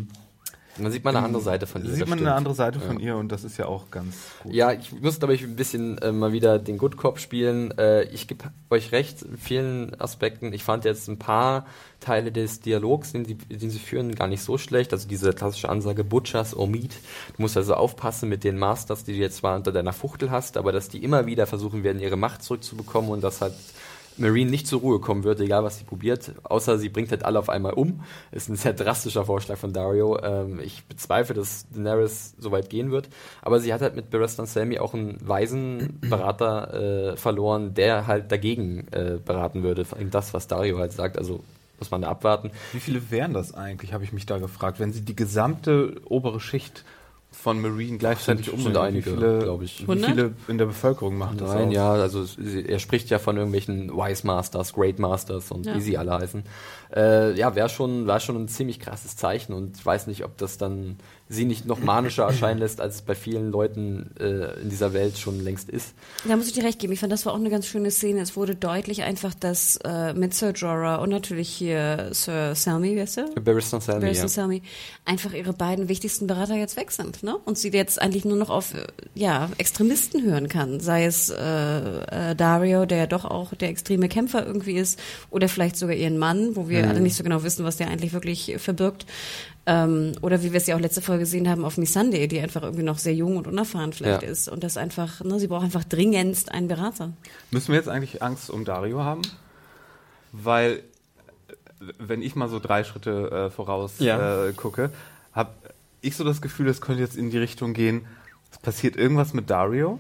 Man 0.79 0.93
sieht 0.93 1.05
mal 1.05 1.14
eine 1.14 1.24
andere 1.24 1.43
Seite 1.43 1.66
von 1.66 1.83
ihr. 1.83 1.91
sieht 1.91 2.03
das 2.03 2.09
man 2.09 2.18
stimmt. 2.18 2.29
eine 2.29 2.37
andere 2.37 2.55
Seite 2.55 2.81
von 2.81 3.01
ihr 3.01 3.16
und 3.16 3.31
das 3.33 3.45
ist 3.45 3.57
ja 3.57 3.66
auch 3.66 3.91
ganz 3.91 4.14
gut. 4.43 4.53
Ja, 4.53 4.72
ich 4.72 4.93
muss, 4.93 5.18
glaube 5.18 5.35
ich, 5.35 5.43
ein 5.43 5.57
bisschen 5.57 5.99
äh, 5.99 6.12
mal 6.12 6.33
wieder 6.33 6.59
den 6.59 6.79
Good 6.79 6.97
Cop 6.97 7.18
spielen. 7.18 7.76
Äh, 7.79 8.05
ich 8.05 8.29
gebe 8.29 8.45
euch 8.70 8.93
recht 8.93 9.22
in 9.22 9.37
vielen 9.37 9.99
Aspekten. 10.01 10.53
Ich 10.53 10.64
fand 10.64 10.85
jetzt 10.85 11.09
ein 11.09 11.18
paar 11.18 11.66
Teile 12.01 12.31
des 12.31 12.61
Dialogs, 12.61 13.12
den 13.12 13.24
sie, 13.24 13.35
den 13.35 13.70
sie 13.70 13.79
führen, 13.79 14.14
gar 14.14 14.29
nicht 14.29 14.43
so 14.43 14.59
schlecht. 14.59 14.93
Also 14.93 15.09
diese 15.09 15.33
klassische 15.33 15.68
Ansage 15.68 16.05
Butchers 16.05 16.57
or 16.57 16.68
Meat. 16.68 16.93
Du 17.37 17.43
musst 17.43 17.57
also 17.57 17.74
aufpassen 17.74 18.29
mit 18.29 18.45
den 18.45 18.59
Masters, 18.59 19.05
die 19.05 19.12
du 19.12 19.18
jetzt 19.18 19.39
zwar 19.39 19.57
unter 19.57 19.72
deiner 19.72 19.93
Fuchtel 19.93 20.31
hast, 20.31 20.57
aber 20.57 20.72
dass 20.72 20.89
die 20.89 21.03
immer 21.03 21.26
wieder 21.26 21.47
versuchen 21.47 21.83
werden, 21.83 22.01
ihre 22.01 22.16
Macht 22.16 22.43
zurückzubekommen 22.43 23.11
und 23.11 23.22
dass 23.22 23.41
halt 23.41 23.55
Marine 24.19 24.51
nicht 24.51 24.66
zur 24.66 24.81
Ruhe 24.81 25.01
kommen 25.01 25.25
wird, 25.25 25.41
egal 25.41 25.64
was 25.64 25.79
sie 25.79 25.85
probiert, 25.85 26.33
außer 26.43 26.79
sie 26.79 26.89
bringt 26.89 27.11
halt 27.11 27.25
alle 27.25 27.39
auf 27.39 27.49
einmal 27.49 27.75
um. 27.75 28.05
Ist 28.33 28.49
ein 28.49 28.57
sehr 28.57 28.73
drastischer 28.73 29.25
Vorschlag 29.25 29.57
von 29.57 29.73
Dario. 29.73 30.19
Ähm, 30.23 30.61
ich 30.61 30.85
bezweifle, 30.85 31.35
dass 31.35 31.66
Daenerys 31.71 32.35
so 32.39 32.51
weit 32.51 32.71
gehen 32.71 32.91
wird. 32.91 33.09
Aber 33.43 33.61
sie 33.61 33.73
hat 33.73 33.81
halt 33.81 33.97
mit 33.97 34.11
Barristan 34.11 34.47
Selmy 34.47 34.79
auch 34.79 34.95
einen 34.95 35.19
weisen 35.27 35.99
Berater 36.01 37.12
äh, 37.12 37.16
verloren, 37.16 37.75
der 37.75 38.07
halt 38.07 38.33
dagegen 38.33 38.89
äh, 38.91 39.19
beraten 39.25 39.62
würde. 39.62 39.87
Das, 40.11 40.35
was 40.35 40.47
Dario 40.49 40.79
halt 40.79 40.93
sagt. 40.93 41.19
Also 41.19 41.43
muss 41.79 41.91
man 41.91 42.03
da 42.03 42.09
abwarten. 42.09 42.51
Wie 42.73 42.81
viele 42.81 43.11
wären 43.11 43.33
das 43.33 43.55
eigentlich, 43.55 43.93
habe 43.93 44.05
ich 44.05 44.12
mich 44.12 44.27
da 44.27 44.39
gefragt, 44.39 44.81
wenn 44.81 44.93
sie 44.93 45.03
die 45.03 45.16
gesamte 45.16 46.01
obere 46.07 46.41
Schicht 46.41 46.85
von 47.43 47.61
Marine 47.62 47.99
gleichzeitig 47.99 48.51
umbringen? 48.51 48.74
sind 48.74 48.82
einige, 48.82 49.07
wie 49.07 49.14
viele, 49.14 49.39
glaub 49.41 49.62
ich. 49.62 49.78
Wie 49.80 49.82
100? 49.93 50.11
viele 50.11 50.32
in 50.49 50.59
der 50.59 50.66
Bevölkerung 50.66 51.16
macht 51.16 51.41
das 51.41 51.55
Nein, 51.55 51.70
ja, 51.70 51.93
also 51.93 52.24
er 52.66 52.78
spricht 52.78 53.11
ja 53.11 53.18
von 53.18 53.36
irgendwelchen 53.36 53.91
Wise 53.91 54.26
Masters, 54.26 54.72
Great 54.72 54.99
Masters 54.99 55.51
und 55.51 55.66
Ja. 55.66 55.74
wie 55.74 55.80
sie 55.80 55.97
alle 55.99 56.12
heißen. 56.18 56.43
Äh, 56.95 57.39
ja, 57.39 57.55
wäre 57.55 57.68
schon, 57.68 58.07
war 58.07 58.20
schon 58.20 58.36
ein 58.36 58.49
ziemlich 58.49 58.80
krasses 58.80 59.16
Zeichen 59.16 59.53
und 59.53 59.76
ich 59.78 59.86
weiß 59.86 60.07
nicht, 60.09 60.24
ob 60.24 60.36
das 60.39 60.59
dann 60.59 60.97
sie 61.29 61.45
nicht 61.45 61.66
noch 61.66 61.79
manischer 61.79 62.24
erscheinen 62.24 62.59
lässt, 62.61 62.81
als 62.81 62.97
es 62.97 63.03
bei 63.03 63.14
vielen 63.14 63.51
Leuten 63.51 64.11
äh, 64.18 64.61
in 64.62 64.70
dieser 64.70 64.93
Welt 64.95 65.18
schon 65.18 65.43
längst 65.45 65.68
ist. 65.68 65.95
Da 66.26 66.37
muss 66.37 66.47
ich 66.47 66.55
dir 66.55 66.64
recht 66.64 66.79
geben. 66.79 66.93
Ich 66.93 67.01
fand, 67.01 67.12
das 67.12 67.26
war 67.26 67.35
auch 67.35 67.39
eine 67.39 67.51
ganz 67.51 67.66
schöne 67.66 67.91
Szene. 67.91 68.20
Es 68.20 68.35
wurde 68.35 68.55
deutlich 68.55 69.03
einfach, 69.03 69.35
dass 69.35 69.79
äh, 69.85 70.14
mit 70.14 70.35
Sir 70.35 70.53
Jorah 70.53 70.97
und 70.97 71.11
natürlich 71.11 71.49
hier 71.49 72.09
Sir 72.12 72.55
Selmy, 72.55 72.97
wie 72.97 73.01
heißt 73.01 73.18
der? 73.18 73.26
Barristan 73.41 73.81
Selmy, 73.81 74.01
Barristan 74.01 74.29
ja. 74.29 74.33
Selmy, 74.33 74.62
einfach 75.05 75.35
ihre 75.35 75.53
beiden 75.53 75.89
wichtigsten 75.89 76.26
Berater 76.26 76.55
jetzt 76.55 76.76
weg 76.76 76.91
sind, 76.93 77.22
ne? 77.22 77.37
Und 77.45 77.59
sie 77.59 77.68
jetzt 77.68 78.01
eigentlich 78.01 78.24
nur 78.24 78.37
noch 78.37 78.51
auf 78.51 78.72
äh, 78.74 78.87
ja 79.14 79.51
Extremisten 79.59 80.22
hören 80.22 80.49
kann, 80.49 80.81
sei 80.81 81.05
es 81.05 81.29
äh, 81.29 81.35
äh, 81.37 82.35
Dario, 82.37 82.87
der 82.87 82.99
ja 82.99 83.07
doch 83.07 83.26
auch 83.26 83.55
der 83.55 83.68
extreme 83.68 84.09
Kämpfer 84.09 84.47
irgendwie 84.47 84.76
ist, 84.76 84.99
oder 85.31 85.49
vielleicht 85.49 85.76
sogar 85.76 85.95
ihren 85.95 86.16
Mann, 86.16 86.57
wo 86.57 86.68
wir 86.68 86.89
alle 86.89 87.01
nicht 87.01 87.16
so 87.16 87.22
genau 87.22 87.43
wissen, 87.43 87.64
was 87.64 87.76
der 87.76 87.89
eigentlich 87.89 88.12
wirklich 88.12 88.55
verbirgt. 88.59 89.05
Ähm, 89.71 90.12
oder 90.23 90.43
wie 90.43 90.53
wir 90.53 90.57
es 90.57 90.66
ja 90.66 90.77
auch 90.77 90.81
letzte 90.81 91.03
Folge 91.03 91.25
gesehen 91.25 91.47
haben 91.47 91.62
auf 91.62 91.77
Missandei, 91.77 92.27
die 92.27 92.41
einfach 92.41 92.62
irgendwie 92.62 92.85
noch 92.85 92.97
sehr 92.97 93.12
jung 93.14 93.37
und 93.37 93.47
unerfahren 93.47 93.93
vielleicht 93.93 94.23
Ja. 94.23 94.29
ist 94.29 94.49
und 94.49 94.64
das 94.64 94.79
einfach, 94.79 95.23
ne, 95.23 95.39
sie 95.39 95.47
braucht 95.47 95.64
einfach 95.64 95.85
dringendst 95.85 96.51
einen 96.53 96.69
Berater. 96.69 97.12
Müssen 97.51 97.69
wir 97.69 97.77
jetzt 97.77 97.89
eigentlich 97.91 98.23
Angst 98.23 98.49
um 98.49 98.64
Dario 98.64 99.01
haben? 99.05 99.21
Weil, 100.33 100.83
wenn 101.99 102.23
ich 102.23 102.35
mal 102.35 102.49
so 102.49 102.61
drei 102.61 102.83
Schritte 102.83 103.31
äh, 103.31 103.51
voraus 103.51 103.99
Ja. 103.99 104.47
äh, 104.47 104.53
gucke, 104.55 104.91
hab, 105.35 105.55
ich 106.01 106.16
so 106.16 106.25
das 106.25 106.41
Gefühl, 106.41 106.69
es 106.69 106.81
könnte 106.81 107.03
jetzt 107.03 107.16
in 107.16 107.31
die 107.31 107.39
Richtung 107.39 107.75
gehen, 107.75 108.07
es 108.51 108.57
passiert 108.59 108.97
irgendwas 108.97 109.35
mit 109.35 109.51
Dario. 109.51 109.99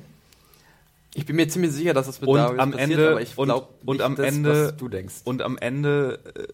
Ich 1.14 1.24
bin 1.26 1.36
mir 1.36 1.48
ziemlich 1.48 1.72
sicher, 1.72 1.94
dass 1.94 2.06
das 2.06 2.20
mit 2.20 2.28
Und 2.28 2.36
Darius 2.36 2.60
am 2.60 2.70
passiert, 2.72 2.90
Ende- 2.90 3.10
aber 3.10 3.20
ich 3.22 3.36
und- 3.38 3.46
glaube 3.46 3.68
und 3.86 3.96
nicht 3.96 4.04
am 4.04 4.16
das, 4.16 4.26
Ende- 4.26 4.66
was 4.68 4.76
du 4.76 4.88
denkst. 4.88 5.14
Und 5.24 5.42
am 5.42 5.56
Ende 5.58 6.20
äh, 6.36 6.46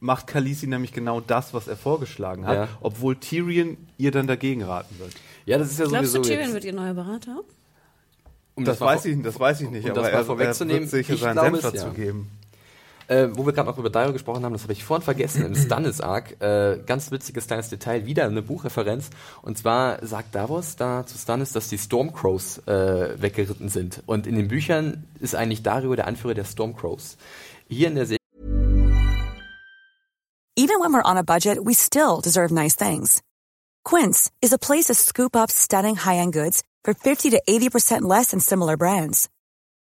macht 0.00 0.26
Khaleesi 0.26 0.66
nämlich 0.66 0.92
genau 0.92 1.20
das, 1.20 1.54
was 1.54 1.68
er 1.68 1.76
vorgeschlagen 1.76 2.46
hat, 2.46 2.54
Ja. 2.56 2.68
obwohl 2.80 3.16
Tyrion 3.16 3.76
ihr 3.96 4.10
dann 4.10 4.26
dagegen 4.26 4.62
raten 4.62 4.98
wird. 4.98 5.12
ja, 5.46 5.58
das 5.58 5.70
ist 5.72 5.78
ja 5.78 5.86
Glaubst 5.86 6.14
du, 6.14 6.18
sowieso 6.18 6.22
Tyrion 6.30 6.44
jetzt, 6.44 6.54
wird 6.54 6.64
ihr 6.64 6.72
neuer 6.74 6.94
Berater? 6.94 7.40
um 8.56 8.64
Das, 8.64 8.78
mal 8.78 8.86
weiß 8.94 9.06
ich, 9.06 9.20
das 9.22 9.40
weiß 9.40 9.62
ich 9.62 9.70
nicht, 9.70 9.84
um 9.84 9.90
aber 9.90 10.02
das 10.02 10.04
mal 10.04 10.12
er, 10.12 10.18
er 10.20 10.24
vorwegzunehmen, 10.24 10.82
wird 10.82 10.90
sicher 10.90 11.14
ich 11.14 11.20
seinen 11.20 11.32
glaube 11.32 11.60
Senf 11.60 11.72
dazu 11.72 11.86
ja. 11.86 11.92
geben. 11.92 12.30
Äh, 13.06 13.28
wo 13.32 13.44
wir 13.44 13.52
gerade 13.52 13.68
noch 13.68 13.78
über 13.78 13.90
Dario 13.90 14.12
gesprochen 14.12 14.44
haben, 14.44 14.52
das 14.52 14.62
habe 14.62 14.72
ich 14.72 14.84
vorhin 14.84 15.04
vergessen, 15.04 15.44
im 15.44 15.54
Stannis-Arc, 15.54 16.40
äh, 16.40 16.80
ganz 16.86 17.10
witziges 17.10 17.46
kleines 17.46 17.68
Detail, 17.68 18.06
wieder 18.06 18.24
eine 18.24 18.42
Buchreferenz. 18.42 19.10
Und 19.42 19.58
zwar 19.58 20.04
sagt 20.04 20.34
Davos 20.34 20.76
da 20.76 21.06
zu 21.06 21.18
Stannis, 21.18 21.52
dass 21.52 21.68
die 21.68 21.78
Stormcrows 21.78 22.58
äh, 22.66 23.20
weggeritten 23.20 23.68
sind. 23.68 24.02
Und 24.06 24.26
in 24.26 24.36
den 24.36 24.48
Büchern 24.48 25.04
ist 25.20 25.34
eigentlich 25.34 25.62
Dario 25.62 25.94
der 25.94 26.06
Anführer 26.06 26.34
der 26.34 26.44
Stormcrows. 26.44 27.16
Hier 27.68 27.88
in 27.88 27.94
der 27.94 28.06
Serie 28.06 28.18
Even 30.56 30.78
when 30.78 30.92
we're 30.92 31.02
on 31.02 31.16
a 31.16 31.24
budget, 31.24 31.58
we 31.64 31.74
still 31.74 32.20
deserve 32.22 32.52
nice 32.52 32.76
things. 32.76 33.22
Quince 33.84 34.30
is 34.40 34.52
a 34.52 34.58
place 34.58 34.84
to 34.84 34.94
scoop 34.94 35.34
up 35.34 35.50
stunning 35.50 35.96
high-end 35.96 36.32
goods 36.32 36.62
for 36.84 36.94
50 36.94 37.30
to 37.30 37.42
80% 37.46 38.02
less 38.02 38.30
than 38.30 38.40
similar 38.40 38.76
brands. 38.76 39.28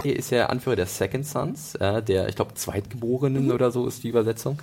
Hier 0.00 0.16
ist 0.16 0.30
ja 0.30 0.46
Anführer 0.46 0.74
der 0.74 0.86
Second 0.86 1.26
Sons, 1.26 1.74
äh, 1.74 2.02
der, 2.02 2.28
ich 2.28 2.34
glaube, 2.34 2.54
Zweitgeborenen 2.54 3.52
oder 3.52 3.70
so 3.70 3.86
ist 3.86 4.02
die 4.02 4.08
Übersetzung. 4.08 4.58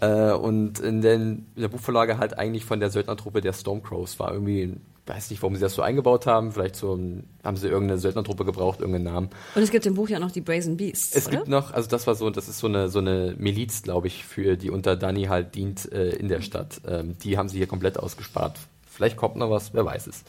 Äh, 0.00 0.32
und 0.32 0.78
in, 0.78 1.00
den, 1.00 1.46
in 1.56 1.62
der 1.62 1.68
Buchvorlage 1.68 2.18
halt 2.18 2.38
eigentlich 2.38 2.64
von 2.66 2.80
der 2.80 2.90
Söldnertruppe 2.90 3.40
der 3.40 3.54
Stormcrows 3.54 4.20
war 4.20 4.32
irgendwie, 4.32 4.74
weiß 5.06 5.30
nicht, 5.30 5.42
warum 5.42 5.54
sie 5.54 5.62
das 5.62 5.74
so 5.74 5.80
eingebaut 5.82 6.26
haben. 6.26 6.52
Vielleicht 6.52 6.76
so 6.76 6.98
haben 7.42 7.56
sie 7.56 7.68
irgendeine 7.68 7.98
Söldnertruppe 7.98 8.44
gebraucht, 8.44 8.80
irgendeinen 8.80 9.04
Namen. 9.04 9.30
Und 9.54 9.62
es 9.62 9.70
gibt 9.70 9.86
im 9.86 9.94
Buch 9.94 10.10
ja 10.10 10.18
noch 10.18 10.30
die 10.30 10.42
Brazen 10.42 10.76
Beasts, 10.76 11.16
Es 11.16 11.28
oder? 11.28 11.38
gibt 11.38 11.48
noch, 11.48 11.72
also 11.72 11.88
das 11.88 12.06
war 12.06 12.14
so, 12.14 12.28
das 12.28 12.48
ist 12.48 12.58
so 12.58 12.66
eine 12.66 12.88
so 12.90 12.98
eine 12.98 13.34
Miliz, 13.38 13.82
glaube 13.82 14.06
ich, 14.08 14.24
für 14.26 14.56
die 14.58 14.70
unter 14.70 14.96
Dani 14.96 15.24
halt 15.24 15.54
dient 15.54 15.90
äh, 15.92 16.10
in 16.10 16.28
der 16.28 16.42
Stadt. 16.42 16.82
Ähm, 16.86 17.16
die 17.24 17.38
haben 17.38 17.48
sie 17.48 17.56
hier 17.56 17.66
komplett 17.66 17.98
ausgespart. 17.98 18.58
Vielleicht 18.86 19.16
kommt 19.16 19.36
noch 19.36 19.50
was, 19.50 19.72
wer 19.74 19.84
weiß 19.86 20.06
es. 20.08 20.24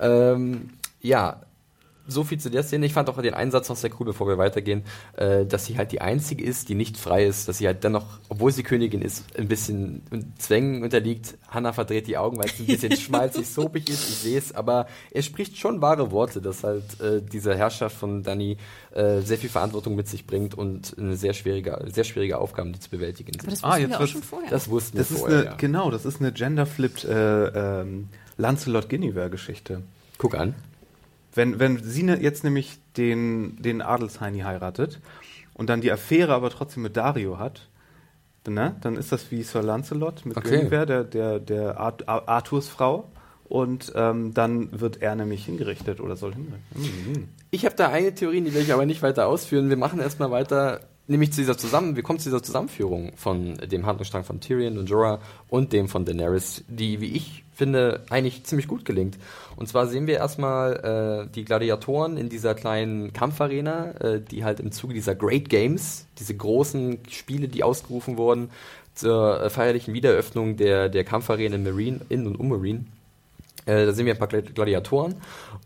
Ähm, 0.00 0.70
ja, 1.00 1.40
so 2.06 2.24
viel 2.24 2.38
zu 2.38 2.50
der 2.50 2.62
Szene. 2.62 2.86
Ich 2.86 2.92
fand 2.92 3.08
auch 3.08 3.20
den 3.20 3.34
Einsatz 3.34 3.68
noch 3.68 3.76
sehr 3.76 3.90
cool, 3.98 4.06
bevor 4.06 4.26
wir 4.26 4.38
weitergehen, 4.38 4.82
äh, 5.16 5.46
dass 5.46 5.66
sie 5.66 5.76
halt 5.78 5.92
die 5.92 6.00
einzige 6.00 6.44
ist, 6.44 6.68
die 6.68 6.74
nicht 6.74 6.96
frei 6.96 7.24
ist, 7.26 7.48
dass 7.48 7.58
sie 7.58 7.66
halt 7.66 7.84
dennoch, 7.84 8.06
obwohl 8.28 8.50
sie 8.52 8.62
Königin 8.62 9.02
ist, 9.02 9.24
ein 9.38 9.48
bisschen 9.48 10.02
Zwängen 10.38 10.82
unterliegt. 10.82 11.36
Hannah 11.48 11.72
verdreht 11.72 12.06
die 12.06 12.16
Augen, 12.18 12.38
weil 12.38 12.46
es 12.46 12.58
ein 12.58 12.66
bisschen 12.66 12.96
schmalzig, 12.96 13.48
soapig 13.48 13.88
ist. 13.88 14.08
Ich 14.08 14.16
sehe 14.16 14.38
es, 14.38 14.52
aber 14.54 14.86
er 15.10 15.22
spricht 15.22 15.56
schon 15.58 15.80
wahre 15.80 16.10
Worte, 16.10 16.40
dass 16.40 16.64
halt 16.64 17.00
äh, 17.00 17.22
diese 17.22 17.56
Herrschaft 17.56 17.96
von 17.96 18.22
Dani 18.22 18.56
äh, 18.92 19.20
sehr 19.20 19.38
viel 19.38 19.50
Verantwortung 19.50 19.94
mit 19.94 20.08
sich 20.08 20.26
bringt 20.26 20.54
und 20.54 20.96
eine 20.98 21.16
sehr 21.16 21.32
schwierige, 21.32 21.84
sehr 21.92 22.04
schwierige 22.04 22.38
Aufgaben, 22.38 22.72
die 22.72 22.80
zu 22.80 22.90
bewältigen 22.90 23.32
sind. 23.38 23.42
Aber 23.42 23.50
das 23.50 23.62
Ah, 23.64 23.68
wussten 23.70 23.80
jetzt 23.82 23.90
wir 23.90 24.00
auch 24.04 24.06
schon 24.08 24.22
vorher. 24.22 24.50
Das 24.50 24.68
wussten 24.68 24.98
Das 24.98 25.10
wir 25.10 25.14
ist 25.14 25.20
vorher, 25.20 25.38
eine, 25.38 25.46
ja. 25.50 25.54
genau, 25.56 25.90
das 25.90 26.04
ist 26.04 26.20
eine 26.20 26.32
gender-flipped 26.32 27.04
äh, 27.04 27.80
ähm, 27.80 28.08
Lancelot 28.36 28.88
Guinevere-Geschichte. 28.88 29.82
Guck 30.18 30.34
an. 30.34 30.54
Wenn, 31.34 31.58
wenn 31.58 31.82
sie 31.82 32.02
ne, 32.02 32.20
jetzt 32.20 32.44
nämlich 32.44 32.78
den, 32.96 33.56
den 33.62 33.82
Adelsheini 33.82 34.40
heiratet 34.40 35.00
und 35.54 35.70
dann 35.70 35.80
die 35.80 35.92
Affäre 35.92 36.34
aber 36.34 36.50
trotzdem 36.50 36.82
mit 36.82 36.96
Dario 36.96 37.38
hat, 37.38 37.68
ne, 38.48 38.76
dann 38.80 38.96
ist 38.96 39.12
das 39.12 39.30
wie 39.30 39.42
Sir 39.42 39.62
Lancelot 39.62 40.26
mit 40.26 40.36
Okay. 40.36 40.56
Guinevere, 40.56 40.86
der, 40.86 41.04
der, 41.04 41.38
der 41.38 41.80
Ar- 41.80 42.28
Arthurs 42.28 42.68
Frau. 42.68 43.10
Und 43.44 43.92
ähm, 43.96 44.32
dann 44.32 44.80
wird 44.80 45.02
er 45.02 45.16
nämlich 45.16 45.44
hingerichtet 45.44 46.00
oder 46.00 46.14
soll 46.14 46.34
hingerichtet. 46.34 46.76
Mhm. 46.76 47.28
Ich 47.50 47.64
habe 47.64 47.74
da 47.74 47.88
eine 47.88 48.14
Theorie, 48.14 48.40
die 48.42 48.54
will 48.54 48.62
ich 48.62 48.72
aber 48.72 48.86
nicht 48.86 49.02
weiter 49.02 49.26
ausführen. 49.26 49.70
Wir 49.70 49.76
machen 49.76 49.98
erstmal 49.98 50.30
weiter, 50.30 50.82
nämlich 51.08 51.32
zu 51.32 51.40
dieser 51.40 51.58
Zusammen, 51.58 51.96
wir 51.96 52.04
kommen 52.04 52.20
zu 52.20 52.28
dieser 52.28 52.44
Zusammenführung 52.44 53.10
von 53.16 53.56
dem 53.56 53.86
Handlungsstrang 53.86 54.22
von 54.22 54.38
Tyrion 54.40 54.78
und 54.78 54.88
Jorah 54.88 55.18
und 55.48 55.72
dem 55.72 55.88
von 55.88 56.04
Daenerys, 56.04 56.62
die, 56.68 57.00
wie 57.00 57.10
ich 57.16 57.42
finde, 57.52 58.04
eigentlich 58.08 58.44
ziemlich 58.44 58.68
gut 58.68 58.84
gelingt. 58.84 59.18
Und 59.60 59.66
zwar 59.66 59.86
sehen 59.86 60.06
wir 60.06 60.16
erstmal 60.16 61.26
äh, 61.28 61.32
die 61.34 61.44
Gladiatoren 61.44 62.16
in 62.16 62.30
dieser 62.30 62.54
kleinen 62.54 63.12
Kampfarena, 63.12 63.90
äh, 64.00 64.20
die 64.22 64.42
halt 64.42 64.58
im 64.58 64.72
Zuge 64.72 64.94
dieser 64.94 65.14
Great 65.14 65.50
Games, 65.50 66.06
diese 66.18 66.34
großen 66.34 66.98
Spiele, 67.10 67.46
die 67.46 67.62
ausgerufen 67.62 68.16
wurden, 68.16 68.48
zur 68.94 69.38
äh, 69.38 69.50
feierlichen 69.50 69.92
Wiedereröffnung 69.92 70.56
der, 70.56 70.88
der 70.88 71.04
Kampfarena 71.04 71.56
in 71.56 71.62
Marine, 71.64 72.00
in 72.08 72.26
und 72.26 72.36
um 72.36 72.48
Marine, 72.48 72.86
äh, 73.66 73.84
da 73.84 73.92
sehen 73.92 74.06
wir 74.06 74.14
ein 74.14 74.18
paar 74.18 74.28
Gladi- 74.28 74.54
Gladiatoren 74.54 75.16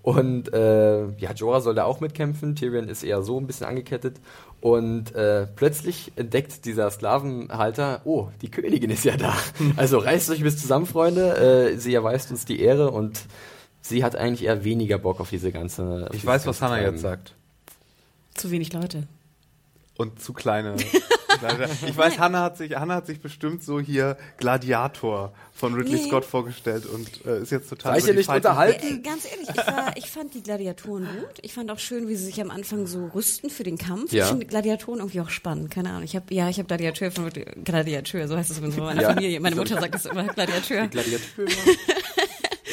und 0.03 0.53
äh, 0.53 1.07
ja, 1.19 1.33
Jorah 1.33 1.61
soll 1.61 1.77
da 1.77 1.85
auch 1.85 2.01
mitkämpfen. 2.01 2.57
Tyrion 2.57 2.89
ist 2.89 3.05
eher 3.05 3.23
so 3.23 3.39
ein 3.39 3.47
bisschen 3.47 3.69
angekettet 3.69 4.17
und 4.61 5.15
äh, 5.15 5.47
plötzlich 5.55 6.11
entdeckt 6.17 6.65
dieser 6.65 6.91
Sklavenhalter, 6.91 8.01
oh, 8.05 8.27
die 8.43 8.51
Königin 8.51 8.91
ist 8.91 9.05
ja 9.05 9.17
da. 9.17 9.37
Also 9.77 9.99
reißt 9.99 10.31
euch 10.31 10.43
bis 10.43 10.61
zusammen, 10.61 10.87
Freunde. 10.87 11.71
Äh, 11.75 11.79
sie 11.79 11.95
erweist 11.95 12.33
uns 12.33 12.45
die 12.45 12.61
Ehre 12.61 12.91
und 12.91 13.21
sie 13.87 14.03
hat 14.03 14.17
eigentlich 14.17 14.45
eher 14.47 14.65
weniger 14.65 14.99
Bock 14.99 15.21
auf 15.21 15.31
diese 15.31 15.53
ganze. 15.53 16.07
auf 16.09 16.17
Ich 16.17 16.25
weiß, 16.25 16.47
was 16.47 16.61
Hannah 16.63 16.81
jetzt 16.81 17.01
sagt. 17.03 17.35
Zu 18.35 18.51
wenig 18.51 18.73
Leute. 18.73 19.07
Und 19.97 20.21
zu 20.21 20.33
kleine. 20.33 20.75
ich 21.87 21.97
weiß, 21.97 22.19
Hannah 22.19 22.43
hat, 22.43 22.57
sich, 22.57 22.75
Hannah 22.75 22.95
hat 22.97 23.07
sich 23.07 23.21
bestimmt 23.21 23.63
so 23.63 23.79
hier 23.81 24.17
Gladiator 24.39 25.33
von 25.53 25.75
Ridley 25.75 25.97
Nee. 26.01 26.07
Scott 26.09 26.25
vorgestellt 26.25 26.87
und 26.87 27.09
äh, 27.27 27.43
ist 27.43 27.53
jetzt 27.53 27.69
total. 27.69 27.93
Sei 27.93 27.99
ich 27.99 28.05
hier 28.07 28.15
nicht 28.15 28.27
Fighting- 28.27 28.51
unterhalten? 28.51 28.87
Äh, 28.87 28.99
ganz 29.09 29.25
ehrlich, 29.31 29.49
ich, 29.51 29.57
war, 29.57 29.97
ich 29.97 30.11
fand 30.11 30.35
die 30.35 30.43
Gladiatoren 30.43 31.05
gut. 31.05 31.39
Ich 31.43 31.53
fand 31.53 31.71
auch 31.71 31.79
schön, 31.79 32.09
wie 32.09 32.17
sie 32.17 32.25
sich 32.25 32.41
am 32.41 32.51
Anfang 32.51 32.87
so 32.89 33.07
rüsten 33.15 33.51
für 33.51 33.63
den 33.63 33.79
Kampf. 33.79 34.13
Ja. 34.13 34.25
Ich 34.25 34.31
finde 34.31 34.47
Gladiatoren 34.47 34.99
irgendwie 35.01 35.21
auch 35.21 35.31
spannend. 35.31 35.71
Keine 35.71 35.91
Ahnung. 35.91 36.03
Ich 36.05 36.17
habe 36.17 36.33
ja, 36.35 36.49
ich 36.49 36.59
habe 36.59 36.67
Gladiateur 36.67 37.11
von 37.13 37.31
Gladiateur, 37.65 38.27
so 38.27 38.37
heißt 38.37 38.51
es 38.51 38.59
übrigens 38.59 38.77
bei 38.77 38.83
meiner 38.83 39.03
Ja. 39.03 39.09
Familie. 39.15 39.39
Meine 39.41 39.57
Mutter 39.57 39.81
sagt 39.81 39.95
es 39.95 40.07
immer 40.07 40.25
Gladiateur. 40.27 40.87
Gladiateur. 40.89 41.47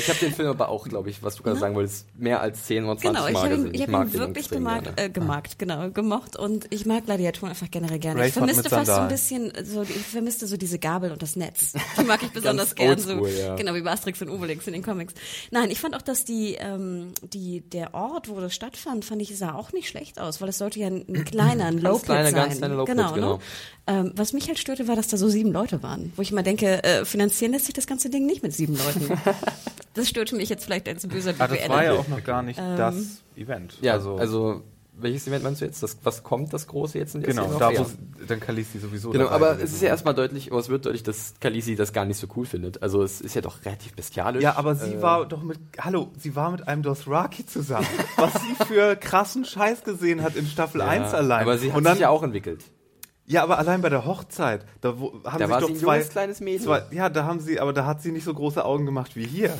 Ich 0.01 0.09
habe 0.09 0.19
den 0.19 0.33
Film 0.33 0.49
aber 0.49 0.69
auch, 0.69 0.87
glaube 0.87 1.09
ich, 1.09 1.21
was 1.23 1.35
du 1.35 1.43
gerade 1.43 1.59
sagen 1.59 1.75
wolltest, 1.75 2.07
mehr 2.17 2.41
als 2.41 2.65
10 2.65 2.85
oder 2.85 2.97
20 2.97 3.09
Genau, 3.09 3.27
ich 3.27 3.33
Mal 3.33 3.43
habe 3.43 3.53
ihn, 3.53 3.57
gesehen. 3.57 3.73
ich 3.75 3.81
hab 3.81 3.89
mag 3.89 4.07
ihn 4.07 4.11
den 4.11 4.19
wirklich 4.19 4.49
gerne. 4.49 4.93
äh, 4.95 5.09
gemagt, 5.09 5.59
genau, 5.59 5.89
gemocht 5.91 6.35
und 6.35 6.67
ich 6.71 6.85
mag 6.85 7.05
Gladiatoren 7.05 7.49
einfach 7.49 7.69
generell 7.69 7.99
gerne. 7.99 8.25
Ich 8.27 8.33
Braveheart 8.33 8.51
vermisste 8.55 8.69
fast 8.69 8.91
so 8.91 9.01
ein 9.01 9.07
bisschen, 9.07 9.53
so, 9.63 9.83
ich 9.83 9.89
vermisste 9.89 10.47
so 10.47 10.57
diese 10.57 10.79
Gabel 10.79 11.11
und 11.11 11.21
das 11.21 11.35
Netz. 11.35 11.73
Die 11.99 12.03
mag 12.03 12.21
ich 12.23 12.31
besonders 12.31 12.75
gern, 12.75 12.97
so, 12.97 13.25
ja. 13.27 13.55
genau 13.55 13.73
wie 13.75 13.81
bei 13.81 13.91
Asterix 13.91 14.21
und 14.21 14.29
Obelix 14.29 14.65
in 14.67 14.73
den 14.73 14.83
Comics. 14.83 15.13
Nein, 15.51 15.69
ich 15.71 15.79
fand 15.79 15.95
auch, 15.95 16.01
dass 16.01 16.25
die, 16.25 16.55
ähm, 16.59 17.13
die, 17.23 17.61
der 17.61 17.93
Ort, 17.93 18.29
wo 18.29 18.39
das 18.39 18.55
stattfand, 18.55 19.05
fand 19.05 19.21
ich, 19.21 19.37
sah 19.37 19.53
auch 19.53 19.71
nicht 19.71 19.87
schlecht 19.87 20.19
aus, 20.19 20.41
weil 20.41 20.49
es 20.49 20.57
sollte 20.57 20.79
ja 20.79 20.87
ein, 20.87 21.05
ein 21.07 21.25
kleiner, 21.25 21.65
ein 21.65 21.79
Low-Pit 21.79 22.05
kleiner, 22.05 22.25
sein. 22.25 22.35
ganz 22.35 22.57
kleiner 22.57 22.75
Low-Pit, 22.75 22.95
genau, 22.95 23.13
genau. 23.13 23.33
Ne? 23.35 23.39
Ähm, 23.87 24.11
was 24.15 24.33
mich 24.33 24.47
halt 24.47 24.59
störte, 24.59 24.87
war, 24.87 24.95
dass 24.95 25.07
da 25.07 25.17
so 25.17 25.27
sieben 25.27 25.51
Leute 25.51 25.83
waren, 25.83 26.13
wo 26.15 26.21
ich 26.21 26.31
immer 26.31 26.43
denke, 26.43 26.83
äh, 26.83 27.03
finanzieren 27.05 27.51
lässt 27.51 27.65
sich 27.65 27.73
das 27.73 27.87
ganze 27.87 28.09
Ding 28.09 28.25
nicht 28.25 28.43
mit 28.43 28.53
sieben 28.53 28.77
Leuten. 28.77 29.19
das 29.93 30.07
störte 30.09 30.35
mich 30.35 30.49
jetzt 30.49 30.65
vielleicht 30.65 30.87
als 30.87 31.07
böser 31.07 31.33
Ah, 31.39 31.47
das 31.47 31.69
war 31.69 31.83
ja 31.83 31.93
auch 31.93 32.07
noch 32.07 32.23
gar 32.23 32.41
nicht 32.43 32.59
Ähm, 32.59 32.77
das 32.77 33.21
Event. 33.35 33.77
Ja, 33.81 33.93
also, 33.93 34.61
welches 34.93 35.25
Event 35.27 35.43
meinst 35.43 35.61
du 35.61 35.65
jetzt? 35.65 35.81
Das, 35.81 35.97
was 36.03 36.21
kommt, 36.21 36.53
das 36.53 36.67
große 36.67 36.97
jetzt 36.97 37.15
in 37.15 37.21
der 37.21 37.29
Genau, 37.31 37.57
da 37.57 37.69
wo 37.69 37.73
Ja. 37.73 37.85
dann 38.27 38.39
Khaleesi 38.39 38.77
sowieso 38.77 39.09
Genau, 39.11 39.23
dabei 39.25 39.35
aber 39.35 39.59
es 39.61 39.73
ist 39.73 39.81
ja 39.81 39.87
erstmal 39.87 40.13
deutlich, 40.13 40.51
aber 40.51 40.59
es 40.59 40.69
wird 40.69 40.85
deutlich, 40.85 41.01
dass 41.03 41.33
Khaleesi 41.39 41.75
das 41.75 41.91
gar 41.93 42.05
nicht 42.05 42.17
so 42.17 42.27
cool 42.35 42.45
findet. 42.45 42.83
Also 42.83 43.01
es 43.01 43.19
ist 43.21 43.33
ja 43.33 43.41
doch 43.41 43.65
relativ 43.65 43.93
bestialisch. 43.95 44.43
Ja, 44.43 44.57
aber 44.57 44.75
sie 44.75 44.95
Äh, 44.95 45.01
war 45.01 45.25
doch 45.25 45.41
mit, 45.41 45.59
hallo, 45.79 46.11
sie 46.19 46.35
war 46.35 46.51
mit 46.51 46.67
einem 46.67 46.83
Dothraki 46.83 47.45
zusammen, 47.45 47.87
was 48.17 48.33
sie 48.33 48.65
für 48.65 48.95
krassen 48.95 49.45
Scheiß 49.45 49.83
gesehen 49.83 50.21
hat 50.21 50.35
in 50.35 50.45
Staffel 50.45 50.81
ja, 50.81 50.87
1 50.87 51.13
allein. 51.13 51.41
Aber 51.41 51.57
sie 51.57 51.71
hat 51.71 51.77
Und 51.77 51.83
dann, 51.85 51.93
sich 51.93 52.01
ja 52.01 52.09
auch 52.09 52.21
entwickelt. 52.23 52.63
Ja, 53.25 53.43
aber 53.43 53.57
allein 53.57 53.81
bei 53.81 53.89
der 53.89 54.05
Hochzeit, 54.05 54.65
da 54.81 54.99
wo, 54.99 55.13
haben 55.23 55.39
Da 55.39 55.45
sich 55.45 55.49
war 55.49 55.61
doch 55.61 55.67
sie 55.67 55.73
ein 55.73 55.79
zwei, 55.79 55.95
junges, 55.95 56.09
kleines 56.09 56.39
Mädel. 56.41 56.61
zwei, 56.61 56.83
ja, 56.91 57.09
da 57.09 57.25
haben 57.25 57.39
sie, 57.39 57.59
aber 57.59 57.73
da 57.73 57.85
hat 57.85 58.01
sie 58.01 58.11
nicht 58.11 58.23
so 58.23 58.33
große 58.33 58.63
Augen 58.63 58.85
gemacht 58.85 59.15
wie 59.15 59.25
hier. 59.25 59.57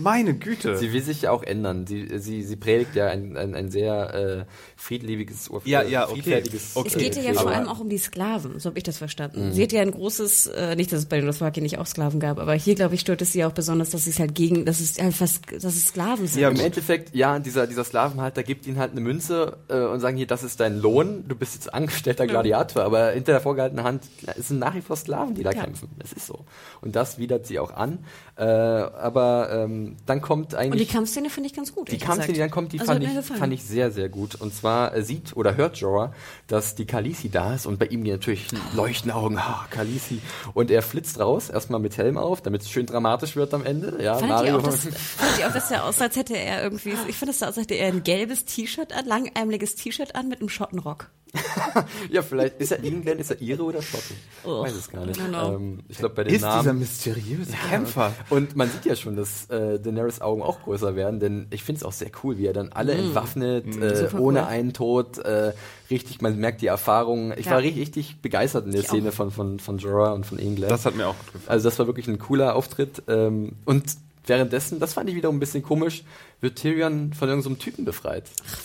Meine 0.00 0.34
Güte. 0.34 0.76
Sie 0.76 0.92
will 0.92 1.02
sich 1.02 1.22
ja 1.22 1.32
auch 1.32 1.42
ändern. 1.42 1.86
Sie, 1.86 2.18
sie, 2.20 2.44
sie 2.44 2.54
predigt 2.56 2.94
ja 2.94 3.08
ein, 3.08 3.36
ein, 3.36 3.54
ein 3.56 3.68
sehr 3.68 4.14
äh, 4.14 4.44
friedliebiges, 4.76 5.50
Ja, 5.64 5.82
ja, 5.82 6.04
okay. 6.08 6.22
friedfertiges. 6.22 6.76
Okay. 6.76 6.88
Es 6.88 6.96
geht 6.96 7.16
ja 7.16 7.30
aber- 7.32 7.40
vor 7.40 7.50
allem 7.50 7.66
auch 7.68 7.80
um 7.80 7.88
die 7.88 7.98
Sklaven, 7.98 8.60
so 8.60 8.68
habe 8.68 8.78
ich 8.78 8.84
das 8.84 8.98
verstanden. 8.98 9.48
Mhm. 9.48 9.52
Sie 9.52 9.62
hat 9.64 9.72
ja 9.72 9.82
ein 9.82 9.90
großes, 9.90 10.46
äh, 10.46 10.76
nicht, 10.76 10.92
dass 10.92 11.00
es 11.00 11.06
bei 11.06 11.16
den 11.16 11.26
Dothraki 11.26 11.60
nicht 11.60 11.78
auch 11.78 11.86
Sklaven 11.86 12.20
gab, 12.20 12.38
aber 12.38 12.54
hier, 12.54 12.76
glaube 12.76 12.94
ich, 12.94 13.00
stört 13.00 13.22
es 13.22 13.32
sie 13.32 13.44
auch 13.44 13.50
besonders, 13.52 13.90
dass 13.90 14.06
es 14.06 14.20
halt 14.20 14.34
gegen, 14.36 14.64
dass 14.64 14.78
es 14.78 14.98
halt 15.02 15.14
fast, 15.14 15.40
dass 15.52 15.64
es 15.76 15.86
Sklaven 15.88 16.28
sind. 16.28 16.40
Ja, 16.42 16.48
im 16.50 16.60
Endeffekt, 16.60 17.14
ja, 17.16 17.40
dieser, 17.40 17.66
dieser 17.66 17.82
Sklavenhalter 17.82 18.44
gibt 18.44 18.66
ihnen 18.68 18.78
halt 18.78 18.92
eine 18.92 19.00
Münze 19.00 19.56
äh, 19.68 19.80
und 19.80 19.98
sagen 19.98 20.16
hier, 20.16 20.28
das 20.28 20.44
ist 20.44 20.60
dein 20.60 20.78
Lohn, 20.78 21.24
du 21.26 21.34
bist 21.34 21.54
jetzt 21.54 21.74
angestellter 21.74 22.26
Gladiator, 22.28 22.84
aber 22.84 23.10
hinter 23.10 23.32
der 23.32 23.40
vorgehaltenen 23.40 23.84
Hand 23.84 24.04
es 24.36 24.46
sind 24.48 24.60
nach 24.60 24.74
wie 24.76 24.80
vor 24.80 24.94
Sklaven, 24.96 25.34
die 25.34 25.42
da 25.42 25.50
Ja. 25.50 25.64
kämpfen. 25.64 25.88
Es 26.04 26.12
ist 26.12 26.26
so. 26.26 26.44
Und 26.82 26.94
das 26.94 27.18
widert 27.18 27.46
sie 27.48 27.58
auch 27.58 27.72
an. 27.72 27.98
Äh, 28.36 28.44
aber 28.44 29.48
ähm, 29.52 29.87
dann 30.06 30.20
kommt 30.20 30.46
Und 30.46 30.52
die 30.52 30.56
eigentlich. 30.56 30.88
Kampfszene 30.88 31.30
finde 31.30 31.48
ich 31.48 31.54
ganz 31.54 31.74
gut. 31.74 31.90
Die 31.90 31.98
Kampfszene, 31.98 32.26
die 32.26 32.32
gesagt. 32.34 32.50
dann 32.50 32.50
kommt, 32.50 32.72
die 32.72 32.80
Also 32.80 32.92
fand, 32.92 33.04
ich, 33.04 33.36
fand 33.38 33.52
ich 33.52 33.62
sehr, 33.64 33.90
sehr 33.90 34.08
gut. 34.08 34.34
Und 34.34 34.54
zwar 34.54 34.94
äh, 34.94 35.02
sieht 35.02 35.36
oder 35.36 35.56
hört 35.56 35.76
Jorah, 35.78 36.12
dass 36.46 36.74
die 36.74 36.86
Khaleesi 36.86 37.30
da 37.30 37.54
ist 37.54 37.66
und 37.66 37.78
bei 37.78 37.86
ihm 37.86 38.02
natürlich 38.02 38.46
leuchten 38.74 39.10
Augen, 39.10 39.38
ah, 39.38 39.66
Khaleesi. 39.70 40.20
Und 40.54 40.70
er 40.70 40.82
flitzt 40.82 41.18
raus, 41.20 41.50
erstmal 41.50 41.80
mit 41.80 41.96
Helm 41.96 42.16
auf, 42.18 42.40
damit 42.42 42.62
es 42.62 42.70
schön 42.70 42.86
dramatisch 42.86 43.36
wird 43.36 43.54
am 43.54 43.64
Ende. 43.64 43.98
Ja, 44.02 44.20
ihr, 44.20 44.26
Mario. 44.26 44.58
auch, 44.58 44.62
dass, 44.62 44.80
fandet 44.86 45.38
ihr 45.40 45.48
auch, 45.48 45.52
dass 45.52 45.70
er 45.70 45.84
aussah, 45.84 46.04
als 46.04 46.16
hätte 46.16 46.36
er 46.36 46.62
irgendwie, 46.62 46.94
ich 47.08 47.16
fand, 47.16 47.30
es 47.30 47.38
sah 47.38 47.48
aus, 47.48 47.56
als 47.56 47.64
hätte 47.64 47.74
er 47.74 47.88
ein 47.88 48.02
gelbes 48.02 48.44
T-Shirt 48.44 48.92
an, 48.92 49.06
langärmeliges 49.06 49.74
T-Shirt 49.74 50.14
an 50.14 50.28
mit 50.28 50.40
einem 50.40 50.48
Schottenrock. 50.48 51.10
ja, 52.10 52.22
vielleicht 52.22 52.58
ist 52.60 52.72
er 52.72 52.82
England, 52.82 53.20
ist 53.20 53.30
er 53.30 53.40
Ire 53.40 53.62
oder 53.62 53.82
Schotten? 53.82 54.16
Oh, 54.44 54.62
Weiß 54.62 54.72
es 54.72 54.90
gar 54.90 55.04
nicht. 55.04 55.20
Don't 55.20 55.28
know. 55.28 55.54
Ähm, 55.56 55.80
ich 55.88 55.98
glaube 55.98 56.14
bei 56.14 56.24
den 56.24 56.34
ist 56.34 56.40
dieser 56.44 56.62
Namen. 56.62 56.78
mysteriöse 56.78 57.52
Kämpfer. 57.68 58.14
Und 58.30 58.56
man 58.56 58.70
sieht 58.70 58.84
ja 58.84 58.96
schon, 58.96 59.16
dass 59.16 59.48
äh, 59.50 59.77
Daenerys 59.78 60.20
Augen 60.20 60.42
auch 60.42 60.62
größer 60.62 60.94
werden, 60.96 61.20
denn 61.20 61.46
ich 61.50 61.62
finde 61.64 61.78
es 61.78 61.84
auch 61.84 61.92
sehr 61.92 62.10
cool, 62.22 62.38
wie 62.38 62.46
er 62.46 62.52
dann 62.52 62.70
alle 62.72 62.92
entwaffnet, 62.92 63.64
äh, 63.66 63.92
Mm. 63.92 63.96
Super 64.10 64.20
ohne 64.20 64.40
cool. 64.42 64.46
einen 64.46 64.72
Tod, 64.72 65.18
äh, 65.18 65.52
richtig, 65.90 66.20
man 66.20 66.36
merkt 66.38 66.60
die 66.60 66.66
Erfahrung. 66.66 67.32
Ich 67.36 67.46
Ja. 67.46 67.52
war 67.52 67.58
richtig, 67.60 67.80
richtig 67.82 68.20
begeistert 68.20 68.66
in 68.66 68.72
der 68.72 68.80
Ich 68.82 68.88
Szene 68.88 69.08
auch. 69.10 69.14
von, 69.14 69.30
von, 69.30 69.58
von 69.60 69.78
Jorah 69.78 70.12
und 70.12 70.26
von 70.26 70.38
England. 70.38 70.70
Das 70.72 70.84
hat 70.86 70.94
mir 70.96 71.06
auch 71.08 71.14
gefallen. 71.18 71.44
Also 71.46 71.68
das 71.68 71.78
war 71.78 71.86
wirklich 71.86 72.08
ein 72.08 72.18
cooler 72.18 72.54
Auftritt. 72.56 73.02
Ähm, 73.08 73.52
und 73.64 73.84
währenddessen, 74.28 74.78
das 74.80 74.94
fand 74.94 75.08
ich 75.10 75.16
wiederum 75.16 75.36
ein 75.36 75.40
bisschen 75.40 75.62
komisch, 75.62 76.04
wird 76.40 76.56
Tyrion 76.56 77.12
von 77.14 77.28
irgendeinem 77.28 77.58
Typen 77.58 77.84
befreit. 77.84 78.24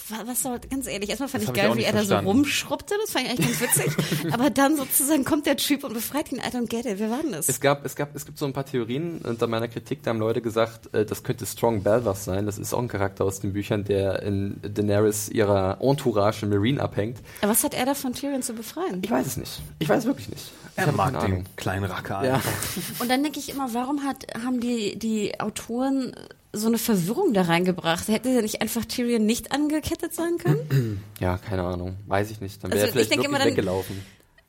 Was 0.09 0.27
was 0.27 0.43
soll, 0.43 0.59
ganz 0.69 0.87
ehrlich, 0.87 1.09
erstmal 1.09 1.29
fand 1.29 1.43
Das 1.43 1.49
ich 1.49 1.55
ich 1.55 1.61
geil, 1.61 1.71
auch 1.71 1.75
wie 1.75 1.83
er 1.83 1.91
da 1.91 1.99
so 1.99 2.05
verstanden. 2.07 2.27
rumschrubbte, 2.27 2.93
das 3.01 3.11
fand 3.11 3.25
ich 3.25 3.31
eigentlich 3.31 3.59
ganz 3.59 3.61
witzig. 3.61 4.31
Aber 4.33 4.49
dann 4.49 4.77
sozusagen 4.77 5.23
kommt 5.23 5.45
der 5.45 5.57
Typ 5.57 5.83
und 5.83 5.93
befreit 5.93 6.31
ihn, 6.31 6.37
I 6.37 6.55
don't 6.55 6.67
get 6.67 6.85
it, 6.85 6.99
wer 6.99 7.09
war 7.09 7.21
denn 7.23 7.31
das? 7.31 7.49
Es 7.49 7.59
gab, 7.59 7.85
es 7.85 7.95
gab, 7.95 8.15
es 8.15 8.25
gibt 8.25 8.37
so 8.37 8.45
ein 8.45 8.53
paar 8.53 8.65
Theorien. 8.65 9.19
Unter 9.23 9.47
meiner 9.47 9.67
Kritik, 9.67 10.03
da 10.03 10.09
haben 10.11 10.19
Leute 10.19 10.41
gesagt, 10.41 10.93
äh, 10.93 11.05
das 11.05 11.23
könnte 11.23 11.45
Strong 11.45 11.81
Belvas 11.83 12.25
sein. 12.25 12.45
Das 12.45 12.57
ist 12.59 12.73
auch 12.73 12.79
ein 12.79 12.87
Charakter 12.87 13.25
aus 13.25 13.39
den 13.39 13.53
Büchern, 13.53 13.83
der 13.83 14.21
in 14.21 14.59
Daenerys 14.61 15.29
ihrer 15.29 15.77
Entourage 15.81 16.43
in 16.45 16.49
Marine 16.51 16.81
abhängt. 16.81 17.17
Aber 17.41 17.51
was 17.51 17.63
hat 17.63 17.73
er 17.73 17.85
da 17.85 17.95
von 17.95 18.13
Tyrion 18.13 18.43
zu 18.43 18.53
befreien? 18.53 18.99
Ich 19.01 19.09
weiß 19.09 19.25
es 19.25 19.37
nicht. 19.37 19.61
Ich 19.79 19.89
weiß 19.89 20.05
wirklich 20.05 20.29
nicht. 20.29 20.51
Er 20.75 20.91
mag 20.91 21.19
den 21.21 21.45
kleinen 21.55 21.85
Racker 21.85 22.23
Ja. 22.25 22.33
einfach. 22.35 22.99
Und 23.01 23.09
dann 23.09 23.21
denke 23.23 23.39
ich 23.39 23.49
immer, 23.49 23.73
warum 23.73 24.03
hat, 24.03 24.25
haben 24.43 24.59
die, 24.59 24.97
die 24.97 25.39
Autoren 25.39 26.15
so 26.51 26.67
eine 26.67 26.77
Verwirrung 26.77 27.33
da 27.33 27.43
reingebracht? 27.43 28.07
Hätte 28.07 28.29
er 28.29 28.41
nicht 28.41 28.61
einfach 28.61 28.85
Tyrion 28.85 29.25
nicht 29.25 29.51
angekettet 29.51 30.13
sein 30.13 30.37
können? 30.37 31.03
ja, 31.19 31.37
keine 31.37 31.63
Ahnung. 31.63 31.95
Weiß 32.07 32.29
ich 32.31 32.41
nicht. 32.41 32.63
Dann 32.63 32.71
wäre 32.71 32.81
Also 32.81 32.87
er 32.89 32.91
vielleicht 32.93 33.05
ich 33.05 33.09
denke 33.09 33.23
wirklich 33.23 33.29
immer 33.29 33.39
dann- 33.39 33.47
weggelaufen. 33.57 34.05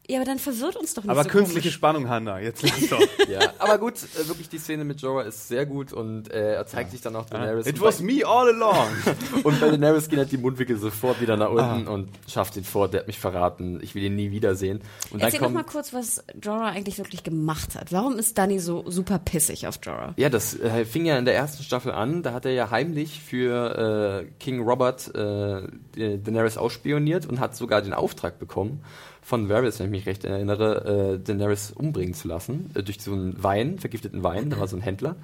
Ja, 0.08 0.18
aber 0.18 0.26
dann 0.26 0.38
verwirrt 0.38 0.76
uns 0.76 0.92
doch 0.92 1.02
nicht 1.02 1.10
Aber 1.10 1.22
so 1.22 1.28
künstliche 1.30 1.60
komisch. 1.68 1.74
Spannung, 1.74 2.08
Hanna. 2.10 2.38
Jetzt 2.40 2.62
lass 2.62 2.88
doch. 2.90 3.00
Ja, 3.28 3.40
aber 3.58 3.78
gut, 3.78 3.94
äh, 3.94 4.28
wirklich 4.28 4.50
die 4.50 4.58
Szene 4.58 4.84
mit 4.84 5.00
Jorah 5.00 5.22
ist 5.22 5.48
sehr 5.48 5.64
gut 5.64 5.94
und 5.94 6.30
äh, 6.30 6.54
er 6.56 6.66
zeigt 6.66 6.90
sich 6.90 7.00
dann 7.00 7.16
auch 7.16 7.24
Daenerys. 7.24 7.66
It 7.66 7.76
Und 7.76 7.86
was 7.86 8.00
me 8.00 8.20
all 8.26 8.48
along. 8.48 8.86
Und 9.44 9.60
bei 9.60 9.70
Daenerys 9.70 10.08
gehen 10.10 10.18
halt 10.18 10.30
die 10.30 10.36
Mundwinkel 10.36 10.76
sofort 10.76 11.20
wieder 11.22 11.36
nach 11.38 11.48
Ah. 11.50 11.74
unten 11.74 11.88
und 11.88 12.08
schafft 12.28 12.56
ihn 12.56 12.64
fort. 12.64 12.92
Der 12.92 13.00
hat 13.00 13.06
mich 13.06 13.18
verraten. 13.18 13.78
Ich 13.82 13.94
will 13.94 14.02
ihn 14.02 14.14
nie 14.14 14.30
wiedersehen. 14.30 14.82
Und 15.10 15.20
Erzähl 15.22 15.40
doch 15.40 15.46
dann 15.46 15.54
mal 15.54 15.62
kurz, 15.64 15.94
was 15.94 16.22
Jorah 16.42 16.68
eigentlich 16.68 16.98
wirklich 16.98 17.22
gemacht 17.22 17.74
hat. 17.74 17.90
Warum 17.92 18.18
ist 18.18 18.36
Dani 18.36 18.58
so 18.58 18.84
super 18.90 19.18
pissig 19.18 19.66
auf 19.66 19.78
Jorah? 19.82 20.12
Ja, 20.16 20.28
das 20.28 20.58
äh, 20.60 20.84
fing 20.84 21.06
ja 21.06 21.16
in 21.16 21.24
der 21.24 21.34
ersten 21.34 21.62
Staffel 21.62 21.92
an. 21.92 22.22
Da 22.22 22.32
hat 22.34 22.44
er 22.44 22.52
ja 22.52 22.70
heimlich 22.70 23.22
für 23.22 24.22
äh, 24.22 24.30
King 24.38 24.60
Robert 24.62 25.14
äh, 25.14 25.62
Daenerys 25.96 26.58
ausspioniert 26.58 27.24
und 27.26 27.40
hat 27.40 27.56
sogar 27.56 27.80
den 27.80 27.94
Auftrag 27.94 28.38
bekommen 28.38 28.82
von 29.24 29.48
Varys, 29.48 29.78
wenn 29.78 29.86
ich 29.86 29.90
mich 29.90 30.06
recht 30.06 30.24
erinnere, 30.24 31.14
äh, 31.14 31.18
Daenerys 31.18 31.72
umbringen 31.72 32.14
zu 32.14 32.28
lassen 32.28 32.70
äh, 32.74 32.82
durch 32.82 33.00
so 33.00 33.12
einen 33.12 33.42
Wein, 33.42 33.78
vergifteten 33.78 34.22
Wein. 34.22 34.50
Da 34.50 34.60
war 34.60 34.68
so 34.68 34.76
ein 34.76 34.82
Händler. 34.82 35.16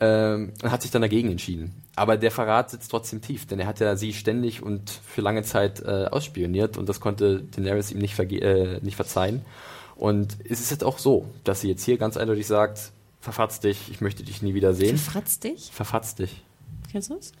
Ähm, 0.00 0.52
und 0.62 0.70
hat 0.70 0.82
sich 0.82 0.90
dann 0.90 1.02
dagegen 1.02 1.30
entschieden. 1.30 1.82
Aber 1.96 2.16
der 2.16 2.30
Verrat 2.30 2.70
sitzt 2.70 2.90
trotzdem 2.90 3.20
tief, 3.20 3.46
denn 3.46 3.60
er 3.60 3.66
hat 3.66 3.80
ja 3.80 3.96
sie 3.96 4.12
ständig 4.12 4.62
und 4.62 4.90
für 5.06 5.20
lange 5.20 5.42
Zeit 5.42 5.80
äh, 5.80 6.06
ausspioniert 6.06 6.76
und 6.76 6.88
das 6.88 7.00
konnte 7.00 7.42
Daenerys 7.42 7.92
ihm 7.92 7.98
nicht, 7.98 8.14
verge 8.14 8.40
äh, 8.40 8.80
nicht 8.82 8.96
verzeihen. 8.96 9.42
Und 9.96 10.36
es 10.48 10.60
ist 10.60 10.70
jetzt 10.70 10.82
auch 10.82 10.98
so, 10.98 11.28
dass 11.44 11.60
sie 11.60 11.68
jetzt 11.68 11.84
hier 11.84 11.96
ganz 11.96 12.16
eindeutig 12.16 12.46
sagt, 12.46 12.90
verfatz 13.20 13.60
dich, 13.60 13.90
ich 13.90 14.00
möchte 14.00 14.24
dich 14.24 14.42
nie 14.42 14.54
wieder 14.54 14.74
sehen. 14.74 14.98
Verfratzt 14.98 15.44
dich? 15.44 15.70
Verfatz 15.72 16.14
dich. 16.16 16.42
Kennst 16.90 17.10
du 17.10 17.14
das? 17.14 17.32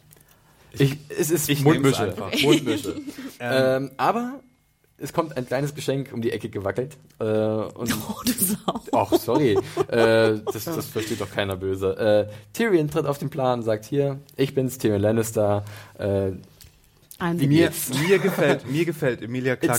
Ich, 0.76 0.96
es 1.08 1.30
ist 1.30 1.48
ich 1.48 1.62
Mundmische. 1.62 2.14
Mundmische. 2.42 2.94
ähm, 3.40 3.90
aber 3.96 4.40
es 4.98 5.12
kommt 5.12 5.36
ein 5.36 5.46
kleines 5.46 5.74
Geschenk 5.74 6.12
um 6.12 6.22
die 6.22 6.32
Ecke 6.32 6.48
gewackelt. 6.48 6.96
Äh, 7.18 7.24
und 7.24 7.92
Oh, 8.08 8.20
du 8.24 8.32
Sau. 8.32 8.80
Ach, 8.92 9.12
sorry. 9.14 9.58
äh, 9.88 10.38
das, 10.52 10.64
das 10.64 10.86
versteht 10.86 11.20
doch 11.20 11.30
keiner 11.30 11.56
böse. 11.56 12.28
Äh, 12.30 12.32
Tyrion 12.52 12.88
tritt 12.90 13.06
auf 13.06 13.18
den 13.18 13.30
Plan, 13.30 13.62
sagt 13.62 13.84
hier, 13.84 14.18
ich 14.36 14.54
bin's, 14.54 14.78
Tyrion 14.78 15.00
Lannister. 15.02 15.64
Äh, 15.98 16.32
Mir, 17.20 17.70
mir 18.08 18.18
gefällt, 18.18 18.70
mir 18.70 18.84
gefällt 18.84 19.22
Emilia 19.22 19.56
Clarke 19.56 19.78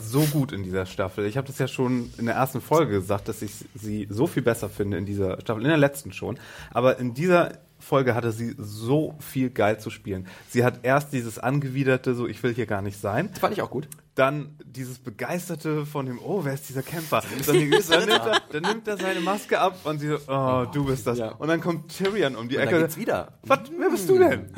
so 0.00 0.20
gut 0.20 0.52
in 0.52 0.62
dieser 0.62 0.86
Staffel. 0.86 1.26
Ich 1.26 1.36
habe 1.36 1.46
das 1.46 1.58
ja 1.58 1.68
schon 1.68 2.12
in 2.18 2.26
der 2.26 2.34
ersten 2.34 2.60
Folge 2.60 2.92
gesagt, 2.92 3.28
dass 3.28 3.42
ich 3.42 3.52
sie 3.74 4.06
so 4.10 4.26
viel 4.26 4.42
besser 4.42 4.68
finde 4.68 4.98
in 4.98 5.06
dieser 5.06 5.40
Staffel, 5.40 5.62
in 5.62 5.68
der 5.68 5.78
letzten 5.78 6.12
schon. 6.12 6.38
Aber 6.70 6.98
in 6.98 7.14
dieser 7.14 7.58
Folge 7.78 8.14
hatte 8.14 8.32
sie 8.32 8.54
so 8.58 9.14
viel 9.20 9.50
geil 9.50 9.78
zu 9.78 9.90
spielen. 9.90 10.26
Sie 10.48 10.64
hat 10.64 10.80
erst 10.82 11.12
dieses 11.12 11.38
angewiderte, 11.38 12.14
so 12.14 12.26
ich 12.26 12.42
will 12.42 12.54
hier 12.54 12.66
gar 12.66 12.82
nicht 12.82 13.00
sein. 13.00 13.30
fand 13.40 13.52
ich 13.52 13.62
auch 13.62 13.70
gut. 13.70 13.88
Dann 14.14 14.56
dieses 14.64 14.98
begeisterte 14.98 15.84
von 15.84 16.06
dem, 16.06 16.18
oh, 16.18 16.44
wer 16.44 16.54
ist 16.54 16.68
dieser 16.68 16.82
Kämpfer? 16.82 17.22
Dann, 17.46 17.46
dann, 17.46 17.58
nimmt, 17.58 18.10
er, 18.10 18.42
dann 18.50 18.62
nimmt 18.62 18.88
er 18.88 18.96
seine 18.96 19.20
Maske 19.20 19.60
ab 19.60 19.78
und 19.84 19.98
sie 19.98 20.08
so, 20.08 20.18
oh, 20.26 20.66
du 20.72 20.86
bist 20.86 21.06
das. 21.06 21.18
Ja. 21.18 21.32
Und 21.32 21.48
dann 21.48 21.60
kommt 21.60 21.94
Tyrion 21.96 22.34
um 22.34 22.48
die 22.48 22.56
Und 22.56 22.64
dann 22.64 22.68
Ecke. 22.68 22.80
geht's 22.80 22.96
wieder. 22.96 23.34
Was, 23.42 23.60
wer 23.78 23.90
bist 23.90 24.08
du 24.08 24.18
denn? 24.18 24.50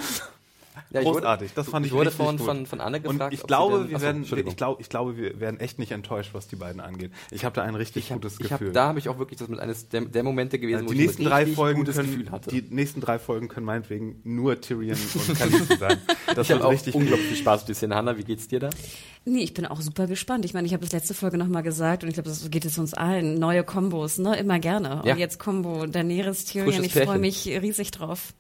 Ja, 0.91 1.01
ich 1.01 1.07
wurde- 1.07 1.19
Großartig, 1.21 1.53
das 1.55 1.69
fand 1.69 1.85
ich 1.85 1.93
ich 1.93 1.97
wurde 1.97 2.09
richtig 2.09 2.25
von, 2.27 2.37
gut. 2.39 2.47
von, 2.47 2.67
von 2.67 2.81
Anne 2.81 3.01
gefragt. 3.01 3.21
Und 3.21 3.33
ich 3.35 3.43
glaube, 3.43 3.79
denn- 3.81 3.89
wir 3.91 3.97
Achso, 3.97 4.07
werden, 4.07 4.47
ich 4.49 4.57
glaube, 4.57 4.81
ich 4.81 4.89
glaube, 4.89 5.17
wir 5.19 5.39
werden 5.41 5.61
echt 5.61 5.79
nicht 5.79 5.93
enttäuscht, 5.93 6.31
was 6.33 6.49
die 6.49 6.57
beiden 6.57 6.81
angeht. 6.81 7.13
Ich 7.31 7.45
habe 7.45 7.55
da 7.55 7.63
ein 7.63 7.75
richtig 7.75 8.05
ich 8.05 8.11
hab, 8.11 8.23
gutes 8.23 8.39
ich 8.41 8.51
hab, 8.53 8.61
Gefühl. 8.61 8.73
da 8.73 8.89
habe 8.89 8.99
ich 8.99 9.09
auch 9.09 9.19
wirklich 9.19 9.39
das 9.39 9.49
mit 9.49 9.61
eines 9.61 9.89
der, 9.89 10.03
der 10.07 10.23
Momente 10.23 10.59
gewesen, 10.59 10.87
wo 10.87 10.93
die 10.93 11.01
ich 11.01 11.07
nächsten 11.07 11.23
ein 11.25 11.29
drei 11.29 11.47
Folgen 11.47 11.81
gutes 11.81 11.97
können, 11.97 12.11
Gefühl 12.11 12.31
hatte. 12.31 12.51
die 12.51 12.63
nächsten 12.75 13.01
drei 13.01 13.19
Folgen 13.19 13.49
können 13.49 13.67
meinetwegen 13.67 14.21
nur 14.25 14.61
Tyrion 14.61 14.97
und 15.29 15.39
Khaleesi 15.39 15.77
sein. 15.79 15.99
Das 16.35 16.47
ich 16.49 16.53
habe 16.55 16.65
auch 16.65 16.71
richtig 16.73 16.95
unglaublich 16.95 17.29
viel 17.29 17.37
Spaß 17.37 17.69
mit 17.69 17.77
Szene. 17.77 17.95
Hanna, 17.95 18.17
wie 18.17 18.25
geht's 18.25 18.49
dir 18.49 18.61
da? 18.61 18.71
Nee, 19.27 19.41
ich 19.43 19.53
bin 19.53 19.67
auch 19.67 19.83
super 19.83 20.07
gespannt. 20.07 20.47
Ich 20.47 20.55
meine, 20.55 20.67
ich 20.67 20.73
habe 20.73 20.83
das 20.85 20.93
letzte 20.93 21.13
Folge 21.13 21.37
nochmal 21.37 21.63
gesagt 21.63 22.03
und 22.03 22.09
ich 22.09 22.15
glaube, 22.15 22.31
das 22.31 22.49
geht 22.51 22.65
es 22.65 22.79
uns 22.79 22.95
allen. 22.95 23.35
Neue 23.39 23.63
Kombos, 23.63 24.17
ne? 24.19 24.37
Immer 24.39 24.59
gerne. 24.59 25.03
Ja. 25.05 25.13
Und 25.13 25.19
jetzt 25.19 25.39
Combo 25.39 25.85
Daenerys, 25.87 26.47
Tyrion. 26.47 26.73
Frisches 26.73 26.97
ich 26.97 27.03
freue 27.05 27.19
mich 27.19 27.47
riesig 27.47 27.91
drauf. 27.91 28.33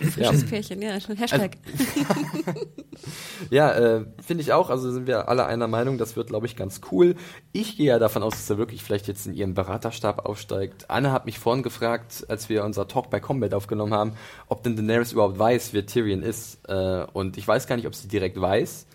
Ja. 0.00 0.10
Frisches 0.10 0.46
Pärchen, 0.46 0.82
ja. 0.82 0.98
Hashtag. 1.16 1.56
Ja, 3.50 3.72
äh, 3.72 4.04
finde 4.24 4.42
ich 4.42 4.52
auch. 4.52 4.70
Also 4.70 4.90
sind 4.90 5.06
wir 5.06 5.28
alle 5.28 5.46
einer 5.46 5.66
Meinung, 5.68 5.98
das 5.98 6.16
wird, 6.16 6.28
glaube 6.28 6.46
ich, 6.46 6.56
ganz 6.56 6.80
cool. 6.90 7.16
Ich 7.52 7.76
gehe 7.76 7.86
ja 7.86 7.98
davon 7.98 8.22
aus, 8.22 8.34
dass 8.34 8.48
er 8.50 8.58
wirklich 8.58 8.82
vielleicht 8.82 9.08
jetzt 9.08 9.26
in 9.26 9.34
ihren 9.34 9.54
Beraterstab 9.54 10.24
aufsteigt. 10.24 10.88
Anne 10.90 11.12
hat 11.12 11.26
mich 11.26 11.38
vorhin 11.38 11.62
gefragt, 11.62 12.24
als 12.28 12.48
wir 12.48 12.64
unser 12.64 12.88
Talk 12.88 13.10
bei 13.10 13.20
Combat 13.20 13.54
aufgenommen 13.54 13.92
haben, 13.92 14.12
ob 14.48 14.62
denn 14.62 14.76
Daenerys 14.76 15.12
überhaupt 15.12 15.38
weiß, 15.38 15.72
wer 15.72 15.86
Tyrion 15.86 16.22
ist. 16.22 16.60
Äh, 16.68 17.04
und 17.12 17.36
ich 17.36 17.46
weiß 17.46 17.66
gar 17.66 17.76
nicht, 17.76 17.86
ob 17.86 17.94
sie 17.94 18.08
direkt 18.08 18.40
weiß, 18.40 18.86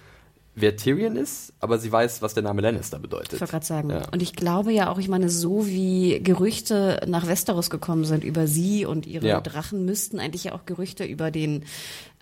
wer 0.59 0.75
Tyrion 0.75 1.15
ist, 1.15 1.53
aber 1.59 1.77
sie 1.77 1.91
weiß, 1.91 2.21
was 2.23 2.33
der 2.33 2.41
Name 2.41 2.61
Lannister 2.61 2.97
bedeutet. 2.99 3.33
Ich 3.33 3.39
wollte 3.41 3.51
gerade 3.51 3.65
sagen. 3.65 3.89
Ja. 3.91 4.01
Und 4.11 4.21
ich 4.23 4.35
glaube 4.35 4.73
ja 4.73 4.91
auch, 4.91 4.97
ich 4.97 5.07
meine, 5.07 5.29
so 5.29 5.67
wie 5.67 6.19
Gerüchte 6.21 6.99
nach 7.07 7.27
Westeros 7.27 7.69
gekommen 7.69 8.05
sind 8.05 8.23
über 8.23 8.47
sie 8.47 8.85
und 8.85 9.05
ihre 9.05 9.27
Ja. 9.27 9.39
Drachen, 9.41 9.85
müssten 9.85 10.19
eigentlich 10.19 10.45
ja 10.45 10.53
auch 10.53 10.65
Gerüchte 10.65 11.05
über 11.05 11.29
den 11.29 11.63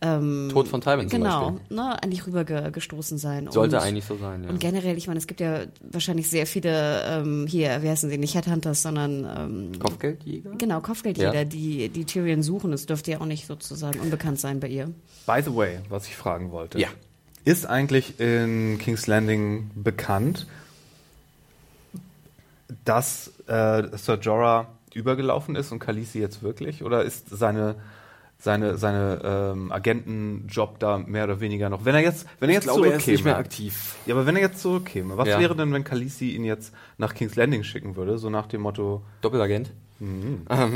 ähm, 0.01 0.49
Tod 0.51 0.67
von 0.67 0.81
Tywin 0.81 1.09
zum 1.09 1.21
genau, 1.21 1.51
Beispiel. 1.51 1.75
ne, 1.77 2.03
eigentlich 2.03 2.27
rübergestoßen 2.27 3.17
sein. 3.17 3.47
Sollte 3.49 3.77
und, 3.77 3.81
eigentlich 3.83 4.03
so 4.03 4.17
sein, 4.17 4.43
ja. 4.43 4.49
Und 4.49 4.59
generell, 4.59 4.97
ich 4.97 5.07
meine, 5.07 5.17
es 5.17 5.27
gibt 5.27 5.39
ja 5.39 5.61
wahrscheinlich 5.89 6.29
sehr 6.29 6.45
viele, 6.45 7.01
ähm, 7.07 7.47
hier, 7.47 7.81
wie 7.81 7.89
heißen 7.89 8.09
sie, 8.09 8.17
nicht 8.17 8.35
Headhunters, 8.35 8.81
sondern 8.81 9.25
ähm, 9.73 9.79
Kopfgeldjäger? 9.79 10.51
genau, 10.57 10.81
Kopfgeldjäger, 10.81 11.33
Ja. 11.33 11.45
die, 11.45 11.87
die 11.87 12.03
Tyrion 12.03 12.43
suchen. 12.43 12.71
Das 12.71 12.85
dürfte 12.85 13.11
ja 13.11 13.21
auch 13.21 13.25
nicht 13.25 13.47
sozusagen 13.47 13.99
unbekannt 14.01 14.39
sein 14.41 14.59
bei 14.59 14.67
ihr. 14.67 14.91
By 15.25 15.41
the 15.43 15.55
way, 15.55 15.79
was 15.87 16.07
ich 16.07 16.15
fragen 16.17 16.51
wollte. 16.51 16.77
Ja. 16.79 16.89
Ist 17.45 17.65
eigentlich 17.65 18.19
in 18.19 18.77
King's 18.79 19.07
Landing 19.07 19.71
bekannt, 19.75 20.47
dass 22.83 23.31
äh, 23.47 23.83
Sir 23.97 24.19
Jorah 24.19 24.67
übergelaufen 24.93 25.55
ist 25.55 25.71
und 25.71 25.79
Khaleesi 25.79 26.19
jetzt 26.19 26.41
wirklich? 26.41 26.83
Oder 26.83 27.03
ist 27.03 27.29
seine 27.29 27.75
seine, 28.37 28.77
seine 28.77 29.21
ähm, 29.23 29.71
Agentenjob 29.71 30.79
da 30.79 30.97
mehr 30.97 31.23
oder 31.23 31.39
weniger 31.39 31.69
noch. 31.69 31.85
Wenn 31.85 31.95
er 31.95 32.01
jetzt, 32.01 32.27
wenn 32.39 32.49
er 32.49 32.55
jetzt 32.55 32.65
glaube, 32.65 32.87
er 32.87 32.95
ist 32.95 33.03
zurückkäme, 33.03 33.15
nicht 33.15 33.25
mehr 33.25 33.37
aktiv. 33.37 33.95
ja, 34.05 34.15
aber 34.15 34.25
wenn 34.25 34.35
er 34.35 34.41
jetzt 34.41 34.61
zurückkäme, 34.61 35.17
was 35.17 35.27
Ja. 35.27 35.39
wäre 35.39 35.55
denn, 35.55 35.73
wenn 35.73 35.83
Khaleesi 35.83 36.31
ihn 36.31 36.43
jetzt 36.43 36.73
nach 36.97 37.13
King's 37.13 37.35
Landing 37.35 37.63
schicken 37.63 37.95
würde, 37.95 38.17
so 38.17 38.29
nach 38.29 38.47
dem 38.47 38.61
Motto, 38.61 39.03
Doppelagent. 39.21 39.71
Er 39.99 40.69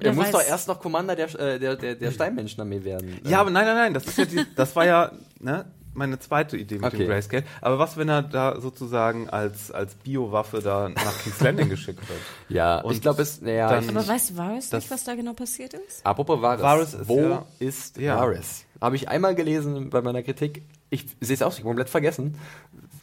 Wer 0.00 0.12
muss 0.14 0.24
weiß. 0.26 0.32
doch 0.32 0.42
erst 0.42 0.68
noch 0.68 0.80
Commander 0.80 1.14
der, 1.16 1.28
äh, 1.38 1.58
der, 1.58 1.76
der, 1.76 1.94
der 1.94 2.10
Steinmenschenarmee 2.10 2.84
werden. 2.84 3.18
ja, 3.24 3.40
aber 3.40 3.50
nein, 3.50 3.64
nein, 3.66 3.76
nein, 3.76 3.94
das 3.94 4.06
ist 4.06 4.18
ja 4.18 4.24
die, 4.24 4.44
das 4.56 4.74
war 4.76 4.84
ja, 4.86 5.12
ne, 5.40 5.64
meine 5.94 6.18
zweite 6.20 6.56
Idee 6.56 6.76
mit 6.76 6.84
Okay. 6.84 6.98
dem 6.98 7.08
Grayscale. 7.08 7.44
Aber 7.60 7.78
was, 7.80 7.96
wenn 7.96 8.08
er 8.08 8.22
da 8.22 8.60
sozusagen 8.60 9.28
als, 9.30 9.70
als 9.72 9.94
Biowaffe 9.96 10.60
da 10.60 10.88
nach 10.90 11.22
King's 11.24 11.40
Landing 11.40 11.68
geschickt 11.68 12.08
wird? 12.08 12.20
ja, 12.48 12.80
Und 12.80 12.92
ich 12.94 13.00
glaube, 13.00 13.22
es, 13.22 13.40
naja, 13.40 13.68
dann- 13.70 13.84
ich, 13.84 13.90
Aber 13.90 14.06
weißt 14.06 14.30
du, 14.30 14.36
Varys 14.36 14.70
Das- 14.70 14.84
nicht, 14.84 14.90
was 14.92 15.04
da 15.04 15.14
genau 15.16 15.32
passiert 15.32 15.74
ist? 15.74 16.04
apropos 16.06 16.40
Varys. 16.40 16.62
Varys 16.62 16.94
ist 16.94 17.08
Wo 17.08 17.20
ja- 17.20 17.46
ist 17.58 17.96
Ja. 17.98 18.16
Varys? 18.16 18.64
Habe 18.80 18.94
ich 18.96 19.08
einmal 19.08 19.34
gelesen 19.34 19.90
bei 19.90 20.00
meiner 20.02 20.22
Kritik. 20.22 20.62
Ich 20.90 21.04
sehe 21.20 21.34
es 21.34 21.42
auch 21.42 21.50
nicht 21.50 21.64
komplett 21.64 21.88
vergessen. 21.88 22.38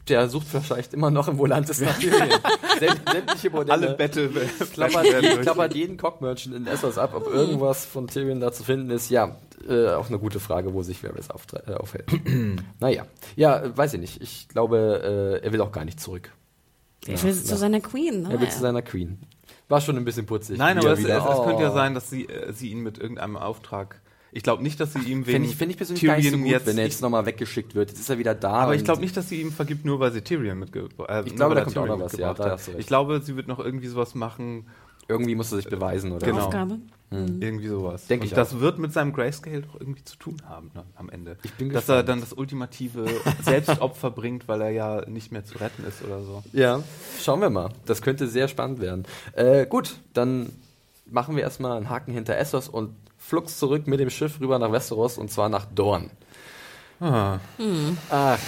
Der 0.07 0.29
sucht 0.29 0.45
vielleicht 0.47 0.93
immer 0.93 1.09
noch 1.09 1.27
im 1.27 1.37
Volantis 1.39 1.81
nach 1.81 1.99
Syrien. 1.99 2.29
Säm- 2.79 3.11
Sämtliche 3.11 3.49
Modelle. 3.49 3.71
Alle 3.87 3.95
Battle 3.97 4.29
klappert, 4.73 5.03
werden 5.03 5.23
je- 5.23 5.29
durch. 5.33 5.41
klappert 5.41 5.73
jeden 5.73 5.97
Cock-Merchant 5.97 6.55
in 6.55 6.67
Essos 6.67 6.97
ab, 6.97 7.13
ob 7.15 7.25
irgendwas 7.33 7.85
von 7.85 8.07
Tyrion 8.07 8.39
da 8.39 8.51
zu 8.51 8.63
finden 8.63 8.91
ist. 8.91 9.09
Ja, 9.09 9.35
äh, 9.67 9.89
auch 9.89 10.07
eine 10.09 10.19
gute 10.19 10.39
Frage, 10.39 10.73
wo 10.73 10.83
sich 10.83 11.03
Varys 11.03 11.29
auftre- 11.31 11.67
äh, 11.67 11.73
aufhält. 11.75 12.05
naja, 12.79 13.05
ja, 13.35 13.75
weiß 13.75 13.95
ich 13.95 13.99
nicht. 13.99 14.21
Ich 14.21 14.47
glaube, 14.47 15.39
äh, 15.41 15.45
er 15.45 15.51
will 15.53 15.61
auch 15.61 15.71
gar 15.71 15.85
nicht 15.85 15.99
zurück. 15.99 16.31
Ich 17.07 17.23
will 17.23 17.33
zu 17.33 17.55
seiner 17.57 17.81
Queen. 17.81 18.23
Ne? 18.23 18.29
Er 18.33 18.41
will 18.41 18.49
zu 18.49 18.59
seiner 18.59 18.81
Queen. 18.81 19.19
War 19.69 19.81
schon 19.81 19.97
ein 19.97 20.05
bisschen 20.05 20.25
putzig. 20.27 20.57
Nein, 20.59 20.77
aber 20.77 20.89
er 20.89 20.93
es, 20.93 20.99
es, 20.99 21.05
es 21.39 21.43
könnte 21.43 21.63
ja 21.63 21.71
sein, 21.71 21.95
dass 21.95 22.09
sie, 22.09 22.25
äh, 22.27 22.51
sie 22.53 22.69
ihn 22.69 22.81
mit 22.81 22.97
irgendeinem 22.99 23.37
Auftrag. 23.37 24.01
Ich 24.35 24.43
glaube 24.43 24.61
nicht, 24.61 24.77
dass 24.81 24.91
sie 24.91 24.99
ihm 24.99 25.25
wegen 25.25 25.37
Finde 25.37 25.49
ich, 25.49 25.55
find 25.55 25.71
ich 25.71 25.77
persönlich 25.77 26.03
gar 26.03 26.17
nicht 26.17 26.29
so 26.29 26.37
gut, 26.37 26.47
jetzt, 26.47 26.65
wenn 26.65 26.77
er 26.77 26.83
jetzt 26.83 27.01
nochmal 27.01 27.25
weggeschickt 27.25 27.73
wird. 27.73 27.91
Jetzt 27.91 28.01
ist 28.01 28.09
er 28.09 28.17
wieder 28.17 28.35
da. 28.35 28.51
aber 28.51 28.75
ich 28.75 28.83
glaube 28.83 28.99
nicht, 28.99 29.15
dass 29.15 29.29
sie 29.29 29.39
ihm 29.39 29.53
vergibt, 29.53 29.85
nur 29.85 30.01
weil 30.01 30.11
sie 30.11 30.21
Tyrion 30.21 30.59
mitge 30.59 30.89
äh, 31.07 31.23
Ich 31.25 31.37
glaube, 31.37 31.55
da 31.55 31.61
er 31.61 31.63
kommt 31.63 31.77
auch 31.77 31.83
Tyrion 31.83 31.99
noch 31.99 32.05
was, 32.05 32.17
ja, 32.17 32.27
mitgebracht 32.27 32.67
da. 32.67 32.77
Ich 32.77 32.85
glaube, 32.85 33.21
sie 33.21 33.37
wird 33.37 33.47
noch 33.47 33.59
irgendwie 33.59 33.87
sowas 33.87 34.13
machen, 34.13 34.65
Irgendwie 35.07 35.35
musst 35.35 35.53
du 35.53 35.55
sich 35.55 35.69
beweisen, 35.69 36.11
oder? 36.11 36.25
Genau. 36.25 36.45
Aufgabe. 36.45 36.79
irgendwie 37.11 37.67
sowas. 37.67 38.07
Denk 38.07 38.23
Und 38.23 38.27
ich 38.27 38.33
das 38.33 38.59
wird 38.59 38.77
mit 38.77 38.91
seinem 38.91 39.13
Grayscale 39.13 39.61
doch 39.61 39.79
irgendwie 39.79 40.03
zu 40.03 40.17
tun 40.17 40.35
haben 40.45 40.71
ne, 40.73 40.83
am 40.95 41.09
Ende. 41.09 41.37
Ich 41.43 41.53
bin 41.53 41.69
Dass 41.69 41.83
gespannt. 41.83 41.99
er 41.99 42.03
dann 42.03 42.19
das 42.19 42.33
ultimative 42.33 43.05
Selbstopfer 43.43 44.11
bringt, 44.11 44.49
weil 44.49 44.59
er 44.59 44.71
ja 44.71 45.07
nicht 45.07 45.31
mehr 45.31 45.45
zu 45.45 45.59
retten 45.59 45.85
ist 45.85 46.03
oder 46.03 46.23
so. 46.23 46.43
Ja, 46.51 46.83
schauen 47.21 47.39
wir 47.39 47.49
mal. 47.49 47.69
Das 47.85 48.01
könnte 48.01 48.27
sehr 48.27 48.49
spannend 48.49 48.81
werden. 48.81 49.05
Äh, 49.33 49.65
gut, 49.65 49.95
dann 50.13 50.49
machen 51.05 51.35
wir 51.35 51.43
erstmal 51.43 51.77
einen 51.77 51.89
Haken 51.89 52.11
hinter 52.11 52.37
Essos 52.37 52.67
und 52.69 52.95
flugs 53.17 53.59
zurück 53.59 53.87
mit 53.87 53.99
dem 53.99 54.09
Schiff 54.09 54.39
rüber 54.39 54.59
nach 54.59 54.71
Westeros 54.71 55.17
und 55.17 55.31
zwar 55.31 55.49
nach 55.49 55.65
Dorn. 55.65 56.11
Ah. 56.99 57.39
Ach, 58.09 58.39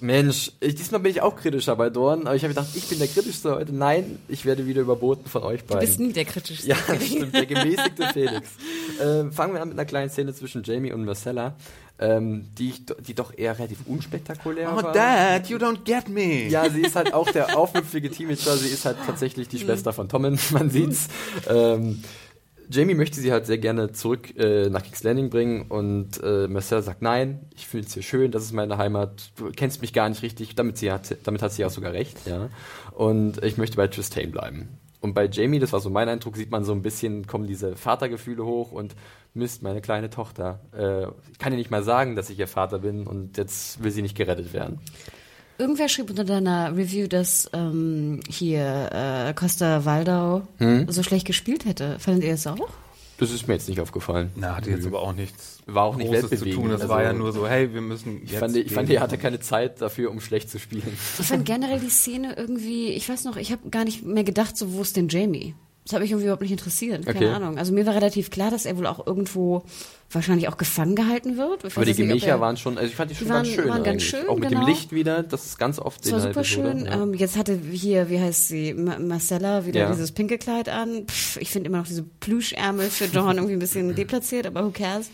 Mensch, 0.00 0.52
ich, 0.60 0.74
diesmal 0.74 1.00
bin 1.00 1.10
ich 1.12 1.20
auch 1.20 1.36
kritischer 1.36 1.76
bei 1.76 1.90
Dorn, 1.90 2.26
aber 2.26 2.34
ich 2.34 2.42
habe 2.42 2.54
gedacht, 2.54 2.68
ich 2.74 2.86
bin 2.88 2.98
der 2.98 3.08
kritischste 3.08 3.54
heute. 3.54 3.74
Nein, 3.74 4.18
ich 4.28 4.46
werde 4.46 4.66
wieder 4.66 4.80
überboten 4.80 5.28
von 5.28 5.42
euch 5.42 5.60
Du 5.60 5.74
beiden. 5.74 5.80
bist 5.86 6.00
nie 6.00 6.12
der 6.12 6.24
kritischste. 6.24 6.66
Ja, 6.68 6.76
stimmt, 6.98 7.34
der 7.34 7.46
gemäßigte 7.46 8.08
Felix. 8.12 8.48
Ähm, 9.02 9.32
fangen 9.32 9.54
wir 9.54 9.62
an 9.62 9.68
mit 9.70 9.78
einer 9.78 9.86
kleinen 9.86 10.10
Szene 10.10 10.34
zwischen 10.34 10.62
Jamie 10.62 10.92
und 10.92 11.06
Marcella, 11.06 11.54
ähm, 11.98 12.48
die, 12.58 12.68
ich, 12.68 12.82
die 13.06 13.14
doch 13.14 13.32
eher 13.34 13.58
relativ 13.58 13.78
unspektakulär 13.86 14.70
Oh, 14.76 14.82
war. 14.82 14.92
Dad, 14.92 15.48
you 15.48 15.56
don't 15.56 15.84
get 15.84 16.06
me. 16.10 16.48
Ja, 16.48 16.68
sie 16.68 16.82
ist 16.82 16.96
halt 16.96 17.14
auch 17.14 17.30
der 17.30 17.56
aufmüpfige 17.56 18.10
Teenager. 18.10 18.54
Sie 18.58 18.68
ist 18.68 18.84
halt 18.84 18.98
tatsächlich 19.06 19.48
die 19.48 19.58
Schwester 19.58 19.94
von 19.94 20.10
Tommen, 20.10 20.38
man 20.50 20.68
sieht's. 20.68 21.08
Ähm, 21.48 22.04
Jamie 22.70 22.94
möchte 22.94 23.20
sie 23.20 23.32
halt 23.32 23.46
sehr 23.46 23.58
gerne 23.58 23.92
zurück 23.92 24.36
äh, 24.36 24.68
nach 24.70 24.82
King's 24.82 25.02
Landing 25.02 25.28
bringen 25.28 25.62
und 25.68 26.22
äh, 26.22 26.46
Marcel 26.46 26.82
sagt, 26.82 27.02
nein, 27.02 27.40
ich 27.54 27.66
finde 27.66 27.86
es 27.86 27.94
hier 27.94 28.02
schön, 28.02 28.30
das 28.30 28.44
ist 28.44 28.52
meine 28.52 28.78
Heimat, 28.78 29.32
du 29.36 29.50
kennst 29.50 29.82
mich 29.82 29.92
gar 29.92 30.08
nicht 30.08 30.22
richtig, 30.22 30.54
damit, 30.54 30.78
sie 30.78 30.92
hat, 30.92 31.16
damit 31.24 31.42
hat 31.42 31.52
sie 31.52 31.64
auch 31.64 31.70
sogar 31.70 31.92
recht, 31.92 32.26
ja. 32.26 32.48
Und 32.92 33.42
ich 33.42 33.56
möchte 33.56 33.76
bei 33.76 33.88
Tristane 33.88 34.28
bleiben. 34.28 34.68
Und 35.00 35.14
bei 35.14 35.26
Jamie, 35.26 35.58
das 35.58 35.72
war 35.72 35.80
so 35.80 35.90
mein 35.90 36.08
Eindruck, 36.08 36.36
sieht 36.36 36.50
man 36.50 36.62
so 36.62 36.72
ein 36.72 36.82
bisschen, 36.82 37.26
kommen 37.26 37.46
diese 37.46 37.74
Vatergefühle 37.74 38.44
hoch 38.44 38.70
und 38.70 38.94
Mist, 39.32 39.62
meine 39.62 39.80
kleine 39.80 40.10
Tochter. 40.10 40.60
Äh, 40.76 41.06
ich 41.32 41.38
kann 41.38 41.52
ihr 41.52 41.58
nicht 41.58 41.70
mal 41.70 41.82
sagen, 41.82 42.16
dass 42.16 42.30
ich 42.30 42.38
ihr 42.38 42.48
Vater 42.48 42.80
bin 42.80 43.06
und 43.06 43.36
jetzt 43.36 43.82
will 43.82 43.90
sie 43.90 44.02
nicht 44.02 44.16
gerettet 44.16 44.52
werden. 44.52 44.80
Irgendwer 45.60 45.88
schrieb 45.90 46.08
unter 46.08 46.24
deiner 46.24 46.74
Review, 46.76 47.06
dass 47.06 47.50
ähm, 47.52 48.20
hier 48.28 48.88
äh, 49.28 49.34
Costa 49.34 49.84
Waldau 49.84 50.42
Hm? 50.58 50.90
so 50.90 51.02
schlecht 51.02 51.26
gespielt 51.26 51.66
hätte. 51.66 51.98
Fandet 51.98 52.24
ihr 52.24 52.30
das 52.32 52.46
auch? 52.46 52.68
Das 53.18 53.30
ist 53.30 53.46
mir 53.46 53.52
jetzt 53.54 53.68
nicht 53.68 53.78
aufgefallen. 53.80 54.30
Na, 54.36 54.56
hatte 54.56 54.70
jetzt 54.70 54.86
aber 54.86 55.02
auch 55.02 55.12
nichts 55.12 55.58
War 55.66 55.84
auch 55.84 55.96
nicht 55.96 56.10
Großes 56.10 56.38
zu 56.40 56.50
tun. 56.50 56.70
Das 56.70 56.80
also- 56.80 56.94
war 56.94 57.02
ja 57.02 57.12
nur 57.12 57.32
so, 57.32 57.46
hey, 57.46 57.74
wir 57.74 57.82
müssen 57.82 58.20
jetzt 58.22 58.32
Ich 58.32 58.38
fand, 58.38 58.56
ich 58.56 58.72
fand, 58.72 58.88
er 58.88 59.02
hatte 59.02 59.18
keine 59.18 59.38
Zeit 59.40 59.82
dafür, 59.82 60.10
um 60.10 60.20
schlecht 60.22 60.48
zu 60.48 60.58
spielen. 60.58 60.96
Ich 61.18 61.26
fand 61.26 61.44
generell 61.44 61.78
die 61.80 61.90
Szene 61.90 62.34
irgendwie, 62.38 62.88
ich 62.92 63.06
weiß 63.06 63.24
noch, 63.24 63.36
ich 63.36 63.52
habe 63.52 63.68
gar 63.70 63.84
nicht 63.84 64.02
mehr 64.02 64.24
gedacht, 64.24 64.56
so 64.56 64.72
wo 64.72 64.80
ist 64.80 64.96
denn 64.96 65.08
Jamie? 65.08 65.54
Das 65.90 65.94
hat 65.96 66.02
mich 66.02 66.12
irgendwie 66.12 66.26
überhaupt 66.26 66.42
nicht 66.42 66.52
interessiert. 66.52 67.04
Keine 67.04 67.16
Okay. 67.18 67.28
Ahnung. 67.30 67.58
Also 67.58 67.72
mir 67.72 67.84
war 67.84 67.96
relativ 67.96 68.30
klar, 68.30 68.52
dass 68.52 68.64
er 68.64 68.76
wohl 68.78 68.86
auch 68.86 69.04
irgendwo 69.04 69.64
wahrscheinlich 70.12 70.46
auch 70.48 70.56
gefangen 70.56 70.94
gehalten 70.94 71.36
wird. 71.36 71.64
Ich 71.64 71.74
Aber 71.76 71.84
die 71.84 71.90
nicht, 71.90 71.96
Gemächer 71.98 72.28
er- 72.28 72.40
waren 72.40 72.56
schon, 72.56 72.78
also 72.78 72.88
ich 72.88 72.94
fand 72.94 73.10
die 73.10 73.16
schon 73.16 73.26
Die 73.26 73.32
ganz 73.32 73.48
waren- 73.48 73.54
schön. 73.56 73.68
waren 73.68 73.82
ganz 73.82 74.02
schön, 74.04 74.28
Auch 74.28 74.36
mit 74.38 74.48
genau. 74.50 74.60
dem 74.60 74.68
Licht 74.68 74.92
wieder, 74.92 75.24
das 75.24 75.46
ist 75.46 75.58
ganz 75.58 75.80
oft 75.80 76.04
Das 76.04 76.12
war 76.12 76.20
super 76.20 76.44
schön. 76.44 76.86
Ja. 76.86 77.02
Ähm, 77.02 77.14
jetzt 77.14 77.36
hatte 77.36 77.58
hier, 77.72 78.08
wie 78.08 78.20
heißt 78.20 78.46
sie, 78.46 78.72
Ma 78.74 79.00
Marcella, 79.00 79.66
wieder 79.66 79.80
Ja. 79.80 79.90
dieses 79.90 80.12
pinke 80.12 80.38
Kleid 80.38 80.68
an. 80.68 81.06
Pff, 81.08 81.38
ich 81.38 81.50
finde 81.50 81.68
immer 81.68 81.78
noch 81.78 81.86
diese 81.88 82.04
Plüschärmel 82.04 82.88
für 82.88 83.08
Dawn 83.08 83.36
irgendwie 83.36 83.54
ein 83.54 83.58
bisschen 83.58 83.92
deplatziert, 83.96 84.46
aber 84.46 84.64
who 84.64 84.70
cares. 84.70 85.10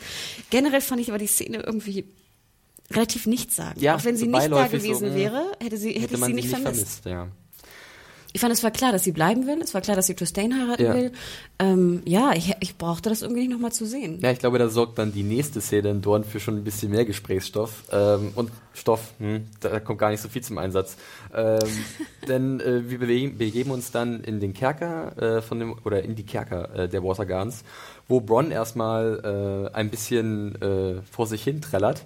Generell 0.51 0.83
fand 0.83 1.01
ich 1.01 1.09
aber 1.09 1.19
die 1.19 1.27
Szene 1.27 1.63
irgendwie 1.65 2.05
relativ 2.93 3.27
nichtssagend. 3.27 3.81
Ja, 3.83 3.97
Auch 3.97 4.05
wenn 4.05 4.17
sie 4.17 4.27
nicht 4.27 4.35
da 4.35 4.49
beiläufig 4.49 4.83
so, 4.83 4.89
gewesen 4.89 5.09
mh. 5.11 5.15
wäre, 5.17 5.43
hätte, 5.63 5.77
sie, 5.79 5.89
hätte, 5.93 6.01
Hätte 6.03 6.15
ich 6.17 6.25
sie 6.25 6.33
nicht 6.35 6.49
vermisst. 6.49 7.05
ja. 7.07 7.29
Ich 8.33 8.41
fand, 8.41 8.53
es 8.53 8.63
war 8.63 8.71
klar, 8.71 8.93
dass 8.93 9.05
sie 9.05 9.13
bleiben 9.13 9.47
will. 9.47 9.61
Es 9.63 9.73
war 9.75 9.81
klar, 9.81 9.97
dass 9.97 10.07
sie 10.07 10.15
Tristane 10.15 10.55
heiraten 10.55 10.83
Ja. 10.85 10.95
will. 10.95 11.13
Ähm, 11.59 12.03
ja, 12.05 12.33
ich, 12.35 12.53
ich 12.61 12.77
brauchte 12.77 13.09
das 13.09 13.23
irgendwie 13.23 13.43
nicht 13.43 13.51
nochmal 13.53 13.73
zu 13.73 13.87
sehen. 13.87 14.19
Ja, 14.21 14.31
ich 14.31 14.39
glaube, 14.39 14.59
da 14.59 14.69
sorgt 14.69 14.99
dann 14.99 15.13
die 15.13 15.23
nächste 15.23 15.61
Szene 15.61 15.91
in 15.91 16.03
Dorn 16.03 16.25
für 16.25 16.39
schon 16.39 16.57
ein 16.57 16.65
bisschen 16.65 16.91
mehr 16.91 17.05
Gesprächsstoff. 17.05 17.85
Ähm, 17.91 18.33
und 18.35 18.51
Stoff, 18.75 19.15
hm, 19.19 19.47
da 19.61 19.81
kommt 19.81 19.99
gar 19.99 20.11
nicht 20.11 20.21
so 20.21 20.29
viel 20.29 20.43
zum 20.43 20.59
Einsatz. 20.59 20.97
Ähm, 21.35 21.59
denn 22.29 22.61
äh, 22.61 22.91
wir 22.91 22.99
bewegen, 22.99 23.39
begeben 23.39 23.71
uns 23.71 23.91
dann 23.91 24.23
in 24.23 24.39
den 24.41 24.53
Kerker 24.53 25.39
äh, 25.39 25.43
von 25.43 25.59
dem, 25.59 25.75
oder 25.85 26.03
in 26.03 26.15
die 26.15 26.25
Kerker 26.25 26.75
äh, 26.75 26.89
der 26.89 27.03
Waterguns, 27.03 27.65
wo 28.07 28.21
Bronn 28.21 28.51
erstmal 28.51 29.71
äh, 29.73 29.75
ein 29.75 29.89
bisschen 29.89 30.61
äh, 30.61 31.01
vor 31.11 31.27
sich 31.27 31.43
hin 31.43 31.63
trällert. 31.63 32.05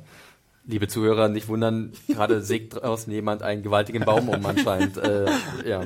Liebe 0.71 0.89
Zuhörer, 0.89 1.29
nicht 1.29 1.49
wundern, 1.49 1.93
gerade 2.09 2.41
sägt 2.43 2.75
draußen 2.81 3.13
jemand 3.13 3.43
einen 3.43 3.63
gewaltigen 3.63 4.05
Baum 4.05 4.29
um 4.29 4.45
anscheinend. 4.47 4.97
Äh, 4.97 5.27
ja. 5.69 5.85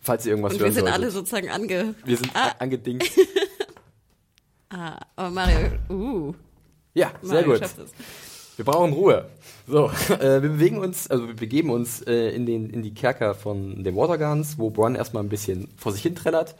Falls 0.00 0.26
ihr 0.26 0.32
irgendwas 0.32 0.52
Und 0.54 0.58
wir 0.60 0.64
hören 0.66 0.74
sind 0.74 0.80
solltet. 0.84 0.94
alle 1.02 1.10
sozusagen 1.10 1.48
ange... 1.50 1.94
wir 2.04 2.16
sind 2.16 2.30
Ah. 2.34 2.52
angedingt. 2.58 3.04
Ah, 4.74 4.98
aber 5.16 5.30
Mario, 5.30 5.68
uh, 5.90 6.32
Ja, 6.94 7.12
sehr 7.20 7.34
Mario 7.34 7.50
gut. 7.52 7.58
schafft 7.60 7.78
es. 7.78 7.90
Wir 8.56 8.64
brauchen 8.64 8.92
Ruhe. 8.94 9.28
So, 9.66 9.90
äh, 10.08 10.40
wir 10.42 10.48
bewegen 10.48 10.78
uns, 10.78 11.10
also 11.10 11.28
wir 11.28 11.34
begeben 11.36 11.68
uns 11.70 12.00
äh, 12.02 12.30
in, 12.30 12.46
den, 12.46 12.70
in 12.70 12.82
die 12.82 12.94
Kerker 12.94 13.34
von 13.34 13.84
den 13.84 13.94
Waterguns, 13.94 14.58
wo 14.58 14.70
Bronn 14.70 14.94
erstmal 14.94 15.22
ein 15.22 15.28
bisschen 15.28 15.68
vor 15.76 15.92
sich 15.92 16.00
hin 16.02 16.14
trällert. 16.14 16.54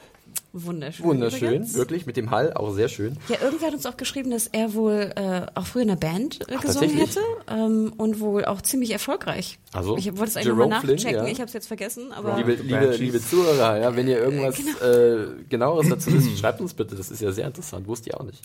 Wunderschön. 0.55 1.07
Wunderschön, 1.07 1.49
übrigens. 1.49 1.75
wirklich, 1.75 2.05
mit 2.05 2.17
dem 2.19 2.31
Hall, 2.31 2.53
auch 2.53 2.73
sehr 2.75 2.89
schön. 2.89 3.17
Ja, 3.29 3.41
irgendwer 3.41 3.69
hat 3.69 3.75
uns 3.75 3.87
auch 3.87 3.97
geschrieben, 3.97 4.31
dass 4.31 4.49
er 4.49 4.75
wohl 4.75 5.11
äh, 5.17 5.47
auch 5.55 5.67
früher 5.67 5.83
in 5.83 5.91
einer 5.91 5.99
Band 5.99 6.41
äh, 6.43 6.55
Ach, 6.57 6.61
gesungen 6.61 6.91
hätte 6.91 7.21
ähm, 7.49 7.95
und 7.97 8.21
wohl 8.21 8.45
auch 8.45 8.61
ziemlich 8.61 8.91
erfolgreich. 8.91 9.59
Also, 9.73 9.97
ich 9.97 10.07
wollte 10.17 10.25
es 10.25 10.37
eigentlich 10.37 10.47
Jerome 10.47 10.65
nochmal 10.65 10.81
Flynn, 10.83 10.97
nachchecken, 10.97 11.25
ja. 11.25 11.33
ich 11.33 11.39
habe 11.39 11.47
es 11.47 11.55
jetzt 11.55 11.69
vergessen, 11.69 12.13
aber 12.13 12.37
Liebe, 12.37 12.55
liebe, 12.55 12.97
liebe 12.97 13.21
Zuhörer, 13.21 13.79
ja, 13.79 13.97
wenn 13.97 14.07
ihr 14.09 14.19
irgendwas 14.19 14.57
Genau. 14.57 14.79
äh, 14.87 15.27
genaueres 15.49 15.89
dazu 15.89 16.13
wisst, 16.13 16.39
schreibt 16.39 16.61
uns 16.61 16.75
bitte, 16.75 16.97
das 16.97 17.11
ist 17.11 17.23
ja 17.23 17.33
sehr 17.33 17.47
interessant, 17.47 17.87
wusste 17.87 18.11
ich 18.11 18.15
auch 18.15 18.25
nicht. 18.25 18.43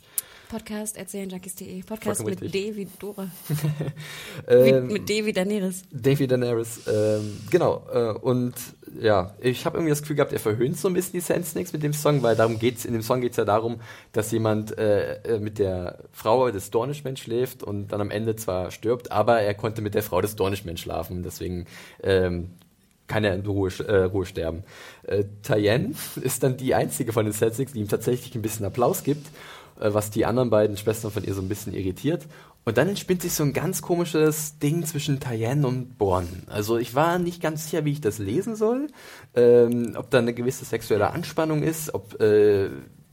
Podcast 0.50 0.96
erzählenjunkies.de. 0.96 1.84
Podcast 1.84 2.22
Vollkommen 2.22 2.30
mit 2.30 2.42
richtig. 2.42 2.74
D 2.74 2.76
wie 2.78 2.88
Dora. 3.00 3.28
Ähm, 4.48 4.88
wie, 4.88 4.94
mit 4.94 5.10
D 5.10 5.26
wie 5.26 5.34
Daenerys. 5.34 5.82
Davy 5.92 6.26
Daenerys, 6.26 6.80
ähm, 6.88 7.38
genau. 7.50 7.84
Äh, 7.92 8.12
und 8.20 8.54
ja, 9.02 9.34
ich 9.40 9.66
habe 9.66 9.78
irgendwie 9.78 9.92
das 9.92 10.02
Gefühl 10.02 10.16
gehabt, 10.16 10.34
er 10.34 10.40
verhöhnt 10.40 10.78
so 10.78 10.88
ein 10.88 10.94
bisschen 10.94 11.14
die 11.14 11.20
Sand 11.20 11.46
Snakes 11.46 11.74
mit 11.74 11.84
dem 11.84 11.94
Song, 11.94 12.24
weil 12.24 12.36
darum 12.36 12.60
geht's. 12.60 12.86
In 12.86 12.94
dem 12.94 13.02
Song 13.02 13.22
geht's 13.22 13.38
ja 13.38 13.46
darum, 13.46 13.80
dass 14.12 14.32
jemand 14.32 14.78
äh, 14.78 15.22
äh, 15.24 15.40
mit 15.40 15.60
der 15.60 16.00
Frau 16.12 16.50
des 16.52 16.72
Dornishmen 16.72 17.18
schläft 17.18 17.64
und 17.64 17.90
dann 17.90 18.02
am 18.02 18.12
Ende 18.12 18.36
zwar 18.36 18.72
stirbt, 18.72 19.12
aber 19.12 19.42
er 19.42 19.54
konnte 19.54 19.82
mit 19.82 19.96
der 19.96 20.04
Frau 20.04 20.22
des 20.22 20.36
Dornishmen 20.36 20.78
schlafen. 20.78 21.24
Deswegen 21.24 21.66
ähm, 22.04 22.52
kann 23.08 23.24
er 23.24 23.34
in 23.36 23.46
Ruhe, 23.46 23.72
äh, 23.88 24.04
Ruhe 24.04 24.26
sterben. 24.26 24.64
Äh, 25.04 25.24
Tyen 25.44 25.96
ist 26.22 26.44
dann 26.44 26.58
die 26.58 26.76
einzige 26.76 27.14
von 27.14 27.26
den 27.26 27.34
Sand 27.34 27.56
Snakes, 27.56 27.74
die 27.74 27.80
ihm 27.80 27.88
tatsächlich 27.88 28.36
ein 28.36 28.42
bisschen 28.42 28.66
Applaus 28.66 29.04
gibt, 29.04 29.28
äh, 29.80 29.94
was 29.94 30.12
die 30.12 30.26
anderen 30.26 30.50
beiden 30.50 30.78
Schwestern 30.78 31.12
von 31.12 31.24
ihr 31.24 31.34
so 31.34 31.42
ein 31.42 31.50
bisschen 31.50 31.74
irritiert. 31.74 32.26
Und 32.68 32.78
dann 32.78 32.90
entspinnt 32.90 33.22
sich 33.22 33.32
so 33.32 33.44
ein 33.44 33.54
ganz 33.54 33.82
komisches 33.82 34.60
Ding 34.60 34.86
zwischen 34.86 35.22
Tyen 35.22 35.64
und 35.64 35.98
Born. 35.98 36.44
Also 36.48 36.78
ich 36.78 36.96
war 36.96 37.18
nicht 37.18 37.42
ganz 37.42 37.64
sicher, 37.64 37.86
wie 37.86 37.94
ich 37.94 38.02
das 38.02 38.18
lesen 38.18 38.58
soll, 38.58 38.88
ähm, 39.36 39.94
ob 39.96 40.10
da 40.10 40.18
eine 40.18 40.34
gewisse 40.34 40.66
sexuelle 40.66 41.12
Anspannung 41.12 41.64
ist, 41.64 41.94
ob 41.94 42.20
äh, 42.20 42.68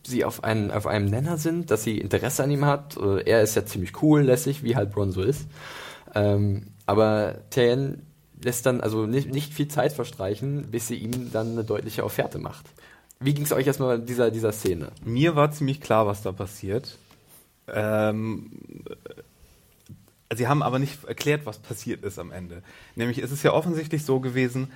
sie 0.05 0.25
auf, 0.25 0.43
einen, 0.43 0.73
auf 0.73 0.89
einem 0.89 1.07
Nenner 1.07 1.37
sind, 1.37 1.71
dass 1.71 1.85
sie 1.85 1.99
Interesse 1.99 2.43
an 2.43 2.51
ihm 2.51 2.65
hat. 2.65 2.97
Äh, 2.97 3.31
er 3.31 3.43
ist 3.43 3.55
ja 3.55 3.65
ziemlich 3.65 4.03
cool, 4.03 4.23
lässig, 4.23 4.65
wie 4.65 4.75
halt 4.75 4.91
Bron 4.91 5.13
so 5.13 5.23
ist. 5.23 5.47
Ähm, 6.17 6.73
aber 6.87 7.37
Tien 7.51 8.03
lässt 8.43 8.67
dann 8.67 8.81
also 8.81 9.07
nicht, 9.07 9.33
nicht 9.33 9.55
viel 9.55 9.69
Zeit 9.69 9.93
verstreichen, 9.93 10.73
bis 10.73 10.89
sie 10.89 10.97
ihm 10.97 11.31
dann 11.31 11.53
eine 11.53 11.63
deutliche 11.63 12.03
Offerte 12.03 12.41
macht. 12.41 12.67
Wie 13.21 13.35
ging 13.35 13.45
es 13.45 13.53
euch 13.53 13.69
erstmal 13.69 14.01
dieser, 14.01 14.33
dieser 14.33 14.51
Szene? 14.51 14.91
Mir 15.05 15.37
war 15.37 15.53
ziemlich 15.53 15.81
klar, 15.81 16.09
was 16.09 16.23
da 16.23 16.33
passiert. 16.33 16.99
Ähm, 17.67 18.51
äh, 18.87 19.14
sie 20.35 20.49
haben 20.49 20.63
aber 20.63 20.79
nicht 20.79 21.05
erklärt, 21.05 21.47
was 21.47 21.59
passiert 21.59 22.03
ist 22.05 22.19
am 22.19 22.33
Ende. 22.33 22.63
Nämlich 22.97 23.19
ist 23.19 23.31
es 23.31 23.43
ja 23.43 23.53
offensichtlich 23.53 24.05
so 24.05 24.21
gewesen, 24.21 24.73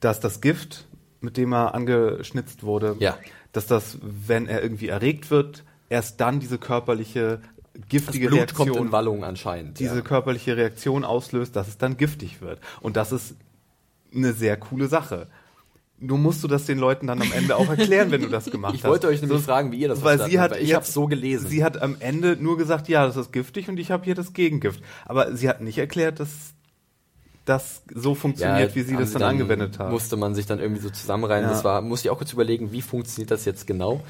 dass 0.00 0.20
das 0.20 0.40
Gift, 0.40 0.86
mit 1.20 1.36
dem 1.36 1.52
er 1.52 1.74
angeschnitzt 1.74 2.62
wurde, 2.62 2.96
Ja. 2.98 3.18
dass 3.52 3.66
das, 3.66 3.98
wenn 4.02 4.46
er 4.46 4.62
irgendwie 4.62 4.88
erregt 4.88 5.30
wird, 5.30 5.64
erst 5.88 6.20
dann 6.20 6.38
diese 6.40 6.58
körperliche 6.58 7.40
giftige 7.88 8.26
das 8.26 8.30
Blut 8.30 8.38
Reaktion 8.40 8.68
kommt 8.68 8.80
in 8.86 8.92
Wallung 8.92 9.24
anscheinend. 9.24 9.78
diese 9.78 9.96
ja. 9.96 10.00
körperliche 10.02 10.56
Reaktion 10.56 11.04
auslöst, 11.04 11.54
dass 11.56 11.68
es 11.68 11.78
dann 11.78 11.96
giftig 11.96 12.40
wird. 12.40 12.60
Und 12.80 12.96
das 12.96 13.12
ist 13.12 13.34
eine 14.14 14.32
sehr 14.32 14.56
coole 14.56 14.88
Sache. 14.88 15.28
Nur 16.00 16.18
musst 16.18 16.44
du 16.44 16.48
das 16.48 16.64
den 16.66 16.78
Leuten 16.78 17.08
dann 17.08 17.20
am 17.20 17.32
Ende 17.32 17.56
auch 17.56 17.68
erklären, 17.68 18.10
wenn 18.12 18.20
du 18.22 18.28
das 18.28 18.44
gemacht 18.50 18.74
Ich 18.76 18.84
hast. 18.84 18.90
wollte 18.90 19.08
euch 19.08 19.20
nämlich 19.20 19.40
So- 19.40 19.44
fragen, 19.46 19.72
wie 19.72 19.78
ihr 19.78 19.88
das 19.88 20.04
weil 20.04 20.18
sie 20.18 20.38
habt, 20.38 20.52
hat 20.52 20.58
weil 20.58 20.64
ich 20.64 20.74
hab's 20.74 20.92
so 20.94 21.06
gelesen. 21.06 21.48
Sie 21.48 21.64
hat 21.64 21.82
am 21.82 21.96
Ende 21.98 22.36
nur 22.40 22.56
gesagt, 22.56 22.88
ja, 22.88 23.04
das 23.06 23.16
ist 23.16 23.32
giftig 23.32 23.68
und 23.68 23.78
ich 23.80 23.90
habe 23.90 24.04
hier 24.04 24.14
das 24.14 24.32
Gegengift. 24.32 24.80
Aber 25.06 25.34
sie 25.36 25.48
hat 25.48 25.60
nicht 25.60 25.78
erklärt, 25.78 26.20
dass 26.20 26.28
das 27.44 27.82
so 27.94 28.14
funktioniert, 28.14 28.76
wie 28.76 28.82
sie 28.82 28.96
das 28.96 29.12
dann, 29.12 29.22
angewendet 29.22 29.78
hat. 29.78 29.90
Musste 29.90 30.16
man 30.16 30.34
sich 30.34 30.46
dann 30.46 30.60
irgendwie 30.60 30.82
so 30.82 30.90
zusammenreihen. 30.90 31.44
Ja. 31.44 31.50
Das 31.50 31.64
war, 31.64 31.80
musste 31.80 32.08
ich 32.08 32.10
auch 32.10 32.18
kurz 32.18 32.32
überlegen, 32.32 32.72
wie 32.72 32.82
funktioniert 32.82 33.30
das 33.30 33.44
jetzt 33.46 33.66
genau. 33.66 34.02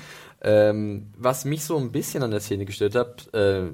Ähm, 0.43 1.06
was 1.16 1.44
mich 1.44 1.65
so 1.65 1.77
ein 1.78 1.93
bisschen 1.93 2.23
an 2.23 2.31
der 2.32 2.40
Szene 2.40 2.65
gestört 2.65 2.94
hat, 2.97 3.32
äh, 3.35 3.66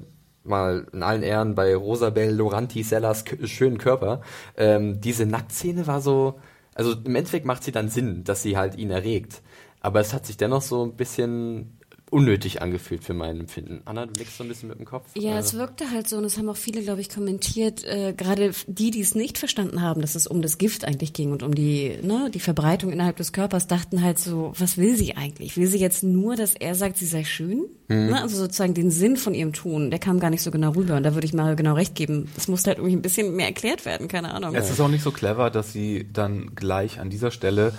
mal 0.43 0.87
in 0.93 1.01
allen 1.03 1.23
Ehren 1.23 1.55
bei 1.55 1.75
Rosabelle 1.75 2.31
Loranti 2.31 2.83
Sellers 2.83 3.25
k- 3.25 3.45
schönen 3.47 3.77
Körper, 3.79 4.21
ähm, 4.55 5.01
diese 5.01 5.25
Nacktszene 5.25 5.87
war 5.87 5.99
so, 6.01 6.39
also 6.75 6.91
im 6.93 7.15
Endeffekt 7.15 7.45
macht 7.45 7.63
sie 7.63 7.71
dann 7.71 7.89
Sinn, 7.89 8.23
dass 8.23 8.43
sie 8.43 8.57
halt 8.57 8.75
ihn 8.75 8.91
erregt. 8.91 9.41
Aber 9.79 9.99
es 10.01 10.13
hat 10.13 10.25
sich 10.25 10.37
dennoch 10.37 10.61
so 10.61 10.85
ein 10.85 10.95
bisschen 10.95 11.79
unnötig 12.11 12.61
angefühlt 12.61 13.03
für 13.03 13.13
mein 13.13 13.39
Empfinden. 13.39 13.81
Anna, 13.85 14.05
du 14.05 14.13
nickst 14.17 14.37
so 14.37 14.43
ein 14.43 14.47
bisschen 14.47 14.69
mit 14.69 14.77
dem 14.79 14.85
Kopf. 14.85 15.07
Ja, 15.15 15.35
Äh, 15.35 15.39
es 15.39 15.55
wirkte 15.55 15.89
halt 15.91 16.07
so, 16.07 16.17
und 16.17 16.23
das 16.23 16.37
haben 16.37 16.47
auch 16.49 16.55
viele, 16.55 16.81
glaube 16.81 17.01
ich, 17.01 17.09
kommentiert, 17.09 17.83
äh, 17.83 18.13
gerade 18.13 18.51
die, 18.67 18.91
die 18.91 19.01
es 19.01 19.15
nicht 19.15 19.37
verstanden 19.37 19.81
haben, 19.81 20.01
dass 20.01 20.15
es 20.15 20.27
um 20.27 20.41
das 20.41 20.57
Gift 20.57 20.85
eigentlich 20.85 21.13
ging 21.13 21.31
und 21.31 21.43
um 21.43 21.55
die, 21.55 21.97
ne, 22.03 22.29
die 22.33 22.39
Verbreitung 22.39 22.91
innerhalb 22.91 23.17
des 23.17 23.33
Körpers, 23.33 23.67
dachten 23.67 24.03
halt 24.03 24.19
so, 24.19 24.53
was 24.57 24.77
will 24.77 24.95
sie 24.95 25.17
eigentlich? 25.17 25.57
Will 25.57 25.67
sie 25.67 25.79
jetzt 25.79 26.03
nur, 26.03 26.35
dass 26.35 26.53
er 26.53 26.75
sagt, 26.75 26.97
sie 26.97 27.07
sei 27.07 27.23
schön? 27.23 27.65
Mhm. 27.87 28.07
Ne? 28.07 28.21
Also 28.21 28.37
sozusagen 28.37 28.73
den 28.73 28.91
Sinn 28.91 29.17
von 29.17 29.33
ihrem 29.33 29.53
Tun, 29.53 29.89
der 29.89 29.99
kam 29.99 30.19
gar 30.19 30.29
nicht 30.29 30.41
so 30.43 30.51
genau 30.51 30.71
rüber. 30.71 30.95
Und 30.97 31.03
da 31.03 31.13
würde 31.15 31.25
ich 31.25 31.33
mal 31.33 31.55
genau 31.55 31.73
recht 31.73 31.95
geben. 31.95 32.29
Es 32.37 32.47
musste 32.47 32.69
halt 32.69 32.77
irgendwie 32.77 32.95
ein 32.95 33.01
bisschen 33.01 33.35
mehr 33.35 33.47
erklärt 33.47 33.85
werden, 33.85 34.07
keine 34.07 34.33
Ahnung. 34.33 34.55
Es 34.55 34.69
ist 34.69 34.79
auch 34.79 34.87
nicht 34.89 35.03
so 35.03 35.11
clever, 35.11 35.49
dass 35.49 35.73
sie 35.73 36.07
dann 36.11 36.53
gleich 36.55 36.99
an 36.99 37.09
dieser 37.09 37.31
Stelle, 37.31 37.73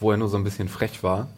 wo 0.00 0.10
er 0.10 0.16
nur 0.16 0.28
so 0.28 0.36
ein 0.36 0.44
bisschen 0.44 0.68
frech 0.68 1.02
war, 1.02 1.28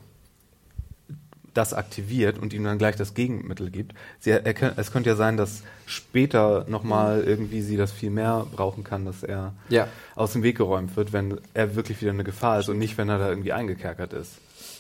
das 1.54 1.74
aktiviert 1.74 2.38
und 2.38 2.52
ihm 2.52 2.64
dann 2.64 2.78
gleich 2.78 2.96
das 2.96 3.14
Gegenmittel 3.14 3.70
gibt. 3.70 3.94
Sie, 4.18 4.30
er, 4.30 4.78
es 4.78 4.92
könnte 4.92 5.10
ja 5.10 5.16
sein, 5.16 5.36
dass 5.36 5.62
später 5.86 6.64
nochmal 6.68 7.22
irgendwie 7.24 7.60
sie 7.62 7.76
das 7.76 7.92
viel 7.92 8.10
mehr 8.10 8.46
brauchen 8.54 8.84
kann, 8.84 9.04
dass 9.04 9.22
er 9.22 9.52
Ja. 9.68 9.88
aus 10.14 10.32
dem 10.32 10.42
Weg 10.42 10.56
geräumt 10.56 10.96
wird, 10.96 11.12
wenn 11.12 11.40
er 11.54 11.74
wirklich 11.74 12.00
wieder 12.00 12.12
eine 12.12 12.24
Gefahr 12.24 12.60
ist 12.60 12.68
und 12.68 12.78
nicht, 12.78 12.96
wenn 12.98 13.08
er 13.08 13.18
da 13.18 13.28
irgendwie 13.28 13.52
eingekerkert 13.52 14.12
ist. 14.12 14.32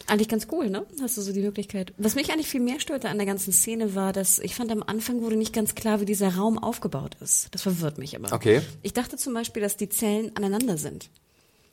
Eigentlich 0.06 0.28
ganz 0.28 0.48
cool, 0.50 0.70
ne? 0.70 0.84
Hast 1.00 1.16
du 1.18 1.22
so 1.22 1.32
die 1.32 1.40
Möglichkeit. 1.42 1.92
Was 1.98 2.14
mich 2.16 2.32
eigentlich 2.32 2.48
viel 2.48 2.60
mehr 2.60 2.80
störte 2.80 3.08
an 3.10 3.16
der 3.18 3.26
ganzen 3.26 3.52
Szene 3.52 3.94
war, 3.94 4.12
dass 4.12 4.38
ich 4.40 4.54
fand, 4.56 4.72
am 4.72 4.82
Anfang 4.82 5.20
wurde 5.22 5.36
nicht 5.36 5.52
ganz 5.54 5.74
klar, 5.74 6.00
wie 6.00 6.04
dieser 6.04 6.34
Raum 6.34 6.58
aufgebaut 6.58 7.16
ist. 7.20 7.48
Das 7.54 7.62
verwirrt 7.62 7.98
mich 7.98 8.14
immer. 8.14 8.32
Okay. 8.32 8.60
Ich 8.82 8.92
dachte 8.92 9.16
zum 9.16 9.34
Beispiel, 9.34 9.62
dass 9.62 9.76
die 9.76 9.88
Zellen 9.88 10.32
aneinander 10.36 10.78
sind. 10.78 11.10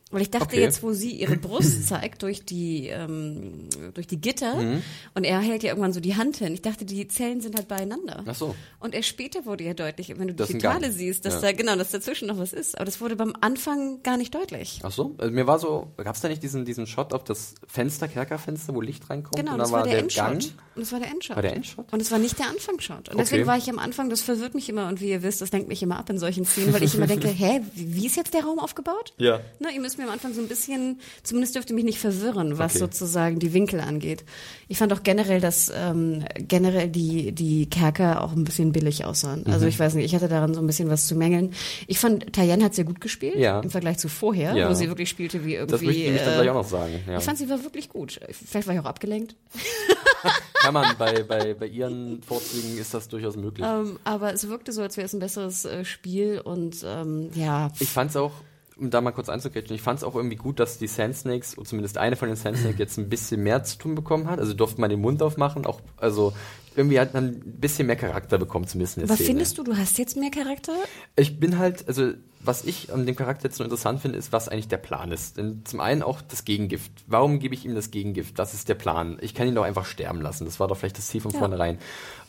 Weil 0.09 0.21
ich 0.21 0.29
dachte 0.31 0.45
Okay. 0.55 0.61
jetzt, 0.61 0.83
wo 0.83 0.93
sie 0.93 1.11
ihre 1.11 1.35
Brust 1.35 1.87
zeigt 1.87 2.23
durch 2.23 2.45
die 2.45 2.87
ähm, 2.87 3.67
durch 3.93 4.07
die 4.07 4.21
Gitter 4.21 4.55
Mhm. 4.55 4.81
und 5.15 5.23
er 5.25 5.39
hält 5.41 5.63
ja 5.63 5.69
irgendwann 5.69 5.91
so 5.91 5.99
die 5.99 6.15
Hand 6.15 6.37
hin. 6.37 6.53
Ich 6.53 6.61
dachte, 6.61 6.85
die 6.85 7.07
Zellen 7.09 7.41
sind 7.41 7.55
halt 7.57 7.67
beieinander. 7.67 8.23
Ach 8.25 8.33
so. 8.35 8.55
Und 8.79 8.95
erst 8.95 9.09
später 9.09 9.45
wurde 9.45 9.65
ja 9.65 9.73
deutlich, 9.73 10.17
wenn 10.17 10.27
du 10.29 10.33
Das 10.33 10.47
die 10.47 10.53
Totale 10.53 10.91
siehst, 10.93 11.25
dass 11.25 11.35
Ja. 11.35 11.41
da 11.41 11.51
genau, 11.51 11.75
dass 11.75 11.91
dazwischen 11.91 12.27
noch 12.29 12.37
was 12.37 12.53
ist. 12.53 12.75
Aber 12.77 12.85
das 12.85 13.01
wurde 13.01 13.15
beim 13.17 13.33
Anfang 13.41 14.01
gar 14.03 14.15
nicht 14.17 14.33
deutlich. 14.33 14.79
Ach 14.83 14.91
so, 14.93 15.13
also 15.17 15.33
mir 15.33 15.45
war 15.45 15.59
so, 15.59 15.91
gab 15.97 16.15
es 16.15 16.21
da 16.21 16.29
nicht 16.29 16.41
diesen, 16.41 16.63
diesen 16.63 16.87
Shot 16.87 17.11
auf 17.13 17.25
das 17.25 17.55
Fenster, 17.67 18.07
Kerkerfenster, 18.07 18.73
wo 18.73 18.79
Licht 18.81 19.09
reinkommt? 19.09 19.35
Genau, 19.37 19.53
und 19.53 19.59
das 19.59 19.71
da 19.71 19.77
war 19.77 19.83
der, 19.83 19.97
Endshot. 19.99 20.23
Gang. 20.23 20.43
Und 20.75 20.81
das 20.83 20.91
war 20.93 20.99
der 20.99 21.09
Endshot. 21.09 21.35
War 21.35 21.41
der 21.43 21.53
Endshot? 21.55 21.91
Und 21.91 22.01
es 22.01 22.11
war 22.11 22.19
nicht 22.19 22.39
der 22.39 22.47
Anfangsshot. 22.47 23.09
Und 23.09 23.17
deswegen 23.19 23.41
Okay. 23.43 23.47
war 23.51 23.57
ich 23.57 23.69
am 23.69 23.79
Anfang, 23.79 24.09
das 24.09 24.21
verwirrt 24.21 24.53
mich 24.55 24.69
immer 24.69 24.87
und 24.87 25.01
wie 25.01 25.09
ihr 25.09 25.21
wisst, 25.23 25.41
das 25.41 25.51
lenkt 25.51 25.67
mich 25.67 25.83
immer 25.83 25.97
ab 25.97 26.09
in 26.09 26.17
solchen 26.19 26.45
Szenen, 26.45 26.71
weil 26.73 26.83
ich 26.83 26.95
immer 26.95 27.07
denke, 27.07 27.27
hä, 27.27 27.61
wie 27.73 28.05
ist 28.05 28.15
jetzt 28.15 28.33
der 28.33 28.43
Raum 28.45 28.59
aufgebaut? 28.59 29.13
Ja. 29.17 29.39
Ne, 29.59 29.69
ihr 29.73 29.81
müsst 29.81 29.96
mir 29.97 30.05
am 30.05 30.09
Anfang 30.11 30.33
so 30.33 30.41
ein 30.41 30.47
bisschen, 30.47 30.99
zumindest 31.23 31.55
dürfte 31.55 31.73
mich 31.73 31.83
nicht 31.83 31.99
verwirren, 31.99 32.57
was 32.57 32.71
Okay. 32.73 32.79
sozusagen 32.79 33.39
die 33.39 33.53
Winkel 33.53 33.79
angeht. 33.79 34.23
Ich 34.67 34.77
fand 34.77 34.91
auch 34.93 35.03
generell, 35.03 35.39
dass 35.41 35.71
ähm, 35.75 36.25
generell 36.37 36.89
die, 36.89 37.31
die 37.31 37.69
Kerker 37.69 38.21
auch 38.23 38.33
ein 38.33 38.43
bisschen 38.43 38.71
billig 38.71 39.05
aussahen. 39.05 39.45
Also 39.47 39.61
Mhm. 39.65 39.69
ich 39.69 39.79
weiß 39.79 39.93
nicht, 39.95 40.05
ich 40.05 40.15
hatte 40.15 40.27
daran 40.27 40.53
so 40.53 40.59
ein 40.59 40.67
bisschen 40.67 40.89
was 40.89 41.07
zu 41.07 41.15
mängeln. 41.15 41.53
Ich 41.87 41.99
fand, 41.99 42.33
Tayen 42.33 42.63
hat 42.63 42.75
sehr 42.75 42.85
gut 42.85 43.01
gespielt 43.01 43.35
Ja. 43.37 43.59
im 43.61 43.69
Vergleich 43.69 43.97
zu 43.97 44.09
vorher, 44.09 44.55
Ja. 44.55 44.69
wo 44.69 44.73
sie 44.73 44.87
wirklich 44.87 45.09
spielte 45.09 45.45
wie 45.45 45.55
irgendwie. 45.55 45.71
Das 45.71 45.81
möchte 45.81 45.99
ich 45.99 46.05
nämlich 46.05 46.23
dann 46.23 46.33
äh, 46.33 46.35
gleich 46.37 46.49
auch 46.49 46.53
noch 46.55 46.67
sagen. 46.67 46.93
Ja. 47.07 47.17
Ich 47.17 47.23
fand, 47.23 47.37
sie 47.37 47.49
war 47.49 47.63
wirklich 47.63 47.89
gut. 47.89 48.19
Vielleicht 48.31 48.67
war 48.67 48.73
ich 48.73 48.79
auch 48.81 48.85
abgelenkt. 48.85 49.35
Kann 50.55 50.73
man, 50.73 50.95
bei, 50.97 51.23
bei, 51.23 51.53
bei 51.53 51.67
ihren 51.67 52.21
Vorzügen 52.23 52.77
ist 52.77 52.93
das 52.93 53.07
durchaus 53.07 53.37
möglich. 53.37 53.65
Ähm, 53.65 53.99
aber 54.03 54.33
es 54.33 54.47
wirkte 54.49 54.71
so, 54.71 54.81
als 54.81 54.97
wäre 54.97 55.05
es 55.05 55.13
ein 55.13 55.19
besseres 55.19 55.65
äh, 55.65 55.85
Spiel 55.85 56.41
und 56.43 56.83
ähm, 56.85 57.29
ja. 57.35 57.71
Ich 57.79 57.89
fand 57.89 58.09
es 58.09 58.17
auch, 58.17 58.31
um 58.79 58.89
da 58.89 59.01
mal 59.01 59.11
kurz 59.11 59.29
einzugreifen, 59.29 59.73
ich 59.73 59.81
fand 59.81 59.99
es 59.99 60.03
auch 60.03 60.15
irgendwie 60.15 60.35
gut, 60.35 60.59
dass 60.59 60.77
die 60.77 60.87
Sand 60.87 61.15
Snakes, 61.15 61.57
oder 61.57 61.67
zumindest 61.67 61.97
eine 61.97 62.15
von 62.15 62.27
den 62.27 62.37
Sand 62.37 62.57
Snakes, 62.57 62.79
jetzt 62.79 62.97
ein 62.97 63.09
bisschen 63.09 63.43
mehr 63.43 63.63
zu 63.63 63.77
tun 63.77 63.95
bekommen 63.95 64.29
hat. 64.29 64.39
Also 64.39 64.53
durfte 64.53 64.81
man 64.81 64.89
den 64.89 65.01
Mund 65.01 65.21
aufmachen, 65.21 65.65
auch, 65.65 65.81
also 65.97 66.33
irgendwie 66.75 66.99
hat 66.99 67.13
man 67.13 67.25
ein 67.25 67.41
bisschen 67.59 67.87
mehr 67.87 67.95
Charakter 67.95 68.37
bekommen, 68.37 68.67
zumindest 68.67 68.97
in 68.97 69.01
der 69.01 69.09
Aber 69.09 69.15
Szene. 69.15 69.27
findest 69.27 69.57
du, 69.57 69.63
du 69.63 69.75
hast 69.75 69.97
jetzt 69.97 70.15
mehr 70.15 70.29
Charakter? 70.29 70.73
Ich 71.15 71.39
bin 71.39 71.57
halt, 71.57 71.87
also 71.87 72.13
was 72.39 72.63
ich 72.63 72.93
an 72.93 73.05
dem 73.05 73.15
Charakter 73.15 73.45
jetzt 73.45 73.57
so 73.57 73.63
interessant 73.63 73.99
finde, 74.01 74.17
ist, 74.17 74.31
was 74.31 74.47
eigentlich 74.47 74.67
der 74.67 74.77
Plan 74.77 75.11
ist. 75.11 75.37
Denn 75.37 75.61
zum 75.65 75.79
einen 75.79 76.01
auch 76.03 76.21
das 76.21 76.45
Gegengift. 76.45 76.91
Warum 77.07 77.39
gebe 77.39 77.53
ich 77.55 77.65
ihm 77.65 77.75
das 77.75 77.91
Gegengift? 77.91 78.37
Das 78.39 78.53
ist 78.53 78.69
der 78.69 78.75
Plan. 78.75 79.17
Ich 79.21 79.33
kann 79.33 79.47
ihn 79.47 79.55
doch 79.55 79.63
einfach 79.63 79.85
sterben 79.85 80.21
lassen. 80.21 80.45
Das 80.45 80.59
war 80.59 80.67
doch 80.67 80.77
vielleicht 80.77 80.97
das 80.97 81.07
Ziel 81.07 81.21
von 81.21 81.31
Ja. 81.31 81.39
vornherein. 81.39 81.77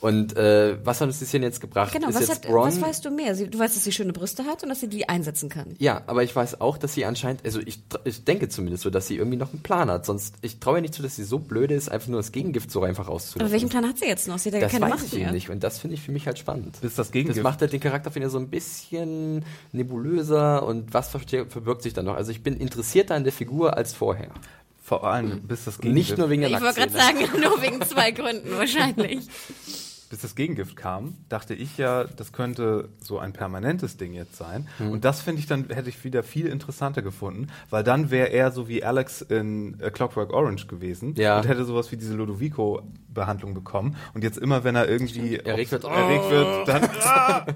Und 0.01 0.36
äh, 0.36 0.76
was 0.85 1.01
hat 1.01 1.09
uns 1.09 1.18
die 1.18 1.24
Szene 1.24 1.47
jetzt 1.47 1.60
gebracht? 1.60 1.93
Genau, 1.93 2.09
ist 2.09 2.14
was, 2.14 2.28
jetzt 2.28 2.47
hat, 2.47 2.52
was 2.52 2.80
weißt 2.80 3.05
du 3.05 3.10
mehr? 3.10 3.35
Sie, 3.35 3.48
du 3.51 3.59
weißt, 3.59 3.74
dass 3.74 3.82
sie 3.85 3.90
schöne 3.93 4.12
Brüste 4.12 4.44
hat 4.44 4.62
und 4.62 4.68
dass 4.68 4.80
sie 4.80 4.89
die 4.89 5.09
einsetzen 5.09 5.48
kann. 5.48 5.74
Ja, 5.78 6.02
aber 6.06 6.22
ich 6.22 6.35
weiß 6.35 6.60
auch, 6.60 6.78
dass 6.78 6.94
sie 6.94 7.05
anscheinend, 7.05 7.44
also 7.44 7.60
ich, 7.64 7.80
ich 8.05 8.24
denke 8.24 8.48
zumindest 8.48 8.85
so, 8.85 8.90
dass 8.90 9.09
sie 9.09 9.16
irgendwie 9.16 9.36
noch 9.39 9.52
einen 9.52 9.62
Plan 9.62 9.90
hat. 9.90 10.06
Sonst, 10.06 10.36
ich 10.40 10.60
traue 10.60 10.78
ihr 10.78 10.82
nicht 10.82 10.94
zu, 10.94 11.02
dass 11.02 11.16
sie 11.16 11.24
so 11.24 11.39
blöde 11.40 11.74
ist, 11.74 11.90
einfach 11.90 12.09
nur 12.09 12.20
das 12.20 12.30
Gegengift 12.32 12.70
so 12.70 12.82
einfach 12.82 13.09
auszulassen. 13.09 13.43
Aber 13.43 13.51
welchen 13.52 13.68
Plan 13.68 13.86
hat 13.89 13.98
sie 13.98 14.06
jetzt 14.06 14.28
noch? 14.28 14.39
Sie 14.39 14.51
hat 14.51 14.55
ja 14.55 14.60
das 14.60 14.72
keine 14.72 14.85
weiß 14.85 14.90
Macht 14.94 15.05
ich 15.06 15.12
mehr. 15.14 15.22
eben 15.22 15.32
nicht. 15.35 15.51
Und 15.51 15.64
das 15.64 15.78
finde 15.78 15.94
ich 15.94 16.01
für 16.02 16.12
mich 16.12 16.26
halt 16.26 16.39
spannend. 16.39 16.80
Bis 16.80 16.94
das 16.94 17.10
Gegengift- 17.12 17.36
Das 17.39 17.43
macht 17.43 17.60
halt 17.60 17.72
den 17.72 17.80
Charakter 17.80 18.10
finde 18.12 18.26
ich 18.28 18.32
so 18.32 18.39
ein 18.39 18.48
bisschen 18.48 19.44
nebulöser 19.99 20.62
und 20.65 20.95
was 20.95 21.11
verbirgt 21.11 21.83
sich 21.83 21.93
da 21.93 22.03
noch. 22.03 22.15
Also 22.15 22.31
ich 22.31 22.43
bin 22.43 22.57
interessierter 22.57 23.15
an 23.15 23.25
der 23.25 23.33
Figur 23.33 23.77
als 23.77 23.93
vorher. 23.93 24.31
Vor 24.83 25.05
allem, 25.05 25.43
bis 25.43 25.65
das 25.65 25.79
Hm. 25.79 25.93
Nicht 25.93 26.16
nur 26.16 26.31
wegen 26.31 26.43
der 26.43 26.51
Ich 26.51 26.61
wollte 26.61 26.81
gerade 26.81 26.93
sagen, 26.93 27.19
nur 27.41 27.61
wegen 27.61 27.83
zwei 27.83 28.11
Gründen 28.11 28.57
wahrscheinlich. 28.57 29.27
Bis 30.10 30.20
das 30.20 30.35
Gegengift 30.35 30.76
kam, 30.76 31.16
dachte 31.28 31.55
ich 31.55 31.76
ja, 31.78 32.05
das 32.05 32.32
könnte 32.32 32.89
so 33.01 33.18
ein 33.18 33.32
permanentes 33.32 33.97
Ding 33.97 34.12
jetzt 34.14 34.36
sein. 34.36 34.66
Hm. 34.78 34.90
Und 34.93 35.05
das 35.05 35.20
finde 35.20 35.40
ich 35.40 35.47
dann, 35.47 35.68
hätte 35.68 35.89
ich 35.90 36.02
wieder 36.05 36.22
viel 36.22 36.47
interessanter 36.47 37.02
gefunden, 37.02 37.48
weil 37.70 37.85
dann 37.85 38.10
wäre 38.10 38.28
er 38.28 38.51
so 38.51 38.68
wie 38.68 38.82
Alex 38.85 39.20
in 39.22 39.78
äh, 39.80 39.90
Clockwork 39.90 40.32
Orange 40.32 40.66
gewesen 40.66 41.14
Ja. 41.16 41.39
und 41.39 41.47
hätte 41.47 41.64
sowas 41.64 41.93
wie 41.93 41.97
diese 41.97 42.14
Ludovico-Behandlung 42.14 43.55
bekommen. 43.55 43.97
Und 44.14 44.24
jetzt 44.24 44.39
immer, 44.39 44.64
wenn 44.64 44.76
er 44.76 44.89
irgendwie 44.89 45.36
Erregt 45.36 45.72
wird, 45.72 45.85
erregt 45.85 46.30
wird, 46.30 46.68
dann 46.68 46.85
ah, 47.05 47.47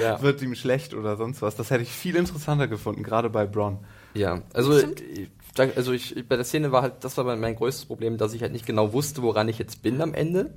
Ja. 0.00 0.20
wird 0.22 0.42
ihm 0.42 0.54
schlecht 0.54 0.94
oder 0.94 1.16
sonst 1.16 1.42
was. 1.42 1.56
Das 1.56 1.70
hätte 1.70 1.82
ich 1.82 1.90
viel 1.90 2.16
interessanter 2.16 2.68
gefunden, 2.68 3.02
gerade 3.02 3.30
bei 3.30 3.46
Bron. 3.46 3.78
Ja, 4.14 4.42
also, 4.52 4.78
Stimmt. 4.78 5.02
Also 5.58 5.92
ich, 5.92 6.26
bei 6.28 6.36
der 6.36 6.44
Szene 6.44 6.72
war 6.72 6.82
halt, 6.82 6.94
das 7.00 7.16
war 7.16 7.36
mein 7.36 7.56
größtes 7.56 7.84
Problem, 7.84 8.16
dass 8.16 8.32
ich 8.32 8.42
halt 8.42 8.52
nicht 8.52 8.66
genau 8.66 8.92
wusste, 8.92 9.22
woran 9.22 9.48
ich 9.48 9.58
jetzt 9.58 9.82
bin 9.82 10.00
am 10.00 10.14
Ende. 10.14 10.50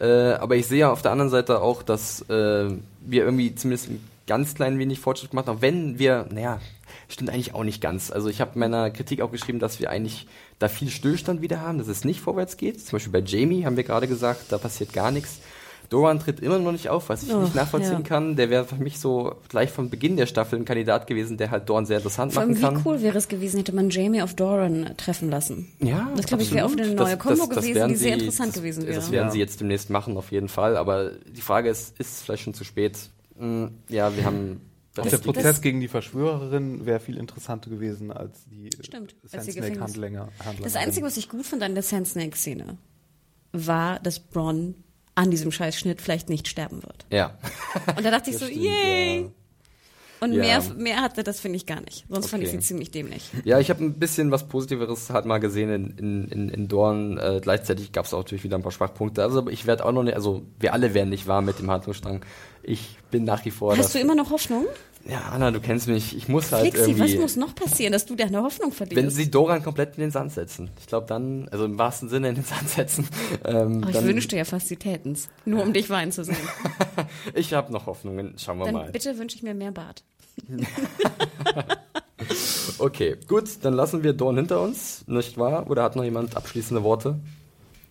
Äh, 0.00 0.32
aber 0.32 0.56
ich 0.56 0.66
sehe 0.66 0.80
ja 0.80 0.92
auf 0.92 1.02
der 1.02 1.12
anderen 1.12 1.30
Seite 1.30 1.60
auch, 1.60 1.82
dass 1.82 2.22
äh, 2.22 2.70
wir 3.00 3.24
irgendwie 3.24 3.54
zumindest 3.54 3.90
ein 3.90 4.08
ganz 4.26 4.54
klein 4.54 4.78
wenig 4.78 5.00
Fortschritt 5.00 5.30
gemacht 5.30 5.46
haben, 5.46 5.62
wenn 5.62 5.98
wir, 5.98 6.26
naja, 6.30 6.60
stimmt 7.08 7.30
eigentlich 7.30 7.54
auch 7.54 7.64
nicht 7.64 7.80
ganz. 7.80 8.10
Also 8.10 8.28
ich 8.28 8.40
habe 8.40 8.52
in 8.54 8.60
meiner 8.60 8.90
Kritik 8.90 9.20
auch 9.20 9.30
geschrieben, 9.30 9.58
dass 9.58 9.80
wir 9.80 9.90
eigentlich 9.90 10.26
da 10.58 10.68
viel 10.68 10.90
Stillstand 10.90 11.42
wieder 11.42 11.60
haben, 11.60 11.78
dass 11.78 11.88
es 11.88 12.04
nicht 12.04 12.20
vorwärts 12.20 12.56
geht. 12.56 12.80
Zum 12.80 12.92
Beispiel 12.92 13.12
bei 13.12 13.20
Jamie 13.20 13.64
haben 13.64 13.76
wir 13.76 13.84
gerade 13.84 14.08
gesagt, 14.08 14.50
da 14.50 14.58
passiert 14.58 14.92
gar 14.92 15.10
nichts. 15.10 15.40
Doran 15.88 16.18
tritt 16.20 16.40
immer 16.40 16.58
noch 16.58 16.72
nicht 16.72 16.88
auf, 16.88 17.08
was 17.08 17.22
ich 17.22 17.32
Oh, 17.34 17.40
nicht 17.42 17.54
nachvollziehen 17.54 17.92
ja. 17.92 18.00
kann. 18.00 18.36
Der 18.36 18.48
wäre 18.50 18.64
für 18.64 18.76
mich 18.76 18.98
so 18.98 19.34
gleich 19.48 19.70
von 19.70 19.90
Beginn 19.90 20.16
der 20.16 20.26
Staffel 20.26 20.58
ein 20.58 20.64
Kandidat 20.64 21.06
gewesen, 21.06 21.36
der 21.36 21.50
halt 21.50 21.68
Doran 21.68 21.84
sehr 21.86 21.98
interessant 21.98 22.32
Vor 22.32 22.42
allem, 22.42 22.52
machen 22.52 22.76
wie 22.76 22.82
kann. 22.82 22.82
cool 22.86 23.02
wäre 23.02 23.18
es 23.18 23.28
gewesen, 23.28 23.58
hätte 23.58 23.74
man 23.74 23.90
Jamie 23.90 24.22
auf 24.22 24.34
Doran 24.34 24.94
treffen 24.96 25.28
lassen. 25.30 25.68
Ja, 25.80 26.10
Das, 26.16 26.26
glaube 26.26 26.42
ich, 26.42 26.52
wäre 26.52 26.64
auch 26.64 26.70
absolut. 26.70 26.86
eine 26.86 26.94
neue 26.96 27.16
Kombo 27.18 27.46
gewesen, 27.48 27.74
werden 27.74 27.88
die 27.90 27.96
sehr 27.96 28.14
sie- 28.14 28.20
interessant 28.20 28.48
das, 28.50 28.62
gewesen 28.62 28.86
wäre. 28.86 28.94
Das 28.96 29.10
werden 29.10 29.26
Ja. 29.26 29.30
sie 29.32 29.38
jetzt 29.38 29.60
demnächst 29.60 29.90
machen, 29.90 30.16
auf 30.16 30.32
jeden 30.32 30.48
Fall. 30.48 30.76
Aber 30.76 31.10
die 31.10 31.40
Frage 31.42 31.68
ist, 31.68 31.98
ist 32.00 32.16
es 32.16 32.22
vielleicht 32.22 32.44
schon 32.44 32.54
zu 32.54 32.64
spät? 32.64 32.98
Hm, 33.38 33.72
ja, 33.88 34.16
wir 34.16 34.24
haben 34.24 34.60
Der 34.96 35.02
berechtigt- 35.02 35.24
Prozess 35.24 35.60
gegen 35.62 35.80
die 35.80 35.88
Verschwörerin 35.88 36.84
wäre 36.86 37.00
viel 37.00 37.16
interessanter 37.16 37.70
gewesen 37.70 38.10
als 38.12 38.44
die 38.46 38.70
Stimmt, 38.82 39.14
als 39.22 39.32
Sand 39.32 39.46
die 39.46 39.52
Snake 39.52 39.66
Gefängnis- 39.72 39.80
Handlänger. 39.80 40.28
Das 40.62 40.76
Einzige, 40.76 41.06
was 41.06 41.16
ich 41.16 41.28
gut 41.28 41.44
fand 41.46 41.62
an 41.62 41.74
der 41.74 41.82
Sand 41.82 42.08
Snake 42.08 42.36
Szene, 42.36 42.76
war, 43.52 43.98
dass 44.00 44.18
Bronn 44.20 44.74
an 45.14 45.30
diesem 45.30 45.52
Scheißschnitt 45.52 46.00
vielleicht 46.00 46.28
nicht 46.28 46.48
sterben 46.48 46.82
wird. 46.82 47.04
Ja. 47.10 47.36
Und 47.96 48.04
da 48.04 48.10
dachte 48.10 48.30
ich 48.30 48.38
so, 48.38 48.46
stimmt, 48.46 48.62
yay! 48.62 49.20
ja. 49.22 49.28
Und 50.20 50.34
Ja. 50.34 50.40
mehr, 50.60 50.62
mehr 50.76 50.96
hatte 51.02 51.24
das, 51.24 51.40
finde 51.40 51.56
ich, 51.56 51.66
gar 51.66 51.80
nicht. 51.80 52.04
Sonst 52.08 52.28
fand 52.30 52.44
ich 52.44 52.48
Okay. 52.50 52.60
sie 52.60 52.64
ziemlich 52.66 52.92
dämlich. 52.92 53.28
Ja, 53.44 53.58
ich 53.58 53.70
habe 53.70 53.82
ein 53.84 53.94
bisschen 53.94 54.30
was 54.30 54.46
Positiveres 54.46 55.10
halt 55.10 55.24
mal 55.26 55.38
gesehen 55.38 55.68
in, 55.70 55.98
in, 55.98 56.28
in, 56.28 56.48
in 56.48 56.68
Dorn. 56.68 57.18
Äh, 57.18 57.40
gleichzeitig 57.42 57.90
gab 57.90 58.04
es 58.04 58.14
auch 58.14 58.18
natürlich 58.20 58.44
wieder 58.44 58.56
ein 58.56 58.62
paar 58.62 58.70
Schwachpunkte. 58.70 59.22
Also 59.24 59.48
ich 59.48 59.66
werde 59.66 59.84
auch 59.84 59.90
noch 59.90 60.04
nicht, 60.04 60.14
also 60.14 60.42
wir 60.60 60.74
alle 60.74 60.94
werden 60.94 61.08
nicht 61.08 61.26
warm 61.26 61.44
mit 61.46 61.58
dem 61.58 61.68
Handlungsstrang. 61.72 62.24
Ich 62.62 62.98
bin 63.10 63.24
nach 63.24 63.44
wie 63.44 63.50
vor. 63.50 63.76
Hast 63.76 63.96
du 63.96 63.98
immer 63.98 64.14
noch 64.14 64.30
Hoffnung? 64.30 64.66
Ja, 65.08 65.20
Anna, 65.32 65.50
du 65.50 65.60
kennst 65.60 65.88
mich. 65.88 66.16
Ich 66.16 66.28
muss 66.28 66.52
halt 66.52 66.62
Flixi, 66.62 66.92
was 66.98 67.08
irgendwie. 67.08 67.18
muss 67.18 67.36
noch 67.36 67.54
passieren, 67.54 67.92
dass 67.92 68.06
du 68.06 68.14
deine 68.14 68.42
Hoffnung 68.42 68.72
verlierst? 68.72 68.96
wenn 68.96 69.10
sie 69.10 69.30
Doran 69.30 69.62
komplett 69.62 69.96
in 69.96 70.02
den 70.02 70.10
Sand 70.10 70.32
setzen. 70.32 70.70
Ich 70.78 70.86
glaube 70.86 71.06
dann, 71.06 71.48
also 71.48 71.64
im 71.64 71.78
wahrsten 71.78 72.08
Sinne 72.08 72.28
in 72.28 72.36
den 72.36 72.44
Sand 72.44 72.68
setzen. 72.68 73.08
Ähm, 73.44 73.84
oh, 73.84 73.88
ich 73.88 74.02
wünschte 74.02 74.36
ja 74.36 74.44
fast, 74.44 74.68
sie 74.68 74.76
täten's. 74.76 75.28
Nur 75.44 75.62
um 75.62 75.72
dich 75.72 75.90
weinen 75.90 76.12
zu 76.12 76.24
sehen. 76.24 76.36
Ich 77.34 77.52
habe 77.54 77.72
noch 77.72 77.86
Hoffnungen. 77.86 78.34
Schauen 78.38 78.58
wir 78.58 78.66
Dann 78.66 78.74
mal. 78.74 78.90
bitte 78.90 79.18
wünsche 79.18 79.36
ich 79.36 79.42
mir 79.42 79.54
mehr 79.54 79.72
Bart. 79.72 80.04
Okay, 82.78 83.16
gut, 83.28 83.48
dann 83.62 83.74
lassen 83.74 84.02
wir 84.02 84.12
Dorn 84.12 84.36
hinter 84.36 84.60
uns, 84.60 85.04
nicht 85.06 85.38
wahr? 85.38 85.68
Oder 85.68 85.82
hat 85.82 85.96
noch 85.96 86.04
jemand 86.04 86.36
abschließende 86.36 86.82
Worte? 86.82 87.18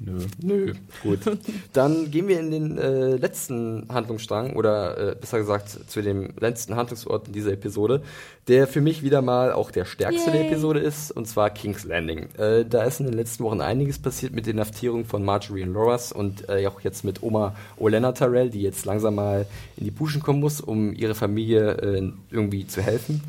Nö. 0.04 0.26
Nö, 0.42 0.74
gut. 1.04 1.20
Dann 1.74 2.10
gehen 2.10 2.28
wir 2.28 2.40
in 2.40 2.50
den 2.50 2.78
äh, 2.80 3.16
letzten 3.18 3.86
Handlungsstrang 3.90 4.56
oder 4.56 5.12
äh, 5.12 5.16
besser 5.16 5.38
gesagt 5.38 5.70
zu 5.70 6.02
dem 6.02 6.34
letzten 6.40 6.76
Handlungsort 6.76 7.28
in 7.28 7.34
dieser 7.34 7.52
Episode, 7.52 8.02
der 8.48 8.68
für 8.68 8.82
mich 8.82 9.04
wieder 9.04 9.22
mal 9.22 9.52
auch 9.54 9.70
der 9.70 9.86
stärkste 9.86 10.32
der 10.32 10.42
Yay. 10.42 10.52
Episode 10.52 10.80
ist, 10.80 11.12
und 11.12 11.28
zwar 11.28 11.52
King's 11.52 11.84
Landing. 11.84 12.30
Äh, 12.38 12.66
da 12.66 12.84
ist 12.84 13.00
in 13.00 13.06
den 13.06 13.14
letzten 13.14 13.44
Wochen 13.44 13.62
einiges 13.62 14.00
passiert 14.00 14.34
mit 14.34 14.48
der 14.48 14.54
Inhaftierung 14.54 15.06
von 15.06 15.24
Marjorie 15.24 15.64
und 15.64 15.74
Loras 15.74 16.12
und 16.12 16.50
äh, 16.50 16.66
auch 16.66 16.82
jetzt 16.82 17.04
mit 17.04 17.22
Oma 17.22 17.56
Olenna 17.78 18.14
Tyrell, 18.14 18.50
die 18.50 18.62
jetzt 18.62 18.86
langsam 18.86 19.16
mal 19.16 19.46
in 19.78 19.86
die 19.86 19.92
Puschen 19.92 20.24
kommen 20.24 20.40
muss, 20.40 20.62
um 20.62 20.94
ihre 20.94 21.14
Familie 21.14 21.74
äh, 21.74 22.12
irgendwie 22.32 22.66
zu 22.66 22.82
helfen. 22.82 23.22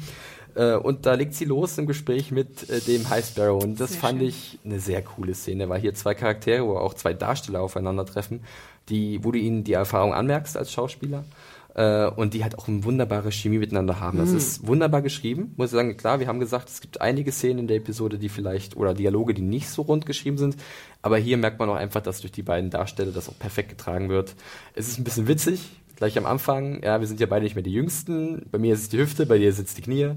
Äh, 0.55 0.75
und 0.75 1.07
da 1.07 1.15
legt 1.15 1.35
sie 1.35 1.45
los 1.45 1.79
im 1.79 1.87
Gespräch 1.87 2.31
mit 2.31 2.69
äh, 2.69 2.81
dem 2.81 3.09
High 3.09 3.25
Sparrow. 3.25 3.63
Und 3.63 3.81
das 3.81 3.93
Sehr 3.93 4.01
fand 4.01 4.19
schön. 4.21 4.29
ich 4.29 4.59
eine 4.65 4.81
sehr 4.81 5.03
coole 5.03 5.35
Szene, 5.35 5.69
weil 5.69 5.81
hier 5.81 5.95
zwei 5.95 6.15
Charaktere, 6.15 6.67
wo 6.67 6.77
auch 6.77 6.95
zwei 6.95 7.15
Darsteller 7.15 7.61
aufeinandertreffen, 7.63 8.41
die, 8.89 9.23
wo 9.25 9.33
du 9.33 9.39
ihnen 9.39 9.65
die 9.65 9.73
Erfahrung 9.73 10.13
anmerkst 10.13 10.57
als 10.57 10.73
Schauspieler. 10.73 11.25
Äh, 11.75 12.07
und 12.07 12.35
die 12.35 12.43
halt 12.43 12.59
auch 12.59 12.69
eine 12.69 12.85
wunderbare 12.85 13.33
Chemie 13.33 13.57
miteinander 13.57 13.99
haben. 13.99 14.19
Mhm. 14.19 14.23
Das 14.23 14.33
ist 14.33 14.67
wunderbar 14.67 15.01
geschrieben, 15.01 15.55
muss 15.57 15.69
ich 15.69 15.73
sagen. 15.73 15.97
Klar, 15.97 16.21
wir 16.21 16.27
haben 16.27 16.39
gesagt, 16.39 16.69
es 16.69 16.83
gibt 16.83 17.01
einige 17.01 17.33
Szenen 17.33 17.61
in 17.61 17.67
der 17.67 17.79
Episode, 17.79 18.19
die 18.19 18.29
vielleicht, 18.29 18.77
oder 18.77 18.93
Dialoge, 18.93 19.33
die 19.33 19.41
nicht 19.41 19.71
so 19.71 19.81
rund 19.81 20.05
geschrieben 20.05 20.37
sind. 20.37 20.57
Aber 21.01 21.17
hier 21.17 21.39
merkt 21.39 21.59
man 21.59 21.71
auch 21.71 21.77
einfach, 21.77 22.03
dass 22.03 22.21
durch 22.21 22.33
die 22.33 22.43
beiden 22.43 22.69
Darsteller 22.69 23.11
das 23.11 23.31
auch 23.31 23.39
perfekt 23.39 23.71
getragen 23.71 24.11
wird. 24.11 24.35
Es 24.75 24.87
ist 24.89 24.99
ein 24.99 25.05
bisschen 25.05 25.29
witzig, 25.29 25.71
gleich 26.03 26.19
am 26.19 26.27
Anfang. 26.27 26.83
Ja, 26.83 26.99
wir 27.01 27.07
sind 27.07 27.21
ja 27.21 27.27
beide 27.27 27.45
nicht 27.45 27.55
mehr 27.55 27.63
die 27.63 27.73
Jüngsten. 27.73 28.45
Bei 28.51 28.59
mir 28.59 28.75
ist 28.75 28.83
es 28.83 28.89
die 28.89 28.99
Hüfte, 28.99 29.25
bei 29.25 29.39
dir 29.39 29.53
sitzt 29.53 29.79
die 29.79 29.83
Knie. 29.83 30.17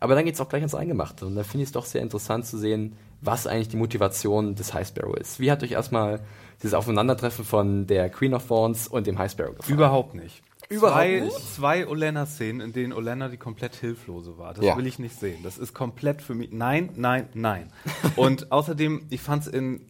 Aber 0.00 0.14
dann 0.14 0.24
geht's 0.24 0.40
auch 0.40 0.48
gleich 0.48 0.62
ans 0.62 0.74
Eingemachte. 0.74 1.26
Und 1.26 1.34
da 1.36 1.42
finde 1.42 1.62
ich 1.64 1.68
es 1.68 1.72
doch 1.72 1.84
sehr 1.84 2.00
interessant 2.02 2.46
zu 2.46 2.56
sehen, 2.56 2.96
was 3.20 3.46
eigentlich 3.46 3.68
die 3.68 3.76
Motivation 3.76 4.54
des 4.54 4.72
High 4.72 4.86
Sparrow 4.88 5.16
ist. 5.16 5.38
Wie 5.40 5.50
hat 5.50 5.62
euch 5.62 5.72
erstmal 5.72 6.20
dieses 6.62 6.72
Aufeinandertreffen 6.74 7.44
von 7.44 7.86
der 7.86 8.08
Queen 8.08 8.32
of 8.32 8.46
Thorns 8.46 8.88
und 8.88 9.06
dem 9.06 9.18
High 9.18 9.30
Sparrow 9.30 9.54
gefallen? 9.56 9.74
Überhaupt 9.76 10.14
nicht. 10.14 10.40
Überhaupt 10.70 10.94
zwei, 10.96 11.20
nicht? 11.20 11.54
Zwei 11.54 11.86
Olenna-Szenen, 11.88 12.60
in 12.60 12.72
denen 12.72 12.92
Olenna 12.92 13.28
die 13.28 13.36
komplett 13.38 13.74
hilflose 13.74 14.38
war. 14.38 14.54
Das 14.54 14.64
Ja. 14.64 14.76
will 14.76 14.86
ich 14.86 14.98
nicht 14.98 15.18
sehen. 15.18 15.38
Das 15.42 15.58
ist 15.58 15.74
komplett 15.74 16.22
für 16.22 16.34
mich. 16.34 16.52
Nein, 16.52 16.90
nein, 16.96 17.28
nein. 17.34 17.72
Und 18.16 18.52
außerdem, 18.52 19.06
ich 19.10 19.20
fand 19.20 19.42
es 19.46 19.48
in 19.48 19.80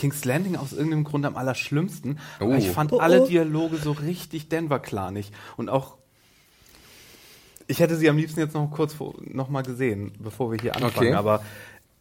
King's 0.00 0.24
Landing 0.24 0.56
aus 0.56 0.72
irgendeinem 0.72 1.04
Grund 1.04 1.26
am 1.26 1.36
allerschlimmsten. 1.36 2.18
Aber 2.38 2.54
Oh. 2.54 2.56
ich 2.56 2.70
fand 2.70 2.92
alle 2.94 3.26
Dialoge 3.26 3.76
so 3.76 3.92
richtig 3.92 4.48
Denver-klanig. 4.48 5.30
Und 5.58 5.68
auch. 5.68 5.98
Ich 7.66 7.78
hätte 7.80 7.96
sie 7.96 8.08
am 8.08 8.16
liebsten 8.16 8.40
jetzt 8.40 8.54
noch 8.54 8.68
kurz 8.70 8.94
vor, 8.94 9.14
noch 9.20 9.48
mal 9.50 9.62
gesehen, 9.62 10.12
bevor 10.18 10.50
wir 10.50 10.58
hier 10.58 10.74
anfangen. 10.74 11.08
Okay. 11.08 11.12
Aber 11.14 11.42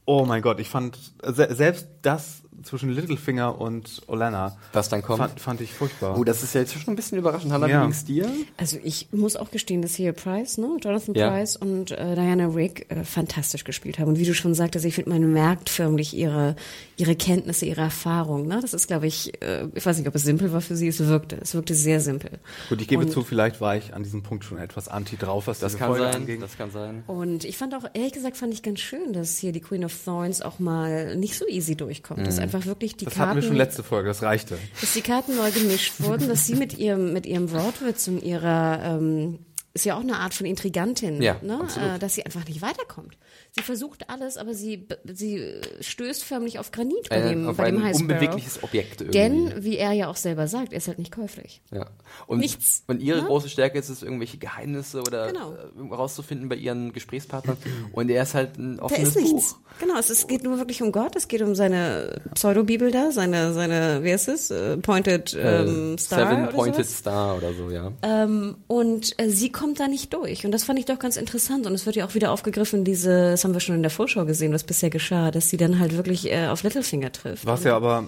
oh 0.06 0.26
mein 0.26 0.42
Gott, 0.42 0.60
ich 0.60 0.70
fand 0.70 0.98
se 1.22 1.54
selbst 1.54 1.88
das 2.02 2.42
zwischen 2.64 2.90
Littlefinger 2.90 3.60
und 3.60 4.02
Olenna 4.08 4.58
Was 4.74 4.90
dann 4.90 5.02
kommt? 5.02 5.20
fand, 5.20 5.40
fand 5.40 5.62
ich 5.62 5.74
furchtbar. 5.74 6.18
Oh, 6.18 6.24
das 6.24 6.44
ist 6.44 6.54
ja 6.56 6.62
jetzt 6.62 6.74
schon 6.74 6.92
ein 6.92 6.96
bisschen 6.96 7.18
überraschend. 7.18 7.54
Hannah, 7.54 7.68
Ja. 7.68 7.80
wie 7.82 7.86
ging's 7.86 8.04
dir? 8.06 8.30
Also 8.58 8.78
ich 8.84 9.08
muss 9.12 9.36
auch 9.38 9.50
gestehen, 9.52 9.82
dass 9.82 9.96
hier 9.96 10.12
Price, 10.12 10.58
ne, 10.58 10.68
Jonathan 10.82 11.16
Ja. 11.16 11.30
Price 11.30 11.56
und 11.56 11.92
äh, 11.92 12.16
Diana 12.16 12.48
Rigg 12.48 12.86
äh, 12.90 13.04
fantastisch 13.06 13.64
gespielt 13.64 13.98
haben. 14.00 14.10
Und 14.10 14.20
wie 14.20 14.26
du 14.26 14.34
schon 14.34 14.54
sagtest, 14.56 14.84
ich 14.86 14.96
finde, 14.96 15.12
man 15.12 15.32
merkt 15.32 15.70
förmlich 15.70 16.16
ihre 16.16 16.56
ihre 16.98 17.16
Kenntnisse, 17.16 17.66
ihre 17.66 17.80
Erfahrung. 17.80 18.46
Ne? 18.48 18.60
Das 18.62 18.74
ist, 18.74 18.88
glaube 18.88 19.08
ich, 19.08 19.42
äh, 19.42 19.68
ich 19.74 19.86
weiß 19.86 19.98
nicht, 19.98 20.08
ob 20.10 20.16
es 20.16 20.24
simpel 20.24 20.52
war 20.52 20.60
für 20.60 20.76
sie, 20.76 20.90
es 20.90 21.00
wirkte. 21.00 21.38
Es 21.42 21.54
wirkte 21.56 21.74
sehr 21.74 22.02
simpel. 22.02 22.32
Gut, 22.68 22.82
ich 22.82 22.90
gebe 22.90 23.04
Und- 23.06 23.12
zu, 23.12 23.24
vielleicht 23.24 23.62
war 23.62 23.78
ich 23.78 23.94
an 23.94 24.04
diesem 24.04 24.22
Punkt 24.22 24.44
schon 24.44 24.58
etwas 24.58 24.90
anti 24.90 25.16
drauf, 25.16 25.48
was 25.48 25.60
Das 25.60 25.72
diese 25.72 25.80
kann 25.80 25.88
Folge 25.96 26.04
sein. 26.12 26.22
anging. 26.24 26.42
Das 26.42 26.58
kann 26.58 26.72
sein. 26.72 27.04
Und 27.08 27.46
ich 27.46 27.58
fand 27.58 27.74
auch, 27.74 27.86
ehrlich 27.94 28.12
gesagt, 28.12 28.36
fand 28.36 28.54
ich 28.54 28.64
ganz 28.64 28.80
schön, 28.82 29.14
dass 29.14 29.38
hier 29.38 29.54
die 29.54 29.62
Queen 29.62 29.86
of 29.86 29.94
Thorns 30.04 30.42
auch 30.42 30.60
mal 30.60 31.16
nicht 31.16 31.38
so 31.38 31.48
easy 31.48 31.76
durchkommt. 31.78 32.28
Dass 32.41 32.53
einfach 32.56 32.66
wirklich 32.68 32.98
die 32.98 33.06
das 33.06 33.16
hatten 33.16 33.26
Karten, 33.26 33.41
wir 33.41 33.48
schon 33.48 33.57
letzte 33.57 33.84
Folge, 33.84 34.07
das 34.10 34.22
reichte. 34.24 34.57
dass 34.82 34.94
die 34.94 35.02
Karten 35.02 35.36
neu 35.36 35.52
gemischt 35.52 35.94
wurden, 35.99 36.28
dass 36.28 36.45
sie 36.45 36.56
mit 36.56 36.78
ihrem, 36.78 37.14
mit 37.14 37.26
ihrem 37.26 37.52
Wortwitz 37.52 38.07
und 38.07 38.24
ihrer, 38.24 38.80
ähm, 38.84 39.40
ist 39.74 39.86
ja 39.86 39.95
auch 39.95 40.02
eine 40.02 40.18
Art 40.18 40.34
von 40.34 40.45
Intrigantin, 40.45 41.22
Ja, 41.22 41.36
ne? 41.41 41.68
äh, 41.95 41.99
dass 41.99 42.16
sie 42.16 42.26
einfach 42.26 42.45
nicht 42.45 42.61
weiterkommt. 42.61 43.18
Sie 43.58 43.64
versucht 43.64 44.10
alles, 44.10 44.38
aber 44.38 44.54
sie, 44.54 44.88
sie 45.06 45.38
äh, 45.38 45.62
stößt 45.82 46.24
förmlich 46.24 46.60
auf 46.60 46.72
Granit 46.72 47.10
bei 47.10 47.18
Äh, 47.18 47.30
dem, 47.30 47.48
auf 47.50 47.58
bei 47.58 47.72
dem 47.72 47.82
ein 47.84 47.96
unbewegliches 47.96 48.62
Objekt 48.64 49.02
irgendwie. 49.02 49.18
Denn, 49.18 49.64
wie 49.64 49.78
er 49.78 49.92
ja 49.94 50.08
auch 50.08 50.16
selber 50.16 50.48
sagt, 50.48 50.72
er 50.72 50.78
ist 50.78 50.88
halt 50.88 51.00
nicht 51.00 51.12
käuflich. 51.12 51.62
Ja. 51.72 51.88
Und, 52.28 52.40
Nichts, 52.40 52.84
Und 52.88 53.02
ihre 53.02 53.22
ne? 53.22 53.28
große 53.28 53.50
Stärke 53.50 53.80
ist 53.80 53.90
es, 53.90 54.04
irgendwelche 54.04 54.38
Geheimnisse 54.38 55.02
oder 55.02 55.28
Genau. 55.28 55.54
äh, 55.54 55.94
rauszufinden 55.94 56.48
bei 56.48 56.56
ihren 56.58 56.94
Gesprächspartnern. 56.94 57.58
Und 57.92 58.10
er 58.10 58.24
ist 58.24 58.36
halt 58.36 58.58
ein 58.60 58.78
Da 58.78 58.84
offenes 58.84 59.10
ist 59.10 59.16
nichts. 59.18 59.54
Buch. 59.54 59.60
Genau, 59.80 59.98
es, 59.98 60.10
ist, 60.10 60.28
geht 60.28 60.44
nur 60.44 60.58
wirklich 60.58 60.82
um 60.82 60.92
Gott. 60.92 61.16
Es 61.16 61.28
geht 61.28 61.42
um 61.42 61.56
seine 61.56 62.22
Pseudobibel 62.36 62.92
da, 62.92 63.12
seine, 63.12 63.54
seine, 63.54 64.04
wie 64.04 64.12
heißt 64.12 64.28
es? 64.28 64.52
Äh, 64.52 64.78
Pointed 64.78 65.36
ähm, 65.40 65.96
Äh, 65.96 65.98
Star. 65.98 66.20
Seven 66.30 66.44
oder 66.44 66.52
Pointed 66.52 66.86
sowas. 66.86 66.98
Star 66.98 67.38
oder 67.38 67.54
so, 67.54 67.72
ja. 67.72 67.92
Ähm, 68.04 68.58
und 68.68 69.18
äh, 69.20 69.30
sie 69.30 69.52
kommt 69.52 69.80
da 69.80 69.88
nicht 69.88 70.14
durch. 70.14 70.46
Und 70.46 70.52
das 70.52 70.64
fand 70.66 70.78
ich 70.80 70.86
doch 70.86 71.00
ganz 71.00 71.18
interessant. 71.18 71.66
Und 71.66 71.74
es 71.74 71.86
wird 71.86 71.96
ja 71.96 72.06
auch 72.06 72.14
wieder 72.14 72.32
aufgegriffen, 72.32 72.84
diese, 72.84 73.38
das 73.40 73.45
haben 73.45 73.53
wir 73.53 73.61
schon 73.61 73.76
in 73.76 73.82
der 73.84 73.90
Vorschau 73.91 74.26
gesehen, 74.26 74.52
was 74.53 74.64
bisher 74.66 74.90
geschah, 74.90 75.32
dass 75.32 75.49
sie 75.49 75.56
dann 75.56 75.80
halt 75.80 75.95
wirklich 75.95 76.30
äh, 76.30 76.48
auf 76.48 76.61
Littlefinger 76.64 77.11
trifft. 77.14 77.45
Was 77.45 77.64
ja 77.64 77.74
aber 77.76 78.06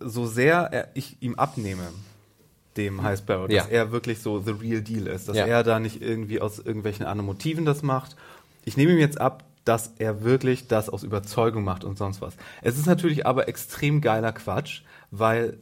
so 0.00 0.26
sehr 0.26 0.68
er, 0.72 0.88
ich 0.94 1.18
ihm 1.20 1.34
abnehme, 1.34 1.88
dem 2.78 3.02
High 3.02 3.18
Sparrow, 3.18 3.46
dass 3.48 3.54
Ja. 3.54 3.64
er 3.70 3.92
wirklich 3.92 4.20
so 4.20 4.40
the 4.40 4.52
real 4.52 4.80
deal 4.80 5.06
ist, 5.06 5.28
dass 5.28 5.36
Ja. 5.36 5.44
er 5.46 5.62
da 5.62 5.78
nicht 5.78 6.00
irgendwie 6.00 6.40
aus 6.40 6.58
irgendwelchen 6.58 7.04
anderen 7.04 7.26
Motiven 7.26 7.64
das 7.66 7.82
macht. 7.82 8.16
Ich 8.64 8.76
nehme 8.78 8.92
ihm 8.92 8.98
jetzt 8.98 9.20
ab, 9.20 9.44
dass 9.66 9.92
er 9.98 10.24
wirklich 10.24 10.68
das 10.68 10.88
aus 10.88 11.02
Überzeugung 11.02 11.64
macht 11.64 11.84
und 11.84 11.98
sonst 11.98 12.20
was. 12.22 12.34
Es 12.62 12.78
ist 12.78 12.86
natürlich 12.86 13.26
aber 13.26 13.46
extrem 13.48 14.00
geiler 14.00 14.32
Quatsch, 14.32 14.82
weil 15.10 15.58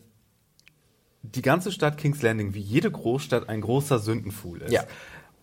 die 1.23 1.43
ganze 1.43 1.71
Stadt 1.73 1.99
King's 1.99 2.23
Landing, 2.23 2.55
wie 2.55 2.61
jede 2.61 2.91
Großstadt, 2.91 3.49
ein 3.49 3.61
großer 3.61 3.99
Sündenfuhl 3.99 4.63
ist. 4.63 4.73
Ja. 4.73 4.85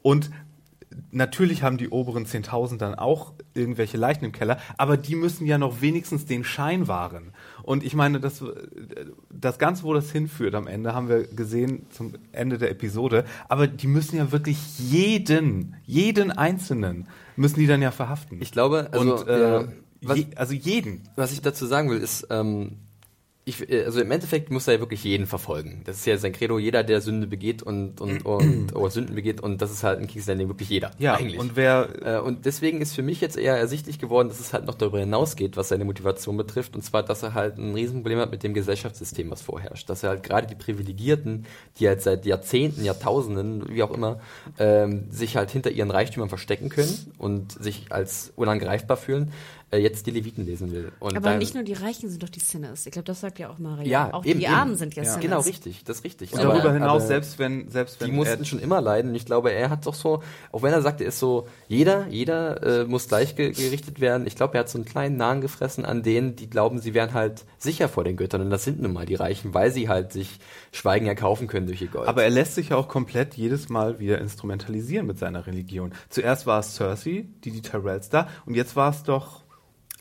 Und 0.02 0.32
natürlich 1.11 1.64
haben 1.64 1.78
die 1.78 1.90
oberen 1.90 2.26
10.000 2.26 2.78
dann 2.78 2.95
auch 2.95 3.34
irgendwelche 3.53 3.98
Leichen 3.98 4.26
im 4.26 4.32
Keller, 4.32 4.57
aber 4.78 4.98
die 4.98 5.16
müssen 5.16 5.45
ja 5.45 5.57
noch 5.57 5.82
wenigstens 5.82 6.26
den 6.26 6.44
Schein 6.44 6.88
wahren. 6.88 7.34
Und 7.64 7.84
ich 7.84 7.94
meine, 7.94 8.20
das, 8.20 8.44
das 9.30 9.60
Ganze, 9.60 9.84
wo 9.84 9.94
das 9.94 10.11
hinführt 10.11 10.56
am 10.56 10.68
Ende, 10.68 10.94
haben 10.94 11.10
wir 11.10 11.24
gesehen 11.28 11.86
zum 11.91 12.14
Ende 12.32 12.57
der 12.57 12.72
Episode, 12.72 13.26
aber 13.48 13.68
die 13.68 13.88
müssen 13.88 14.18
ja 14.18 14.32
wirklich 14.32 14.57
jeden, 14.80 15.76
jeden 15.86 16.32
Einzelnen, 16.32 17.07
müssen 17.36 17.60
die 17.60 17.68
dann 17.68 17.82
ja 17.82 17.91
verhaften. 17.91 18.41
Ich 18.41 18.52
glaube, 18.52 18.90
also, 18.91 19.18
Und, 19.18 19.28
äh, 19.28 19.41
ja, 19.61 19.68
was- 20.02 20.18
je, 20.18 20.26
also 20.36 20.53
jeden. 20.53 21.02
Was 21.16 21.32
ich 21.32 21.41
dazu 21.41 21.66
sagen 21.66 21.90
will, 21.90 21.99
ist, 21.99 22.28
ähm, 22.30 22.78
ich, 23.50 23.70
äh, 23.70 23.84
also 23.84 24.02
im 24.02 24.12
Endeffekt 24.12 24.52
muss 24.52 24.68
er 24.68 24.76
ja 24.76 24.80
wirklich 24.80 25.04
jeden 25.04 25.28
verfolgen. 25.28 25.82
Das 25.86 25.98
ist 25.98 26.06
ja 26.06 26.18
sein 26.18 26.34
Credo, 26.34 26.60
jeder, 26.60 26.84
der 26.84 27.02
Sünde 27.02 27.28
begeht 27.28 27.62
und, 27.64 28.00
und, 28.02 28.26
und 28.26 28.76
oder 28.76 28.90
Sünden 28.90 29.16
begeht 29.16 29.42
und 29.42 29.62
das 29.62 29.72
ist 29.72 29.84
halt 29.84 30.00
in 30.00 30.08
King's 30.08 30.28
Landing 30.28 30.48
wirklich 30.48 30.70
jeder. 30.70 30.92
Ja, 30.98 31.16
eigentlich. 31.16 31.40
und 31.40 31.56
wer 31.56 31.90
Äh, 32.02 32.20
und 32.20 32.46
deswegen 32.46 32.82
ist 32.82 32.94
für 32.94 33.02
mich 33.02 33.22
jetzt 33.22 33.38
eher 33.38 33.58
ersichtlich 33.58 34.00
geworden, 34.00 34.30
dass 34.30 34.40
es 34.40 34.54
halt 34.54 34.66
noch 34.66 34.76
darüber 34.76 35.00
hinausgeht, 35.00 35.58
was 35.58 35.70
seine 35.70 35.86
Motivation 35.86 36.38
betrifft. 36.38 36.76
Und 36.76 36.84
zwar, 36.84 37.04
dass 37.04 37.24
er 37.24 37.34
halt 37.34 37.58
ein 37.58 37.74
Riesenproblem 37.74 38.20
hat 38.20 38.32
mit 38.32 38.44
dem 38.44 38.54
Gesellschaftssystem, 38.54 39.30
was 39.30 39.42
vorherrscht. 39.42 39.90
Dass 39.90 40.04
er 40.04 40.10
halt 40.10 40.24
gerade 40.24 40.48
die 40.48 40.56
Privilegierten, 40.56 41.46
die 41.78 41.88
halt 41.88 42.02
seit 42.02 42.26
Jahrzehnten, 42.26 42.84
Jahrtausenden, 42.84 43.70
wie 43.70 43.84
auch 43.84 43.92
immer, 43.92 44.20
ähm, 44.58 45.06
sich 45.10 45.36
halt 45.36 45.52
hinter 45.52 45.72
ihren 45.72 45.92
Reichtümern 45.92 46.30
verstecken 46.30 46.70
können 46.70 47.14
und 47.18 47.52
sich 47.52 47.88
als 47.90 48.32
unangreifbar 48.36 48.98
fühlen, 48.98 49.32
jetzt 49.78 50.08
die 50.08 50.12
Leviten 50.12 50.46
lesen 50.46 50.72
will. 50.72 50.91
Und 51.00 51.16
Aber 51.16 51.30
dann- 51.30 51.40
nicht 51.40 51.54
nur 51.54 51.64
die 51.64 51.74
Reichen 51.74 52.10
sind 52.10 52.24
doch 52.24 52.30
die 52.30 52.40
Sinners. 52.40 52.86
Ich 52.86 52.91
glaube, 52.91 53.06
das 53.06 53.22
sagt 53.22 53.38
ja 53.40 53.50
auch 53.50 53.60
Maria. 53.60 53.86
Ja, 53.88 54.14
auch 54.14 54.26
eben, 54.26 54.40
die 54.40 54.46
eben. 54.46 54.54
Armen 54.56 54.76
sind 54.76 54.96
ja, 54.96 55.04
Ja. 55.04 55.10
Sinners. 55.10 55.22
Genau, 55.24 55.40
richtig, 55.41 55.84
das 55.84 55.98
ist 55.98 56.04
richtig. 56.06 56.34
und 56.34 56.40
Aber- 56.40 56.54
darüber 56.54 56.74
hinaus, 56.74 57.02
aber- 57.04 57.08
selbst 57.08 57.38
wenn, 57.40 57.70
selbst 57.70 58.02
wenn 58.02 58.10
die 58.10 58.16
mussten 58.16 58.46
schon 58.46 58.60
immer 58.60 58.82
leiden. 58.82 59.10
Und 59.12 59.16
ich 59.16 59.26
glaube, 59.26 59.52
er 59.52 59.70
hat 59.70 59.86
doch 59.86 59.94
so, 59.94 60.24
auch 60.52 60.64
wenn 60.64 60.74
er 60.74 60.82
sagt, 60.82 61.02
er 61.02 61.08
ist 61.08 61.20
so, 61.20 61.48
jeder, 61.68 62.08
jeder 62.08 62.82
äh, 62.82 62.86
muss 62.86 63.08
gleich 63.08 63.36
ge 63.36 63.52
gerichtet 63.52 64.00
werden. 64.00 64.26
Ich 64.26 64.36
glaube, 64.36 64.56
er 64.56 64.62
hat 64.62 64.70
so 64.70 64.78
einen 64.78 64.86
kleinen 64.86 65.18
Nahen 65.18 65.41
gefressen 65.41 65.86
an 65.86 66.02
denen, 66.04 66.36
die 66.36 66.50
glauben, 66.50 66.80
sie 66.80 66.94
wären 66.94 67.14
halt 67.14 67.46
sicher 67.58 67.90
vor 67.90 68.04
den 68.04 68.18
Göttern. 68.18 68.41
Und 68.41 68.50
das 68.50 68.64
sind 68.64 68.82
nun 68.82 68.94
mal 68.94 69.06
die 69.06 69.16
Reichen, 69.16 69.54
weil 69.54 69.72
sie 69.72 69.88
halt 69.90 70.14
sich 70.14 70.40
Schweigen 70.72 71.06
erkaufen 71.08 71.48
können 71.48 71.68
durch 71.68 71.82
ihr 71.82 71.88
Gold. 71.90 72.08
Aber 72.08 72.24
er 72.24 72.30
lässt 72.30 72.56
sich 72.56 72.70
ja 72.70 72.76
auch 72.78 72.88
komplett 72.88 73.36
jedes 73.36 73.70
Mal 73.70 74.00
wieder 74.00 74.20
instrumentalisieren 74.20 75.06
mit 75.06 75.20
seiner 75.20 75.46
Religion. 75.48 75.94
Zuerst 76.10 76.46
war 76.48 76.60
es 76.60 76.76
Cersei, 76.76 77.28
die 77.44 77.52
die 77.52 77.62
Tyrells 77.62 78.10
da, 78.10 78.28
und 78.46 78.56
jetzt 78.56 78.76
war 78.76 78.90
es 78.90 79.04
doch 79.04 79.44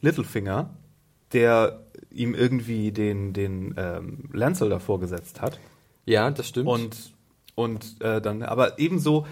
Littlefinger, 0.01 0.77
der 1.33 1.85
ihm 2.11 2.35
irgendwie 2.35 2.93
den, 2.93 3.33
den 3.33 3.75
ähm, 3.77 4.31
Lancel 4.33 4.70
da 4.70 4.79
vorgesetzt 4.79 5.41
hat. 5.41 5.59
ja, 6.07 6.31
das 6.31 6.49
stimmt. 6.49 6.69
Und, 6.69 7.15
und 7.55 8.01
äh, 8.01 8.20
dann, 8.20 8.43
aber 8.43 8.79
ebenso, 8.79 9.27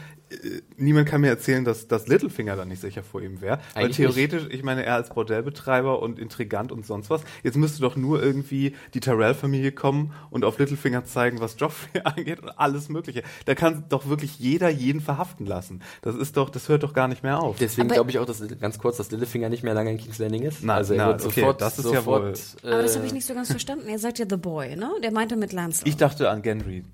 niemand 0.77 1.09
kann 1.09 1.21
mir 1.21 1.29
erzählen, 1.29 1.65
dass, 1.65 1.87
dass 1.87 2.09
Littlefinger 2.09 2.57
dann 2.57 2.69
nicht 2.69 2.81
sicher 2.81 3.03
vor 3.03 3.23
ihm 3.23 3.41
wäre. 3.41 3.61
Weil 3.75 3.91
theoretisch, 3.91 4.49
ich 4.51 4.63
meine, 4.63 4.85
er 4.85 4.95
als 4.95 5.11
Bordellbetreiber 5.11 6.03
und 6.03 6.19
Intrigant 6.19 6.73
und 6.73 6.85
sonst 6.85 7.11
was, 7.11 7.23
jetzt 7.43 7.57
müsste 7.57 7.81
doch 7.81 7.97
nur 7.97 8.23
irgendwie 8.23 8.75
die 8.95 9.01
Tyrell-Familie 9.01 9.73
kommen 9.73 10.13
und 10.31 10.45
auf 10.45 10.59
Littlefinger 10.59 11.05
zeigen, 11.05 11.41
was 11.41 11.57
Joffrey 11.59 12.01
angeht 12.05 12.41
und 12.41 12.51
alles 12.59 12.89
Mögliche. 12.89 13.23
Da 13.45 13.55
kann 13.55 13.85
doch 13.89 14.09
wirklich 14.09 14.39
jeder 14.39 14.69
jeden 14.69 15.01
verhaften 15.01 15.47
lassen. 15.47 15.83
Das 16.03 16.17
ist 16.17 16.37
doch, 16.37 16.51
das 16.51 16.69
hört 16.69 16.83
doch 16.83 16.93
gar 16.93 17.09
nicht 17.09 17.23
mehr 17.23 17.41
auf. 17.41 17.57
Deswegen 17.59 17.89
glaube 17.89 18.11
ich 18.11 18.19
auch, 18.19 18.27
dass 18.27 18.43
ganz 18.61 18.79
kurz, 18.79 18.97
dass 18.97 19.11
Littlefinger 19.11 19.49
nicht 19.49 19.63
mehr 19.63 19.75
lange 19.75 19.93
in 19.93 19.99
King's 19.99 20.19
Landing 20.19 20.43
ist. 20.43 20.59
Na, 20.63 20.75
also 20.75 20.95
er 20.95 20.99
na, 20.99 21.07
wird 21.09 21.25
okay, 21.25 21.41
sofort, 21.41 21.61
das 21.61 21.79
ist 21.79 21.85
ja 21.85 21.91
sofort, 21.93 22.23
wohl- 22.63 22.73
Aber 22.73 22.83
das 22.83 22.95
äh, 22.95 22.99
habe 22.99 23.07
ich 23.07 23.13
nicht 23.13 23.27
so 23.27 23.35
ganz 23.35 23.51
verstanden. 23.51 23.89
Er 23.89 23.99
sagt 23.99 24.19
ja 24.19 24.27
The 24.29 24.37
Boy, 24.37 24.77
ne? 24.77 24.91
Der 25.03 25.13
meinte 25.13 25.37
mit 25.37 25.53
Lancel. 25.53 25.87
Ich 25.87 25.97
dachte 25.97 26.31
an 26.31 26.43
Gendry 26.43 26.85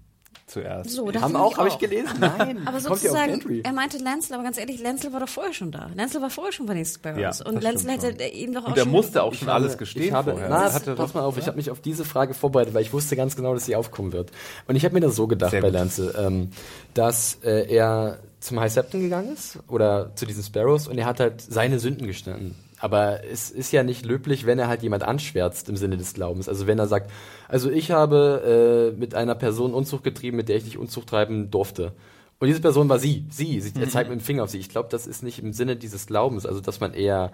zuerst. 0.53 0.91
so, 0.91 1.11
dachte 1.11 1.23
haben 1.25 1.37
auch, 1.37 1.57
habe 1.59 1.69
ich 1.69 1.79
gelesen. 1.79 2.09
Nein, 2.21 2.63
Aber 2.67 2.77
ja 2.79 2.81
sozusagen, 2.81 3.61
er 3.65 3.73
meinte 3.73 3.99
Lancel, 3.99 4.35
aber 4.35 4.43
ganz 4.43 4.59
ehrlich, 4.59 4.81
Lancel 4.81 5.13
war 5.13 5.21
doch 5.21 5.29
vorher 5.29 5.53
schon 5.53 5.71
da. 5.73 5.91
Lancel 5.95 6.21
war 6.23 6.31
vorher 6.31 6.53
schon 6.53 6.67
bei 6.67 6.75
den 6.75 6.85
Sparrows. 6.85 7.39
Ja, 7.41 7.47
und 7.47 7.57
das 7.65 7.83
Lancel 7.83 7.91
hätte 8.13 8.25
ihm 8.25 8.53
doch 8.55 8.65
auch 8.65 8.69
und 8.69 8.77
er 8.77 8.83
schon... 8.85 8.93
musste 8.93 9.23
auch 9.23 9.35
schon 9.35 9.49
habe- 9.49 9.55
alles 9.63 9.79
gestehen 9.79 10.05
ich 10.07 10.13
habe, 10.13 10.33
vorher. 10.33 10.49
Na, 10.49 10.65
Das 10.65 10.73
das, 10.73 10.75
hatte 10.83 10.95
pass 10.95 11.15
mal 11.15 11.23
auf, 11.23 11.39
ich 11.39 11.47
habe 11.47 11.57
mich 11.57 11.71
auf 11.71 11.81
diese 11.81 12.05
Frage 12.05 12.35
vorbereitet, 12.35 12.75
weil 12.75 12.83
ich 12.83 12.93
wusste 12.93 13.17
ganz 13.17 13.37
genau, 13.37 13.55
dass 13.55 13.65
sie 13.65 13.77
aufkommen 13.77 14.13
wird. 14.13 14.31
Und 14.69 14.77
ich 14.77 14.85
habe 14.85 14.95
mir 14.95 15.01
das 15.01 15.17
so 15.17 15.27
gedacht 15.27 15.51
Sehr 15.51 15.61
bei 15.63 15.69
gut. 15.69 15.75
Lance, 15.79 16.15
ähm, 16.19 16.51
dass 16.95 17.39
äh, 17.43 17.67
er 17.75 18.19
zum 18.41 18.59
High 18.61 18.73
Septon 18.73 19.01
gegangen 19.01 19.33
ist 19.33 19.59
oder 19.69 20.11
zu 20.17 20.27
diesen 20.27 20.43
Sparrows 20.43 20.89
und 20.89 20.99
er 20.99 21.07
hat 21.07 21.21
halt 21.21 21.41
seine 21.41 21.79
Sünden 21.79 22.07
gestanden. 22.07 22.55
Aber 22.83 23.23
es 23.23 23.49
ist 23.49 23.71
ja 23.71 23.85
nicht 23.85 24.05
löblich, 24.05 24.45
wenn 24.45 24.59
er 24.59 24.67
halt 24.67 24.83
jemand 24.83 25.05
anschwärzt 25.05 25.69
im 25.69 25.77
Sinne 25.77 25.97
des 25.97 26.15
Glaubens. 26.15 26.49
Also 26.49 26.67
wenn 26.67 26.81
er 26.81 26.89
sagt, 26.89 27.13
also 27.47 27.71
ich 27.71 27.93
habe 27.93 28.93
äh, 28.93 28.99
mit 28.99 29.15
einer 29.15 29.37
Person 29.37 29.73
Unzucht 29.73 30.03
getrieben, 30.03 30.37
mit 30.37 30.49
der 30.49 30.57
ich 30.57 30.65
nicht 30.65 30.79
Unzucht 30.79 31.09
treiben 31.09 31.53
durfte. 31.53 31.93
Und 32.41 32.49
diese 32.49 32.61
Person 32.61 32.89
war 32.89 32.99
sie, 32.99 33.25
sie, 33.31 33.61
sie 33.61 33.81
er 33.81 33.89
zeigt 33.89 34.11
mit 34.11 34.19
dem 34.19 34.25
Finger 34.25 34.43
auf 34.43 34.51
sie. 34.51 34.59
Ich 34.59 34.69
glaube, 34.69 34.89
das 34.91 35.07
ist 35.07 35.23
nicht 35.23 35.39
im 35.39 35.53
Sinne 35.53 35.77
dieses 35.77 36.09
Glaubens, 36.09 36.45
also 36.45 36.61
dass 36.61 36.81
man 36.81 36.93
eher 36.93 37.31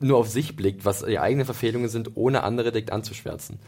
nur 0.00 0.18
auf 0.18 0.28
sich 0.28 0.54
blickt, 0.54 0.84
was 0.84 1.02
die 1.02 1.18
eigenen 1.18 1.46
Verfehlungen 1.46 1.88
sind, 1.88 2.10
ohne 2.14 2.42
andere 2.42 2.70
direkt 2.70 2.92
anzuschwärzen. 2.92 3.58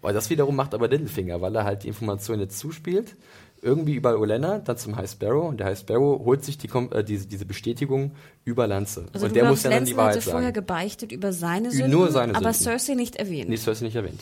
Weil 0.00 0.14
das 0.14 0.30
wiederum 0.30 0.56
macht 0.56 0.72
aber 0.72 0.88
Littlefinger, 0.88 1.42
weil 1.42 1.54
er 1.54 1.64
halt 1.64 1.82
die 1.82 1.88
Information 1.88 2.40
jetzt 2.40 2.58
zuspielt, 2.58 3.14
irgendwie 3.62 3.94
über 3.94 4.18
Olenna, 4.18 4.58
dann 4.58 4.76
zum 4.76 4.96
High 4.96 5.10
Sparrow 5.10 5.48
und 5.48 5.58
der 5.58 5.66
High 5.66 5.78
Sparrow 5.78 6.24
holt 6.24 6.44
sich 6.44 6.58
die, 6.58 6.68
äh, 6.68 7.04
diese, 7.04 7.26
diese 7.26 7.44
Bestätigung 7.44 8.12
über 8.44 8.66
Lanze. 8.66 9.06
Also 9.12 9.26
und 9.26 9.30
du 9.30 9.34
der 9.34 9.42
glaubst, 9.44 9.64
muss 9.64 9.70
ja 9.70 9.76
dann 9.78 9.84
die 9.84 9.96
Wahrheit 9.96 10.16
hatte 10.16 10.30
vorher 10.30 10.42
sagen. 10.48 10.54
gebeichtet 10.54 11.12
über 11.12 11.32
seine 11.32 11.70
Sünden, 11.70 11.90
nur 11.90 12.10
seine 12.10 12.34
aber 12.34 12.52
Sünden. 12.52 12.78
Cersei 12.78 12.94
nicht 12.94 13.16
erwähnt. 13.16 13.48
Nee, 13.48 13.58
das 13.64 13.78
du 13.78 13.84
nicht 13.84 13.96
erwähnt. 13.96 14.20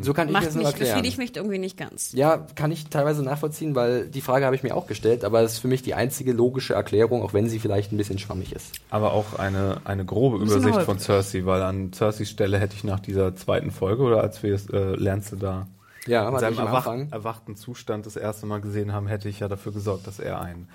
So 0.00 0.14
kann 0.14 0.28
ich 0.28 0.32
Macht 0.32 0.46
das 0.46 0.54
nur 0.54 0.62
mich, 0.64 0.72
erklären. 0.72 0.94
befriedigt 0.94 1.18
mich 1.18 1.36
irgendwie 1.36 1.58
nicht 1.58 1.76
ganz. 1.76 2.12
Ja, 2.12 2.46
kann 2.54 2.72
ich 2.72 2.86
teilweise 2.86 3.22
nachvollziehen, 3.22 3.74
weil 3.74 4.08
die 4.08 4.22
Frage 4.22 4.46
habe 4.46 4.56
ich 4.56 4.62
mir 4.62 4.74
auch 4.74 4.86
gestellt, 4.86 5.22
aber 5.22 5.42
es 5.42 5.54
ist 5.54 5.58
für 5.58 5.68
mich 5.68 5.82
die 5.82 5.92
einzige 5.92 6.32
logische 6.32 6.72
Erklärung, 6.72 7.22
auch 7.22 7.34
wenn 7.34 7.48
sie 7.48 7.58
vielleicht 7.58 7.92
ein 7.92 7.98
bisschen 7.98 8.18
schwammig 8.18 8.54
ist. 8.54 8.72
Aber 8.88 9.12
auch 9.12 9.38
eine, 9.38 9.82
eine 9.84 10.06
grobe 10.06 10.38
Übersicht 10.38 10.80
von 10.82 10.98
Cersei, 10.98 11.44
weil 11.44 11.60
an 11.62 11.92
Cerseis 11.92 12.30
Stelle 12.30 12.58
hätte 12.58 12.74
ich 12.74 12.84
nach 12.84 13.00
dieser 13.00 13.36
zweiten 13.36 13.70
Folge 13.70 14.02
oder 14.02 14.22
als 14.22 14.42
wir 14.42 14.54
es, 14.54 14.70
äh, 14.70 14.94
Lance 14.94 15.36
da 15.36 15.66
Ja, 16.06 16.28
in 16.28 16.38
seinem 16.38 16.58
am 16.58 16.66
erwach 16.66 16.86
Anfang. 16.86 17.12
erwachten 17.12 17.56
Zustand 17.56 18.06
das 18.06 18.16
erste 18.16 18.46
Mal 18.46 18.60
gesehen 18.60 18.92
haben, 18.92 19.06
hätte 19.06 19.28
ich 19.28 19.40
ja 19.40 19.48
dafür 19.48 19.72
gesorgt, 19.72 20.06
dass 20.06 20.18
er 20.18 20.40
einen 20.40 20.68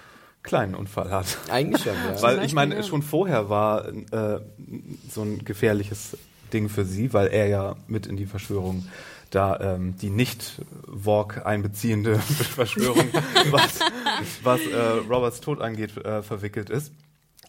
kleinen 0.43 0.75
Unfall 0.75 1.11
hat. 1.11 1.37
Eigentlich 1.49 1.83
schon, 1.83 1.93
ja. 1.93 2.21
Weil 2.21 2.43
ich 2.45 2.53
meine, 2.53 2.81
schon 2.83 3.01
vorher 3.01 3.49
war 3.49 3.87
äh, 3.87 4.39
so 5.09 5.21
ein 5.21 5.43
gefährliches 5.43 6.17
Ding 6.53 6.69
für 6.69 6.85
sie, 6.85 7.13
weil 7.13 7.27
er 7.27 7.47
ja 7.47 7.75
mit 7.87 8.07
in 8.07 8.15
die 8.15 8.25
Verschwörung 8.25 8.87
da 9.29 9.59
ähm, 9.59 9.97
die 9.97 10.09
nicht 10.09 10.61
Walk 10.85 11.45
einbeziehende 11.45 12.17
Verschwörung, 12.19 13.07
was, 13.51 13.79
was 14.43 14.61
äh, 14.65 14.77
Roberts 15.09 15.41
Tod 15.41 15.61
angeht, 15.61 15.97
äh, 15.97 16.23
verwickelt 16.23 16.69
ist. 16.69 16.93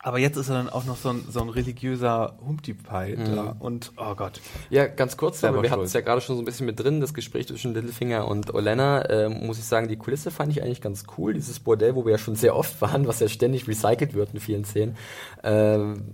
Aber 0.01 0.19
jetzt 0.19 0.37
ist 0.37 0.49
er 0.49 0.55
dann 0.55 0.69
auch 0.69 0.85
noch 0.85 0.97
so 0.97 1.09
ein, 1.09 1.25
so 1.29 1.41
ein 1.41 1.49
religiöser 1.49 2.39
Humpty-Pie 2.47 3.17
da 3.17 3.57
und 3.59 3.93
oh 3.97 4.15
Gott. 4.15 4.41
Ja, 4.71 4.87
ganz 4.87 5.17
kurz, 5.17 5.43
aber 5.43 5.63
wir 5.63 5.71
hatten 5.71 5.83
es 5.83 5.93
ja 5.93 6.03
gerade 6.03 6.21
schon 6.21 6.37
so 6.37 6.43
ein 6.43 6.45
bisschen 6.45 6.67
mit 6.67 6.79
drin, 6.79 7.01
das 7.01 7.15
Gespräch 7.15 7.49
zwischen 7.49 7.75
Littlefinger 7.75 8.29
und 8.29 8.55
Olenna. 8.55 9.11
Ähm, 9.11 9.45
muss 9.45 9.59
ich 9.59 9.65
sagen, 9.65 9.89
die 9.89 9.97
Kulisse 9.97 10.31
fand 10.31 10.53
ich 10.53 10.63
eigentlich 10.63 10.81
ganz 10.81 11.05
cool. 11.17 11.35
Dieses 11.35 11.59
Bordell, 11.59 11.97
wo 11.97 12.05
wir 12.05 12.13
ja 12.13 12.19
schon 12.19 12.37
sehr 12.37 12.55
oft 12.55 12.81
waren, 12.81 13.09
was 13.09 13.19
ja 13.19 13.29
ständig 13.29 13.67
recycelt 13.67 14.15
wird 14.15 14.35
in 14.35 14.41
vielen 14.41 14.65
Szenen. 14.65 14.97
Ähm, 15.43 16.05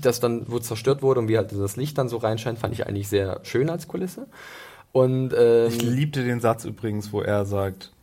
das 0.00 0.20
dann, 0.20 0.44
wo 0.48 0.58
zerstört 0.58 1.02
wurde 1.02 1.20
und 1.20 1.28
wie 1.28 1.36
halt 1.36 1.52
das 1.52 1.76
Licht 1.76 1.98
dann 1.98 2.08
so 2.08 2.18
reinscheint, 2.18 2.58
fand 2.58 2.74
ich 2.74 2.86
eigentlich 2.86 3.08
sehr 3.08 3.40
schön 3.42 3.70
als 3.70 3.88
Kulisse. 3.88 4.26
Und 4.92 5.32
ähm, 5.36 5.68
Ich 5.68 5.82
liebte 5.82 6.24
den 6.24 6.40
Satz 6.40 6.64
übrigens, 6.64 7.12
wo 7.12 7.22
er 7.22 7.44
sagt, 7.44 7.86
äh, 7.86 8.01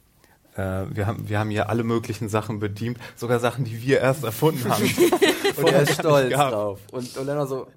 wir, 0.56 1.08
haben, 1.08 1.30
wir 1.30 1.40
haben 1.40 1.50
hier 1.50 1.70
alle 1.70 1.84
möglichen 1.84 2.28
Sachen 2.28 2.60
bedient, 2.60 2.98
sogar 3.16 3.40
Sachen, 3.40 3.66
die 3.66 3.82
wir 3.82 4.00
erst 4.00 4.24
erfunden 4.24 4.70
haben. 4.70 4.84
und 5.58 5.72
er 5.72 5.84
ist 5.84 5.94
stolz 5.94 6.34
drauf. 6.34 6.80
Und 6.92 7.18
Olenna 7.18 7.46
so, 7.46 7.68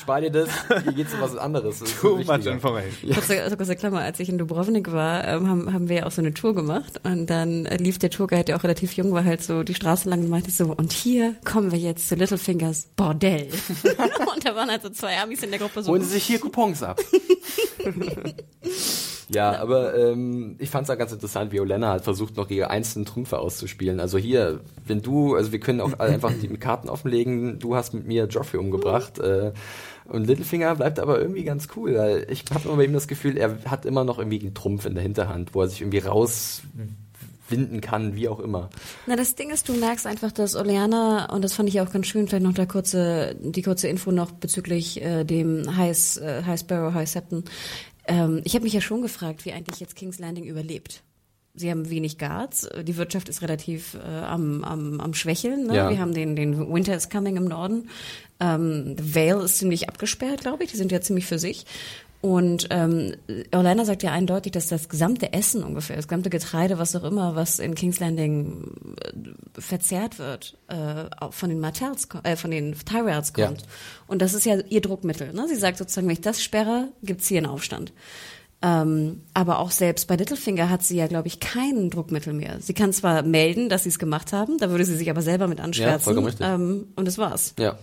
spar 0.00 0.20
dir 0.20 0.30
das, 0.30 0.48
hier 0.84 0.92
geht's 0.92 1.14
um 1.14 1.20
was 1.20 1.36
anderes. 1.36 1.82
Too 2.00 2.18
much 2.18 2.46
information. 2.46 3.12
Kurze, 3.12 3.42
also 3.42 3.56
kurze 3.56 3.76
Klammer, 3.76 4.00
als 4.00 4.20
ich 4.20 4.28
in 4.28 4.38
Dubrovnik 4.38 4.92
war, 4.92 5.26
ähm, 5.26 5.48
haben, 5.48 5.72
haben 5.72 5.88
wir 5.88 5.96
ja 5.96 6.06
auch 6.06 6.10
so 6.10 6.22
eine 6.22 6.34
Tour 6.34 6.54
gemacht 6.54 7.00
und 7.04 7.26
dann 7.26 7.66
äh, 7.66 7.76
lief 7.76 7.98
der 7.98 8.10
Tourguide, 8.10 8.44
der 8.44 8.56
auch 8.56 8.64
relativ 8.64 8.92
jung 8.92 9.12
war, 9.12 9.24
halt 9.24 9.42
so 9.42 9.62
die 9.62 9.74
Straße 9.74 10.08
lang 10.08 10.20
und 10.20 10.28
meinte 10.28 10.50
so, 10.50 10.74
und 10.76 10.92
hier 10.92 11.34
kommen 11.44 11.72
wir 11.72 11.78
jetzt 11.78 12.08
zu 12.08 12.14
Littlefingers 12.14 12.88
Bordell. 12.96 13.48
und 14.34 14.44
da 14.44 14.54
waren 14.54 14.70
halt 14.70 14.82
so 14.82 14.90
zwei 14.90 15.18
Amis 15.18 15.42
in 15.42 15.50
der 15.50 15.58
Gruppe 15.58 15.82
so, 15.82 15.90
Holen 15.90 16.02
Sie 16.02 16.10
sich 16.10 16.24
hier 16.24 16.40
Coupons 16.40 16.82
ab. 16.82 17.00
ja, 19.28 19.60
aber 19.60 19.94
ähm, 19.94 20.56
ich 20.58 20.70
fand 20.70 20.84
es 20.84 20.90
auch 20.90 20.98
ganz 20.98 21.12
interessant, 21.12 21.52
wie 21.52 21.60
Olenna 21.60 21.90
halt 21.90 22.04
versucht, 22.04 22.36
noch 22.36 22.48
ihre 22.48 22.70
einzelnen 22.70 23.04
Trümpfe 23.04 23.38
auszuspielen. 23.38 24.00
Also 24.00 24.16
hier, 24.16 24.60
wenn 24.86 25.02
du, 25.02 25.34
also 25.34 25.52
wir 25.52 25.60
können 25.60 25.80
auch 25.80 25.92
einfach 25.98 26.32
die 26.32 26.48
Karten 26.56 26.88
offenlegen, 26.88 27.58
du 27.58 27.76
hast 27.76 27.92
mit 27.94 28.06
mir 28.06 28.26
Joffrey 28.26 28.58
umgebracht. 28.58 29.18
Äh, 29.18 29.52
und 30.08 30.26
Littlefinger 30.26 30.74
bleibt 30.76 30.98
aber 30.98 31.20
irgendwie 31.20 31.44
ganz 31.44 31.68
cool. 31.76 31.94
Weil 31.94 32.26
ich 32.30 32.44
habe 32.52 32.66
immer 32.66 32.76
bei 32.78 32.84
ihm 32.84 32.94
das 32.94 33.08
Gefühl, 33.08 33.36
er 33.36 33.58
hat 33.66 33.84
immer 33.84 34.04
noch 34.04 34.18
irgendwie 34.18 34.40
einen 34.40 34.54
Trumpf 34.54 34.86
in 34.86 34.94
der 34.94 35.02
Hinterhand, 35.02 35.54
wo 35.54 35.60
er 35.60 35.68
sich 35.68 35.82
irgendwie 35.82 35.98
rauswinden 35.98 37.82
kann, 37.82 38.16
wie 38.16 38.28
auch 38.28 38.40
immer. 38.40 38.70
Na, 39.06 39.16
das 39.16 39.34
Ding 39.34 39.50
ist, 39.50 39.68
du 39.68 39.74
merkst 39.74 40.06
einfach, 40.06 40.32
dass 40.32 40.56
Oleana, 40.56 41.30
und 41.30 41.44
das 41.44 41.52
fand 41.52 41.68
ich 41.68 41.82
auch 41.82 41.92
ganz 41.92 42.06
schön, 42.06 42.26
vielleicht 42.26 42.44
noch 42.44 42.54
der 42.54 42.66
kurze, 42.66 43.36
die 43.38 43.60
kurze 43.60 43.88
Info 43.88 44.10
noch 44.10 44.30
bezüglich 44.30 45.02
äh, 45.02 45.24
dem 45.24 45.76
High, 45.76 46.16
äh, 46.16 46.42
High 46.44 46.60
Sparrow, 46.60 46.94
High 46.94 47.08
Septon. 47.08 47.44
Ähm, 48.08 48.40
ich 48.44 48.54
habe 48.54 48.64
mich 48.64 48.72
ja 48.72 48.80
schon 48.80 49.02
gefragt, 49.02 49.44
wie 49.44 49.52
eigentlich 49.52 49.78
jetzt 49.80 49.94
King's 49.94 50.18
Landing 50.18 50.44
überlebt. 50.44 51.02
Sie 51.54 51.70
haben 51.70 51.90
wenig 51.90 52.18
Guards, 52.18 52.68
die 52.82 52.96
Wirtschaft 52.96 53.28
ist 53.28 53.42
relativ 53.42 53.94
äh, 53.94 54.06
am, 54.06 54.62
am, 54.64 55.00
am 55.00 55.14
Schwächeln. 55.14 55.66
Ne? 55.66 55.76
Ja. 55.76 55.90
Wir 55.90 55.98
haben 55.98 56.14
den, 56.14 56.36
den 56.36 56.72
Winter 56.72 56.94
is 56.94 57.10
Coming 57.10 57.36
im 57.36 57.46
Norden. 57.46 57.88
Ähm, 58.38 58.96
The 58.96 59.14
Vale 59.14 59.44
ist 59.44 59.58
ziemlich 59.58 59.88
abgesperrt, 59.88 60.42
glaube 60.42 60.64
ich. 60.64 60.70
Die 60.70 60.76
sind 60.76 60.92
ja 60.92 61.00
ziemlich 61.00 61.26
für 61.26 61.38
sich. 61.38 61.66
Und 62.20 62.66
ähm, 62.70 63.14
Orlando 63.52 63.84
sagt 63.84 64.02
ja 64.02 64.10
eindeutig, 64.10 64.50
dass 64.50 64.66
das 64.66 64.88
gesamte 64.88 65.32
Essen 65.32 65.62
ungefähr, 65.62 65.94
das 65.94 66.08
gesamte 66.08 66.30
Getreide, 66.30 66.76
was 66.78 66.96
auch 66.96 67.04
immer, 67.04 67.36
was 67.36 67.60
in 67.60 67.76
King's 67.76 68.00
Landing 68.00 68.72
äh, 69.00 69.60
verzehrt 69.60 70.18
wird, 70.18 70.56
äh, 70.66 71.04
von 71.30 71.48
den 71.48 71.60
Martells, 71.60 72.08
äh, 72.24 72.34
von 72.34 72.50
den 72.50 72.74
Tyrells 72.84 73.32
Ja. 73.36 73.46
kommt. 73.46 73.62
Und 74.08 74.20
das 74.20 74.34
ist 74.34 74.44
ja 74.46 74.56
ihr 74.68 74.80
Druckmittel. 74.80 75.32
Ne? 75.32 75.46
Sie 75.48 75.54
sagt 75.54 75.78
sozusagen, 75.78 76.08
wenn 76.08 76.14
ich 76.14 76.20
das 76.20 76.42
sperre, 76.42 76.88
gibt's 77.04 77.28
hier 77.28 77.38
einen 77.38 77.46
Aufstand. 77.46 77.92
Ähm, 78.62 79.20
aber 79.34 79.60
auch 79.60 79.70
selbst 79.70 80.08
bei 80.08 80.16
Littlefinger 80.16 80.68
hat 80.68 80.82
sie 80.82 80.96
ja, 80.96 81.06
glaube 81.06 81.28
ich, 81.28 81.38
kein 81.38 81.90
Druckmittel 81.90 82.32
mehr. 82.32 82.56
Sie 82.60 82.74
kann 82.74 82.92
zwar 82.92 83.22
melden, 83.22 83.68
dass 83.68 83.84
sie 83.84 83.90
es 83.90 84.00
gemacht 84.00 84.32
haben, 84.32 84.58
da 84.58 84.70
würde 84.70 84.84
sie 84.84 84.96
sich 84.96 85.08
aber 85.08 85.22
selber 85.22 85.46
mit 85.46 85.60
anschwärzen. 85.60 86.02
vollkommen 86.02 86.26
richtig. 86.26 86.44
ähm, 86.44 86.88
und 86.96 87.04
das 87.06 87.16
war's. 87.18 87.54
Ja. 87.60 87.78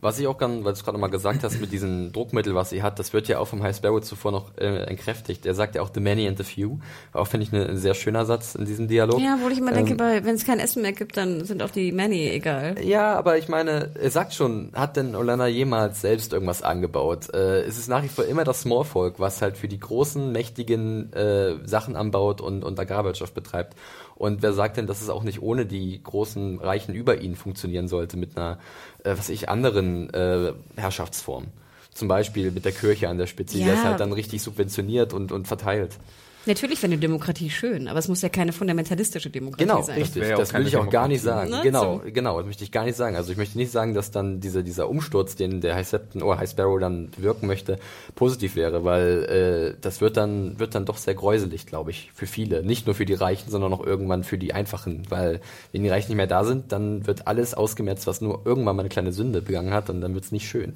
Was 0.00 0.18
ich 0.18 0.26
auch 0.26 0.36
kann, 0.36 0.58
weil 0.64 0.72
du 0.72 0.78
es 0.78 0.84
gerade 0.84 0.96
nochmal 0.96 1.10
gesagt 1.10 1.42
hast, 1.42 1.60
mit 1.60 1.72
diesem 1.72 2.12
Druckmittel, 2.12 2.54
was 2.54 2.70
sie 2.70 2.82
hat, 2.82 2.98
das 2.98 3.12
wird 3.12 3.28
ja 3.28 3.38
auch 3.38 3.46
vom 3.48 3.62
High 3.62 3.74
Sparrow 3.76 4.00
zuvor 4.02 4.30
noch 4.32 4.56
äh, 4.58 4.84
entkräftigt. 4.84 5.46
Er 5.46 5.54
sagt 5.54 5.74
ja 5.74 5.82
auch 5.82 5.90
the 5.94 6.00
many 6.00 6.28
and 6.28 6.36
the 6.36 6.44
few. 6.44 6.78
Auch 7.14 7.26
finde 7.26 7.44
ich 7.44 7.52
ne- 7.52 7.66
ein 7.66 7.78
sehr 7.78 7.94
schöner 7.94 8.24
Satz 8.26 8.54
in 8.54 8.66
diesem 8.66 8.88
Dialog. 8.88 9.20
Ja, 9.20 9.38
wo 9.42 9.48
ich 9.48 9.58
immer 9.58 9.72
denke, 9.72 9.92
Ähm, 9.92 9.96
bei- 9.96 10.24
wenn 10.24 10.34
es 10.34 10.44
kein 10.44 10.58
Essen 10.60 10.82
mehr 10.82 10.92
gibt, 10.92 11.16
dann 11.16 11.44
sind 11.44 11.62
auch 11.62 11.70
die 11.70 11.92
Many 11.92 12.28
egal. 12.28 12.76
Ja, 12.82 13.14
aber 13.14 13.38
ich 13.38 13.48
meine, 13.48 13.90
er 14.00 14.10
sagt 14.10 14.34
schon, 14.34 14.70
hat 14.74 14.96
denn 14.96 15.14
Olana 15.16 15.46
jemals 15.46 16.00
selbst 16.02 16.32
irgendwas 16.32 16.62
angebaut? 16.62 17.32
Äh, 17.34 17.62
es 17.62 17.78
ist 17.78 17.88
nach 17.88 18.02
wie 18.02 18.08
vor 18.08 18.24
immer 18.26 18.44
das 18.44 18.60
Smallfolk, 18.62 19.18
was 19.18 19.40
halt 19.40 19.56
für 19.56 19.68
die 19.68 19.80
großen, 19.80 20.30
mächtigen 20.30 21.12
äh, 21.14 21.54
Sachen 21.64 21.96
anbaut 21.96 22.40
und, 22.40 22.64
und 22.64 22.78
Agrarwirtschaft 22.78 23.34
betreibt. 23.34 23.74
Und 24.16 24.42
wer 24.42 24.52
sagt 24.52 24.76
denn, 24.78 24.86
dass 24.86 25.02
es 25.02 25.10
auch 25.10 25.22
nicht 25.22 25.42
ohne 25.42 25.66
die 25.66 26.02
großen 26.02 26.58
Reichen 26.58 26.94
über 26.94 27.20
ihn 27.20 27.36
funktionieren 27.36 27.86
sollte 27.86 28.16
mit 28.16 28.36
einer, 28.36 28.58
äh, 29.04 29.14
was 29.16 29.28
ich, 29.28 29.48
anderen 29.48 30.12
äh, 30.12 30.52
Herrschaftsform? 30.76 31.46
Zum 31.92 32.08
Beispiel 32.08 32.50
mit 32.50 32.64
der 32.64 32.72
Kirche 32.72 33.08
an 33.08 33.18
der 33.18 33.26
Spitze, 33.26 33.56
die 33.56 33.64
Ja. 33.64 33.72
das 33.74 33.84
halt 33.84 34.00
dann 34.00 34.12
richtig 34.12 34.42
subventioniert 34.42 35.12
und, 35.12 35.32
und 35.32 35.46
verteilt. 35.48 35.98
Natürlich 36.46 36.80
wäre 36.82 36.92
eine 36.92 37.00
Demokratie 37.00 37.50
schön, 37.50 37.88
aber 37.88 37.98
es 37.98 38.06
muss 38.08 38.22
ja 38.22 38.28
keine 38.28 38.52
fundamentalistische 38.52 39.30
Demokratie 39.30 39.64
Genau, 39.68 39.82
sein. 39.82 39.98
richtig. 39.98 40.22
wäre 40.22 40.30
ja 40.32 40.36
Das, 40.36 40.54
auch 40.54 40.58
will 40.58 40.66
ich 40.66 40.76
auch 40.76 40.88
gar 40.88 41.08
nicht 41.08 41.20
sagen. 41.22 41.50
Ne? 41.50 41.60
Genau, 41.62 42.00
So. 42.04 42.10
genau, 42.12 42.36
das 42.38 42.46
möchte 42.46 42.62
ich 42.62 42.70
gar 42.70 42.84
nicht 42.84 42.96
sagen. 42.96 43.16
Also 43.16 43.32
ich 43.32 43.36
möchte 43.38 43.58
nicht 43.58 43.72
sagen, 43.72 43.94
dass 43.94 44.10
dann 44.12 44.40
dieser, 44.40 44.62
dieser 44.62 44.88
Umsturz, 44.88 45.34
den 45.34 45.60
der 45.60 45.74
High 45.74 45.86
Septon 45.88 46.22
oder 46.22 46.38
High 46.38 46.48
Sparrow 46.50 46.78
dann 46.78 47.10
wirken 47.16 47.46
möchte, 47.46 47.78
positiv 48.14 48.54
wäre, 48.56 48.84
weil 48.84 49.74
äh, 49.76 49.80
das 49.80 50.00
wird 50.00 50.16
dann, 50.16 50.58
wird 50.60 50.74
dann 50.74 50.84
doch 50.84 50.98
sehr 50.98 51.14
gräuselig, 51.14 51.66
glaube 51.66 51.90
ich, 51.90 52.10
für 52.14 52.26
viele. 52.26 52.62
Nicht 52.62 52.86
nur 52.86 52.94
für 52.94 53.06
die 53.06 53.14
Reichen, 53.14 53.50
sondern 53.50 53.72
auch 53.74 53.84
irgendwann 53.84 54.22
für 54.22 54.38
die 54.38 54.52
Einfachen. 54.54 55.02
Weil 55.08 55.40
wenn 55.72 55.82
die 55.82 55.88
Reichen 55.88 56.08
nicht 56.10 56.16
mehr 56.16 56.26
da 56.28 56.44
sind, 56.44 56.70
dann 56.70 57.06
wird 57.06 57.26
alles 57.26 57.54
ausgemerzt, 57.54 58.06
was 58.06 58.20
nur 58.20 58.42
irgendwann 58.44 58.76
mal 58.76 58.82
eine 58.82 58.88
kleine 58.88 59.12
Sünde 59.12 59.42
begangen 59.42 59.74
hat 59.74 59.90
und 59.90 60.00
dann 60.00 60.14
wird 60.14 60.24
es 60.24 60.32
nicht 60.32 60.48
schön. 60.48 60.74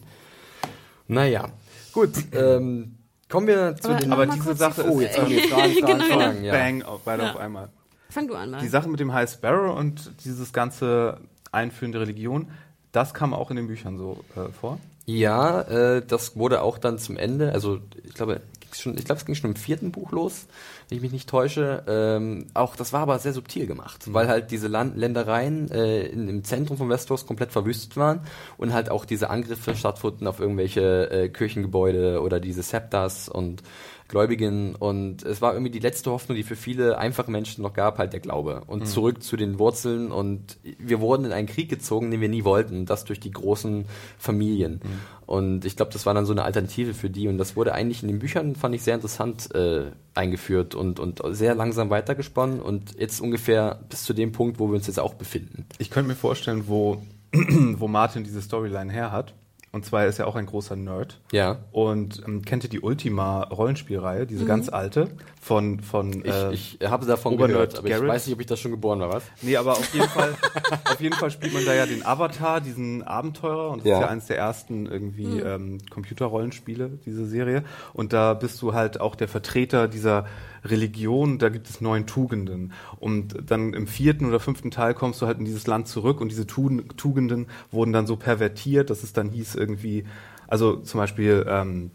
Naja, 1.08 1.48
gut. 1.92 2.10
Ähm, 2.32 2.96
kommen 3.30 3.46
wir 3.46 3.76
zu 3.76 3.88
Aber 3.90 3.98
den... 3.98 4.12
Aber 4.12 4.26
diese 4.26 4.54
Sache 4.54 4.82
die- 4.82 4.88
ist 4.88 4.94
Oh, 4.94 5.00
jetzt 5.00 5.16
Fragen, 5.48 5.72
Fragen, 5.74 5.86
Genau. 5.86 6.04
Fragen. 6.04 6.44
Ja. 6.44 6.52
Bang, 6.52 6.82
auf- 6.82 7.00
beide 7.04 7.22
Ja. 7.22 7.30
auf 7.30 7.36
einmal. 7.38 7.68
Fang 8.10 8.26
du 8.28 8.34
an 8.34 8.50
mal. 8.50 8.60
Die 8.60 8.68
Sache 8.68 8.88
mit 8.88 9.00
dem 9.00 9.12
High 9.12 9.30
Sparrow 9.30 9.76
und 9.78 10.10
dieses 10.24 10.52
ganze 10.52 11.18
Einführen 11.52 11.92
der 11.92 12.00
Religion, 12.02 12.48
das 12.92 13.14
kam 13.14 13.32
auch 13.34 13.50
in 13.50 13.56
den 13.56 13.68
Büchern 13.68 13.96
so 13.98 14.24
äh, 14.36 14.50
vor. 14.52 14.78
Ja, 15.06 15.62
äh, 15.62 16.02
das 16.06 16.36
wurde 16.36 16.62
auch 16.62 16.78
dann 16.78 16.98
zum 16.98 17.16
Ende, 17.16 17.52
also 17.52 17.80
ich 18.04 18.14
glaube, 18.14 18.40
schon, 18.72 18.96
ich 18.98 19.04
glaube, 19.04 19.20
es 19.20 19.24
ging 19.24 19.34
schon 19.34 19.50
im 19.50 19.56
vierten 19.56 19.90
Buch 19.92 20.12
los, 20.12 20.46
wenn 20.90 20.96
ich 20.96 21.02
mich 21.02 21.12
nicht 21.12 21.28
täusche. 21.28 21.84
Ähm, 21.86 22.46
auch 22.52 22.74
das 22.74 22.92
war 22.92 23.02
aber 23.02 23.18
sehr 23.20 23.32
subtil 23.32 23.66
gemacht, 23.68 24.12
weil 24.12 24.26
halt 24.26 24.50
diese 24.50 24.66
Land 24.66 24.96
Ländereien 24.96 25.70
äh, 25.70 26.02
in, 26.06 26.28
im 26.28 26.42
Zentrum 26.42 26.76
von 26.76 26.88
Westeros 26.88 27.26
komplett 27.26 27.52
verwüstet 27.52 27.96
waren 27.96 28.20
und 28.58 28.72
halt 28.72 28.90
auch 28.90 29.04
diese 29.04 29.30
Angriffe 29.30 29.76
stattfanden 29.76 30.26
auf 30.26 30.40
irgendwelche 30.40 31.10
äh, 31.10 31.28
Kirchengebäude 31.28 32.20
oder 32.20 32.40
diese 32.40 32.62
Septas 32.62 33.28
und 33.28 33.62
Gläubigen. 34.10 34.74
Und 34.74 35.22
es 35.22 35.40
war 35.40 35.54
irgendwie 35.54 35.70
die 35.70 35.78
letzte 35.78 36.10
Hoffnung, 36.10 36.36
die 36.36 36.42
für 36.42 36.56
viele 36.56 36.98
einfache 36.98 37.30
Menschen 37.30 37.62
noch 37.62 37.72
gab, 37.72 37.98
halt 37.98 38.12
der 38.12 38.20
Glaube. 38.20 38.62
Und 38.66 38.86
zurück 38.86 39.22
zu 39.22 39.36
den 39.36 39.58
Wurzeln. 39.58 40.10
Und 40.10 40.58
wir 40.78 41.00
wurden 41.00 41.24
in 41.24 41.32
einen 41.32 41.46
Krieg 41.46 41.70
gezogen, 41.70 42.10
den 42.10 42.20
wir 42.20 42.28
nie 42.28 42.44
wollten, 42.44 42.86
das 42.86 43.04
durch 43.04 43.20
die 43.20 43.30
großen 43.30 43.86
Familien. 44.18 44.80
Und 45.26 45.64
ich 45.64 45.76
glaube, 45.76 45.92
das 45.92 46.06
war 46.06 46.12
dann 46.12 46.26
so 46.26 46.32
eine 46.32 46.42
Alternative 46.42 46.92
für 46.92 47.08
die. 47.08 47.28
Und 47.28 47.38
das 47.38 47.54
wurde 47.54 47.72
eigentlich 47.72 48.02
in 48.02 48.08
den 48.08 48.18
Büchern, 48.18 48.56
fand 48.56 48.74
ich 48.74 48.82
sehr 48.82 48.96
interessant 48.96 49.54
äh, 49.54 49.92
eingeführt 50.14 50.74
und, 50.74 50.98
und 50.98 51.22
sehr 51.30 51.54
langsam 51.54 51.88
weitergesponnen. 51.88 52.60
Und 52.60 52.98
jetzt 52.98 53.20
ungefähr 53.20 53.80
bis 53.88 54.02
zu 54.02 54.12
dem 54.12 54.32
Punkt, 54.32 54.58
wo 54.58 54.68
wir 54.68 54.74
uns 54.74 54.88
jetzt 54.88 54.98
auch 54.98 55.14
befinden. 55.14 55.66
Ich 55.78 55.90
könnte 55.90 56.08
mir 56.08 56.16
vorstellen, 56.16 56.64
wo, 56.66 57.00
wo 57.32 57.86
Martin 57.86 58.24
diese 58.24 58.42
Storyline 58.42 58.92
her 58.92 59.12
hat. 59.12 59.34
Und 59.72 59.84
zwar 59.84 60.06
ist 60.06 60.18
er 60.18 60.26
auch 60.26 60.34
ein 60.34 60.46
großer 60.46 60.74
Nerd. 60.74 61.20
Ja. 61.30 61.58
Und 61.70 62.22
ähm, 62.26 62.42
kennt 62.44 62.64
ihr 62.64 62.70
die 62.70 62.80
Ultima 62.80 63.44
Rollenspielreihe, 63.44 64.26
diese 64.26 64.44
ganz 64.44 64.68
alte 64.68 65.08
von 65.40 65.78
von 65.78 66.24
Ich, 66.24 66.32
äh, 66.32 66.52
ich 66.52 66.78
habe 66.84 67.06
davon 67.06 67.34
Obernerd 67.34 67.52
gehört, 67.74 67.78
aber 67.78 67.88
Garrett? 67.88 68.02
ich 68.04 68.08
weiß 68.10 68.26
nicht, 68.26 68.34
ob 68.34 68.40
ich 68.40 68.46
da 68.48 68.56
schon 68.56 68.72
geboren 68.72 68.98
war, 68.98 69.12
was? 69.12 69.22
Nee, 69.42 69.56
aber 69.56 69.72
auf 69.72 69.94
jeden 69.94 70.08
Fall, 70.08 70.34
auf 70.90 71.00
jeden 71.00 71.14
Fall 71.14 71.30
spielt 71.30 71.52
man 71.54 71.64
da 71.64 71.72
ja 71.72 71.86
den 71.86 72.04
Avatar, 72.04 72.60
diesen 72.60 73.04
Abenteurer, 73.04 73.70
und 73.70 73.78
das 73.80 73.86
Ja. 73.86 73.94
ist 73.98 74.00
ja 74.02 74.08
eines 74.08 74.26
der 74.26 74.38
ersten 74.38 74.86
irgendwie 74.86 75.38
ähm, 75.38 75.78
Computerrollenspiele, 75.88 76.98
diese 77.06 77.26
Serie. 77.26 77.62
Und 77.92 78.12
da 78.12 78.34
bist 78.34 78.60
du 78.62 78.74
halt 78.74 79.00
auch 79.00 79.14
der 79.14 79.28
Vertreter 79.28 79.86
dieser 79.86 80.26
Religion, 80.64 81.38
da 81.38 81.48
gibt 81.48 81.68
es 81.68 81.80
neun 81.80 82.06
Tugenden. 82.06 82.72
Und 82.98 83.36
dann 83.50 83.72
im 83.74 83.86
vierten 83.86 84.26
oder 84.26 84.40
fünften 84.40 84.70
Teil 84.70 84.94
kommst 84.94 85.20
du 85.22 85.26
halt 85.26 85.38
in 85.38 85.44
dieses 85.44 85.66
Land 85.66 85.88
zurück 85.88 86.20
und 86.20 86.30
diese 86.30 86.46
Tu- 86.46 86.82
Tugenden 86.96 87.46
wurden 87.70 87.92
dann 87.92 88.06
so 88.06 88.16
pervertiert, 88.16 88.90
dass 88.90 89.02
es 89.02 89.12
dann 89.12 89.30
hieß 89.30 89.54
irgendwie, 89.54 90.04
also 90.48 90.76
zum 90.76 90.98
Beispiel 90.98 91.44
ähm, 91.48 91.90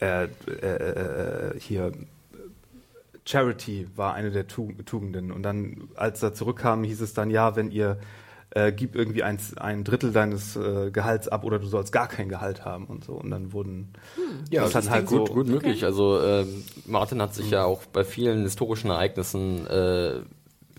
äh, 0.00 0.24
äh, 0.24 0.28
äh, 0.66 1.60
hier 1.60 1.92
Charity 3.24 3.86
war 3.94 4.14
eine 4.14 4.30
der 4.30 4.46
Tu- 4.46 4.72
Tugenden. 4.84 5.32
Und 5.32 5.42
dann, 5.42 5.88
als 5.96 6.22
er 6.22 6.32
zurückkam, 6.34 6.84
hieß 6.84 7.00
es 7.02 7.12
dann, 7.14 7.30
ja, 7.30 7.56
wenn 7.56 7.70
ihr 7.70 7.98
äh, 8.66 8.72
gib 8.72 8.94
irgendwie 8.96 9.22
ein, 9.22 9.38
ein 9.56 9.84
Drittel 9.84 10.12
deines 10.12 10.56
äh, 10.56 10.90
Gehalts 10.90 11.28
ab 11.28 11.44
oder 11.44 11.58
du 11.58 11.66
sollst 11.66 11.92
gar 11.92 12.08
kein 12.08 12.28
Gehalt 12.28 12.64
haben 12.64 12.86
und 12.86 13.04
so. 13.04 13.12
Und 13.12 13.30
dann 13.30 13.52
wurden 13.52 13.92
Ja, 14.50 14.62
das 14.62 14.72
das 14.72 14.84
ist 14.86 14.90
halt 14.90 15.06
gut, 15.06 15.28
so- 15.28 15.34
gut 15.34 15.46
möglich. 15.48 15.84
Also 15.84 16.20
ähm, 16.22 16.64
Martin 16.86 17.20
hat 17.22 17.34
sich 17.34 17.50
ja 17.50 17.64
auch 17.64 17.84
bei 17.86 18.04
vielen 18.04 18.42
historischen 18.42 18.90
Ereignissen 18.90 19.66
äh, 19.66 20.20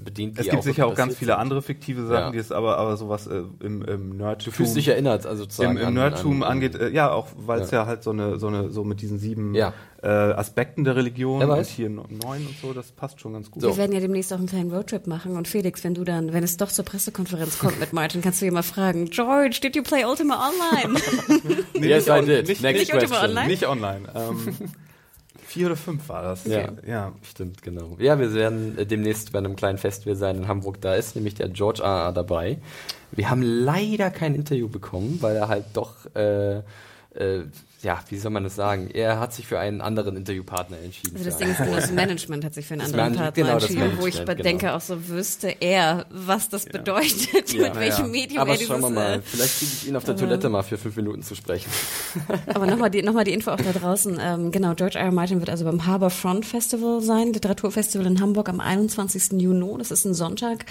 bedient. 0.04 0.38
Es 0.40 0.46
die 0.46 0.52
gibt 0.52 0.64
sicher 0.64 0.88
auch 0.88 0.96
ganz 0.96 1.16
viele 1.18 1.32
sind. 1.34 1.40
andere 1.42 1.62
fiktive 1.62 2.06
Sachen, 2.06 2.14
Ja. 2.26 2.32
die 2.32 2.38
es 2.38 2.52
aber, 2.52 2.78
aber 2.78 2.98
sowas 2.98 3.28
äh, 3.28 3.44
im, 3.60 3.82
im 3.84 4.18
Nerdtum. 4.18 4.46
Du 4.46 4.52
fühlst 4.58 4.76
dich 4.76 4.88
erinnert, 4.88 5.26
also 5.26 5.44
sozusagen. 5.44 5.72
im, 5.72 5.78
im 5.78 5.88
an- 5.88 5.94
Nerdtum 5.94 6.44
an- 6.44 6.52
angeht, 6.54 6.76
äh, 6.76 6.90
ja, 6.90 7.12
auch 7.12 7.28
weil 7.38 7.62
es 7.62 7.72
Ja. 7.72 7.80
ja. 7.82 7.86
halt 7.88 8.04
so 8.04 8.12
eine, 8.12 8.40
so 8.40 8.48
eine, 8.48 8.70
so 8.70 8.84
mit 8.84 9.02
diesen 9.02 9.20
sieben 9.20 9.54
Ja. 9.56 9.74
äh, 10.02 10.08
Aspekten 10.08 10.84
der 10.86 10.96
Religion 10.96 11.44
und 11.44 11.66
hier 11.66 11.90
neun 11.90 12.08
und 12.22 12.56
so, 12.62 12.74
das 12.74 12.92
passt 12.92 13.20
schon 13.20 13.34
ganz 13.34 13.52
gut. 13.52 13.62
Wir 13.64 13.76
werden 13.78 13.92
ja 13.92 14.00
demnächst 14.00 14.32
auch 14.34 14.38
einen 14.38 14.48
kleinen 14.48 14.72
Roadtrip 14.72 15.06
machen 15.08 15.36
und 15.36 15.48
Felix, 15.48 15.84
wenn 15.84 15.94
du 15.94 16.04
dann, 16.04 16.32
wenn 16.34 16.44
es 16.44 16.56
doch 16.58 16.70
zur 16.70 16.86
Pressekonferenz 16.86 17.60
kommt 17.60 17.80
mit 17.80 17.92
Martin, 17.94 18.22
kannst 18.22 18.42
du 18.42 18.46
ihn 18.46 18.54
mal 18.54 18.64
fragen, 18.64 19.06
George, 19.10 19.60
did 19.62 19.76
you 19.76 19.84
play 19.84 20.06
Ultima 20.06 20.50
Online? 20.50 21.00
Nee, 21.74 21.88
Yes, 21.88 22.08
nicht 22.08 22.16
I 22.18 22.26
did. 22.26 22.48
Nicht, 22.48 22.62
Next 22.62 22.80
nicht, 22.80 22.94
Ultima 22.94 23.10
question. 23.16 23.30
Online? 23.30 23.48
nicht 23.48 23.68
online. 23.68 24.08
Ähm, 24.16 24.54
vier 25.50 25.66
oder 25.66 25.76
fünf 25.76 26.08
war 26.10 26.22
das. 26.22 26.46
Ja. 26.46 26.70
ja. 26.86 27.14
Stimmt, 27.24 27.64
genau. 27.64 27.98
Ja, 28.00 28.20
wir 28.20 28.34
werden 28.34 28.78
äh, 28.78 28.86
demnächst 28.86 29.32
bei 29.32 29.40
einem 29.40 29.56
kleinen 29.56 29.78
Festival 29.78 30.16
sein 30.16 30.38
in 30.38 30.48
Hamburg. 30.48 30.80
Da 30.82 30.94
ist 30.94 31.16
nämlich 31.16 31.34
der 31.34 31.50
George 31.50 31.84
A.A. 31.84 32.12
dabei. 32.12 32.60
Wir 33.12 33.30
haben 33.30 33.42
leider 33.42 34.12
kein 34.12 34.36
Interview 34.36 34.70
bekommen, 34.70 35.18
weil 35.22 35.36
er 35.36 35.48
halt 35.48 35.66
doch, 35.74 35.96
äh, 36.16 36.60
äh, 36.60 37.46
ja, 37.82 38.00
wie 38.10 38.18
soll 38.18 38.32
man 38.32 38.44
das 38.44 38.56
sagen? 38.56 38.90
Er 38.94 39.20
hat 39.20 39.34
sich 39.34 39.48
für 39.48 39.58
einen 39.60 39.80
anderen 39.82 40.18
Interviewpartner 40.18 40.78
entschieden. 40.80 41.16
Also 41.18 41.30
das 41.30 41.40
Ja. 41.40 41.46
Ding 41.46 41.52
ist, 41.56 41.58
genau, 41.64 41.76
das 41.76 41.92
Management 41.94 42.44
hat 42.46 42.54
sich 42.54 42.66
für 42.66 42.74
einen 42.74 42.82
Das 42.82 42.94
anderen 42.94 43.14
Partner 43.16 43.32
genau, 43.44 43.54
entschieden, 43.54 43.92
wo 44.00 44.08
ich 44.08 44.16
Management, 44.16 44.46
denke 44.46 44.66
genau. 44.66 44.76
auch 44.78 44.82
so, 44.82 45.08
wüsste 45.08 45.56
er, 45.62 46.06
was 46.10 46.50
das 46.50 46.66
bedeutet, 46.66 47.54
Ja. 47.54 47.62
mit 47.62 47.76
welchem 47.80 48.06
Ja. 48.06 48.12
Medium 48.12 48.40
Aber 48.42 48.52
er 48.52 48.58
dieses... 48.58 48.68
schauen 48.68 48.82
wir 48.82 48.90
mal. 48.90 49.14
äh, 49.16 49.22
Vielleicht 49.24 49.60
kriege 49.60 49.72
ich 49.82 49.88
ihn 49.88 49.96
auf 49.96 50.04
der 50.04 50.16
Toilette 50.18 50.50
mal 50.50 50.64
für 50.64 50.78
fünf 50.78 50.96
Minuten 50.98 51.24
zu 51.24 51.36
sprechen. 51.36 51.70
Aber 52.54 52.66
nochmal 52.68 52.90
die, 52.90 53.02
noch 53.02 53.14
mal 53.14 53.24
die 53.24 53.34
Info 53.34 53.52
auch 53.52 53.58
da 53.58 53.72
draußen. 53.72 54.20
Ähm, 54.22 54.52
genau, 54.52 54.74
George 54.76 54.98
R. 55.00 55.06
R. 55.06 55.12
Martin 55.12 55.40
wird 55.40 55.50
also 55.50 55.66
beim 55.66 55.86
Harbour 55.86 56.10
Front 56.10 56.46
Festival 56.46 57.02
sein, 57.02 57.34
Literaturfestival 57.34 58.06
in 58.08 58.20
Hamburg 58.22 58.50
am 58.50 58.60
21. 58.60 59.40
Juni. 59.42 59.60
Das 59.78 59.92
ist 59.92 60.06
ein 60.06 60.14
Sonntag. 60.14 60.66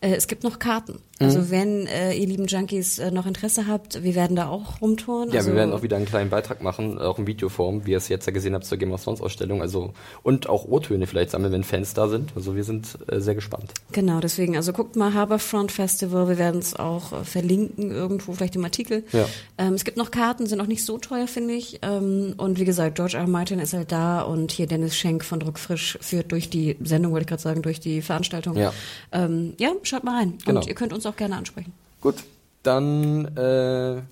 Äh, 0.00 0.14
es 0.14 0.26
gibt 0.28 0.44
noch 0.44 0.58
Karten. 0.58 0.98
Also 1.20 1.38
Mhm. 1.40 1.50
wenn 1.50 1.86
äh, 1.86 2.14
ihr 2.14 2.26
lieben 2.26 2.46
Junkies 2.46 2.98
äh, 2.98 3.10
noch 3.12 3.26
Interesse 3.26 3.66
habt, 3.68 4.02
wir 4.02 4.14
werden 4.16 4.34
da 4.36 4.48
auch 4.48 4.80
rumtouren. 4.80 5.30
Ja, 5.30 5.36
also, 5.38 5.50
wir 5.50 5.56
werden 5.56 5.72
auch 5.72 5.82
wieder 5.82 5.96
einen 5.96 6.06
kleinen 6.06 6.30
Beitrag 6.30 6.51
machen, 6.60 6.98
auch 6.98 7.18
in 7.18 7.26
Videoform, 7.26 7.86
wie 7.86 7.92
ihr 7.92 7.96
es 7.96 8.08
jetzt 8.08 8.26
ja 8.26 8.32
gesehen 8.32 8.54
habt 8.54 8.66
zur 8.66 8.76
Game 8.76 8.92
of 8.92 9.02
Thrones 9.02 9.22
Ausstellung. 9.22 9.62
Also 9.62 9.94
und 10.22 10.48
auch 10.48 10.66
O-Töne 10.66 11.06
vielleicht 11.06 11.30
sammeln, 11.30 11.52
wenn 11.52 11.64
Fans 11.64 11.94
da 11.94 12.08
sind. 12.08 12.32
Also 12.36 12.54
wir 12.54 12.64
sind 12.64 12.98
äh, 13.08 13.20
sehr 13.20 13.34
gespannt. 13.34 13.72
Genau, 13.92 14.20
deswegen, 14.20 14.56
also 14.56 14.72
guckt 14.72 14.96
mal 14.96 15.14
Harbourfront 15.14 15.72
Festival, 15.72 16.28
wir 16.28 16.38
werden 16.38 16.60
es 16.60 16.76
auch 16.76 17.12
äh, 17.12 17.24
verlinken 17.24 17.90
irgendwo, 17.90 18.32
vielleicht 18.34 18.56
im 18.56 18.64
Artikel. 18.64 19.04
Ja. 19.12 19.26
Ähm, 19.56 19.72
es 19.72 19.84
gibt 19.84 19.96
noch 19.96 20.10
Karten, 20.10 20.46
sind 20.46 20.60
auch 20.60 20.66
nicht 20.66 20.84
so 20.84 20.98
teuer, 20.98 21.26
finde 21.26 21.54
ich. 21.54 21.78
Ähm, 21.80 22.34
und 22.36 22.58
wie 22.58 22.64
gesagt, 22.64 22.96
George 22.96 23.16
R. 23.16 23.22
R. 23.22 23.28
Martin 23.28 23.58
ist 23.58 23.72
halt 23.72 23.92
da 23.92 24.22
und 24.22 24.52
hier 24.52 24.66
Dennis 24.66 24.96
Schenk 24.96 25.24
von 25.24 25.40
Druckfrisch 25.40 25.98
führt 26.00 26.32
durch 26.32 26.50
die 26.50 26.76
Sendung, 26.82 27.12
wollte 27.12 27.22
ich 27.22 27.28
gerade 27.28 27.42
sagen, 27.42 27.62
durch 27.62 27.80
die 27.80 28.02
Veranstaltung. 28.02 28.56
Ja. 28.56 28.72
Ähm, 29.12 29.54
ja, 29.58 29.72
schaut 29.82 30.04
mal 30.04 30.18
rein. 30.18 30.38
Genau. 30.44 30.60
Und 30.60 30.66
ihr 30.66 30.74
könnt 30.74 30.92
uns 30.92 31.06
auch 31.06 31.16
gerne 31.16 31.36
ansprechen. 31.36 31.72
Gut, 32.00 32.16
dann 32.62 33.36
äh, 33.36 34.02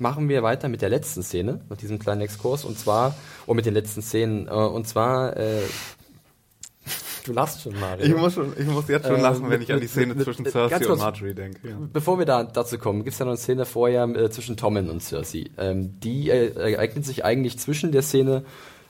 machen 0.00 0.28
wir 0.28 0.42
weiter 0.42 0.68
mit 0.68 0.82
der 0.82 0.88
letzten 0.88 1.22
Szene, 1.22 1.60
mit 1.68 1.82
diesem 1.82 1.98
kleinen 1.98 2.22
Exkurs, 2.22 2.64
und 2.64 2.78
zwar, 2.78 3.14
und 3.46 3.56
mit 3.56 3.66
den 3.66 3.74
letzten 3.74 4.02
Szenen, 4.02 4.48
äh, 4.48 4.50
und 4.50 4.88
zwar, 4.88 5.36
äh, 5.36 5.60
du 7.26 7.32
lachst 7.32 7.62
schon, 7.62 7.78
Mario. 7.78 8.06
Ich 8.06 8.16
muss, 8.16 8.34
schon, 8.34 8.52
ich 8.58 8.66
muss 8.66 8.88
jetzt 8.88 9.06
schon 9.06 9.16
Äh, 9.16 9.20
lachen, 9.22 9.42
wenn 9.42 9.50
mit- 9.50 9.62
ich 9.62 9.72
an 9.72 9.80
die 9.80 9.86
Szene 9.86 10.14
mit- 10.14 10.24
zwischen 10.24 10.42
mit- 10.42 10.52
Cersei 10.52 10.88
und. 10.88 10.98
Marjorie 10.98 11.34
denke. 11.34 11.68
Ja. 11.68 11.76
Bevor 11.92 12.18
wir 12.18 12.26
da 12.26 12.42
dazu 12.44 12.78
kommen, 12.78 13.04
gibt 13.04 13.12
es 13.12 13.18
ja 13.18 13.24
noch 13.26 13.32
eine 13.32 13.38
Szene 13.38 13.66
vorher 13.66 14.04
äh, 14.08 14.30
zwischen 14.30 14.56
Tommen 14.56 14.88
und 14.88 15.02
Cersei. 15.02 15.50
Ähm, 15.58 16.00
die 16.00 16.30
äh, 16.30 16.54
ereignet 16.72 17.04
sich 17.04 17.24
eigentlich 17.24 17.58
zwischen 17.58 17.92
der 17.92 18.02
Szene 18.02 18.44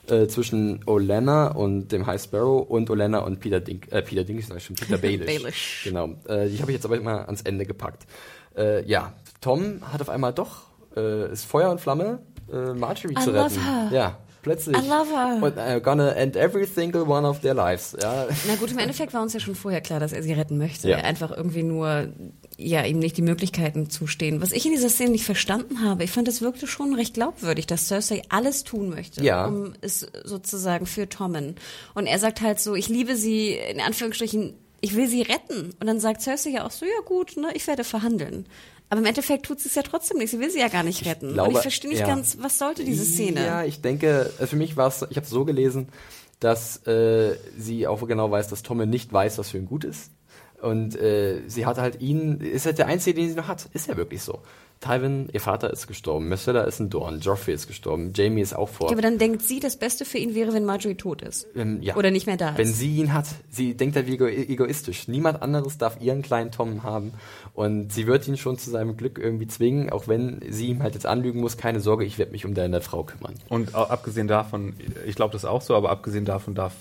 äh, 0.07 0.27
zwischen 0.27 0.81
Olenna 0.87 1.49
und 1.49 1.89
dem 1.91 2.05
High 2.07 2.21
Sparrow 2.21 2.67
und 2.67 2.89
Olenna 2.89 3.19
und 3.19 3.39
Peter 3.39 3.59
Dink, 3.59 3.91
äh, 3.91 4.01
Peter 4.01 4.23
Dink, 4.23 4.39
ich 4.39 4.47
sag 4.47 4.61
schon, 4.61 4.75
Peter 4.77 4.97
Baelish. 5.01 5.25
Baelish. 5.25 5.81
Genau. 5.83 6.15
Äh, 6.27 6.47
die 6.49 6.59
habe 6.61 6.71
ich 6.71 6.75
jetzt 6.75 6.85
aber 6.85 6.97
immer 6.97 7.25
ans 7.27 7.41
Ende 7.43 7.65
gepackt. 7.65 8.03
Äh, 8.57 8.83
ja, 8.89 9.13
Tom 9.41 9.81
hat 9.91 10.01
auf 10.01 10.09
einmal 10.09 10.33
doch, 10.33 10.63
äh, 10.95 11.31
ist 11.31 11.45
Feuer 11.45 11.69
und 11.71 11.79
Flamme, 11.81 12.19
äh, 12.51 12.73
Marjorie 12.73 13.15
I 13.17 13.23
zu 13.23 13.31
retten. 13.31 13.61
her. 13.63 13.89
Ja, 13.91 14.17
plötzlich. 14.41 14.75
I 14.77 14.81
love 14.87 15.09
her. 15.09 15.39
Und 15.41 15.57
uh, 15.57 15.79
gonna 15.81 16.11
end 16.13 16.35
every 16.35 16.65
single 16.65 17.03
one 17.03 17.27
of 17.27 17.39
their 17.41 17.53
lives. 17.53 17.95
Ja. 18.01 18.27
Na 18.47 18.55
gut, 18.55 18.71
im 18.71 18.77
Endeffekt 18.79 19.13
war 19.13 19.21
uns 19.21 19.33
ja 19.33 19.39
schon 19.39 19.55
vorher 19.55 19.81
klar, 19.81 19.99
dass 19.99 20.13
er 20.13 20.23
sie 20.23 20.33
retten 20.33 20.57
möchte. 20.57 20.89
Ja. 20.89 20.97
Einfach 20.97 21.31
irgendwie 21.35 21.63
nur, 21.63 22.07
ja, 22.57 22.83
ihm 22.83 22.99
nicht 22.99 23.17
die 23.17 23.21
Möglichkeiten 23.21 23.89
zustehen. 23.89 24.41
Was 24.41 24.51
ich 24.51 24.65
in 24.65 24.71
dieser 24.71 24.89
Szene 24.89 25.11
nicht 25.11 25.25
verstanden 25.25 25.83
habe, 25.83 26.03
ich 26.03 26.11
fand, 26.11 26.27
es 26.27 26.41
wirkte 26.41 26.67
schon 26.67 26.93
recht 26.95 27.13
glaubwürdig, 27.13 27.67
dass 27.67 27.87
Cersei 27.87 28.21
alles 28.29 28.63
tun 28.63 28.89
möchte, 28.89 29.23
Ja. 29.23 29.45
um 29.45 29.73
es 29.81 30.05
sozusagen 30.25 30.85
für 30.85 31.07
Tommen. 31.07 31.55
Und 31.93 32.07
er 32.07 32.19
sagt 32.19 32.41
halt 32.41 32.59
so, 32.59 32.75
ich 32.75 32.89
liebe 32.89 33.15
sie, 33.15 33.51
in 33.53 33.79
Anführungsstrichen, 33.79 34.55
ich 34.81 34.95
will 34.95 35.07
sie 35.07 35.21
retten. 35.21 35.73
Und 35.79 35.87
dann 35.87 35.99
sagt 35.99 36.21
Cersei 36.21 36.49
ja 36.49 36.65
auch 36.65 36.71
so, 36.71 36.85
ja 36.85 37.01
gut, 37.05 37.37
ne, 37.37 37.49
ich 37.53 37.65
werde 37.67 37.83
verhandeln. 37.83 38.47
Aber 38.89 38.99
im 38.99 39.05
Endeffekt 39.05 39.45
tut 39.45 39.59
sie 39.61 39.69
es 39.69 39.75
ja 39.75 39.83
trotzdem 39.83 40.17
nicht. 40.17 40.31
Sie 40.31 40.39
will 40.39 40.49
sie 40.49 40.59
ja 40.59 40.67
gar 40.67 40.83
nicht 40.83 41.05
retten. 41.05 41.29
Und 41.29 41.33
glaube, 41.35 41.53
ich 41.53 41.59
verstehe 41.59 41.89
nicht 41.89 42.01
ja. 42.01 42.07
ganz, 42.07 42.37
was 42.41 42.57
sollte 42.57 42.83
diese 42.83 43.05
Szene? 43.05 43.45
Ja, 43.45 43.63
ich 43.63 43.81
denke, 43.81 44.29
äh, 44.37 44.45
für 44.45 44.57
mich 44.57 44.75
war 44.75 44.89
es, 44.89 45.05
ich 45.09 45.15
habe 45.15 45.25
es 45.25 45.29
so 45.29 45.45
gelesen, 45.45 45.87
dass 46.41 46.85
äh, 46.87 47.37
sie 47.57 47.87
auch 47.87 48.05
genau 48.05 48.29
weiß, 48.29 48.49
dass 48.49 48.63
Tommen 48.63 48.89
nicht 48.89 49.13
weiß, 49.13 49.37
was 49.37 49.51
für 49.51 49.59
ein 49.59 49.65
Gut 49.67 49.85
ist. 49.85 50.11
Und 50.61 50.95
äh, 50.95 51.41
sie 51.47 51.65
hat 51.65 51.77
halt 51.77 52.01
ihn, 52.01 52.41
ist 52.41 52.65
halt 52.65 52.79
der 52.79 52.87
Einzige, 52.87 53.19
den 53.19 53.29
sie 53.29 53.35
noch 53.35 53.47
hat. 53.47 53.69
Ist 53.73 53.87
ja 53.87 53.95
wirklich 53.95 54.23
so. 54.23 54.39
Tywin, 54.81 55.29
ihr 55.31 55.39
Vater 55.39 55.71
ist 55.71 55.85
gestorben, 55.85 56.27
Myrcella 56.27 56.63
ist 56.63 56.79
ein 56.79 56.89
Dorn, 56.89 57.19
Joffrey 57.19 57.53
ist 57.53 57.67
gestorben, 57.67 58.13
Jamie 58.15 58.41
ist 58.41 58.55
auch 58.55 58.67
vor. 58.67 58.87
Ja, 58.87 58.93
aber 58.93 59.03
dann 59.03 59.19
denkt 59.19 59.43
sie, 59.43 59.59
das 59.59 59.77
Beste 59.77 60.05
für 60.05 60.17
ihn 60.17 60.33
wäre, 60.33 60.53
wenn 60.53 60.65
Marjorie 60.65 60.95
tot 60.95 61.21
ist. 61.21 61.47
Ähm, 61.55 61.81
ja. 61.81 61.95
Oder 61.95 62.09
nicht 62.09 62.25
mehr 62.25 62.35
da 62.35 62.49
ist. 62.49 62.57
Wenn 62.57 62.73
sie 62.73 62.97
ihn 62.97 63.13
hat, 63.13 63.27
sie 63.51 63.75
denkt 63.75 63.95
halt 63.95 64.07
wie 64.07 64.13
ego 64.13 64.25
egoistisch. 64.25 65.07
Niemand 65.07 65.43
anderes 65.43 65.77
darf 65.77 66.01
ihren 66.01 66.23
kleinen 66.23 66.51
Tom 66.51 66.81
haben. 66.81 67.13
Und 67.53 67.93
sie 67.93 68.07
wird 68.07 68.27
ihn 68.27 68.37
schon 68.37 68.57
zu 68.57 68.71
seinem 68.71 68.97
Glück 68.97 69.19
irgendwie 69.19 69.47
zwingen, 69.47 69.91
auch 69.91 70.07
wenn 70.07 70.41
sie 70.49 70.67
ihm 70.67 70.81
halt 70.81 70.95
jetzt 70.95 71.05
anlügen 71.05 71.41
muss, 71.41 71.57
keine 71.57 71.79
Sorge, 71.79 72.03
ich 72.03 72.17
werde 72.17 72.31
mich 72.31 72.45
um 72.45 72.55
deine 72.55 72.81
Frau 72.81 73.03
kümmern. 73.03 73.35
Und 73.49 73.75
abgesehen 73.75 74.27
davon, 74.27 74.73
ich 75.05 75.15
glaube 75.15 75.33
das 75.33 75.45
auch 75.45 75.61
so, 75.61 75.75
aber 75.75 75.91
abgesehen 75.91 76.25
davon 76.25 76.55
darf 76.55 76.73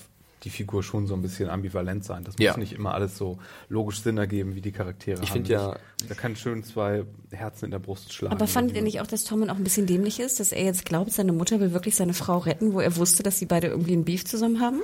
die 0.42 0.50
Figur 0.50 0.82
schon 0.82 1.06
so 1.06 1.14
ein 1.14 1.22
bisschen 1.22 1.50
ambivalent 1.50 2.04
sein. 2.04 2.24
Das 2.24 2.34
muss 2.38 2.44
Ja. 2.44 2.56
nicht 2.56 2.72
immer 2.72 2.94
alles 2.94 3.16
so 3.18 3.38
logisch 3.68 4.00
Sinn 4.02 4.16
ergeben, 4.16 4.54
wie 4.54 4.60
die 4.62 4.72
Charaktere 4.72 5.22
Ich 5.22 5.30
haben. 5.32 5.44
ja- 5.44 5.76
Da 6.08 6.14
kann 6.14 6.34
schön 6.34 6.64
zwei 6.64 7.04
Herzen 7.30 7.66
in 7.66 7.70
der 7.72 7.78
Brust 7.78 8.12
schlagen. 8.14 8.34
Aber 8.34 8.46
fandet 8.46 8.74
ihr 8.76 8.82
nicht 8.82 9.00
auch, 9.02 9.06
dass 9.06 9.24
Tommen 9.24 9.50
auch 9.50 9.56
ein 9.56 9.64
bisschen 9.64 9.86
dämlich 9.86 10.18
ist, 10.18 10.40
dass 10.40 10.50
er 10.52 10.64
jetzt 10.64 10.86
glaubt, 10.86 11.12
seine 11.12 11.32
Mutter 11.32 11.60
will 11.60 11.72
wirklich 11.72 11.94
seine 11.94 12.14
Frau 12.14 12.38
retten, 12.38 12.72
wo 12.72 12.80
er 12.80 12.96
wusste, 12.96 13.22
dass 13.22 13.38
sie 13.38 13.44
beide 13.46 13.66
irgendwie 13.66 13.92
einen 13.92 14.04
Beef 14.06 14.24
zusammen 14.24 14.60
haben? 14.60 14.80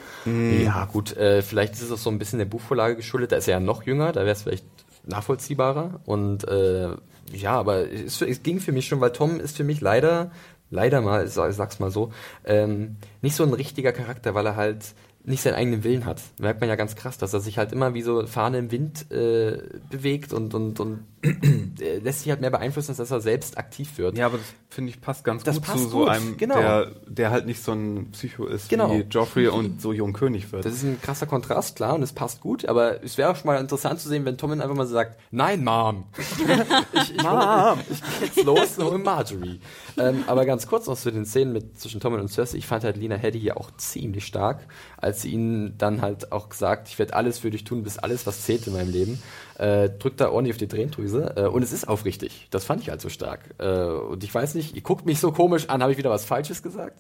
Ja, 0.62 0.85
gut, 0.85 1.16
äh, 1.16 1.41
vielleicht 1.41 1.73
ist 1.74 1.83
es 1.83 1.91
auch 1.93 1.97
so 1.99 2.11
ein 2.11 2.19
bisschen 2.19 2.39
der 2.39 2.47
Buchvorlage 2.47 2.97
geschuldet. 2.97 3.33
Da 3.33 3.37
ist 3.37 3.49
er 3.49 3.55
ja 3.55 3.61
noch 3.61 3.83
jünger, 3.85 4.12
da 4.12 4.20
wäre 4.20 4.33
es 4.33 4.43
vielleicht 4.43 4.66
nachvollziehbarer. 5.07 6.01
Und 6.05 6.47
äh, 6.49 6.89
ja, 7.33 7.53
aber 7.59 7.91
es, 7.91 8.20
es 8.20 8.43
ging 8.43 8.61
für 8.61 8.73
mich 8.73 8.87
schon, 8.89 9.01
weil 9.01 9.12
Tom 9.12 9.41
ist 9.41 9.57
für 9.57 9.65
mich 9.65 9.81
leider, 9.81 10.31
leider 10.70 11.01
mal, 11.01 11.27
ich 11.27 11.33
sag's 11.33 11.78
mal 11.81 11.91
so, 11.91 12.12
ähm, 12.45 12.97
nicht 13.23 13.37
so 13.37 13.45
ein 13.45 13.53
richtiger 13.53 13.93
Charakter, 13.93 14.35
weil 14.35 14.47
er 14.47 14.57
halt 14.57 14.85
nicht 15.27 15.43
seinen 15.43 15.55
eigenen 15.55 15.85
Willen 15.85 16.05
hat. 16.07 16.23
Merkt 16.39 16.61
man 16.61 16.69
ja 16.69 16.77
ganz 16.77 16.94
krass, 16.94 17.19
dass 17.19 17.35
er 17.35 17.40
sich 17.40 17.59
halt 17.59 17.73
immer 17.73 17.94
wie 17.94 18.03
so 18.03 18.27
Fahne 18.27 18.59
im 18.59 18.70
Wind 18.70 19.11
äh, 19.11 19.59
bewegt 19.90 20.32
und, 20.32 20.55
und, 20.55 20.78
und 20.78 21.05
äh, 21.81 21.98
lässt 21.98 22.20
sich 22.20 22.31
halt 22.31 22.40
mehr 22.40 22.51
beeinflussen, 22.51 22.93
als 22.93 22.98
dass 22.98 23.11
er 23.11 23.20
selbst 23.20 23.59
aktiv 23.59 23.98
wird. 23.98 24.16
Ja, 24.16 24.27
aber 24.27 24.39
das 24.39 24.47
finde 24.70 24.90
ich 24.90 25.01
passt 25.01 25.24
ganz 25.24 25.43
Das 25.43 25.57
gut 25.57 25.65
passt 25.65 25.82
zu 25.85 25.89
so 25.89 25.98
gut, 26.01 26.09
einem, 26.09 26.36
genau. 26.36 26.59
der, 26.59 26.93
der 27.07 27.31
halt 27.31 27.47
nicht 27.47 27.62
so 27.62 27.73
ein 27.73 28.11
Psycho 28.12 28.47
ist 28.47 28.69
Genau. 28.69 28.93
wie 28.93 29.01
Joffrey 29.01 29.48
und 29.48 29.81
so 29.81 29.93
jung 29.93 30.12
König 30.12 30.53
wird. 30.53 30.65
Das 30.65 30.73
ist 30.73 30.85
ein 30.85 31.01
krasser 31.01 31.27
Kontrast, 31.27 31.77
klar, 31.77 31.94
und 31.94 32.03
es 32.03 32.12
passt 32.12 32.40
gut, 32.40 32.65
aber 32.66 33.03
es 33.03 33.19
wäre 33.19 33.31
auch 33.31 33.36
schon 33.36 33.47
mal 33.47 33.61
interessant 33.61 33.98
zu 34.01 34.09
sehen, 34.09 34.24
wenn 34.24 34.39
Tommen 34.39 34.61
einfach 34.61 34.77
mal 34.77 34.86
sagt, 34.86 35.19
nein, 35.32 35.65
Mom. 35.65 36.05
ich, 36.93 37.16
ich, 37.16 37.23
Mom. 37.23 37.78
ich, 37.90 37.97
ich 37.97 38.03
geh 38.20 38.27
jetzt 38.27 38.44
los 38.44 38.78
und 38.78 38.85
hol 38.85 38.98
Marjorie. 38.98 39.61
ähm, 39.98 40.23
aber 40.27 40.44
ganz 40.47 40.66
kurz 40.69 40.86
noch 40.86 40.97
zu 40.97 41.11
den 41.11 41.24
Szenen 41.27 41.53
mit, 41.53 41.81
zwischen 41.81 42.01
Tommen 42.01 42.20
und 42.20 42.28
Cersei. 42.28 42.59
Ich 42.59 42.66
fand 42.66 42.85
halt 42.85 42.97
Lena 42.97 43.16
Headey 43.16 43.40
hier 43.40 43.57
auch 43.57 43.70
ziemlich 43.77 44.27
stark, 44.27 44.61
als 45.07 45.23
sie 45.23 45.31
ihnen 45.31 45.78
dann 45.78 46.03
halt 46.03 46.33
auch 46.33 46.49
gesagt, 46.49 46.89
ich 46.89 46.99
werde 46.99 47.15
alles 47.15 47.39
für 47.39 47.51
dich 47.51 47.65
tun, 47.65 47.83
bis 47.85 47.97
alles, 47.97 48.27
was 48.27 48.43
zählt 48.43 48.66
in 48.66 48.73
meinem 48.73 48.91
Leben. 48.91 49.23
Äh, 49.57 49.89
drückt 49.89 50.20
da 50.20 50.31
ordentlich 50.31 50.55
auf 50.55 50.59
die 50.59 50.69
Tränendrüse. 50.69 51.35
Äh, 51.37 51.47
und 51.47 51.62
es 51.62 51.73
ist 51.73 51.87
aufrichtig. 51.89 52.49
Das 52.51 52.65
fand 52.65 52.83
ich 52.83 52.91
halt 52.91 53.01
so 53.01 53.09
stark. 53.09 53.55
Äh, 53.59 53.69
und 53.87 54.23
ich 54.24 54.35
weiß 54.35 54.55
nicht, 54.57 54.74
ihr 54.74 54.83
guckt 54.83 55.07
mich 55.07 55.20
so 55.20 55.33
komisch 55.33 55.69
an, 55.69 55.81
habe 55.81 55.93
ich 55.93 55.99
wieder 55.99 56.11
was 56.11 56.24
Falsches 56.24 56.62
gesagt? 56.62 56.99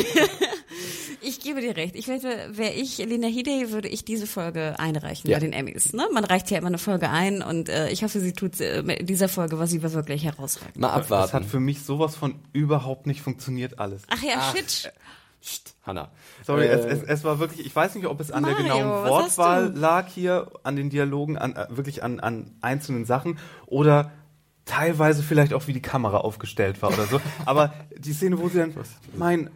Ich 1.22 1.40
gebe 1.40 1.60
dir 1.60 1.76
recht. 1.76 1.96
Ich 1.96 2.08
wette, 2.08 2.28
wäre 2.56 2.72
ich 2.72 2.96
Lena 2.96 3.28
Headey, 3.28 3.72
würde 3.72 3.88
ich 3.88 4.06
diese 4.06 4.26
Folge 4.26 4.78
einreichen 4.78 5.28
Ja. 5.30 5.36
bei 5.36 5.40
den 5.40 5.52
Emmys. 5.52 5.92
Ne? 5.92 6.08
Man 6.12 6.24
reicht 6.24 6.50
ja 6.50 6.56
immer 6.56 6.68
eine 6.68 6.78
Folge 6.78 7.10
ein 7.10 7.42
und 7.42 7.68
äh, 7.68 7.90
ich 7.90 8.02
hoffe, 8.02 8.20
sie 8.20 8.32
tut 8.32 8.58
äh, 8.60 8.80
in 8.80 9.06
dieser 9.06 9.28
Folge, 9.28 9.58
was 9.58 9.70
sie 9.70 9.82
wirklich 9.82 10.24
herausragend. 10.24 10.78
Mal 10.78 10.88
das 10.88 10.96
abwarten. 11.04 11.32
hat 11.34 11.44
für 11.44 11.60
mich 11.60 11.82
sowas 11.82 12.16
von 12.16 12.36
überhaupt 12.54 13.06
nicht 13.06 13.20
funktioniert 13.20 13.78
alles. 13.78 14.02
Ach 14.08 14.22
ja, 14.22 14.50
shit. 14.56 14.92
Psst, 15.42 15.74
Hanna. 15.82 16.10
Sorry, 16.50 16.66
Äh, 16.66 16.70
es, 16.70 16.84
es, 16.84 17.02
es 17.02 17.24
war 17.24 17.38
wirklich, 17.38 17.66
ich 17.66 17.74
weiß 17.74 17.94
nicht, 17.94 18.06
ob 18.06 18.20
es 18.20 18.30
an 18.30 18.44
der 18.44 18.52
Mario, 18.52 18.66
genauen 18.74 19.04
was 19.04 19.24
hast 19.24 19.38
Wortwahl 19.38 19.72
lag 19.74 20.06
hier, 20.08 20.50
an 20.62 20.76
den 20.76 20.90
Dialogen, 20.90 21.38
an, 21.38 21.54
äh, 21.54 21.66
wirklich 21.70 22.02
an, 22.02 22.20
an 22.20 22.52
einzelnen 22.60 23.04
Sachen 23.04 23.38
oder 23.66 24.10
teilweise 24.64 25.22
vielleicht 25.22 25.52
auch, 25.52 25.66
wie 25.66 25.72
die 25.72 25.82
Kamera 25.82 26.18
aufgestellt 26.18 26.80
war 26.82 26.92
oder 26.92 27.06
so. 27.06 27.20
Aber 27.44 27.72
die 27.96 28.12
Szene, 28.12 28.38
wo 28.38 28.48
sie 28.48 28.58
dann, 28.58 28.74
mein, 29.16 29.50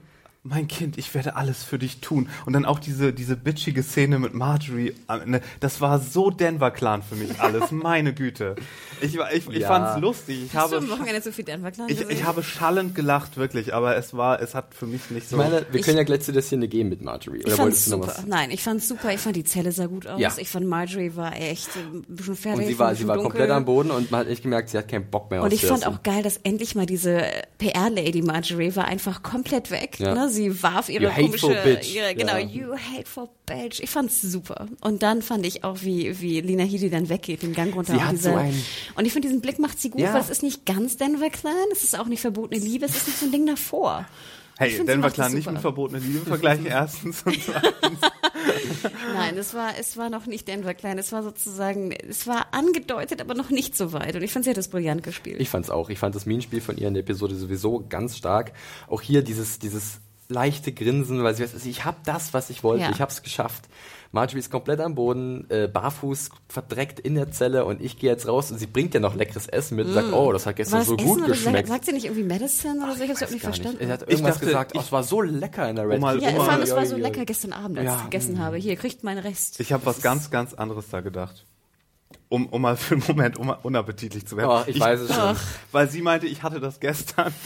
mein 0.47 0.69
Kind, 0.69 0.99
ich 0.99 1.15
werde 1.15 1.37
alles 1.37 1.65
für 1.65 1.79
dich 1.79 2.01
tun. 2.03 2.29
Und 2.45 2.53
dann 2.53 2.67
auch 2.67 2.79
diese, 2.79 3.15
diese 3.15 3.35
bitchige 3.35 3.83
Szene 3.83 4.19
mit 4.19 4.35
Marjorie, 4.35 4.95
äh, 5.09 5.25
ne, 5.25 5.41
das 5.61 5.81
war 5.81 5.99
so 5.99 6.31
Denver-Clan 6.31 7.03
für 7.03 7.15
mich 7.17 7.41
alles, 7.41 7.71
meine 7.71 8.13
Güte. 8.13 8.55
Ich, 9.01 9.17
war- 9.17 9.33
ich, 9.33 9.49
ich 9.49 9.61
Ja. 9.61 9.69
fand's 9.69 10.01
lustig. 10.03 10.45
Ich 10.45 10.55
Hast 10.55 10.71
du 10.73 10.77
habe, 10.77 10.85
am 10.85 10.91
Wochenende 10.91 11.23
so 11.23 11.33
viel 11.33 11.47
Denver 11.47 11.71
Clan 11.71 11.89
ich, 11.89 11.99
ich 12.11 12.25
habe 12.25 12.43
schallend 12.43 12.95
gelacht, 12.95 13.39
wirklich, 13.39 13.73
aber 13.73 13.97
es 13.97 14.13
war, 14.15 14.43
es 14.43 14.55
hat 14.55 14.75
für 14.75 14.85
mich 14.87 15.11
nicht 15.11 15.31
so. 15.31 15.37
Ich 15.37 15.43
meine, 15.43 15.65
wir 15.71 15.81
Ich- 15.81 15.87
können 15.87 15.97
ja 15.97 16.05
gleich 16.05 16.21
zu 16.21 16.33
der 16.33 16.43
Szene 16.43 16.69
gehen 16.69 16.91
mit 16.91 17.01
Marjorie. 17.01 17.39
ich 17.39 17.47
Oder 17.47 17.57
fand's 17.57 17.61
wolltest 17.63 17.87
du 17.87 17.97
noch 17.97 18.05
super. 18.05 18.19
was? 18.19 18.27
Nein, 18.27 18.51
ich 18.51 18.63
fand's 18.63 18.87
super. 18.87 19.15
Ich 19.15 19.21
fand 19.21 19.37
die 19.37 19.45
Zelle 19.45 19.73
sah 19.73 19.87
gut 19.87 20.07
aus. 20.07 20.21
Ja. 20.21 20.31
Ich 20.37 20.51
fand 20.51 20.67
Marjorie 20.67 21.13
war 21.17 21.35
echt 21.35 21.69
äh, 21.77 21.81
ein 21.81 22.05
bisschen 22.07 22.37
fertig. 22.37 22.61
Und 22.67 22.67
sie 22.71 22.79
war, 22.79 22.95
sie 22.95 23.09
war 23.09 23.17
dunkel. 23.17 23.31
komplett 23.31 23.51
am 23.51 23.65
Boden 23.65 23.91
und 23.91 24.11
man 24.11 24.21
hat 24.21 24.29
echt 24.29 24.43
gemerkt, 24.43 24.69
sie 24.69 24.77
hat 24.77 24.89
keinen 24.89 25.09
Bock 25.11 25.31
mehr 25.31 25.43
Und 25.43 25.55
ich 25.55 25.65
fand 25.65 25.87
auch 25.87 26.03
geil, 26.03 26.23
dass 26.23 26.37
endlich 26.39 26.75
mal 26.75 26.85
diese 26.85 27.23
PR-Lady 27.57 28.21
Marjorie 28.21 28.77
war 28.77 28.85
einfach 28.85 29.23
komplett 29.23 29.71
weg. 29.71 29.99
Ja. 29.99 30.15
Ne? 30.15 30.34
Sie 30.35 30.63
warf 30.63 30.89
ihre 30.89 31.05
You 31.05 31.11
hateful 31.11 31.39
komische, 31.55 31.63
bitch. 31.65 31.95
ihre, 31.95 32.15
genau, 32.15 32.37
Ja. 32.37 32.39
you 32.47 32.75
hateful 32.77 33.29
bitch. 33.47 33.81
Ich 33.81 33.91
fand's 33.91 34.21
super. 34.21 34.67
Und 34.81 35.03
dann 35.03 35.23
fand 35.23 35.47
ich 35.47 35.65
auch, 35.65 35.79
wie, 35.83 36.21
wie 36.21 36.41
Lina 36.41 36.65
Headey 36.65 36.91
dann 36.91 37.09
weggeht, 37.09 37.43
den 37.43 37.55
Gang 37.55 37.75
runter. 37.75 37.93
Sie 37.93 37.99
und 37.99 38.05
hat 38.07 38.13
diese, 38.13 38.31
so 38.31 38.37
einen- 38.37 38.65
Und 38.97 39.05
ich 39.07 39.13
finde, 39.13 39.29
diesen 39.29 39.41
Blick 39.41 39.59
macht 39.59 39.81
sie 39.81 39.91
gut, 39.91 40.01
Ja. 40.01 40.13
weil 40.15 40.21
es 40.21 40.31
ist 40.31 40.43
nicht 40.43 40.67
ganz 40.67 40.97
Denver 40.97 41.31
Clan, 41.31 41.55
es 41.73 41.85
ist 41.85 41.99
auch 41.99 42.07
nicht 42.07 42.21
verbotene 42.21 42.61
Liebe, 42.63 42.85
es 42.87 42.97
ist 42.97 43.07
nicht 43.07 43.19
so 43.19 43.27
ein 43.27 43.33
Ding 43.33 43.47
davor. 43.47 44.07
Hey, 44.57 44.71
find, 44.71 44.89
Denver 44.89 45.11
Clan 45.11 45.33
nicht 45.35 45.51
mit 45.51 45.61
verbotene 45.61 45.99
Liebe 46.01 46.25
vergleichen, 46.27 46.67
erstens. 46.67 47.23
Und 47.25 47.43
zweitens. 47.43 47.99
Nein, 49.15 49.37
es 49.37 49.53
war, 49.55 49.73
es 49.79 49.97
war 49.97 50.11
noch 50.11 50.27
nicht 50.27 50.47
Denver 50.47 50.75
Clan. 50.75 50.97
Es 50.99 51.11
war 51.11 51.23
sozusagen, 51.25 51.91
es 51.93 52.27
war 52.29 52.47
angedeutet, 52.53 53.21
aber 53.21 53.35
noch 53.35 53.51
nicht 53.51 53.77
so 53.77 53.93
weit. 53.93 54.15
Und 54.15 54.23
ich 54.23 54.33
fand, 54.33 54.45
sie 54.45 54.51
hat 54.51 54.57
das 54.57 54.69
brillant 54.69 55.03
gespielt. 55.03 55.41
Ich 55.41 55.49
fand's 55.49 55.71
auch. 55.71 55.91
Ich 55.91 55.99
fand 55.99 56.15
das 56.15 56.27
Minenspiel 56.27 56.61
von 56.61 56.77
ihr 56.77 56.87
in 56.89 56.95
der 56.95 57.03
Episode 57.03 57.35
sowieso 57.35 57.85
ganz 57.89 58.17
stark. 58.17 58.53
Auch 58.89 59.01
hier 59.03 59.23
dieses, 59.23 59.59
dieses 59.59 60.01
leichte 60.29 60.73
Grinsen, 60.73 61.23
weil 61.23 61.35
sie 61.35 61.43
weiß, 61.43 61.55
also 61.55 61.69
ich 61.69 61.85
habe 61.85 61.99
das, 62.05 62.33
was 62.35 62.51
ich 62.51 62.63
wollte, 62.65 62.85
Ja. 62.85 62.91
ich 62.91 63.01
habe 63.01 63.11
es 63.13 63.23
geschafft. 63.23 63.65
Marjorie 64.13 64.39
ist 64.39 64.51
komplett 64.51 64.81
am 64.81 64.95
Boden, 64.95 65.51
äh, 65.51 65.67
barfuß, 65.67 66.31
verdreckt 66.49 67.01
in 67.01 67.17
der 67.17 67.33
Zelle 67.33 67.65
und 67.65 67.81
ich 67.83 67.99
gehe 67.99 68.11
jetzt 68.11 68.29
raus 68.29 68.51
und 68.53 68.59
sie 68.59 68.69
bringt 68.69 68.95
ja 68.95 69.01
noch 69.01 69.17
leckeres 69.17 69.49
Essen 69.49 69.75
mit 69.77 69.87
und 69.89 69.93
sagt, 69.95 70.13
oh, 70.13 70.31
das 70.33 70.43
hat 70.43 70.47
war 70.47 70.53
gestern 70.55 70.79
das 70.79 70.87
so 70.89 70.95
Essen 70.95 71.07
gut 71.07 71.27
geschmeckt. 71.27 71.69
sagt 71.69 71.85
sie 71.85 71.93
nicht 71.93 72.05
irgendwie 72.05 72.23
Medicine 72.23 72.77
oder 72.85 72.95
so? 72.95 73.03
Ich 73.03 73.11
hab's 73.11 73.21
überhaupt 73.23 73.33
nicht 73.33 73.43
Gar 73.43 73.51
nicht. 73.51 73.63
verstanden. 73.63 73.81
Er 73.81 73.89
hat 73.93 74.03
irgendwas 74.09 74.35
dachte, 74.35 74.47
gesagt, 74.47 74.73
oh, 74.77 74.81
es 74.81 74.93
war 74.93 75.03
so 75.03 75.21
lecker 75.21 75.69
in 75.69 75.77
der 75.77 75.89
Red. 75.89 76.01
Mal- 76.01 76.23
Ja, 76.23 76.31
mal- 76.31 76.63
es 76.63 76.71
war 76.71 76.87
so 76.87 76.97
lecker 76.97 77.25
gestern 77.25 77.53
Abend, 77.53 77.79
als 77.79 77.87
Ja. 77.87 77.93
ich 77.95 77.99
es 77.99 78.05
gegessen 78.05 78.39
habe. 78.39 78.57
Hier, 78.57 78.77
kriegt 78.77 79.03
meinen 79.03 79.19
Rest. 79.19 79.59
Ich 79.59 79.73
habe 79.73 79.85
was 79.85 80.01
ganz, 80.01 80.31
ganz 80.31 80.55
anderes 80.55 80.89
da 80.91 81.01
gedacht. 81.01 81.45
Um, 82.29 82.47
um 82.47 82.63
mal 82.63 82.77
für 82.77 82.95
einen 82.95 83.05
Moment 83.07 83.39
unappetitlich 83.39 84.27
zu 84.27 84.37
werden. 84.37 84.51
Oh, 84.51 84.63
ich 84.67 84.81
weiß 84.81 85.01
es 85.01 85.15
schon. 85.15 85.37
Weil 85.73 85.89
sie 85.89 86.03
meinte, 86.03 86.27
ich 86.27 86.43
hatte 86.43 86.61
das 86.61 86.81
gestern. 86.81 87.33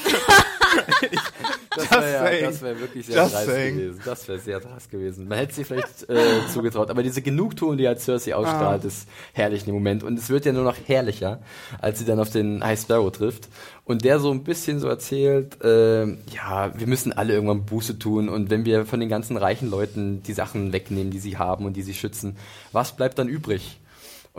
Das 1.79 1.91
wäre 1.91 2.41
ja, 2.43 2.61
wär 2.63 2.81
wirklich 2.81 3.07
sehr 3.07 3.23
Just 3.23 3.35
dreist 3.35 3.47
saying. 3.47 3.77
gewesen. 3.77 4.01
Das 4.05 4.29
wäre 4.29 4.39
sehr 4.39 4.61
dreist 4.61 4.91
gewesen. 4.91 5.29
Man 5.29 5.39
hätte 5.39 5.55
sie 5.55 5.65
vielleicht 5.65 6.09
äh, 6.09 6.47
zugetraut. 6.53 6.91
Aber 6.91 7.03
diese 7.03 7.23
Genugtuung, 7.23 7.77
die 7.77 7.87
halt 7.87 8.01
Cersei 8.01 8.35
ausstrahlt, 8.35 8.85
ist 8.85 9.09
herrlich 9.33 9.67
im 9.67 9.75
Moment. 9.75 10.03
Und 10.03 10.19
es 10.19 10.29
wird 10.29 10.45
ja 10.45 10.53
nur 10.53 10.65
noch 10.65 10.77
herrlicher, 10.87 11.41
als 11.81 11.99
sie 12.01 12.05
dann 12.05 12.19
auf 12.19 12.31
den 12.31 12.65
High 12.65 12.81
Sparrow 12.81 13.13
trifft. 13.13 13.49
Und 13.85 14.05
der 14.05 14.19
so 14.19 14.31
ein 14.31 14.45
bisschen 14.45 14.81
so 14.81 14.89
erzählt, 14.89 15.63
äh, 15.63 16.07
ja, 16.07 16.73
wir 16.75 16.87
müssen 16.87 17.13
alle 17.13 17.35
irgendwann 17.35 17.65
Buße 17.65 17.99
tun. 17.99 18.29
Und 18.29 18.51
wenn 18.51 18.65
wir 18.65 18.85
von 18.85 19.01
den 19.01 19.09
ganzen 19.09 19.37
reichen 19.37 19.71
Leuten 19.71 20.23
die 20.23 20.33
Sachen 20.35 20.73
wegnehmen, 20.73 21.11
die 21.11 21.21
sie 21.21 21.39
haben 21.39 21.65
und 21.65 21.77
die 21.77 21.83
sie 21.83 21.95
schützen, 21.95 22.37
was 22.73 22.97
bleibt 22.97 23.19
dann 23.19 23.29
übrig? 23.29 23.79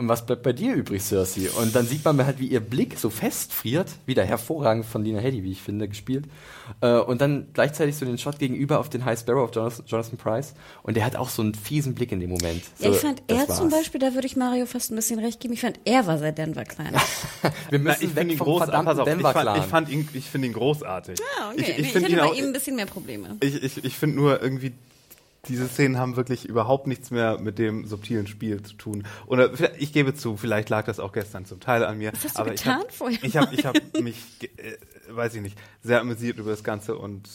Und 0.00 0.08
was 0.08 0.24
bleibt 0.24 0.42
bei 0.44 0.54
dir 0.54 0.72
übrig, 0.72 1.02
Cersei? 1.02 1.50
Und 1.50 1.76
dann 1.76 1.86
sieht 1.86 2.02
man 2.06 2.24
halt, 2.24 2.38
wie 2.38 2.46
ihr 2.46 2.60
Blick 2.60 2.98
so 2.98 3.10
festfriert, 3.10 3.86
wieder 4.06 4.24
hervorragend 4.24 4.86
von 4.86 5.04
Lina 5.04 5.18
Headey, 5.18 5.44
wie 5.44 5.52
ich 5.52 5.60
finde, 5.60 5.88
gespielt. 5.88 6.24
Äh, 6.80 7.00
und 7.00 7.20
dann 7.20 7.48
gleichzeitig 7.52 7.96
so 7.96 8.06
den 8.06 8.16
Shot 8.16 8.38
gegenüber 8.38 8.78
auf 8.80 8.88
den 8.88 9.04
High 9.04 9.18
Sparrow 9.20 9.44
auf 9.46 9.54
Jonathan, 9.54 9.84
Jonathan 9.86 10.16
Price. 10.16 10.54
Und 10.82 10.96
der 10.96 11.04
hat 11.04 11.16
auch 11.16 11.28
so 11.28 11.42
einen 11.42 11.54
fiesen 11.54 11.94
Blick 11.94 12.12
in 12.12 12.20
dem 12.20 12.30
Moment. 12.30 12.62
So, 12.78 12.86
Ja, 12.86 12.90
ich 12.92 12.96
fand, 12.96 13.22
er 13.26 13.46
zum 13.48 13.70
war's. 13.70 13.80
Beispiel, 13.80 14.00
da 14.00 14.14
würde 14.14 14.26
ich 14.26 14.36
Mario 14.36 14.64
fast 14.64 14.90
ein 14.90 14.96
bisschen 14.96 15.18
recht 15.18 15.38
geben, 15.38 15.52
ich 15.52 15.60
fand, 15.60 15.78
er 15.84 16.06
war 16.06 16.16
seit 16.16 16.38
Denver 16.38 16.64
klein. 16.64 16.94
Wir 17.68 17.78
Na, 17.78 17.78
müssen 17.90 18.04
ich 18.04 18.16
weg 18.16 18.20
finde 18.20 18.32
ihn 18.32 18.38
vom 18.38 18.56
verdammten 18.56 19.20
ich 19.20 19.26
fand, 19.26 19.58
ich 19.58 19.64
fand 19.64 19.88
ihn, 19.90 20.08
ich 20.14 20.24
finde 20.30 20.46
ihn 20.46 20.54
großartig. 20.54 21.20
Ah, 21.38 21.50
okay. 21.50 21.60
Ich, 21.60 21.68
ich 21.68 21.76
nee, 21.76 21.82
ich 21.82 21.92
finde 21.92 22.06
hatte 22.06 22.14
ihn 22.14 22.18
bei 22.20 22.24
auch, 22.24 22.34
ihm 22.34 22.44
ein 22.46 22.52
bisschen 22.54 22.76
mehr 22.76 22.86
Probleme. 22.86 23.36
ich, 23.40 23.62
ich, 23.62 23.84
ich 23.84 23.96
finde 23.98 24.16
nur 24.16 24.42
irgendwie, 24.42 24.72
diese 25.48 25.68
Szenen 25.68 25.98
haben 25.98 26.16
wirklich 26.16 26.46
überhaupt 26.48 26.86
nichts 26.86 27.10
mehr 27.10 27.38
mit 27.40 27.58
dem 27.58 27.86
subtilen 27.86 28.26
Spiel 28.26 28.62
zu 28.62 28.74
tun. 28.74 29.06
Oder 29.26 29.54
vielleicht- 29.56 29.80
ich 29.80 29.92
gebe 29.92 30.14
zu, 30.14 30.36
vielleicht 30.36 30.68
lag 30.68 30.84
das 30.84 31.00
auch 31.00 31.12
gestern 31.12 31.46
zum 31.46 31.60
Teil 31.60 31.84
an 31.84 31.98
mir. 31.98 32.12
Was 32.12 32.24
hast 32.24 32.36
du 32.36 32.40
aber 32.40 32.50
getan 32.50 32.80
ich 32.80 32.84
hab, 32.84 32.92
vorher? 32.92 33.18
Ich 33.24 33.36
habe 33.36 33.54
ich 33.54 33.64
hab 33.66 33.74
mich, 34.00 34.16
äh, 34.42 34.76
weiß 35.08 35.34
ich 35.36 35.42
nicht, 35.42 35.58
sehr 35.82 36.00
amüsiert 36.00 36.38
über 36.38 36.50
das 36.50 36.62
Ganze 36.62 36.96
und 36.96 37.28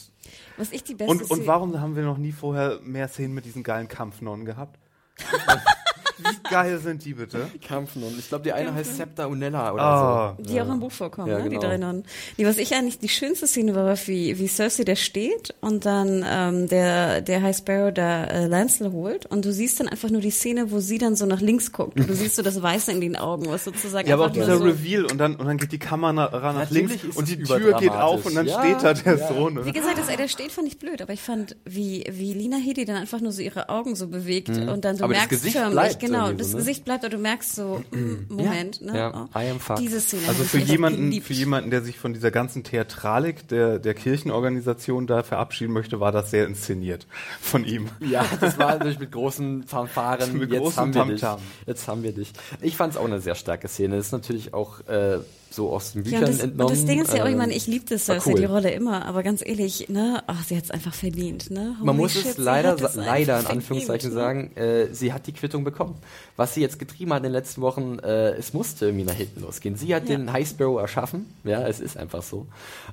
Was 0.56 0.70
ich 0.72 0.84
die 0.84 0.94
beste 0.94 1.10
und, 1.10 1.30
und 1.30 1.46
warum 1.46 1.80
haben 1.80 1.96
wir 1.96 2.04
noch 2.04 2.18
nie 2.18 2.32
vorher 2.32 2.78
mehr 2.82 3.08
Szenen 3.08 3.34
mit 3.34 3.44
diesen 3.44 3.62
geilen 3.62 3.88
Kampfnonnen 3.88 4.44
gehabt? 4.46 4.78
Wie 6.18 6.50
geil 6.50 6.78
sind 6.78 7.04
die 7.04 7.14
bitte? 7.14 7.48
Kämpfen. 7.60 8.02
Und 8.02 8.18
ich 8.18 8.28
glaube, 8.28 8.44
die 8.44 8.52
eine 8.52 8.72
heißt 8.74 8.96
Septa 8.96 9.26
Unella 9.26 9.72
oder 9.72 9.82
Ah. 9.82 10.34
so. 10.38 10.42
Die 10.44 10.60
auch 10.60 10.68
im 10.68 10.80
Buch 10.80 10.92
vorkommen, 10.92 11.28
Ja, 11.28 11.38
ne? 11.38 11.44
die 11.44 11.50
genau. 11.50 11.60
drei 11.62 11.76
Nonnen. 11.78 12.04
Die, 12.38 12.46
was 12.46 12.58
ich 12.58 12.74
eigentlich 12.74 12.98
die 12.98 13.08
schönste 13.08 13.46
Szene 13.46 13.74
war, 13.74 13.84
war 13.84 13.98
wie, 14.06 14.38
wie 14.38 14.46
Cersei 14.48 14.84
da 14.84 14.96
steht 14.96 15.54
und 15.60 15.84
dann 15.86 16.24
ähm, 16.28 16.68
der, 16.68 17.20
der 17.20 17.42
High 17.42 17.56
Sparrow 17.56 17.92
da 17.92 18.24
äh, 18.24 18.46
Lancel 18.46 18.92
holt 18.92 19.26
und 19.26 19.44
du 19.44 19.52
siehst 19.52 19.80
dann 19.80 19.88
einfach 19.88 20.10
nur 20.10 20.20
die 20.20 20.30
Szene, 20.30 20.70
wo 20.70 20.80
sie 20.80 20.98
dann 20.98 21.16
so 21.16 21.26
nach 21.26 21.40
links 21.40 21.72
guckt. 21.72 21.98
Und 21.98 22.08
du 22.08 22.14
siehst 22.14 22.36
so 22.36 22.42
das 22.42 22.60
Weiße 22.62 22.92
in 22.92 23.00
den 23.00 23.16
Augen, 23.16 23.46
was 23.48 23.64
sozusagen 23.64 24.08
Ja, 24.08 24.14
aber 24.14 24.26
auch 24.26 24.30
dieser 24.30 24.58
so, 24.58 24.64
Reveal 24.64 25.04
und 25.06 25.18
dann, 25.18 25.36
und 25.36 25.46
dann 25.46 25.58
geht 25.58 25.72
die 25.72 25.78
Kamera 25.78 26.12
nach, 26.12 26.32
nach 26.32 26.54
Natürlich 26.54 27.02
links 27.02 27.16
und 27.16 27.28
die 27.28 27.42
Tür 27.42 27.72
geht 27.78 27.90
auf 27.90 28.24
und 28.26 28.34
dann 28.34 28.46
überdramatisch. 28.46 28.80
steht 28.80 29.06
da 29.06 29.12
der 29.12 29.18
Ja, 29.18 29.28
Sohn. 29.34 29.64
Wie 29.64 29.72
gesagt, 29.72 29.98
dass 29.98 30.08
er 30.08 30.16
da 30.16 30.28
steht, 30.28 30.52
fand 30.52 30.66
ich 30.68 30.78
blöd, 30.78 31.02
aber 31.02 31.12
ich 31.12 31.20
fand, 31.22 31.56
wie, 31.64 32.04
wie 32.10 32.32
Lina 32.32 32.56
Headey 32.56 32.84
dann 32.84 32.96
einfach 32.96 33.20
nur 33.20 33.32
so 33.32 33.42
ihre 33.42 33.68
Augen 33.68 33.94
so 33.96 34.08
bewegt 34.08 34.48
und 34.50 34.84
dann 34.84 34.96
so 34.96 35.04
Mhm. 35.06 35.10
Merkst 35.12 35.30
Gesicht 35.30 35.56
förmlich, 35.56 35.72
bleibt 35.72 36.00
genau, 36.06 36.32
das 36.32 36.50
so, 36.50 36.56
ne? 36.56 36.62
Gesicht 36.62 36.84
bleibt, 36.84 37.04
aber 37.04 37.14
du 37.14 37.18
merkst 37.18 37.54
so, 37.54 37.82
mm, 37.90 38.26
Moment, 38.28 38.82
ne? 38.82 38.96
Ja, 38.96 39.28
I 39.34 39.50
am 39.50 39.60
fucked. 39.60 39.80
Diese 39.80 40.00
Szene. 40.00 40.22
Also 40.28 40.44
für 40.44 40.58
jemanden, 40.58 41.10
geliebt. 41.10 41.26
für 41.26 41.32
jemanden, 41.32 41.70
der 41.70 41.82
sich 41.82 41.98
von 41.98 42.12
dieser 42.12 42.30
ganzen 42.30 42.64
Theatralik 42.64 43.48
der, 43.48 43.78
der 43.78 43.94
Kirchenorganisation 43.94 45.06
da 45.06 45.22
verabschieden 45.22 45.72
möchte, 45.72 46.00
war 46.00 46.12
das 46.12 46.30
sehr 46.30 46.46
inszeniert 46.46 47.06
von 47.40 47.64
ihm. 47.64 47.88
Ja, 48.00 48.24
das 48.40 48.58
war 48.58 48.72
natürlich 48.72 48.98
mit 48.98 49.12
großen 49.12 49.64
Fanfaren. 49.64 50.38
Mit 50.38 50.50
Jetzt 50.50 50.60
großem 50.60 50.94
haben 50.94 50.94
wir 50.94 51.14
dich. 51.14 51.24
Jetzt 51.66 51.88
haben 51.88 52.02
wir 52.02 52.12
dich. 52.12 52.32
Ich 52.60 52.76
fand 52.76 52.94
es 52.94 52.98
auch 52.98 53.04
eine 53.04 53.20
sehr 53.20 53.34
starke 53.34 53.68
Szene. 53.68 53.96
Das 53.96 54.06
ist 54.06 54.12
natürlich 54.12 54.54
auch 54.54 54.80
äh, 54.88 55.18
so 55.56 55.72
aus 55.72 55.92
den 55.92 56.04
Ja, 56.04 56.20
Büchern 56.20 56.24
und 56.24 56.28
das, 56.28 56.40
entnommen. 56.40 56.70
und 56.70 56.78
das 56.78 56.84
Ding 56.86 57.02
ist 57.02 57.12
ja 57.14 57.22
auch, 57.22 57.26
ich 57.26 57.32
ähm, 57.32 57.38
meine, 57.38 57.54
ich 57.54 57.66
liebte 57.66 57.98
Cersei, 57.98 58.30
cool. 58.32 58.38
die 58.40 58.44
Rolle 58.44 58.70
immer, 58.70 59.04
aber 59.06 59.22
ganz 59.22 59.42
ehrlich, 59.44 59.88
ne, 59.88 60.22
ach, 60.26 60.44
sie 60.44 60.56
hat 60.56 60.64
es 60.64 60.70
einfach 60.70 60.94
verdient, 60.94 61.50
ne? 61.50 61.74
Man 61.82 61.96
muss 61.96 62.12
shit, 62.12 62.26
es 62.26 62.38
leider, 62.38 62.76
leider 62.94 63.40
in 63.40 63.46
Anführungszeichen 63.46 64.12
verdient, 64.12 64.54
ne? 64.54 64.60
sagen, 64.60 64.88
äh, 64.90 64.94
sie 64.94 65.12
hat 65.12 65.26
die 65.26 65.32
Quittung 65.32 65.64
bekommen. 65.64 65.96
Was 66.36 66.54
sie 66.54 66.60
jetzt 66.60 66.78
getrieben 66.78 67.10
hat 67.12 67.18
in 67.18 67.22
den 67.24 67.32
letzten 67.32 67.62
Wochen, 67.62 67.98
äh, 68.00 68.32
es 68.32 68.52
musste 68.52 68.86
irgendwie 68.86 69.04
nach 69.04 69.14
hinten 69.14 69.40
losgehen. 69.40 69.76
Sie 69.76 69.94
hat 69.94 70.08
Ja. 70.08 70.16
den 70.16 70.32
High 70.32 70.46
Sparrow 70.48 70.78
erschaffen, 70.80 71.26
ja, 71.44 71.66
es 71.66 71.80
ist 71.80 71.96
einfach 71.96 72.22
so. 72.22 72.46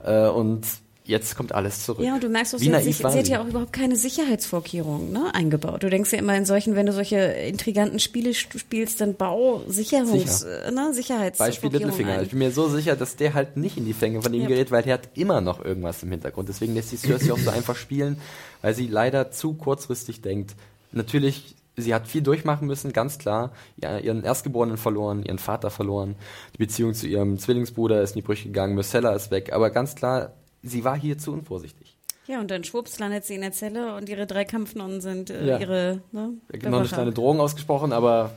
Äh, 0.03 0.27
und 0.30 0.65
jetzt 1.05 1.35
kommt 1.35 1.53
alles 1.53 1.84
zurück. 1.85 2.03
Ja, 2.05 2.13
und 2.15 2.23
du 2.23 2.30
merkst 2.30 2.55
auch, 2.55 2.59
sie, 2.59 2.73
hat 2.73 2.84
sich, 2.84 2.97
sie 2.97 3.03
hat 3.03 3.25
sie? 3.25 3.31
ja 3.31 3.41
auch 3.41 3.47
überhaupt 3.47 3.73
keine 3.73 3.95
Sicherheitsvorkehrungen 3.95 5.11
ne, 5.11 5.34
eingebaut. 5.34 5.84
Du 5.84 5.89
denkst 5.89 6.11
ja 6.13 6.19
immer 6.19 6.35
in 6.35 6.45
solchen, 6.45 6.75
wenn 6.75 6.85
du 6.85 6.93
solche 6.93 7.17
intriganten 7.17 7.99
Spiele 7.99 8.31
st- 8.31 8.57
spielst, 8.57 9.01
dann 9.01 9.15
bau 9.15 9.61
Sicherungs, 9.67 10.39
Sicher. 10.39 10.65
äh, 10.67 10.71
ne, 10.71 10.75
Beispiel 10.81 10.93
Sicherheitsvorkehrungen 10.93 11.71
Littlefinger. 11.80 12.13
ein. 12.13 12.23
Ich 12.23 12.30
bin 12.30 12.39
mir 12.39 12.51
so 12.51 12.69
sicher, 12.69 12.95
dass 12.95 13.15
der 13.15 13.34
halt 13.34 13.57
nicht 13.57 13.77
in 13.77 13.85
die 13.85 13.93
Fänge 13.93 14.21
von 14.21 14.34
ihm 14.34 14.43
Ja. 14.43 14.47
gerät, 14.47 14.71
weil 14.71 14.84
der 14.84 14.93
hat 14.95 15.09
immer 15.15 15.41
noch 15.41 15.63
irgendwas 15.63 16.03
im 16.03 16.09
Hintergrund. 16.11 16.49
Deswegen 16.49 16.73
lässt 16.73 16.91
die 16.91 16.97
Cersei 16.97 17.31
auch 17.34 17.38
so 17.39 17.49
einfach 17.49 17.75
spielen, 17.75 18.17
weil 18.61 18.73
sie 18.73 18.88
leider 18.88 19.31
zu 19.31 19.53
kurzfristig 19.53 20.21
denkt. 20.21 20.55
Natürlich, 20.91 21.55
sie 21.75 21.93
hat 21.93 22.07
viel 22.07 22.21
durchmachen 22.21 22.67
müssen, 22.67 22.93
ganz 22.93 23.17
klar. 23.17 23.51
Ja, 23.77 23.97
ihren 23.97 24.23
Erstgeborenen 24.23 24.77
verloren, 24.77 25.23
ihren 25.23 25.39
Vater 25.39 25.69
verloren. 25.69 26.15
Die 26.53 26.59
Beziehung 26.59 26.93
zu 26.93 27.07
ihrem 27.07 27.39
Zwillingsbruder 27.39 28.01
ist 28.01 28.11
in 28.11 28.21
die 28.21 28.25
Brüche 28.25 28.47
gegangen, 28.47 28.75
Myrcella 28.75 29.13
ist 29.13 29.31
weg. 29.31 29.51
Aber 29.53 29.69
ganz 29.71 29.95
klar, 29.95 30.34
sie 30.64 30.84
war 30.84 30.98
hier 30.98 31.18
zu 31.18 31.31
unvorsichtig. 31.34 31.98
Ja, 32.26 32.40
und 32.40 32.49
dann 32.49 32.64
schwupps 32.64 32.99
landet 32.99 33.26
sie 33.26 33.35
in 33.35 33.41
der 33.41 33.52
Zelle 33.52 33.95
und 33.95 34.07
ihre 34.07 34.26
drei 34.26 34.45
Kampfnonnen 34.45 35.02
sind 35.02 35.30
äh, 35.30 35.45
Ja. 35.45 35.57
ihre, 35.60 36.02
ne, 36.11 36.30
Da 36.48 36.57
gibt 36.57 36.72
noch 36.72 36.80
eine 36.80 36.88
kleine 36.88 37.11
Drohung 37.11 37.40
ausgesprochen, 37.41 37.91
aber 37.91 38.31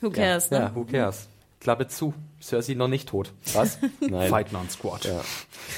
Who 0.00 0.10
cares, 0.10 0.50
ja, 0.50 0.58
ne? 0.58 0.64
ja, 0.66 0.74
who 0.74 0.84
cares? 0.84 1.28
Klappe 1.60 1.86
zu. 1.86 2.12
Cersei 2.40 2.74
noch 2.74 2.88
nicht 2.88 3.08
tot. 3.08 3.32
Was? 3.52 3.78
Nein. 4.00 4.28
Fight 4.28 4.52
Non-Squad. 4.52 5.04
Ja. 5.04 5.20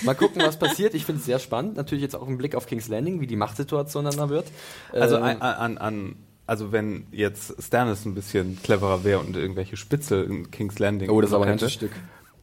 Mal 0.02 0.14
gucken, 0.14 0.40
was 0.40 0.58
passiert. 0.58 0.94
Ich 0.94 1.04
finde 1.04 1.18
es 1.18 1.26
sehr 1.26 1.38
spannend. 1.38 1.76
Natürlich 1.76 2.00
jetzt 2.02 2.16
auch 2.16 2.26
im 2.26 2.38
Blick 2.38 2.54
auf 2.54 2.64
King's 2.66 2.88
Landing, 2.88 3.20
wie 3.20 3.26
die 3.26 3.36
Machtsituation 3.36 4.06
dann 4.06 4.16
da 4.16 4.30
wird. 4.30 4.46
Also 4.92 5.16
Ähm, 5.16 5.22
an, 5.24 5.42
an, 5.42 5.76
an 5.78 6.16
also 6.46 6.72
wenn 6.72 7.06
jetzt 7.12 7.62
Stannis 7.62 8.06
ein 8.06 8.14
bisschen 8.14 8.58
cleverer 8.62 9.04
wäre 9.04 9.18
und 9.20 9.36
irgendwelche 9.36 9.76
Spitze 9.76 10.22
in 10.22 10.50
King's 10.50 10.78
Landing 10.78 11.10
oh, 11.10 11.20
das 11.20 11.28
ist 11.30 11.34
aber 11.34 11.44
ein 11.44 11.58
Stück. 11.58 11.92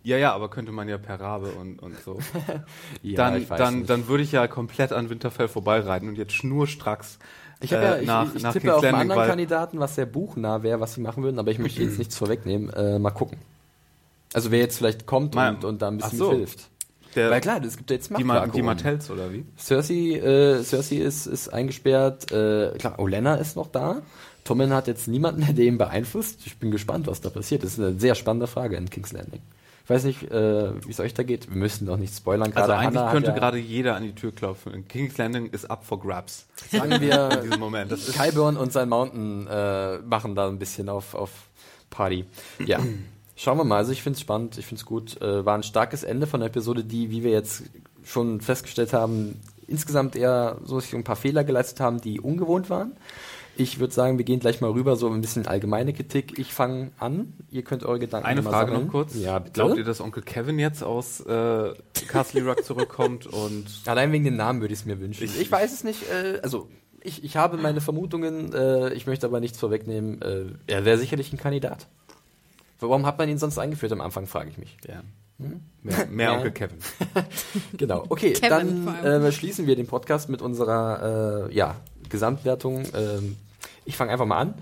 Ja, 0.04 0.18
ja, 0.18 0.34
aber 0.34 0.50
könnte 0.50 0.72
man 0.72 0.90
ja 0.90 0.98
per 0.98 1.20
Rabe 1.20 1.52
und, 1.52 1.80
und 1.80 2.00
so. 2.04 2.20
Ja, 3.04 3.18
dann, 3.18 3.42
ich 3.42 3.50
weiß 3.50 3.58
dann, 3.58 3.80
nicht. 3.80 3.90
dann 3.90 4.08
würde 4.08 4.24
ich 4.24 4.32
ja 4.32 4.48
komplett 4.48 4.92
an 4.92 5.10
Winterfell 5.10 5.48
vorbeireiten 5.48 6.10
und 6.10 6.18
jetzt 6.18 6.34
schnurstracks 6.34 7.20
Ich, 7.62 7.74
hab 7.74 7.84
ja, 7.84 7.96
äh, 7.96 8.02
ich, 8.02 8.08
nach, 8.08 8.36
ich 8.36 8.44
nach 8.44 8.54
tippe 8.54 8.76
auf 8.76 8.84
einen 8.84 8.96
anderen 8.96 9.22
weil 9.22 9.30
Kandidaten, 9.30 9.80
was 9.80 9.96
sehr 9.96 10.08
buchnah 10.08 10.64
wäre, 10.64 10.80
was 10.80 10.96
sie 10.96 11.02
machen 11.02 11.24
würden, 11.24 11.40
aber 11.40 11.52
ich 11.52 11.60
möchte 11.60 11.84
jetzt 11.84 11.98
nichts 12.00 12.18
vorwegnehmen. 12.18 12.72
Äh, 12.74 13.00
mal 13.00 13.12
gucken. 13.12 13.38
Also 14.34 14.50
wer 14.52 14.60
jetzt 14.60 14.78
vielleicht 14.78 15.06
kommt 15.06 15.36
Mal- 15.36 15.56
und, 15.56 15.66
und 15.66 15.82
da 15.82 15.90
ein 15.90 15.98
bisschen 15.98 16.18
so. 16.18 16.32
hilft. 16.32 16.70
der, 17.16 17.30
Weil 17.30 17.42
klar, 17.42 17.64
es 17.64 17.78
gibt 17.78 17.90
ja 17.90 17.96
jetzt 17.98 18.10
die, 18.10 18.14
Ma 18.14 18.20
die 18.20 18.24
Machtvakuum. 18.24 18.66
Martells 18.66 19.12
oder 19.12 19.32
wie? 19.32 19.46
Cersei, 19.58 20.18
äh, 20.18 20.64
Cersei 20.64 20.98
ist, 20.98 21.28
ist 21.28 21.50
eingesperrt. 21.50 22.32
Äh, 22.32 22.78
klar, 22.78 22.98
Olenna 22.98 23.36
ist 23.36 23.56
noch 23.56 23.68
da. 23.68 24.02
Tommen 24.44 24.74
hat 24.74 24.88
jetzt 24.88 25.08
niemanden 25.08 25.42
mehr, 25.42 25.54
der 25.54 25.66
ihn 25.66 25.78
beeinflusst. 25.78 26.40
Ich 26.46 26.58
bin 26.58 26.72
gespannt, 26.72 27.08
was 27.08 27.22
da 27.22 27.30
passiert. 27.30 27.64
Das 27.64 27.74
ist 27.74 27.80
eine 27.80 28.00
sehr 28.00 28.16
spannende 28.16 28.48
Frage 28.48 28.76
in 28.78 28.90
King's 28.90 29.12
Landing. 29.12 29.42
Ich 29.92 29.96
weiß 29.98 30.04
nicht, 30.06 30.24
äh, 30.32 30.86
wie 30.86 30.90
es 30.90 31.00
euch 31.02 31.14
da 31.14 31.24
geht. 31.24 31.50
Wir 31.50 31.58
müssen 31.58 31.86
doch 31.86 31.98
nicht 31.98 32.16
spoilern. 32.16 32.44
Also 32.54 32.56
Gerade 32.56 32.78
eigentlich 32.78 33.00
Hannah 33.02 33.12
könnte 33.12 33.30
ja- 33.32 33.36
gerade 33.36 33.58
jeder 33.58 33.96
an 33.96 34.04
die 34.04 34.14
Tür 34.16 34.32
klopfen. 34.32 34.88
King's 34.88 35.18
Landing 35.18 35.48
ist 35.48 35.70
up 35.70 35.84
for 35.86 36.00
grabs. 36.00 36.48
sagen 36.72 36.92
In 36.94 37.02
wir, 37.02 37.28
diesem 37.44 37.60
Moment. 37.60 37.92
Das 37.92 38.12
Kyburn 38.14 38.56
und 38.56 38.72
sein 38.72 38.88
Mountain 38.88 39.48
äh, 39.48 39.98
machen 40.00 40.34
da 40.36 40.48
ein 40.48 40.60
bisschen 40.60 40.88
auf, 40.88 41.14
auf 41.14 41.30
Party. 41.90 42.24
Ja. 42.66 42.80
Schauen 43.36 43.58
wir 43.58 43.66
mal. 43.66 43.78
Also 43.78 43.92
ich 43.92 44.02
finde 44.02 44.16
es 44.16 44.22
spannend, 44.22 44.58
ich 44.58 44.66
finde 44.66 44.80
es 44.80 44.86
gut. 44.86 45.20
Äh, 45.22 45.46
war 45.46 45.56
ein 45.56 45.64
starkes 45.64 46.04
Ende 46.04 46.26
von 46.26 46.40
der 46.40 46.48
Episode, 46.48 46.86
die, 46.86 47.10
wie 47.12 47.24
wir 47.24 47.32
jetzt 47.32 47.64
schon 48.06 48.40
festgestellt 48.40 48.94
haben, 48.94 49.42
insgesamt 49.68 50.16
eher 50.16 50.58
so 50.64 50.82
ein 50.94 51.04
paar 51.04 51.16
Fehler 51.18 51.44
geleistet 51.44 51.82
haben, 51.82 52.00
die 52.00 52.22
ungewohnt 52.22 52.70
waren. 52.70 52.94
Ich 53.58 53.80
würde 53.80 53.94
sagen, 53.94 54.18
wir 54.18 54.26
gehen 54.26 54.40
gleich 54.40 54.62
mal 54.62 54.72
rüber, 54.72 54.96
so 54.96 55.10
ein 55.10 55.22
bisschen 55.22 55.46
allgemeine 55.46 55.94
Kritik. 55.94 56.40
Ich 56.40 56.54
fange 56.54 56.92
an. 57.00 57.34
Ihr 57.52 57.64
könnt 57.64 57.84
eure 57.84 58.00
Gedanken 58.00 58.26
Eine 58.28 58.42
mal 58.42 58.50
Frage 58.52 58.72
sammeln. 58.72 58.86
noch 58.88 58.92
kurz. 58.92 59.16
Ja, 59.16 59.40
bitte. 59.40 59.54
Glaubt 59.54 59.78
ihr, 59.78 59.84
dass 59.84 60.02
Onkel 60.02 60.24
Kevin 60.24 60.58
jetzt 60.58 60.84
aus 60.84 61.20
äh, 61.22 61.74
Castle 62.08 62.44
Rock 62.46 62.64
zurückkommt 62.64 63.28
und 63.28 63.66
Allein 63.86 64.12
wegen 64.12 64.24
den 64.24 64.36
Namen 64.38 64.62
würde 64.62 64.74
ich 64.74 64.80
es 64.80 64.86
mir 64.86 65.00
wünschen. 65.00 65.24
Ich- 65.26 65.40
Ich, 65.40 65.52
weiß 65.52 65.74
es 65.74 65.84
nicht. 65.84 66.04
Äh, 66.12 66.40
also 66.42 66.70
ich, 67.04 67.24
ich 67.24 67.36
habe 67.38 67.58
meine 67.58 67.82
Vermutungen. 67.82 68.54
Äh, 68.54 68.94
ich 68.94 69.06
möchte 69.06 69.26
aber 69.28 69.40
nichts 69.40 69.60
vorwegnehmen. 69.60 70.22
Äh, 70.22 70.46
er 70.68 70.86
wäre 70.86 70.98
sicherlich 70.98 71.32
ein 71.34 71.38
Kandidat. 71.38 71.88
Warum 72.80 73.06
hat 73.06 73.18
man 73.20 73.30
ihn 73.30 73.38
sonst 73.38 73.60
eingeführt 73.60 73.92
am 73.92 74.02
Anfang, 74.02 74.26
frage 74.26 74.50
ich 74.50 74.58
mich. 74.58 74.76
ja, 74.88 75.04
mehr, 75.84 76.08
mehr 76.08 76.26
Ja. 76.32 76.38
Onkel 76.38 76.52
Kevin? 76.52 76.78
Genau. 77.78 78.06
Okay, 78.10 78.34
Kevin 78.34 78.86
dann 78.88 79.24
äh, 79.24 79.32
schließen 79.32 79.68
wir 79.68 79.76
den 79.76 79.88
Podcast 79.88 80.30
mit 80.30 80.42
unserer 80.42 81.48
äh, 81.50 81.54
ja, 81.56 81.76
Gesamtwertung. 82.12 82.84
Ähm, 82.96 83.38
ich 83.86 83.98
fange 83.98 84.12
einfach 84.12 84.26
mal 84.26 84.38
an. 84.40 84.54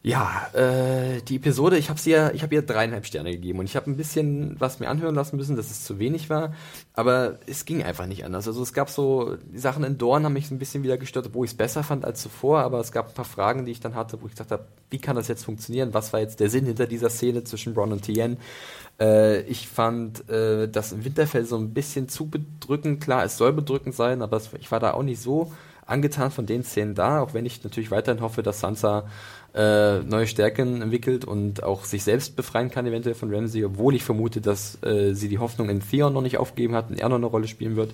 Ja, 0.00 0.48
äh, 0.54 1.20
die 1.22 1.36
Episode, 1.36 1.76
ich 1.76 1.90
habe 1.90 1.98
ihr, 2.04 2.32
ich 2.32 2.48
ihr 2.48 2.62
dreieinhalb 2.62 3.04
Sterne 3.04 3.32
gegeben 3.32 3.58
und 3.58 3.64
ich 3.64 3.74
habe 3.74 3.90
ein 3.90 3.96
bisschen 3.96 4.54
was 4.60 4.78
mir 4.78 4.88
anhören 4.88 5.16
lassen 5.16 5.36
müssen, 5.36 5.56
dass 5.56 5.72
es 5.72 5.84
zu 5.84 5.98
wenig 5.98 6.30
war, 6.30 6.54
aber 6.94 7.40
es 7.46 7.64
ging 7.64 7.82
einfach 7.82 8.06
nicht 8.06 8.24
anders. 8.24 8.46
Also 8.46 8.62
es 8.62 8.72
gab 8.72 8.90
so 8.90 9.36
die 9.52 9.58
Sachen 9.58 9.82
in 9.82 9.98
Dorn 9.98 10.24
haben 10.24 10.34
mich 10.34 10.52
ein 10.52 10.60
bisschen 10.60 10.84
wieder 10.84 10.98
gestört, 10.98 11.34
wo 11.34 11.42
ich 11.42 11.50
es 11.50 11.56
besser 11.56 11.82
fand 11.82 12.04
als 12.04 12.22
zuvor, 12.22 12.60
aber 12.60 12.78
es 12.78 12.92
gab 12.92 13.08
ein 13.08 13.14
paar 13.14 13.24
Fragen, 13.24 13.66
die 13.66 13.72
ich 13.72 13.80
dann 13.80 13.96
hatte, 13.96 14.22
wo 14.22 14.26
ich 14.26 14.32
gesagt 14.32 14.52
habe, 14.52 14.66
wie 14.88 15.00
kann 15.00 15.16
das 15.16 15.26
jetzt 15.26 15.44
funktionieren? 15.44 15.92
Was 15.92 16.12
war 16.12 16.20
jetzt 16.20 16.38
der 16.38 16.48
Sinn 16.48 16.66
hinter 16.66 16.86
dieser 16.86 17.10
Szene 17.10 17.42
zwischen 17.42 17.74
Bron 17.74 17.90
und 17.90 18.02
Tien? 18.02 18.38
Äh, 19.00 19.42
ich 19.42 19.68
fand 19.68 20.30
äh, 20.30 20.68
das 20.68 20.92
im 20.92 21.04
Winterfell 21.04 21.44
so 21.44 21.58
ein 21.58 21.74
bisschen 21.74 22.08
zu 22.08 22.30
bedrückend. 22.30 23.02
Klar, 23.02 23.24
es 23.24 23.36
soll 23.36 23.52
bedrückend 23.52 23.96
sein, 23.96 24.22
aber 24.22 24.40
ich 24.60 24.70
war 24.70 24.78
da 24.78 24.92
auch 24.94 25.02
nicht 25.02 25.20
so 25.20 25.52
angetan 25.88 26.30
von 26.30 26.46
den 26.46 26.62
Szenen 26.62 26.94
da, 26.94 27.20
auch 27.20 27.34
wenn 27.34 27.46
ich 27.46 27.64
natürlich 27.64 27.90
weiterhin 27.90 28.22
hoffe, 28.22 28.42
dass 28.42 28.60
Sansa 28.60 29.08
äh, 29.54 30.00
neue 30.00 30.26
Stärken 30.26 30.82
entwickelt 30.82 31.24
und 31.24 31.62
auch 31.62 31.84
sich 31.84 32.04
selbst 32.04 32.36
befreien 32.36 32.70
kann, 32.70 32.86
eventuell 32.86 33.14
von 33.14 33.34
Ramsey, 33.34 33.64
obwohl 33.64 33.94
ich 33.94 34.04
vermute, 34.04 34.40
dass 34.40 34.78
äh, 34.82 35.14
sie 35.14 35.28
die 35.28 35.38
Hoffnung 35.38 35.70
in 35.70 35.80
Theon 35.80 36.12
noch 36.12 36.20
nicht 36.20 36.38
aufgegeben 36.38 36.74
hat 36.74 36.90
und 36.90 37.00
er 37.00 37.08
noch 37.08 37.16
eine 37.16 37.26
Rolle 37.26 37.48
spielen 37.48 37.76
wird. 37.76 37.92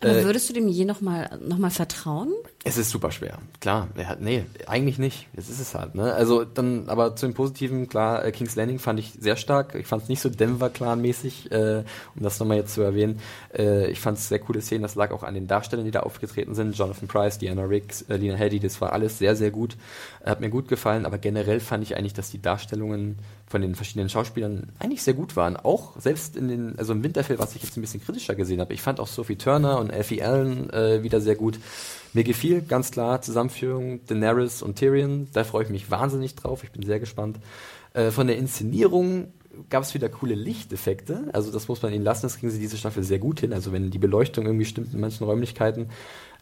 Aber 0.00 0.18
äh, 0.18 0.24
würdest 0.24 0.48
du 0.48 0.52
dem 0.52 0.68
je 0.68 0.84
nochmal 0.84 1.38
noch 1.46 1.58
mal 1.58 1.70
vertrauen? 1.70 2.32
Es 2.66 2.78
ist 2.78 2.90
super 2.90 3.10
schwer, 3.10 3.38
klar. 3.60 3.88
Hat, 4.04 4.20
nee, 4.20 4.44
eigentlich 4.66 4.98
nicht. 4.98 5.28
Das 5.34 5.50
ist 5.50 5.60
es 5.60 5.74
halt. 5.74 5.94
Ne? 5.94 6.14
Also 6.14 6.44
dann, 6.44 6.88
aber 6.88 7.14
zu 7.14 7.26
dem 7.26 7.34
Positiven, 7.34 7.88
klar, 7.88 8.24
äh, 8.24 8.32
King's 8.32 8.56
Landing 8.56 8.78
fand 8.78 8.98
ich 8.98 9.12
sehr 9.18 9.36
stark. 9.36 9.74
Ich 9.74 9.86
fand 9.86 10.02
es 10.04 10.08
nicht 10.08 10.20
so 10.20 10.30
Denver-Clan-mäßig, 10.30 11.52
äh, 11.52 11.84
um 12.16 12.22
das 12.22 12.40
nochmal 12.40 12.56
jetzt 12.56 12.74
zu 12.74 12.80
erwähnen. 12.80 13.20
Äh, 13.54 13.90
ich 13.90 14.00
fand 14.00 14.18
es 14.18 14.28
sehr 14.28 14.38
coole 14.38 14.62
Szenen. 14.62 14.82
Das 14.82 14.94
lag 14.94 15.10
auch 15.10 15.22
an 15.22 15.34
den 15.34 15.46
Darstellern, 15.46 15.84
die 15.84 15.90
da 15.90 16.00
aufgetreten 16.00 16.54
sind. 16.54 16.76
Jonathan 16.76 17.06
Price, 17.06 17.38
Diana 17.38 17.64
Riggs, 17.64 18.02
äh, 18.02 18.16
Lena 18.16 18.36
Headey, 18.36 18.60
das 18.60 18.80
war 18.80 18.92
alles 18.92 19.18
sehr, 19.18 19.36
sehr 19.36 19.50
gut. 19.50 19.76
Hat 20.24 20.40
mir 20.40 20.48
gut 20.48 20.68
gefallen. 20.68 21.04
Aber 21.04 21.18
generell 21.18 21.60
fand 21.60 21.82
ich 21.82 21.96
eigentlich, 21.96 22.14
dass 22.14 22.30
die 22.30 22.40
Darstellungen 22.40 23.18
von 23.54 23.62
den 23.62 23.76
verschiedenen 23.76 24.08
Schauspielern 24.08 24.72
eigentlich 24.80 25.04
sehr 25.04 25.14
gut 25.14 25.36
waren. 25.36 25.56
Auch 25.56 25.92
selbst 26.00 26.36
in 26.36 26.48
den, 26.48 26.76
also 26.76 26.92
im 26.92 27.04
Winterfell, 27.04 27.38
was 27.38 27.54
ich 27.54 27.62
jetzt 27.62 27.76
ein 27.76 27.82
bisschen 27.82 28.02
kritischer 28.02 28.34
gesehen 28.34 28.60
habe. 28.60 28.74
Ich 28.74 28.82
fand 28.82 28.98
auch 28.98 29.06
Sophie 29.06 29.36
Turner 29.36 29.78
und 29.78 29.90
Effie 29.90 30.24
Allen 30.24 30.70
äh, 30.70 31.04
wieder 31.04 31.20
sehr 31.20 31.36
gut. 31.36 31.60
Mir 32.14 32.24
gefiel 32.24 32.62
ganz 32.62 32.90
klar 32.90 33.22
Zusammenführung 33.22 34.04
Daenerys 34.06 34.60
und 34.60 34.74
Tyrion. 34.74 35.28
Da 35.34 35.44
freue 35.44 35.62
ich 35.62 35.70
mich 35.70 35.88
wahnsinnig 35.88 36.34
drauf. 36.34 36.64
Ich 36.64 36.72
bin 36.72 36.82
sehr 36.82 36.98
gespannt. 36.98 37.38
Äh, 37.92 38.10
von 38.10 38.26
der 38.26 38.38
Inszenierung 38.38 39.28
gab 39.70 39.84
es 39.84 39.94
wieder 39.94 40.08
coole 40.08 40.34
Lichteffekte. 40.34 41.28
Also 41.32 41.52
das 41.52 41.68
muss 41.68 41.80
man 41.80 41.92
ihnen 41.92 42.02
lassen. 42.02 42.22
Das 42.22 42.38
kriegen 42.38 42.50
sie 42.50 42.58
diese 42.58 42.76
Staffel 42.76 43.04
sehr 43.04 43.20
gut 43.20 43.38
hin. 43.38 43.52
Also 43.52 43.70
wenn 43.70 43.92
die 43.92 43.98
Beleuchtung 43.98 44.46
irgendwie 44.46 44.64
stimmt 44.64 44.92
in 44.92 44.98
manchen 44.98 45.22
Räumlichkeiten. 45.22 45.90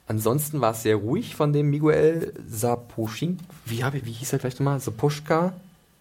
Ansonsten 0.06 0.62
war 0.62 0.72
es 0.72 0.82
sehr 0.82 0.96
ruhig 0.96 1.36
von 1.36 1.52
dem 1.52 1.68
Miguel 1.68 2.32
Saposchin. 2.48 3.38
Wie, 3.66 3.82
wie 3.82 4.12
hieß 4.12 4.32
er 4.32 4.38
gleich 4.38 4.58
nochmal? 4.58 4.80
Saposchka? 4.80 5.52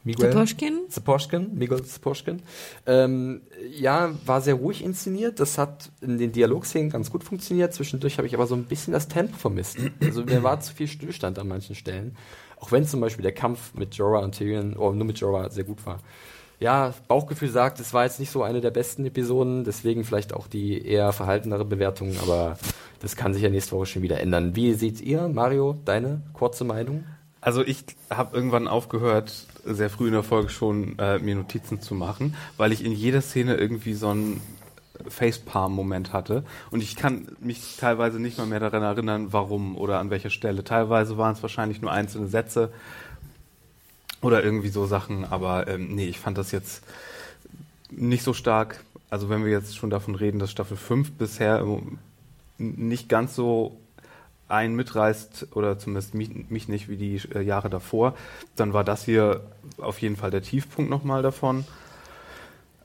Miguel 0.04 0.32
Saposchkin? 0.32 0.80
Saposchkin, 0.90 1.52
Miguel 1.54 1.84
Saposchkin. 1.84 2.42
Ähm, 2.86 3.42
ja, 3.72 4.14
war 4.26 4.42
sehr 4.42 4.56
ruhig 4.56 4.84
inszeniert. 4.84 5.40
Das 5.40 5.58
hat 5.58 5.92
in 6.02 6.18
den 6.18 6.32
Dialogszenen 6.32 6.90
ganz 6.90 7.12
gut 7.12 7.24
funktioniert. 7.24 7.74
Zwischendurch 7.74 8.18
habe 8.18 8.28
ich 8.28 8.34
aber 8.34 8.48
so 8.48 8.56
ein 8.56 8.66
bisschen 8.66 8.94
das 8.94 9.08
Tempo 9.08 9.38
vermisst. 9.38 9.78
Also 10.02 10.24
mir 10.24 10.42
war 10.44 10.60
zu 10.60 10.74
viel 10.74 10.88
Stillstand 10.88 11.38
an 11.38 11.48
manchen 11.48 11.76
Stellen. 11.76 12.18
Auch 12.60 12.72
wenn 12.72 12.86
zum 12.86 13.00
Beispiel 13.00 13.24
der 13.24 13.34
Kampf 13.34 13.74
mit 13.74 13.96
Jorah 13.96 14.24
und 14.24 14.36
Tyrion, 14.36 14.74
oder 14.74 14.90
oh, 14.90 14.92
nur 14.94 15.06
mit 15.06 15.20
Jorah, 15.20 15.50
sehr 15.50 15.64
gut 15.64 15.86
war. 15.86 16.00
Ja, 16.60 16.94
Bauchgefühl 17.08 17.50
sagt, 17.50 17.80
es 17.80 17.92
war 17.92 18.04
jetzt 18.04 18.20
nicht 18.20 18.30
so 18.30 18.44
eine 18.44 18.62
der 18.62 18.70
besten 18.70 19.04
Episoden, 19.04 19.64
deswegen 19.64 20.04
vielleicht 20.04 20.32
auch 20.32 20.46
die 20.46 20.86
eher 20.86 21.12
verhaltenere 21.12 21.66
Bewertung, 21.66 22.16
aber 22.22 22.60
das 23.00 23.16
kann 23.16 23.34
sich 23.34 23.42
ja 23.42 23.50
nächste 23.50 23.76
Woche 23.76 23.88
schon 23.88 24.04
wieder 24.04 24.20
ändern. 24.20 24.56
Wie 24.56 24.74
seht 24.74 25.02
ihr, 25.02 25.28
Mario, 25.28 25.80
deine 25.86 26.22
kurze 26.34 26.64
Meinung? 26.64 27.04
Also 27.42 27.66
ich 27.66 27.84
habe 28.12 28.36
irgendwann 28.36 28.68
aufgehört, 28.68 29.48
sehr 29.66 29.90
früh 29.90 30.08
in 30.08 30.14
der 30.14 30.24
Folge 30.24 30.50
schon 30.50 30.98
äh, 31.00 31.18
mir 31.18 31.36
Notizen 31.36 31.82
zu 31.82 31.96
machen, 31.96 32.36
weil 32.58 32.72
ich 32.72 32.86
in 32.86 32.92
jeder 32.92 33.22
Szene 33.22 33.56
irgendwie 33.56 33.96
so 33.96 34.10
einen 34.10 34.42
Facepalm-Moment 35.08 36.14
hatte. 36.14 36.44
Und 36.70 36.84
ich 36.84 36.96
kann 36.96 37.28
mich 37.40 37.78
teilweise 37.78 38.20
nicht 38.20 38.38
mal 38.38 38.46
mehr 38.46 38.60
daran 38.60 38.84
erinnern, 38.84 39.34
warum 39.34 39.76
oder 39.76 40.00
an 40.00 40.12
welcher 40.12 40.30
Stelle. 40.30 40.64
Teilweise 40.64 41.18
waren 41.18 41.34
es 41.34 41.42
wahrscheinlich 41.42 41.82
nur 41.82 41.92
einzelne 41.92 42.28
Sätze 42.28 42.72
oder 44.22 44.44
irgendwie 44.44 44.70
so 44.70 44.86
Sachen, 44.86 45.26
aber 45.26 45.68
ähm, 45.68 45.96
nee, 45.96 46.06
ich 46.06 46.20
fand 46.20 46.38
das 46.38 46.52
jetzt 46.52 46.84
nicht 47.90 48.24
so 48.24 48.34
stark. 48.34 48.84
Also 49.10 49.30
wenn 49.30 49.44
wir 49.44 49.52
jetzt 49.52 49.76
schon 49.76 49.90
davon 49.90 50.14
reden, 50.14 50.38
dass 50.38 50.52
Staffel 50.52 50.78
5 50.78 51.14
bisher 51.14 51.66
nicht 52.60 53.10
ganz 53.10 53.36
so 53.36 53.81
einen 54.52 54.76
mitreißt, 54.76 55.48
oder 55.54 55.80
zumindest 55.80 56.14
mich, 56.14 56.50
mich 56.50 56.68
nicht 56.68 56.90
wie 56.90 56.98
die 56.98 57.22
äh, 57.34 57.42
Jahre 57.42 57.70
davor, 57.70 58.16
dann 58.56 58.74
war 58.74 58.84
das 58.84 59.04
hier 59.06 59.42
auf 59.78 60.00
jeden 60.00 60.16
Fall 60.16 60.32
der 60.32 60.42
Tiefpunkt 60.42 60.90
nochmal 60.90 61.22
davon. 61.22 61.66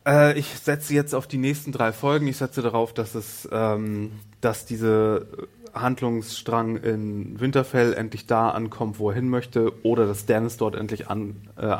Äh, 0.06 0.38
ich 0.38 0.46
setze 0.46 0.94
jetzt 0.94 1.14
auf 1.14 1.26
die 1.26 1.38
nächsten 1.38 1.72
drei 1.72 1.92
Folgen. 1.92 2.26
Ich 2.28 2.38
setze 2.38 2.62
darauf, 2.62 2.94
dass 2.94 3.14
es, 3.14 3.48
ähm, 3.52 4.12
dass 4.40 4.64
diese 4.64 5.26
Handlungsstrang 5.74 6.76
in 6.76 7.38
Winterfell 7.40 7.92
endlich 7.92 8.26
da 8.26 8.50
ankommt, 8.50 8.98
wo 8.98 9.10
er 9.10 9.16
hin 9.16 9.28
möchte, 9.28 9.72
oder 9.84 10.06
dass 10.06 10.26
Dennis 10.26 10.56
dort 10.56 10.74
endlich 10.76 11.08
an, 11.08 11.36
äh, 11.56 11.76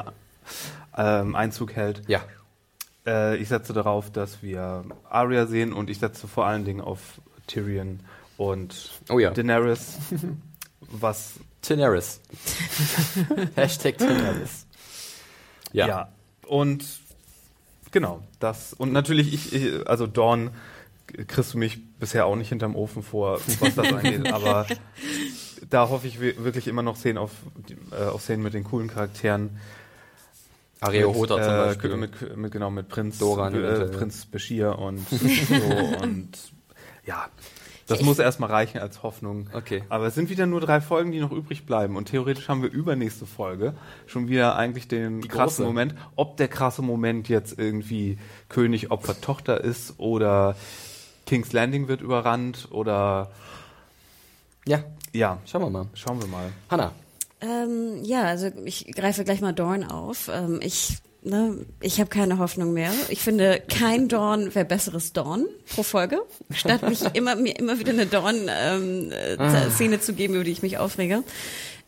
ähm, 0.97 1.35
Einzug 1.35 1.73
hält. 1.75 2.03
Ja. 2.09 2.21
Äh, 3.07 3.37
ich 3.37 3.49
setze 3.49 3.73
darauf, 3.73 4.11
dass 4.11 4.43
wir 4.43 4.85
Arya 5.09 5.47
sehen 5.47 5.73
und 5.73 5.89
ich 5.89 5.99
setze 5.99 6.29
vor 6.29 6.47
allen 6.47 6.65
Dingen 6.65 6.81
auf 6.81 7.21
Tyrion 7.47 8.01
und 8.37 8.91
oh 9.09 9.19
ja. 9.19 9.31
Daenerys, 9.31 9.97
was... 10.81 11.35
Daenerys. 11.67 12.21
Hashtag 13.57 13.99
Daenerys. 13.99 14.67
Ja. 15.73 15.89
ja. 15.89 16.09
Und 16.47 16.85
genau, 17.91 18.23
das. 18.39 18.73
Und 18.73 18.93
natürlich, 18.93 19.35
ich, 19.35 19.53
ich, 19.53 19.89
also 19.89 20.07
Dawn 20.07 20.51
kriegst 21.27 21.55
du 21.55 21.59
mich 21.59 21.79
bisher 21.99 22.27
auch 22.27 22.37
nicht 22.37 22.49
hinterm 22.49 22.77
Ofen 22.77 23.03
vor, 23.03 23.41
was 23.61 23.75
das 23.75 23.93
angeht, 23.93 24.33
aber 24.33 24.67
da 25.71 25.89
hoffe 25.89 26.07
ich 26.07 26.21
wirklich 26.21 26.69
immer 26.69 26.83
noch 26.83 26.97
Szenen 26.97 27.19
auf, 27.19 27.31
äh, 27.93 28.05
auf 28.05 28.23
Szenen 28.23 28.43
mit 28.43 28.55
den 28.55 28.65
coolen 28.65 28.89
Charakteren. 28.89 29.59
Ario 30.81 31.15
Hota 31.15 31.35
zum 31.35 31.43
äh, 31.43 31.57
Beispiel. 31.57 31.97
Mit, 31.97 32.37
mit, 32.37 32.53
genau, 32.53 32.71
mit 32.71 32.89
Prinz, 32.89 33.19
Doran, 33.19 33.55
äh, 33.55 33.87
Prinz 33.87 34.27
Bashir 34.27 34.79
und 34.79 35.09
so 35.09 36.03
und 36.03 36.39
ja, 37.07 37.29
das 37.87 38.01
ich 38.01 38.05
muss 38.05 38.19
erstmal 38.19 38.51
reichen 38.51 38.79
als 38.79 39.03
Hoffnung. 39.03 39.49
Okay. 39.53 39.85
Aber 39.89 40.07
es 40.07 40.15
sind 40.15 40.29
wieder 40.29 40.47
nur 40.47 40.61
drei 40.61 40.81
Folgen, 40.81 41.13
die 41.13 41.21
noch 41.21 41.31
übrig 41.31 41.67
bleiben. 41.67 41.97
Und 41.97 42.07
theoretisch 42.09 42.49
haben 42.49 42.63
wir 42.63 42.71
übernächste 42.71 43.27
Folge 43.27 43.75
schon 44.07 44.29
wieder 44.29 44.57
eigentlich 44.57 44.89
den 44.89 45.21
die 45.21 45.29
krassen 45.29 45.65
große. 45.65 45.67
Moment. 45.67 45.95
Ob 46.17 46.37
der 46.37 46.49
krasse 46.49 46.83
Moment 46.83 47.29
jetzt 47.29 47.59
irgendwie 47.59 48.19
König 48.49 48.91
Opfer 48.91 49.21
Tochter 49.21 49.63
ist 49.63 49.95
oder 49.99 50.57
King's 51.27 51.53
Landing 51.53 51.87
wird 51.89 52.01
überrannt 52.01 52.69
oder 52.71 53.31
ja. 54.67 54.83
Ja. 55.13 55.39
Schauen 55.47 55.63
wir 55.63 55.71
mal. 55.71 55.87
Schauen 55.95 56.21
wir 56.21 56.29
mal. 56.29 56.51
Hanna. 56.71 56.93
Ähm, 57.41 58.03
ja, 58.03 58.23
also 58.25 58.51
ich 58.65 58.87
greife 58.95 59.25
gleich 59.25 59.41
mal 59.41 59.53
Dorn 59.53 59.85
auf. 59.85 60.29
Ähm, 60.33 60.59
ich 60.63 60.99
ne, 61.27 61.67
ich 61.81 62.01
habe 62.01 62.09
keine 62.09 62.39
Hoffnung 62.39 62.73
mehr. 62.73 62.93
Ich 63.09 63.21
finde, 63.21 63.63
kein 63.69 64.09
Dorn 64.09 64.55
wäre 64.55 64.65
besseres 64.65 65.13
Dorn 65.13 65.47
pro 65.69 65.83
Folge, 65.83 66.21
statt 66.51 66.89
mich 66.89 67.03
immer 67.15 67.37
mir 67.37 67.59
immer 67.59 67.79
wieder 67.79 67.93
eine 67.93 68.07
Dorn-Szene 68.07 68.55
ähm, 69.81 69.93
äh, 69.93 70.01
zu 70.01 70.13
geben, 70.15 70.35
über 70.35 70.45
die 70.45 70.53
ich 70.53 70.63
mich 70.63 70.79
aufrege. 70.79 71.23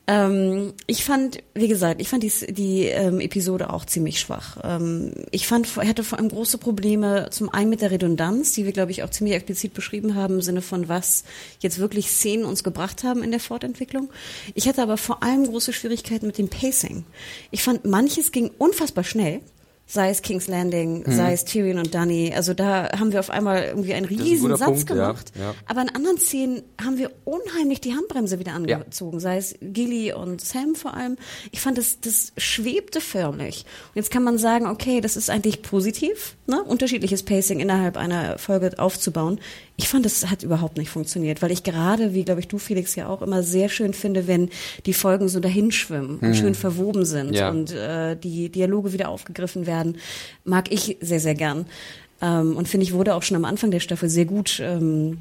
Ähm, 0.09 0.73
ich 0.87 1.05
fand, 1.05 1.43
wie 1.55 1.69
gesagt, 1.69 2.01
ich 2.01 2.09
fand 2.09 2.23
die, 2.23 2.33
die 2.49 2.85
ähm, 2.85 3.21
Episode 3.21 3.71
auch 3.71 3.85
ziemlich 3.85 4.19
schwach. 4.19 4.57
Ähm, 4.65 5.13
ich 5.33 5.47
fand, 5.47 5.77
hatte 5.77 6.03
vor 6.03 6.19
allem 6.19 6.31
große 6.31 6.57
Probleme, 6.57 7.29
zum 7.31 7.51
einen 7.51 7.69
mit 7.69 7.83
der 7.83 7.91
Redundanz, 7.91 8.53
die 8.55 8.65
wir, 8.65 8.73
glaube 8.73 8.91
ich, 8.91 9.03
auch 9.03 9.11
ziemlich 9.11 9.37
explizit 9.37 9.75
beschrieben 9.75 10.15
haben, 10.15 10.37
im 10.37 10.43
Sinne 10.43 10.63
von 10.63 10.89
was 10.89 11.25
jetzt 11.61 11.79
wirklich 11.79 12.09
Szenen 12.09 12.47
uns 12.47 12.65
gebracht 12.65 13.05
haben 13.05 13.23
in 13.23 13.31
der 13.31 13.41
Fortentwicklung. 13.41 14.09
Ich 14.55 14.67
hatte 14.67 14.83
aber 14.83 14.97
vor 14.97 15.23
allem 15.23 15.47
große 15.47 15.75
Schwierigkeiten 15.75 16.27
mit 16.27 16.39
dem 16.39 16.49
Pacing. 16.49 17.05
Ich 17.51 17.63
fand, 17.63 17.85
manches 17.85 18.33
ging 18.33 18.51
unfassbar 18.57 19.05
schnell 19.05 19.43
sei 19.89 20.11
es 20.11 20.21
King's 20.21 20.47
Landing, 20.47 21.03
mhm. 21.05 21.17
sei 21.17 21.33
es 21.33 21.47
Tyrion 21.47 21.79
und 21.79 21.95
Dany. 21.95 22.33
Also 22.37 22.53
da 22.53 22.91
haben 22.99 23.11
wir 23.11 23.21
auf 23.21 23.31
einmal 23.31 23.65
irgendwie 23.65 23.95
einen 23.95 24.05
riesen 24.05 24.53
ein 24.53 24.59
Satz 24.59 24.69
Punkt, 24.69 24.87
gemacht. 24.87 25.33
Ja, 25.35 25.43
ja. 25.43 25.55
Aber 25.67 25.81
in 25.81 25.89
anderen 25.89 26.19
Szenen 26.19 26.63
haben 26.81 26.99
wir 26.99 27.11
unheimlich 27.25 27.81
die 27.81 27.95
Handbremse 27.95 28.39
wieder 28.39 28.53
angezogen, 28.53 29.17
ja. 29.17 29.21
sei 29.21 29.37
es 29.39 29.55
Gilly 29.63 30.13
und 30.13 30.43
Sam 30.43 30.75
vor 30.75 30.95
allem. 30.95 31.17
Ich 31.53 31.61
fand, 31.63 31.79
das, 31.79 32.01
das 32.01 32.33
schwebte 32.37 33.01
förmlich. 33.01 33.65
Und 33.89 33.97
jetzt 33.97 34.11
kann 34.11 34.23
man 34.23 34.37
sagen, 34.37 34.67
okay, 34.67 35.01
das 35.01 35.17
ist 35.17 35.31
eigentlich 35.31 35.63
positiv, 35.63 36.37
ne? 36.47 36.63
unterschiedliches 36.63 37.23
Pacing 37.23 37.59
innerhalb 37.59 37.97
einer 37.97 38.39
Folge 38.39 38.79
aufzubauen. 38.79 39.41
Ich 39.81 39.89
fand, 39.89 40.05
das 40.05 40.29
hat 40.29 40.43
überhaupt 40.43 40.77
nicht 40.77 40.91
funktioniert, 40.91 41.41
weil 41.41 41.53
ich 41.53 41.63
gerade, 41.63 42.13
wie 42.13 42.25
glaube 42.25 42.41
ich 42.41 42.49
du 42.49 42.59
Felix 42.59 42.97
ja 42.97 43.09
auch 43.09 43.23
immer 43.23 43.45
sehr 43.45 43.69
schön 43.69 43.95
finde, 43.95 44.27
wenn 44.27 44.51
die 44.87 44.93
Folgen 44.93 45.29
so 45.29 45.39
dahinschwimmen 45.39 46.19
und 46.19 46.29
mhm. 46.29 46.35
schön 46.35 46.55
verwoben 46.57 47.05
sind 47.05 47.35
ja. 47.35 47.49
und 47.49 47.71
äh, 47.71 48.17
die 48.17 48.51
Dialoge 48.51 48.93
wieder 48.93 49.09
aufgegriffen 49.09 49.67
werden, 49.67 49.99
mag 50.45 50.73
ich 50.73 50.99
sehr 51.01 51.21
sehr 51.21 51.37
gern 51.37 51.67
ähm, 52.21 52.57
und 52.57 52.67
finde 52.67 52.85
ich 52.85 52.93
wurde 52.93 53.15
auch 53.15 53.23
schon 53.23 53.37
am 53.37 53.45
Anfang 53.45 53.71
der 53.71 53.79
Staffel 53.79 54.09
sehr 54.09 54.25
gut 54.25 54.61
ähm, 54.61 55.19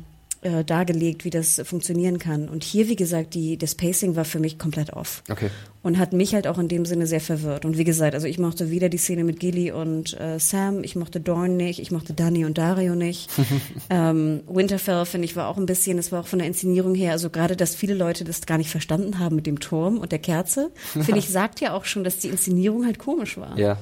äh, 0.47 0.63
dargelegt, 0.63 1.25
wie 1.25 1.29
das 1.29 1.61
funktionieren 1.65 2.19
kann. 2.19 2.47
Und 2.47 2.63
hier, 2.63 2.87
wie 2.87 2.95
gesagt, 2.95 3.33
die, 3.33 3.57
das 3.57 3.75
Pacing 3.75 4.15
war 4.15 4.23
für 4.23 4.39
mich 4.39 4.57
komplett 4.57 4.93
off. 4.93 5.21
Okay. 5.29 5.49
Und 5.83 5.99
hat 5.99 6.13
mich 6.13 6.33
halt 6.33 6.47
auch 6.47 6.57
in 6.57 6.69
dem 6.69 6.85
Sinne 6.85 7.05
sehr 7.05 7.19
verwirrt. 7.19 7.65
Und 7.65 7.77
wie 7.77 7.83
gesagt, 7.83 8.13
also 8.13 8.27
ich 8.27 8.39
mochte 8.39 8.71
weder 8.71 8.87
die 8.87 8.97
Szene 8.97 9.25
mit 9.25 9.39
Gilly 9.39 9.71
und 9.71 10.17
äh, 10.19 10.39
Sam, 10.39 10.83
ich 10.83 10.95
mochte 10.95 11.19
Dorn 11.19 11.57
nicht, 11.57 11.79
ich 11.79 11.91
mochte 11.91 12.13
Danny 12.13 12.45
und 12.45 12.57
Dario 12.57 12.95
nicht. 12.95 13.29
ähm, 13.89 14.41
Winterfell, 14.47 15.05
finde 15.05 15.25
ich, 15.25 15.35
war 15.35 15.49
auch 15.49 15.57
ein 15.57 15.65
bisschen, 15.65 15.97
es 15.97 16.11
war 16.11 16.21
auch 16.21 16.27
von 16.27 16.39
der 16.39 16.47
Inszenierung 16.47 16.95
her, 16.95 17.11
also 17.11 17.29
gerade, 17.29 17.57
dass 17.57 17.75
viele 17.75 17.93
Leute 17.93 18.23
das 18.23 18.45
gar 18.45 18.57
nicht 18.57 18.69
verstanden 18.69 19.19
haben 19.19 19.35
mit 19.35 19.47
dem 19.47 19.59
Turm 19.59 19.97
und 19.97 20.11
der 20.13 20.19
Kerze, 20.19 20.71
finde 20.93 21.17
ich, 21.17 21.29
sagt 21.29 21.59
ja 21.59 21.73
auch 21.73 21.83
schon, 21.85 22.03
dass 22.03 22.19
die 22.19 22.29
Inszenierung 22.29 22.85
halt 22.85 22.99
komisch 22.99 23.37
war. 23.37 23.57
Ja. 23.59 23.77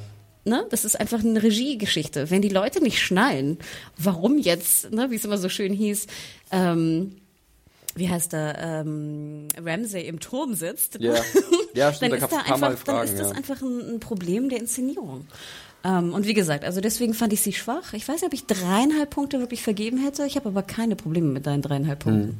Ne? 0.45 0.65
Das 0.69 0.85
ist 0.85 0.99
einfach 0.99 1.19
eine 1.19 1.41
Regiegeschichte. 1.41 2.29
Wenn 2.29 2.43
die 2.43 2.49
Leute 2.49 2.81
nicht 2.81 3.01
schnallen, 3.01 3.57
warum 3.97 4.37
jetzt, 4.37 4.91
ne, 4.91 5.09
wie 5.09 5.15
es 5.15 5.25
immer 5.25 5.39
so 5.39 5.49
schön 5.49 5.73
hieß, 5.73 6.05
ähm, 6.51 7.15
wie 7.95 8.09
heißt 8.09 8.33
er, 8.33 8.59
ähm, 8.59 9.47
Ramsay 9.57 10.05
im 10.05 10.19
Turm 10.19 10.53
sitzt, 10.53 10.97
Ja, 10.99 11.15
ja 11.73 11.93
stimmt, 11.93 12.13
dann 12.13 12.19
da 12.19 12.25
ist, 12.25 12.31
da 12.31 12.53
einfach, 12.53 12.59
dann 12.67 12.77
Fragen, 12.77 13.09
ist 13.09 13.19
das 13.19 13.31
ja. 13.31 13.35
einfach 13.35 13.61
ein, 13.61 13.95
ein 13.95 13.99
Problem 13.99 14.49
der 14.49 14.59
Inszenierung. 14.59 15.25
Ähm, 15.87 16.13
und 16.13 16.25
wie 16.25 16.33
gesagt, 16.33 16.65
also 16.65 16.81
deswegen 16.81 17.13
fand 17.13 17.31
ich 17.31 17.41
sie 17.41 17.53
schwach. 17.53 17.93
Ich 17.93 18.07
weiß 18.07 18.15
nicht, 18.21 18.25
ob 18.25 18.33
ich 18.33 18.45
dreieinhalb 18.47 19.09
Punkte 19.11 19.39
wirklich 19.39 19.61
vergeben 19.61 19.99
hätte. 20.03 20.25
Ich 20.25 20.35
habe 20.35 20.49
aber 20.49 20.63
keine 20.63 20.95
Probleme 20.95 21.27
mit 21.27 21.45
deinen 21.45 21.61
dreieinhalb 21.61 21.99
Punkten. 21.99 22.39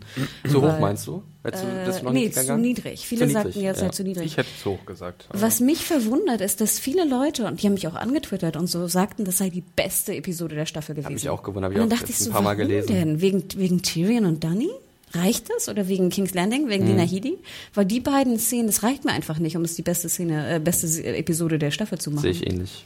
Zu 0.50 0.64
hoch 0.64 0.80
meinst 0.80 1.06
du? 1.06 1.22
Hättest 1.44 1.64
du 1.64 1.68
Äh, 1.68 2.04
noch 2.04 2.12
nee, 2.12 2.26
nicht 2.26 2.34
zu 2.34 2.58
niedrig. 2.58 3.06
Viele 3.06 3.28
Zu 3.28 3.34
sagten 3.34 3.50
niedrig, 3.60 3.78
ja. 3.78 3.84
ja 3.86 3.92
zu 3.92 4.04
niedrig. 4.04 4.26
Ich 4.26 4.38
hätte 4.38 4.50
es 4.58 4.66
hoch 4.66 4.84
gesagt. 4.88 5.28
aber- 5.30 5.42
Was 5.42 5.60
mich 5.60 5.86
verwundert, 5.86 6.42
ist, 6.42 6.60
dass 6.60 6.80
viele 6.80 7.06
Leute, 7.06 7.46
und 7.46 7.62
die 7.62 7.68
haben 7.68 7.76
mich 7.76 7.88
auch 7.88 7.94
angetwittert 7.94 8.58
und 8.58 8.66
so, 8.66 8.88
sagten, 8.88 9.26
das 9.26 9.38
sei 9.38 9.52
die 9.52 9.62
beste 9.76 10.16
Episode 10.16 10.56
der 10.56 10.66
Staffel 10.66 10.96
gewesen. 10.96 11.06
Hab 11.06 11.14
mich 11.14 11.30
auch 11.30 11.44
gewundert, 11.44 11.72
hab 11.74 11.78
und 11.82 11.84
ich 11.84 11.90
dann 11.90 11.98
auch 11.98 12.00
dachte 12.02 12.12
ich 12.12 12.18
so, 12.18 12.30
ein 12.32 12.34
paar 12.34 12.42
Mal 12.42 12.56
gelesen. 12.56 12.88
denn? 12.88 13.22
Wegen, 13.22 13.44
wegen 13.58 13.82
Tyrion 13.84 14.26
und 14.26 14.44
Dany? 14.44 14.70
Reicht 15.14 15.50
das? 15.56 15.70
Oder 15.70 15.88
wegen 15.88 16.10
King's 16.10 16.34
Landing, 16.34 16.68
wegen 16.68 16.86
Mhm. 16.86 16.90
Lena 16.98 17.04
Headey? 17.04 17.38
Weil 17.76 17.86
die 17.86 18.00
beiden 18.00 18.40
Szenen, 18.40 18.66
das 18.66 18.82
reicht 18.82 19.06
mir 19.06 19.12
einfach 19.12 19.38
nicht, 19.38 19.56
um 19.56 19.62
es 19.64 19.76
die 19.76 19.84
beste 19.84 20.10
Szene, 20.10 20.56
äh, 20.56 20.60
beste 20.60 20.88
Episode 21.06 21.60
der 21.60 21.70
Staffel 21.70 22.00
zu 22.00 22.10
machen. 22.10 22.24
Sehe 22.24 22.32
ich 22.32 22.48
ähnlich. 22.48 22.84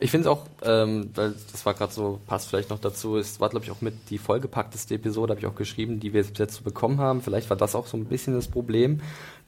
Ich 0.00 0.10
finde 0.10 0.28
es 0.28 0.32
auch, 0.32 0.46
ähm, 0.62 1.10
das 1.14 1.64
war 1.64 1.74
gerade 1.74 1.92
so, 1.92 2.20
passt 2.26 2.48
vielleicht 2.48 2.70
noch 2.70 2.78
dazu, 2.78 3.16
es 3.16 3.40
war, 3.40 3.48
glaube 3.48 3.64
ich, 3.64 3.70
auch 3.70 3.80
mit 3.80 4.10
die 4.10 4.18
vollgepackteste 4.18 4.94
Episode, 4.94 5.32
habe 5.32 5.40
ich 5.40 5.46
auch 5.46 5.54
geschrieben, 5.54 6.00
die 6.00 6.12
wir 6.12 6.22
bis 6.22 6.32
jetzt 6.36 6.56
so 6.56 6.62
bekommen 6.62 6.98
haben. 6.98 7.22
Vielleicht 7.22 7.48
war 7.50 7.56
das 7.56 7.74
auch 7.74 7.86
so 7.86 7.96
ein 7.96 8.06
bisschen 8.06 8.34
das 8.34 8.48
Problem, 8.48 9.00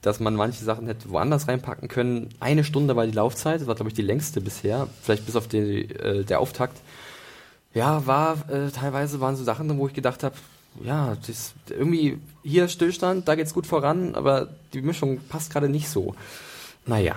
dass 0.03 0.21
man 0.21 0.35
manche 0.35 0.65
Sachen 0.65 0.87
hätte 0.87 1.11
woanders 1.11 1.49
reinpacken 1.49 1.89
können. 1.89 2.29
Eine 2.41 2.65
Stunde 2.65 2.97
war 2.97 3.07
die 3.07 3.13
Laufzeit, 3.13 3.61
das 3.61 3.67
war, 3.67 3.75
glaube 3.75 3.91
ich, 3.91 3.95
die 3.95 4.03
längste 4.03 4.41
bisher, 4.41 4.87
vielleicht 5.03 5.27
bis 5.27 5.37
auf 5.37 5.49
die, 5.49 5.91
äh, 5.91 6.25
der 6.25 6.41
Auftakt. 6.41 6.77
Ja, 7.75 8.07
war, 8.07 8.49
äh, 8.49 8.71
teilweise 8.71 9.21
waren 9.21 9.37
so 9.37 9.45
Sachen, 9.45 9.77
wo 9.79 9.87
ich 9.87 9.95
gedacht 9.95 10.23
habe, 10.23 10.37
ja, 10.85 11.17
das, 11.27 11.55
irgendwie 11.69 12.19
hier 12.43 12.69
Stillstand, 12.69 13.29
da 13.29 13.35
geht's 13.35 13.55
gut 13.55 13.67
voran, 13.67 14.15
aber 14.15 14.49
die 14.73 14.83
Mischung 14.83 15.19
passt 15.29 15.53
gerade 15.53 15.69
nicht 15.69 15.89
so. 15.89 16.15
Naja, 16.87 17.17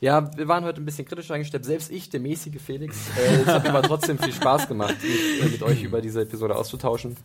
ja, 0.00 0.30
wir 0.36 0.48
waren 0.48 0.64
heute 0.64 0.80
ein 0.80 0.84
bisschen 0.84 1.06
kritisch 1.06 1.30
eingestellt. 1.30 1.64
Selbst 1.64 1.90
ich, 1.90 2.08
der 2.08 2.20
mäßige 2.20 2.60
Felix. 2.60 2.96
Äh, 3.18 3.42
es 3.42 3.46
hat 3.46 3.64
mir 3.64 3.70
aber 3.70 3.82
trotzdem 3.82 4.18
viel 4.18 4.32
Spaß 4.32 4.66
gemacht, 4.66 4.96
mich 5.02 5.42
äh, 5.42 5.48
mit 5.48 5.62
euch 5.62 5.82
über 5.82 6.00
diese 6.00 6.22
Episode 6.22 6.56
auszutauschen. 6.56 7.16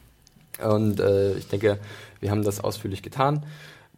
Und 0.63 0.99
äh, 0.99 1.37
ich 1.37 1.47
denke, 1.47 1.79
wir 2.19 2.31
haben 2.31 2.43
das 2.43 2.59
ausführlich 2.59 3.01
getan. 3.01 3.45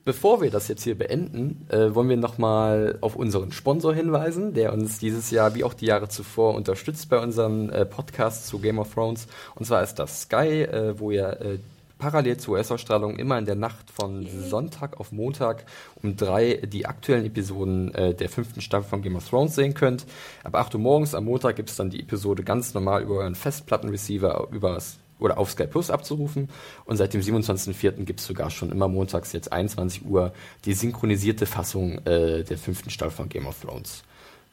Bevor 0.06 0.41
wir 0.41 0.52
das 0.52 0.70
jetzt 0.70 0.84
hier 0.84 0.98
beenden, 0.98 1.68
äh, 1.70 1.94
wollen 1.94 2.08
wir 2.08 2.18
nochmal 2.18 2.98
auf 3.02 3.16
unseren 3.16 3.52
Sponsor 3.52 3.94
hinweisen, 3.94 4.54
der 4.54 4.72
uns 4.72 4.99
dieses 4.99 5.32
Jahr 5.32 5.54
wie 5.56 5.66
auch 5.66 5.74
die 5.74 5.88
Jahre 5.88 6.08
zuvor 6.08 6.56
unterstützt 6.56 7.10
bei 7.10 7.20
unseren 7.20 7.70
äh, 7.70 7.86
Podcasts 7.86 8.48
zu 8.48 8.60
Game 8.60 8.80
of 8.80 8.94
Thrones. 8.94 9.28
Und 9.56 9.66
zwar 9.66 9.84
ist 9.84 9.95
das 9.95 10.22
Sky, 10.22 10.62
äh, 10.62 10.98
wo 10.98 11.12
ihr 11.12 11.41
äh, 11.41 11.60
parallel 11.98 12.38
zur 12.38 12.56
US-Ausstrahlung 12.56 13.18
immer 13.18 13.38
in 13.38 13.45
der 13.45 13.56
Nacht 13.56 13.91
von 13.91 14.28
Sonntag 14.28 14.99
auf 14.99 15.11
Montag 15.11 15.65
um 16.02 16.15
drei 16.15 16.56
die 16.56 16.86
aktuellen 16.86 17.26
Episoden 17.26 17.94
äh, 17.94 18.14
der 18.14 18.30
fünften 18.30 18.61
Staffel 18.61 18.90
von 18.90 19.02
Game 19.02 19.15
of 19.15 19.28
Thrones 19.28 19.56
sehen 19.56 19.74
könnt. 19.74 20.06
Ab 20.44 20.56
8 20.56 20.76
Uhr 20.76 20.82
morgens 20.82 21.15
am 21.15 21.26
Montag 21.26 21.56
gibt 21.56 21.69
es 21.69 21.76
dann 21.76 21.90
die 21.90 21.99
Episode 21.99 22.44
ganz 22.44 22.74
normal 22.74 23.03
über 23.03 23.15
euren 23.15 23.36
Festplattenreceiver 23.36 24.48
übers 24.52 24.98
oder 25.19 25.38
auf 25.38 25.52
Sky 25.52 25.68
Plus 25.68 25.90
abzurufen. 25.90 26.49
Und 26.86 26.98
seit 26.98 27.14
dem 27.14 27.22
27.04. 27.22 28.06
gibt 28.06 28.19
es 28.19 28.28
sogar 28.28 28.49
schon 28.49 28.72
immer 28.72 28.88
montags 28.88 29.34
jetzt 29.34 29.52
21 29.52 30.06
Uhr 30.06 30.34
die 30.65 30.74
synchronisierte 30.74 31.45
Fassung 31.45 31.99
äh, 32.06 32.44
der 32.44 32.57
fünften 32.57 32.90
Staffel 32.90 33.11
von 33.11 33.30
Game 33.30 33.48
of 33.48 33.60
Thrones. 33.61 34.03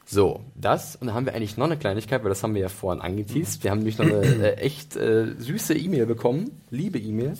So, 0.07 0.41
das, 0.55 0.95
und 0.95 1.07
dann 1.07 1.15
haben 1.15 1.25
wir 1.25 1.33
eigentlich 1.33 1.57
noch 1.57 1.65
eine 1.65 1.77
Kleinigkeit, 1.77 2.21
weil 2.23 2.29
das 2.29 2.43
haben 2.43 2.53
wir 2.53 2.61
ja 2.61 2.69
vorhin 2.69 3.01
angeteased. 3.01 3.63
Wir 3.63 3.71
haben 3.71 3.79
nämlich 3.79 3.97
noch 3.97 4.05
eine 4.05 4.21
äh, 4.23 4.53
echt 4.57 4.95
äh, 4.95 5.33
süße 5.39 5.75
E-Mail 5.75 6.05
bekommen, 6.05 6.51
liebe 6.69 6.99
E-Mail, 6.99 7.33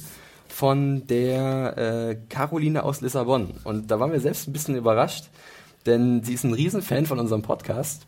von 0.48 1.06
der 1.08 1.78
äh, 1.78 2.18
Caroline 2.30 2.84
aus 2.84 3.02
Lissabon. 3.02 3.52
Und 3.64 3.92
da 3.92 4.00
waren 4.00 4.12
wir 4.12 4.20
selbst 4.20 4.48
ein 4.48 4.54
bisschen 4.54 4.76
überrascht, 4.76 5.26
denn 5.86 6.24
sie 6.24 6.34
ist 6.34 6.44
ein 6.44 6.54
Riesenfan 6.54 7.06
von 7.06 7.20
unserem 7.20 7.44
Podcast. 7.44 8.08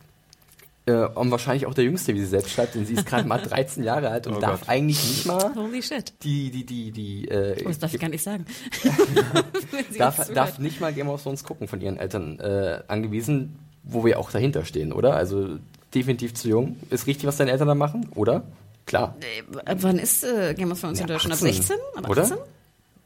Äh, 0.86 1.04
und 1.06 1.30
wahrscheinlich 1.30 1.66
auch 1.66 1.74
der 1.74 1.84
Jüngste, 1.84 2.14
wie 2.14 2.20
sie 2.20 2.26
selbst 2.26 2.50
schreibt, 2.50 2.74
denn 2.74 2.84
sie 2.84 2.94
ist 2.94 3.06
gerade 3.06 3.28
mal 3.28 3.38
13 3.42 3.84
Jahre 3.84 4.08
alt 4.10 4.26
und 4.26 4.38
Oh 4.38 4.40
darf 4.40 4.60
Gott. 4.60 4.68
eigentlich 4.70 4.96
nicht 5.06 5.26
mal 5.26 5.54
Holy 5.54 5.82
shit. 5.82 6.14
die, 6.24 6.50
die, 6.50 6.64
die, 6.64 6.90
die, 6.90 7.28
äh, 7.28 7.62
Oh, 7.64 7.68
das 7.68 7.78
darf 7.78 7.94
ich 7.94 8.00
gar 8.00 8.08
nicht 8.08 8.24
sagen. 8.24 8.44
Darf, 9.98 10.32
darf 10.32 10.58
nicht 10.58 10.80
mal 10.80 10.92
Game 10.92 11.08
of 11.08 11.22
Thrones 11.22 11.44
gucken 11.44 11.68
von 11.68 11.80
ihren 11.80 11.96
Eltern 11.98 12.40
äh, 12.40 12.80
angewiesen, 12.88 13.56
wo 13.88 14.04
wir 14.04 14.18
auch 14.18 14.30
dahinter 14.30 14.64
stehen, 14.64 14.92
oder? 14.92 15.14
Also 15.16 15.58
definitiv 15.94 16.34
zu 16.34 16.48
jung. 16.48 16.76
Ist 16.90 17.06
richtig, 17.06 17.26
was 17.26 17.36
deine 17.36 17.50
Eltern 17.50 17.68
da 17.68 17.74
machen, 17.74 18.08
oder? 18.14 18.44
Klar. 18.86 19.16
Äh, 19.66 19.76
Wann 19.80 19.98
ist 19.98 20.24
äh, 20.24 20.54
Game 20.54 20.70
of 20.72 20.80
Thrones 20.80 21.00
in 21.00 21.06
Ja, 21.06 21.14
Deutschland? 21.14 21.32
Ab 21.34 21.38
18, 21.46 21.54
16? 21.54 21.76
Ab 21.96 22.08
oder? 22.08 22.22
18? 22.22 22.36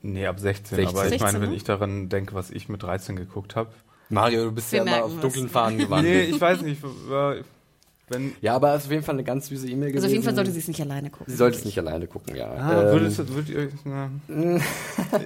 Nee, 0.02 0.26
ab 0.26 0.38
16. 0.38 0.76
16. 0.76 0.86
Aber 0.86 1.04
ich 1.04 1.10
16, 1.10 1.26
meine, 1.26 1.40
wenn 1.40 1.50
ne? 1.50 1.56
ich 1.56 1.64
daran 1.64 2.08
denke, 2.08 2.34
was 2.34 2.50
ich 2.50 2.68
mit 2.68 2.82
13 2.82 3.16
geguckt 3.16 3.56
habe. 3.56 3.70
Mario, 4.08 4.44
du 4.44 4.52
bist 4.52 4.70
Wir 4.72 4.84
ja 4.84 4.96
immer 4.96 5.04
auf 5.04 5.20
dunklen 5.20 5.48
Fahnen 5.48 5.78
gewandt. 5.78 6.04
Nee, 6.04 6.22
ich 6.22 6.40
weiß 6.40 6.62
nicht. 6.62 6.82
War, 7.08 7.36
wenn, 8.12 8.32
Ja, 8.40 8.54
aber 8.54 8.74
es 8.74 8.80
ist 8.82 8.86
auf 8.86 8.92
jeden 8.92 9.04
Fall 9.04 9.14
eine 9.14 9.24
ganz 9.24 9.46
süße 9.48 9.66
E-Mail 9.68 9.88
gewesen. 9.92 9.96
Also 9.96 10.06
auf 10.06 10.12
jeden 10.12 10.24
Fall 10.24 10.34
sollte 10.34 10.52
sie 10.52 10.58
es 10.60 10.68
nicht 10.68 10.80
alleine 10.80 11.10
gucken. 11.10 11.26
Sie 11.28 11.36
sollte 11.36 11.58
es 11.58 11.64
nicht 11.64 11.78
alleine 11.78 12.06
gucken, 12.06 12.36
ja. 12.36 12.50
ah, 12.52 12.82
Ähm, 12.82 12.92
würdest, 12.92 13.18
du- 13.18 13.28
würdet 13.28 13.48
ihr, 13.48 13.68
na, 13.84 14.10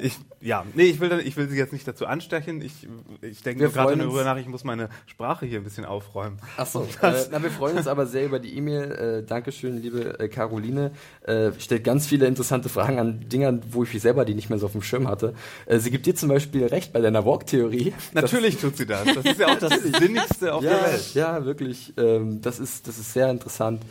ich, 0.02 0.18
ja, 0.40 0.64
nee, 0.74 0.84
ich 0.84 1.00
will, 1.00 1.20
ich 1.24 1.36
will 1.36 1.48
sie 1.48 1.56
jetzt 1.56 1.72
nicht 1.72 1.86
dazu 1.86 2.06
anstechen. 2.06 2.60
Ich, 2.62 2.86
ich 3.22 3.42
denke 3.42 3.68
gerade 3.70 3.96
darüber 3.96 4.24
nach, 4.24 4.36
ich 4.36 4.46
muss 4.46 4.64
meine 4.64 4.88
Sprache 5.06 5.46
hier 5.46 5.58
ein 5.58 5.64
bisschen 5.64 5.84
aufräumen. 5.84 6.38
Achso, 6.56 6.86
äh, 7.02 7.24
na, 7.30 7.42
wir 7.42 7.50
freuen 7.50 7.76
uns 7.78 7.86
aber 7.86 8.06
sehr 8.06 8.24
über 8.26 8.38
die 8.38 8.56
E-Mail. 8.56 8.92
Äh, 8.92 9.26
Dankeschön, 9.26 9.80
liebe 9.80 10.18
äh, 10.18 10.28
Caroline. 10.28 10.92
Äh, 11.22 11.52
stellt 11.58 11.84
ganz 11.84 12.06
viele 12.06 12.26
interessante 12.26 12.68
Fragen 12.68 12.98
an 12.98 13.28
Dingern, 13.28 13.62
wo 13.70 13.82
ich 13.82 14.00
selber 14.00 14.24
die 14.24 14.34
nicht 14.34 14.50
mehr 14.50 14.58
so 14.58 14.66
auf 14.66 14.72
dem 14.72 14.82
Schirm 14.82 15.08
hatte. 15.08 15.34
Äh, 15.66 15.78
sie 15.78 15.90
gibt 15.90 16.06
dir 16.06 16.14
zum 16.14 16.28
Beispiel 16.28 16.66
recht 16.66 16.92
bei 16.92 17.00
deiner 17.00 17.24
Walk-Theorie. 17.24 17.94
Natürlich 18.12 18.58
tut 18.58 18.76
sie 18.76 18.86
das. 18.86 19.04
Das 19.04 19.24
ist 19.24 19.40
ja 19.40 19.46
auch 19.48 19.58
das 19.58 19.72
Sinnigste 19.82 20.52
auf 20.54 20.62
ja, 20.62 20.70
der 20.70 20.82
Welt. 20.92 21.14
Ja, 21.14 21.44
wirklich. 21.44 21.94
Ähm, 21.96 22.40
das, 22.42 22.58
ist, 22.60 22.75
das 22.82 22.98
ist 22.98 23.12
sehr 23.12 23.30
interessant. 23.30 23.82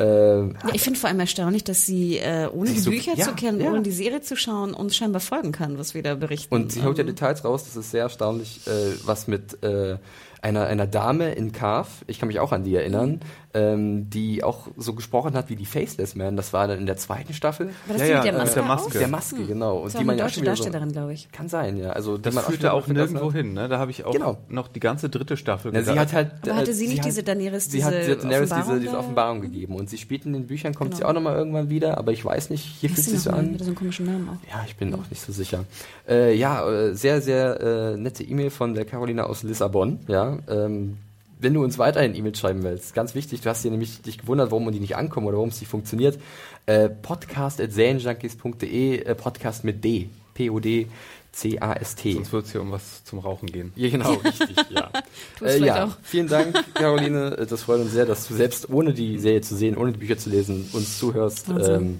Ähm, 0.00 0.56
Ja, 0.66 0.70
ich 0.74 0.82
finde 0.82 0.98
vor 0.98 1.08
allem 1.10 1.20
erstaunlich, 1.20 1.64
dass 1.64 1.84
sie, 1.84 2.16
äh, 2.18 2.48
ohne 2.52 2.68
Sie 2.68 2.74
die 2.74 2.80
so- 2.80 2.90
Bücher 2.90 3.12
ja, 3.14 3.24
zu 3.26 3.34
kennen, 3.34 3.60
ja. 3.60 3.68
ohne 3.70 3.82
die 3.82 3.90
Serie 3.92 4.22
zu 4.22 4.36
schauen, 4.36 4.72
uns 4.74 4.96
scheinbar 4.96 5.20
folgen 5.20 5.52
kann, 5.52 5.78
was 5.78 5.94
wir 5.94 6.02
da 6.02 6.14
berichten. 6.14 6.54
Und 6.54 6.72
sie 6.72 6.82
haut 6.82 6.96
ja 6.98 7.04
Details 7.04 7.44
raus, 7.44 7.64
das 7.64 7.76
ist 7.76 7.90
sehr 7.90 8.02
erstaunlich, 8.04 8.66
äh, 8.66 8.70
was 9.04 9.28
mit 9.28 9.62
äh, 9.62 9.98
einer, 10.40 10.66
einer 10.66 10.86
Dame 10.86 11.32
in 11.34 11.52
Carv, 11.52 11.88
ich 12.06 12.18
kann 12.18 12.26
mich 12.28 12.40
auch 12.40 12.52
an 12.52 12.64
die 12.64 12.74
erinnern, 12.74 13.20
ähm, 13.54 14.08
die 14.08 14.42
auch 14.42 14.68
so 14.76 14.94
gesprochen 14.94 15.34
hat 15.34 15.50
wie 15.50 15.56
die 15.56 15.66
Faceless 15.66 16.14
Man, 16.14 16.36
das 16.36 16.52
war 16.52 16.66
dann 16.68 16.78
in 16.78 16.86
der 16.86 16.96
zweiten 16.96 17.34
Staffel. 17.34 17.66
War 17.86 17.96
das 17.98 18.00
Ja, 18.00 18.06
die 18.06 18.10
ja, 18.12 18.16
mit 18.18 18.24
der 18.24 18.32
mit 18.32 18.38
Maske? 18.38 18.54
der 18.54 18.62
auch? 18.62 18.68
Maske. 18.68 18.88
Mit 18.92 19.00
der 19.00 19.08
Maske, 19.08 19.46
genau. 19.46 19.76
Und 19.78 19.84
Das 19.86 19.92
die 19.92 19.98
war 19.98 20.04
man 20.04 20.12
eine 20.14 20.18
ja 20.20 20.24
deutsche 20.24 20.34
schon 20.36 20.42
wieder 20.44 20.56
so, 20.56 20.62
Darstellerin, 20.64 20.92
glaube 20.92 21.12
ich. 21.12 21.30
Kann 21.32 21.48
sein, 21.48 21.76
ja. 21.76 21.90
Also, 21.90 22.16
Das 22.18 22.34
man 22.34 22.44
führt 22.44 22.56
schon 22.60 22.64
ja 22.64 22.70
wieder 22.70 22.74
auch 22.74 22.86
nirgendwo 22.88 23.32
hin, 23.32 23.52
ne? 23.52 23.68
Da 23.68 23.78
habe 23.78 23.90
ich 23.90 24.04
auch 24.04 24.12
Genau. 24.12 24.38
noch 24.48 24.68
die 24.68 24.80
ganze 24.80 25.08
dritte 25.10 25.36
Staffel 25.36 25.70
Na, 25.74 25.82
sie 25.82 25.98
hat 25.98 26.12
halt. 26.12 26.30
Aber 26.44 26.56
hatte 26.56 26.72
sie 26.72 26.88
nicht 26.88 27.00
hat, 27.00 27.06
diese 27.06 27.22
Daenerys, 27.22 27.70
sie 27.70 27.84
hat, 27.84 27.92
diese 27.92 28.04
sie 28.04 28.10
hat 28.12 28.22
Daenerys 28.24 28.48
diese, 28.48 28.54
Offenbarung 28.54 28.80
diese 28.80 28.92
da? 28.92 28.98
Offenbarung 28.98 29.40
gegeben. 29.42 29.74
Und 29.76 29.90
sie 29.90 29.98
spielt 29.98 30.24
in 30.26 30.32
den 30.32 30.46
Büchern, 30.46 30.74
kommt 30.74 30.90
Genau. 30.92 30.98
sie 30.98 31.04
auch 31.04 31.12
nochmal 31.12 31.36
irgendwann 31.36 31.68
wieder, 31.68 31.98
aber 31.98 32.12
ich 32.12 32.24
weiß 32.24 32.50
nicht, 32.50 32.64
hier 32.64 32.88
fühlt 32.90 33.04
sie 33.04 33.10
sie 33.12 33.16
so 33.18 33.30
an. 33.30 33.52
Mit 33.52 33.60
so 33.60 33.66
einem 33.66 33.74
komischen 33.74 34.06
Namen 34.06 34.28
auch. 34.30 34.48
Ja, 34.50 34.64
ich 34.66 34.76
bin 34.76 34.94
auch 34.94 35.08
nicht 35.10 35.20
so 35.20 35.32
sicher. 35.32 35.64
Äh, 36.08 36.34
ja, 36.36 36.66
äh, 36.68 36.94
sehr, 36.94 37.20
sehr 37.20 37.60
äh, 37.60 37.96
nette 37.96 38.24
E-Mail 38.24 38.50
von 38.50 38.74
der 38.74 38.84
Carolina 38.84 39.24
aus 39.24 39.42
Lissabon. 39.42 40.00
Ja, 40.08 40.38
ähm, 40.48 40.96
wenn 41.42 41.52
du 41.54 41.62
uns 41.62 41.78
weiterhin 41.78 42.14
E-Mail 42.14 42.34
schreiben 42.34 42.62
willst, 42.62 42.94
ganz 42.94 43.14
wichtig, 43.14 43.40
du 43.42 43.50
hast 43.50 43.64
dir 43.64 43.70
nämlich 43.70 44.00
dich 44.02 44.18
gewundert, 44.18 44.50
warum 44.50 44.70
die 44.72 44.80
nicht 44.80 44.96
ankommen 44.96 45.26
oder 45.26 45.36
warum 45.36 45.50
es 45.50 45.60
nicht 45.60 45.68
funktioniert. 45.70 46.18
Äh, 46.66 46.88
podcast.serienjunkies.de, 46.88 49.02
äh, 49.04 49.14
Podcast 49.14 49.64
mit 49.64 49.84
D. 49.84 50.08
P-O-D-C-A-S-T. 50.34 52.12
Sonst 52.14 52.32
wird 52.32 52.46
es 52.46 52.52
hier 52.52 52.62
um 52.62 52.70
was 52.70 53.04
zum 53.04 53.18
Rauchen 53.18 53.50
gehen. 53.50 53.72
Ja, 53.76 53.90
genau, 53.90 54.12
richtig, 54.24 54.56
ja. 54.70 54.90
Tu 55.38 55.44
es 55.44 55.60
Äh, 55.60 55.66
ja, 55.66 55.84
auch. 55.86 55.96
vielen 56.02 56.28
Dank, 56.28 56.54
Caroline. 56.74 57.36
Äh, 57.36 57.46
Das 57.46 57.62
freut 57.62 57.80
uns 57.80 57.92
sehr, 57.92 58.06
dass 58.06 58.28
du 58.28 58.34
selbst 58.34 58.70
ohne 58.70 58.94
die 58.94 59.18
Serie 59.18 59.40
zu 59.42 59.56
sehen, 59.56 59.76
ohne 59.76 59.92
die 59.92 59.98
Bücher 59.98 60.16
zu 60.16 60.30
lesen, 60.30 60.68
uns 60.72 60.98
zuhörst. 60.98 61.48
Ähm, 61.48 61.98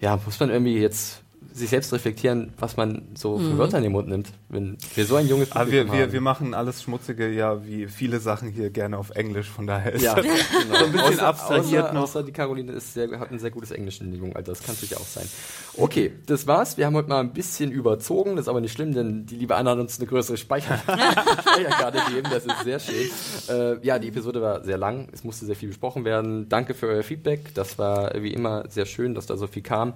ja, 0.00 0.18
muss 0.24 0.38
man 0.40 0.50
irgendwie 0.50 0.78
jetzt 0.78 1.21
sich 1.52 1.70
selbst 1.70 1.92
reflektieren, 1.92 2.52
was 2.58 2.76
man 2.76 3.02
so 3.14 3.38
für 3.38 3.58
Wörter 3.58 3.78
in 3.78 3.84
den 3.84 3.92
Mund 3.92 4.08
nimmt, 4.08 4.28
wenn 4.48 4.76
wir 4.94 5.06
so 5.06 5.16
ein 5.16 5.28
junges 5.28 5.52
Aber 5.52 5.64
Publikum 5.64 5.88
wir, 5.88 5.92
wir, 5.92 6.02
haben. 6.04 6.12
wir 6.12 6.20
machen 6.20 6.54
alles 6.54 6.82
Schmutzige 6.82 7.28
ja 7.28 7.64
wie 7.64 7.86
viele 7.86 8.20
Sachen 8.20 8.50
hier 8.50 8.70
gerne 8.70 8.98
auf 8.98 9.10
Englisch, 9.10 9.48
von 9.48 9.66
daher 9.66 9.92
ist 9.92 10.02
ja, 10.02 10.14
das 10.14 10.24
genau. 10.24 10.38
so 10.78 10.84
ein 10.84 10.92
bisschen 10.92 11.08
außer, 11.08 11.26
abstrahiert 11.26 11.84
außer, 11.84 11.92
noch. 11.92 12.02
außer 12.02 12.22
die 12.22 12.32
Caroline 12.32 12.72
ist 12.72 12.94
sehr, 12.94 13.18
hat 13.18 13.30
ein 13.30 13.38
sehr 13.38 13.50
gutes 13.50 13.70
Englisch 13.70 14.00
in 14.00 14.10
dem 14.10 14.20
jungen 14.20 14.36
Alter, 14.36 14.52
das 14.52 14.62
kann 14.62 14.74
natürlich 14.74 14.96
auch 14.96 15.06
sein. 15.06 15.28
Okay, 15.76 16.12
das 16.26 16.46
war's. 16.46 16.76
Wir 16.76 16.86
haben 16.86 16.94
heute 16.94 17.08
mal 17.08 17.20
ein 17.20 17.32
bisschen 17.32 17.70
überzogen, 17.70 18.36
das 18.36 18.44
ist 18.44 18.48
aber 18.48 18.60
nicht 18.60 18.72
schlimm, 18.72 18.94
denn 18.94 19.26
die 19.26 19.36
liebe 19.36 19.56
Anna 19.56 19.72
hat 19.72 19.78
uns 19.78 19.98
eine 19.98 20.08
größere 20.08 20.36
Speicher 20.36 20.78
Speicherkarte 20.82 22.02
gegeben, 22.08 22.28
das 22.30 22.44
ist 22.44 22.64
sehr 22.64 22.78
schön. 22.78 23.10
Äh, 23.48 23.86
ja, 23.86 23.98
die 23.98 24.08
Episode 24.08 24.42
war 24.42 24.64
sehr 24.64 24.78
lang, 24.78 25.08
es 25.12 25.24
musste 25.24 25.46
sehr 25.46 25.56
viel 25.56 25.68
besprochen 25.68 26.04
werden. 26.04 26.48
Danke 26.48 26.74
für 26.74 26.86
euer 26.86 27.02
Feedback, 27.02 27.54
das 27.54 27.78
war 27.78 28.12
wie 28.22 28.32
immer 28.32 28.64
sehr 28.68 28.86
schön, 28.86 29.14
dass 29.14 29.26
da 29.26 29.36
so 29.36 29.46
viel 29.46 29.62
kam. 29.62 29.94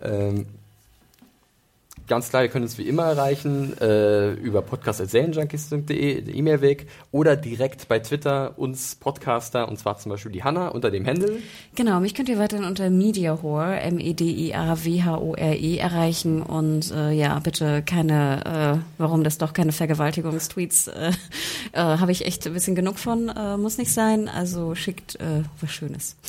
Ähm, 0.00 0.46
Ganz 2.06 2.28
klar, 2.28 2.44
ihr 2.44 2.48
könnt 2.48 2.64
uns 2.64 2.78
wie 2.78 2.84
immer 2.84 3.02
erreichen 3.02 3.76
äh, 3.80 4.32
über 4.34 4.62
podcast.serienjunkies.de, 4.62 6.22
der 6.22 6.34
E-Mail-Weg, 6.34 6.86
oder 7.10 7.34
direkt 7.34 7.88
bei 7.88 7.98
Twitter 7.98 8.56
uns 8.56 8.94
Podcaster, 8.94 9.68
und 9.68 9.76
zwar 9.76 9.98
zum 9.98 10.10
Beispiel 10.10 10.30
die 10.30 10.44
Hanna 10.44 10.68
unter 10.68 10.92
dem 10.92 11.04
Handle. 11.04 11.38
Genau, 11.74 11.98
mich 11.98 12.14
könnt 12.14 12.28
ihr 12.28 12.38
weiterhin 12.38 12.64
unter 12.64 12.90
Mediahore, 12.90 13.80
M-E-D-I-A-W-H-O-R-E 13.80 15.78
erreichen 15.78 16.42
und 16.42 16.92
äh, 16.92 17.10
ja, 17.10 17.36
bitte 17.40 17.82
keine, 17.82 18.84
äh, 18.84 18.84
warum 18.98 19.24
das 19.24 19.38
doch 19.38 19.52
keine 19.52 19.72
Vergewaltigungstweets, 19.72 20.86
äh, 20.86 21.10
äh, 21.72 21.80
habe 21.80 22.12
ich 22.12 22.24
echt 22.24 22.46
ein 22.46 22.52
bisschen 22.52 22.76
genug 22.76 23.00
von, 23.00 23.30
äh, 23.30 23.56
muss 23.56 23.78
nicht 23.78 23.92
sein, 23.92 24.28
also 24.28 24.76
schickt 24.76 25.16
äh, 25.16 25.42
was 25.60 25.72
Schönes. 25.72 26.16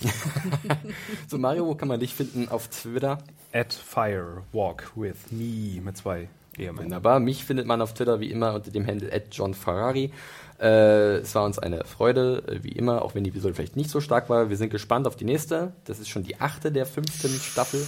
So, 1.30 1.38
Mario, 1.38 1.66
wo 1.68 1.76
kann 1.76 1.88
man 1.90 2.00
dich 2.00 2.14
finden 2.14 2.48
auf 2.48 2.70
Twitter? 2.70 3.20
At 3.54 3.74
Fire 3.74 4.44
Walk 4.52 4.92
with 4.96 5.32
Me 5.32 5.82
mit 5.82 5.98
zwei 5.98 6.28
Ehemännern. 6.58 6.86
Wunderbar. 6.86 7.20
Mich 7.20 7.46
findet 7.46 7.66
man 7.66 7.82
auf 7.82 7.94
Twitter 7.94 8.20
wie 8.20 8.32
immer 8.32 8.54
unter 8.56 8.72
dem 8.72 8.86
Handle 8.86 9.10
@johnferrari. 9.32 10.12
Äh, 10.60 11.18
es 11.18 11.36
war 11.36 11.44
uns 11.46 11.60
eine 11.60 11.84
Freude, 11.86 12.44
äh, 12.48 12.64
wie 12.64 12.72
immer, 12.72 13.04
auch 13.04 13.14
wenn 13.16 13.24
die 13.24 13.30
Episode 13.30 13.54
vielleicht 13.54 13.76
nicht 13.76 13.90
so 13.92 14.02
stark 14.02 14.30
war. 14.30 14.50
Wir 14.50 14.58
sind 14.58 14.70
gespannt 14.72 15.06
auf 15.08 15.16
die 15.16 15.26
nächste. 15.26 15.74
Das 15.86 16.00
ist 16.00 16.10
schon 16.10 16.24
die 16.24 16.40
achte 16.42 16.72
der 16.72 16.86
fünften 16.88 17.30
Staffel. 17.30 17.86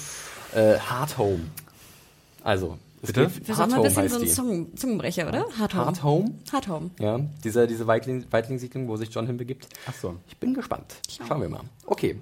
Äh, 0.53 0.77
Hard 0.79 1.17
Home. 1.17 1.41
Also, 2.43 2.77
es 3.01 3.07
Bitte? 3.07 3.27
geht- 3.27 3.47
Wir 3.47 3.57
Hard 3.57 3.69
sind 3.71 3.79
mal 3.79 3.87
ein 3.87 3.95
Home 3.95 4.03
bisschen 4.03 4.03
heißt 4.03 4.35
so 4.35 4.41
ein. 4.43 4.47
Zungen, 4.47 4.77
Zungenbrecher, 4.77 5.27
oder? 5.27 5.45
Hard 5.57 5.73
Home. 5.73 5.85
Hard 5.85 6.03
Home? 6.03 6.31
Hard 6.53 6.67
Home. 6.67 6.89
Ja, 6.99 7.19
diese, 7.43 7.65
diese 7.67 7.87
Weitling, 7.87 8.25
Weitlingsiedlung, 8.29 8.87
wo 8.87 8.95
sich 8.97 9.09
John 9.09 9.25
hinbegibt. 9.25 9.67
Ach 9.87 9.93
so. 9.95 10.15
Ich 10.27 10.37
bin 10.37 10.53
gespannt. 10.53 10.95
Schauen 11.27 11.41
wir 11.41 11.49
mal. 11.49 11.61
Okay, 11.87 12.21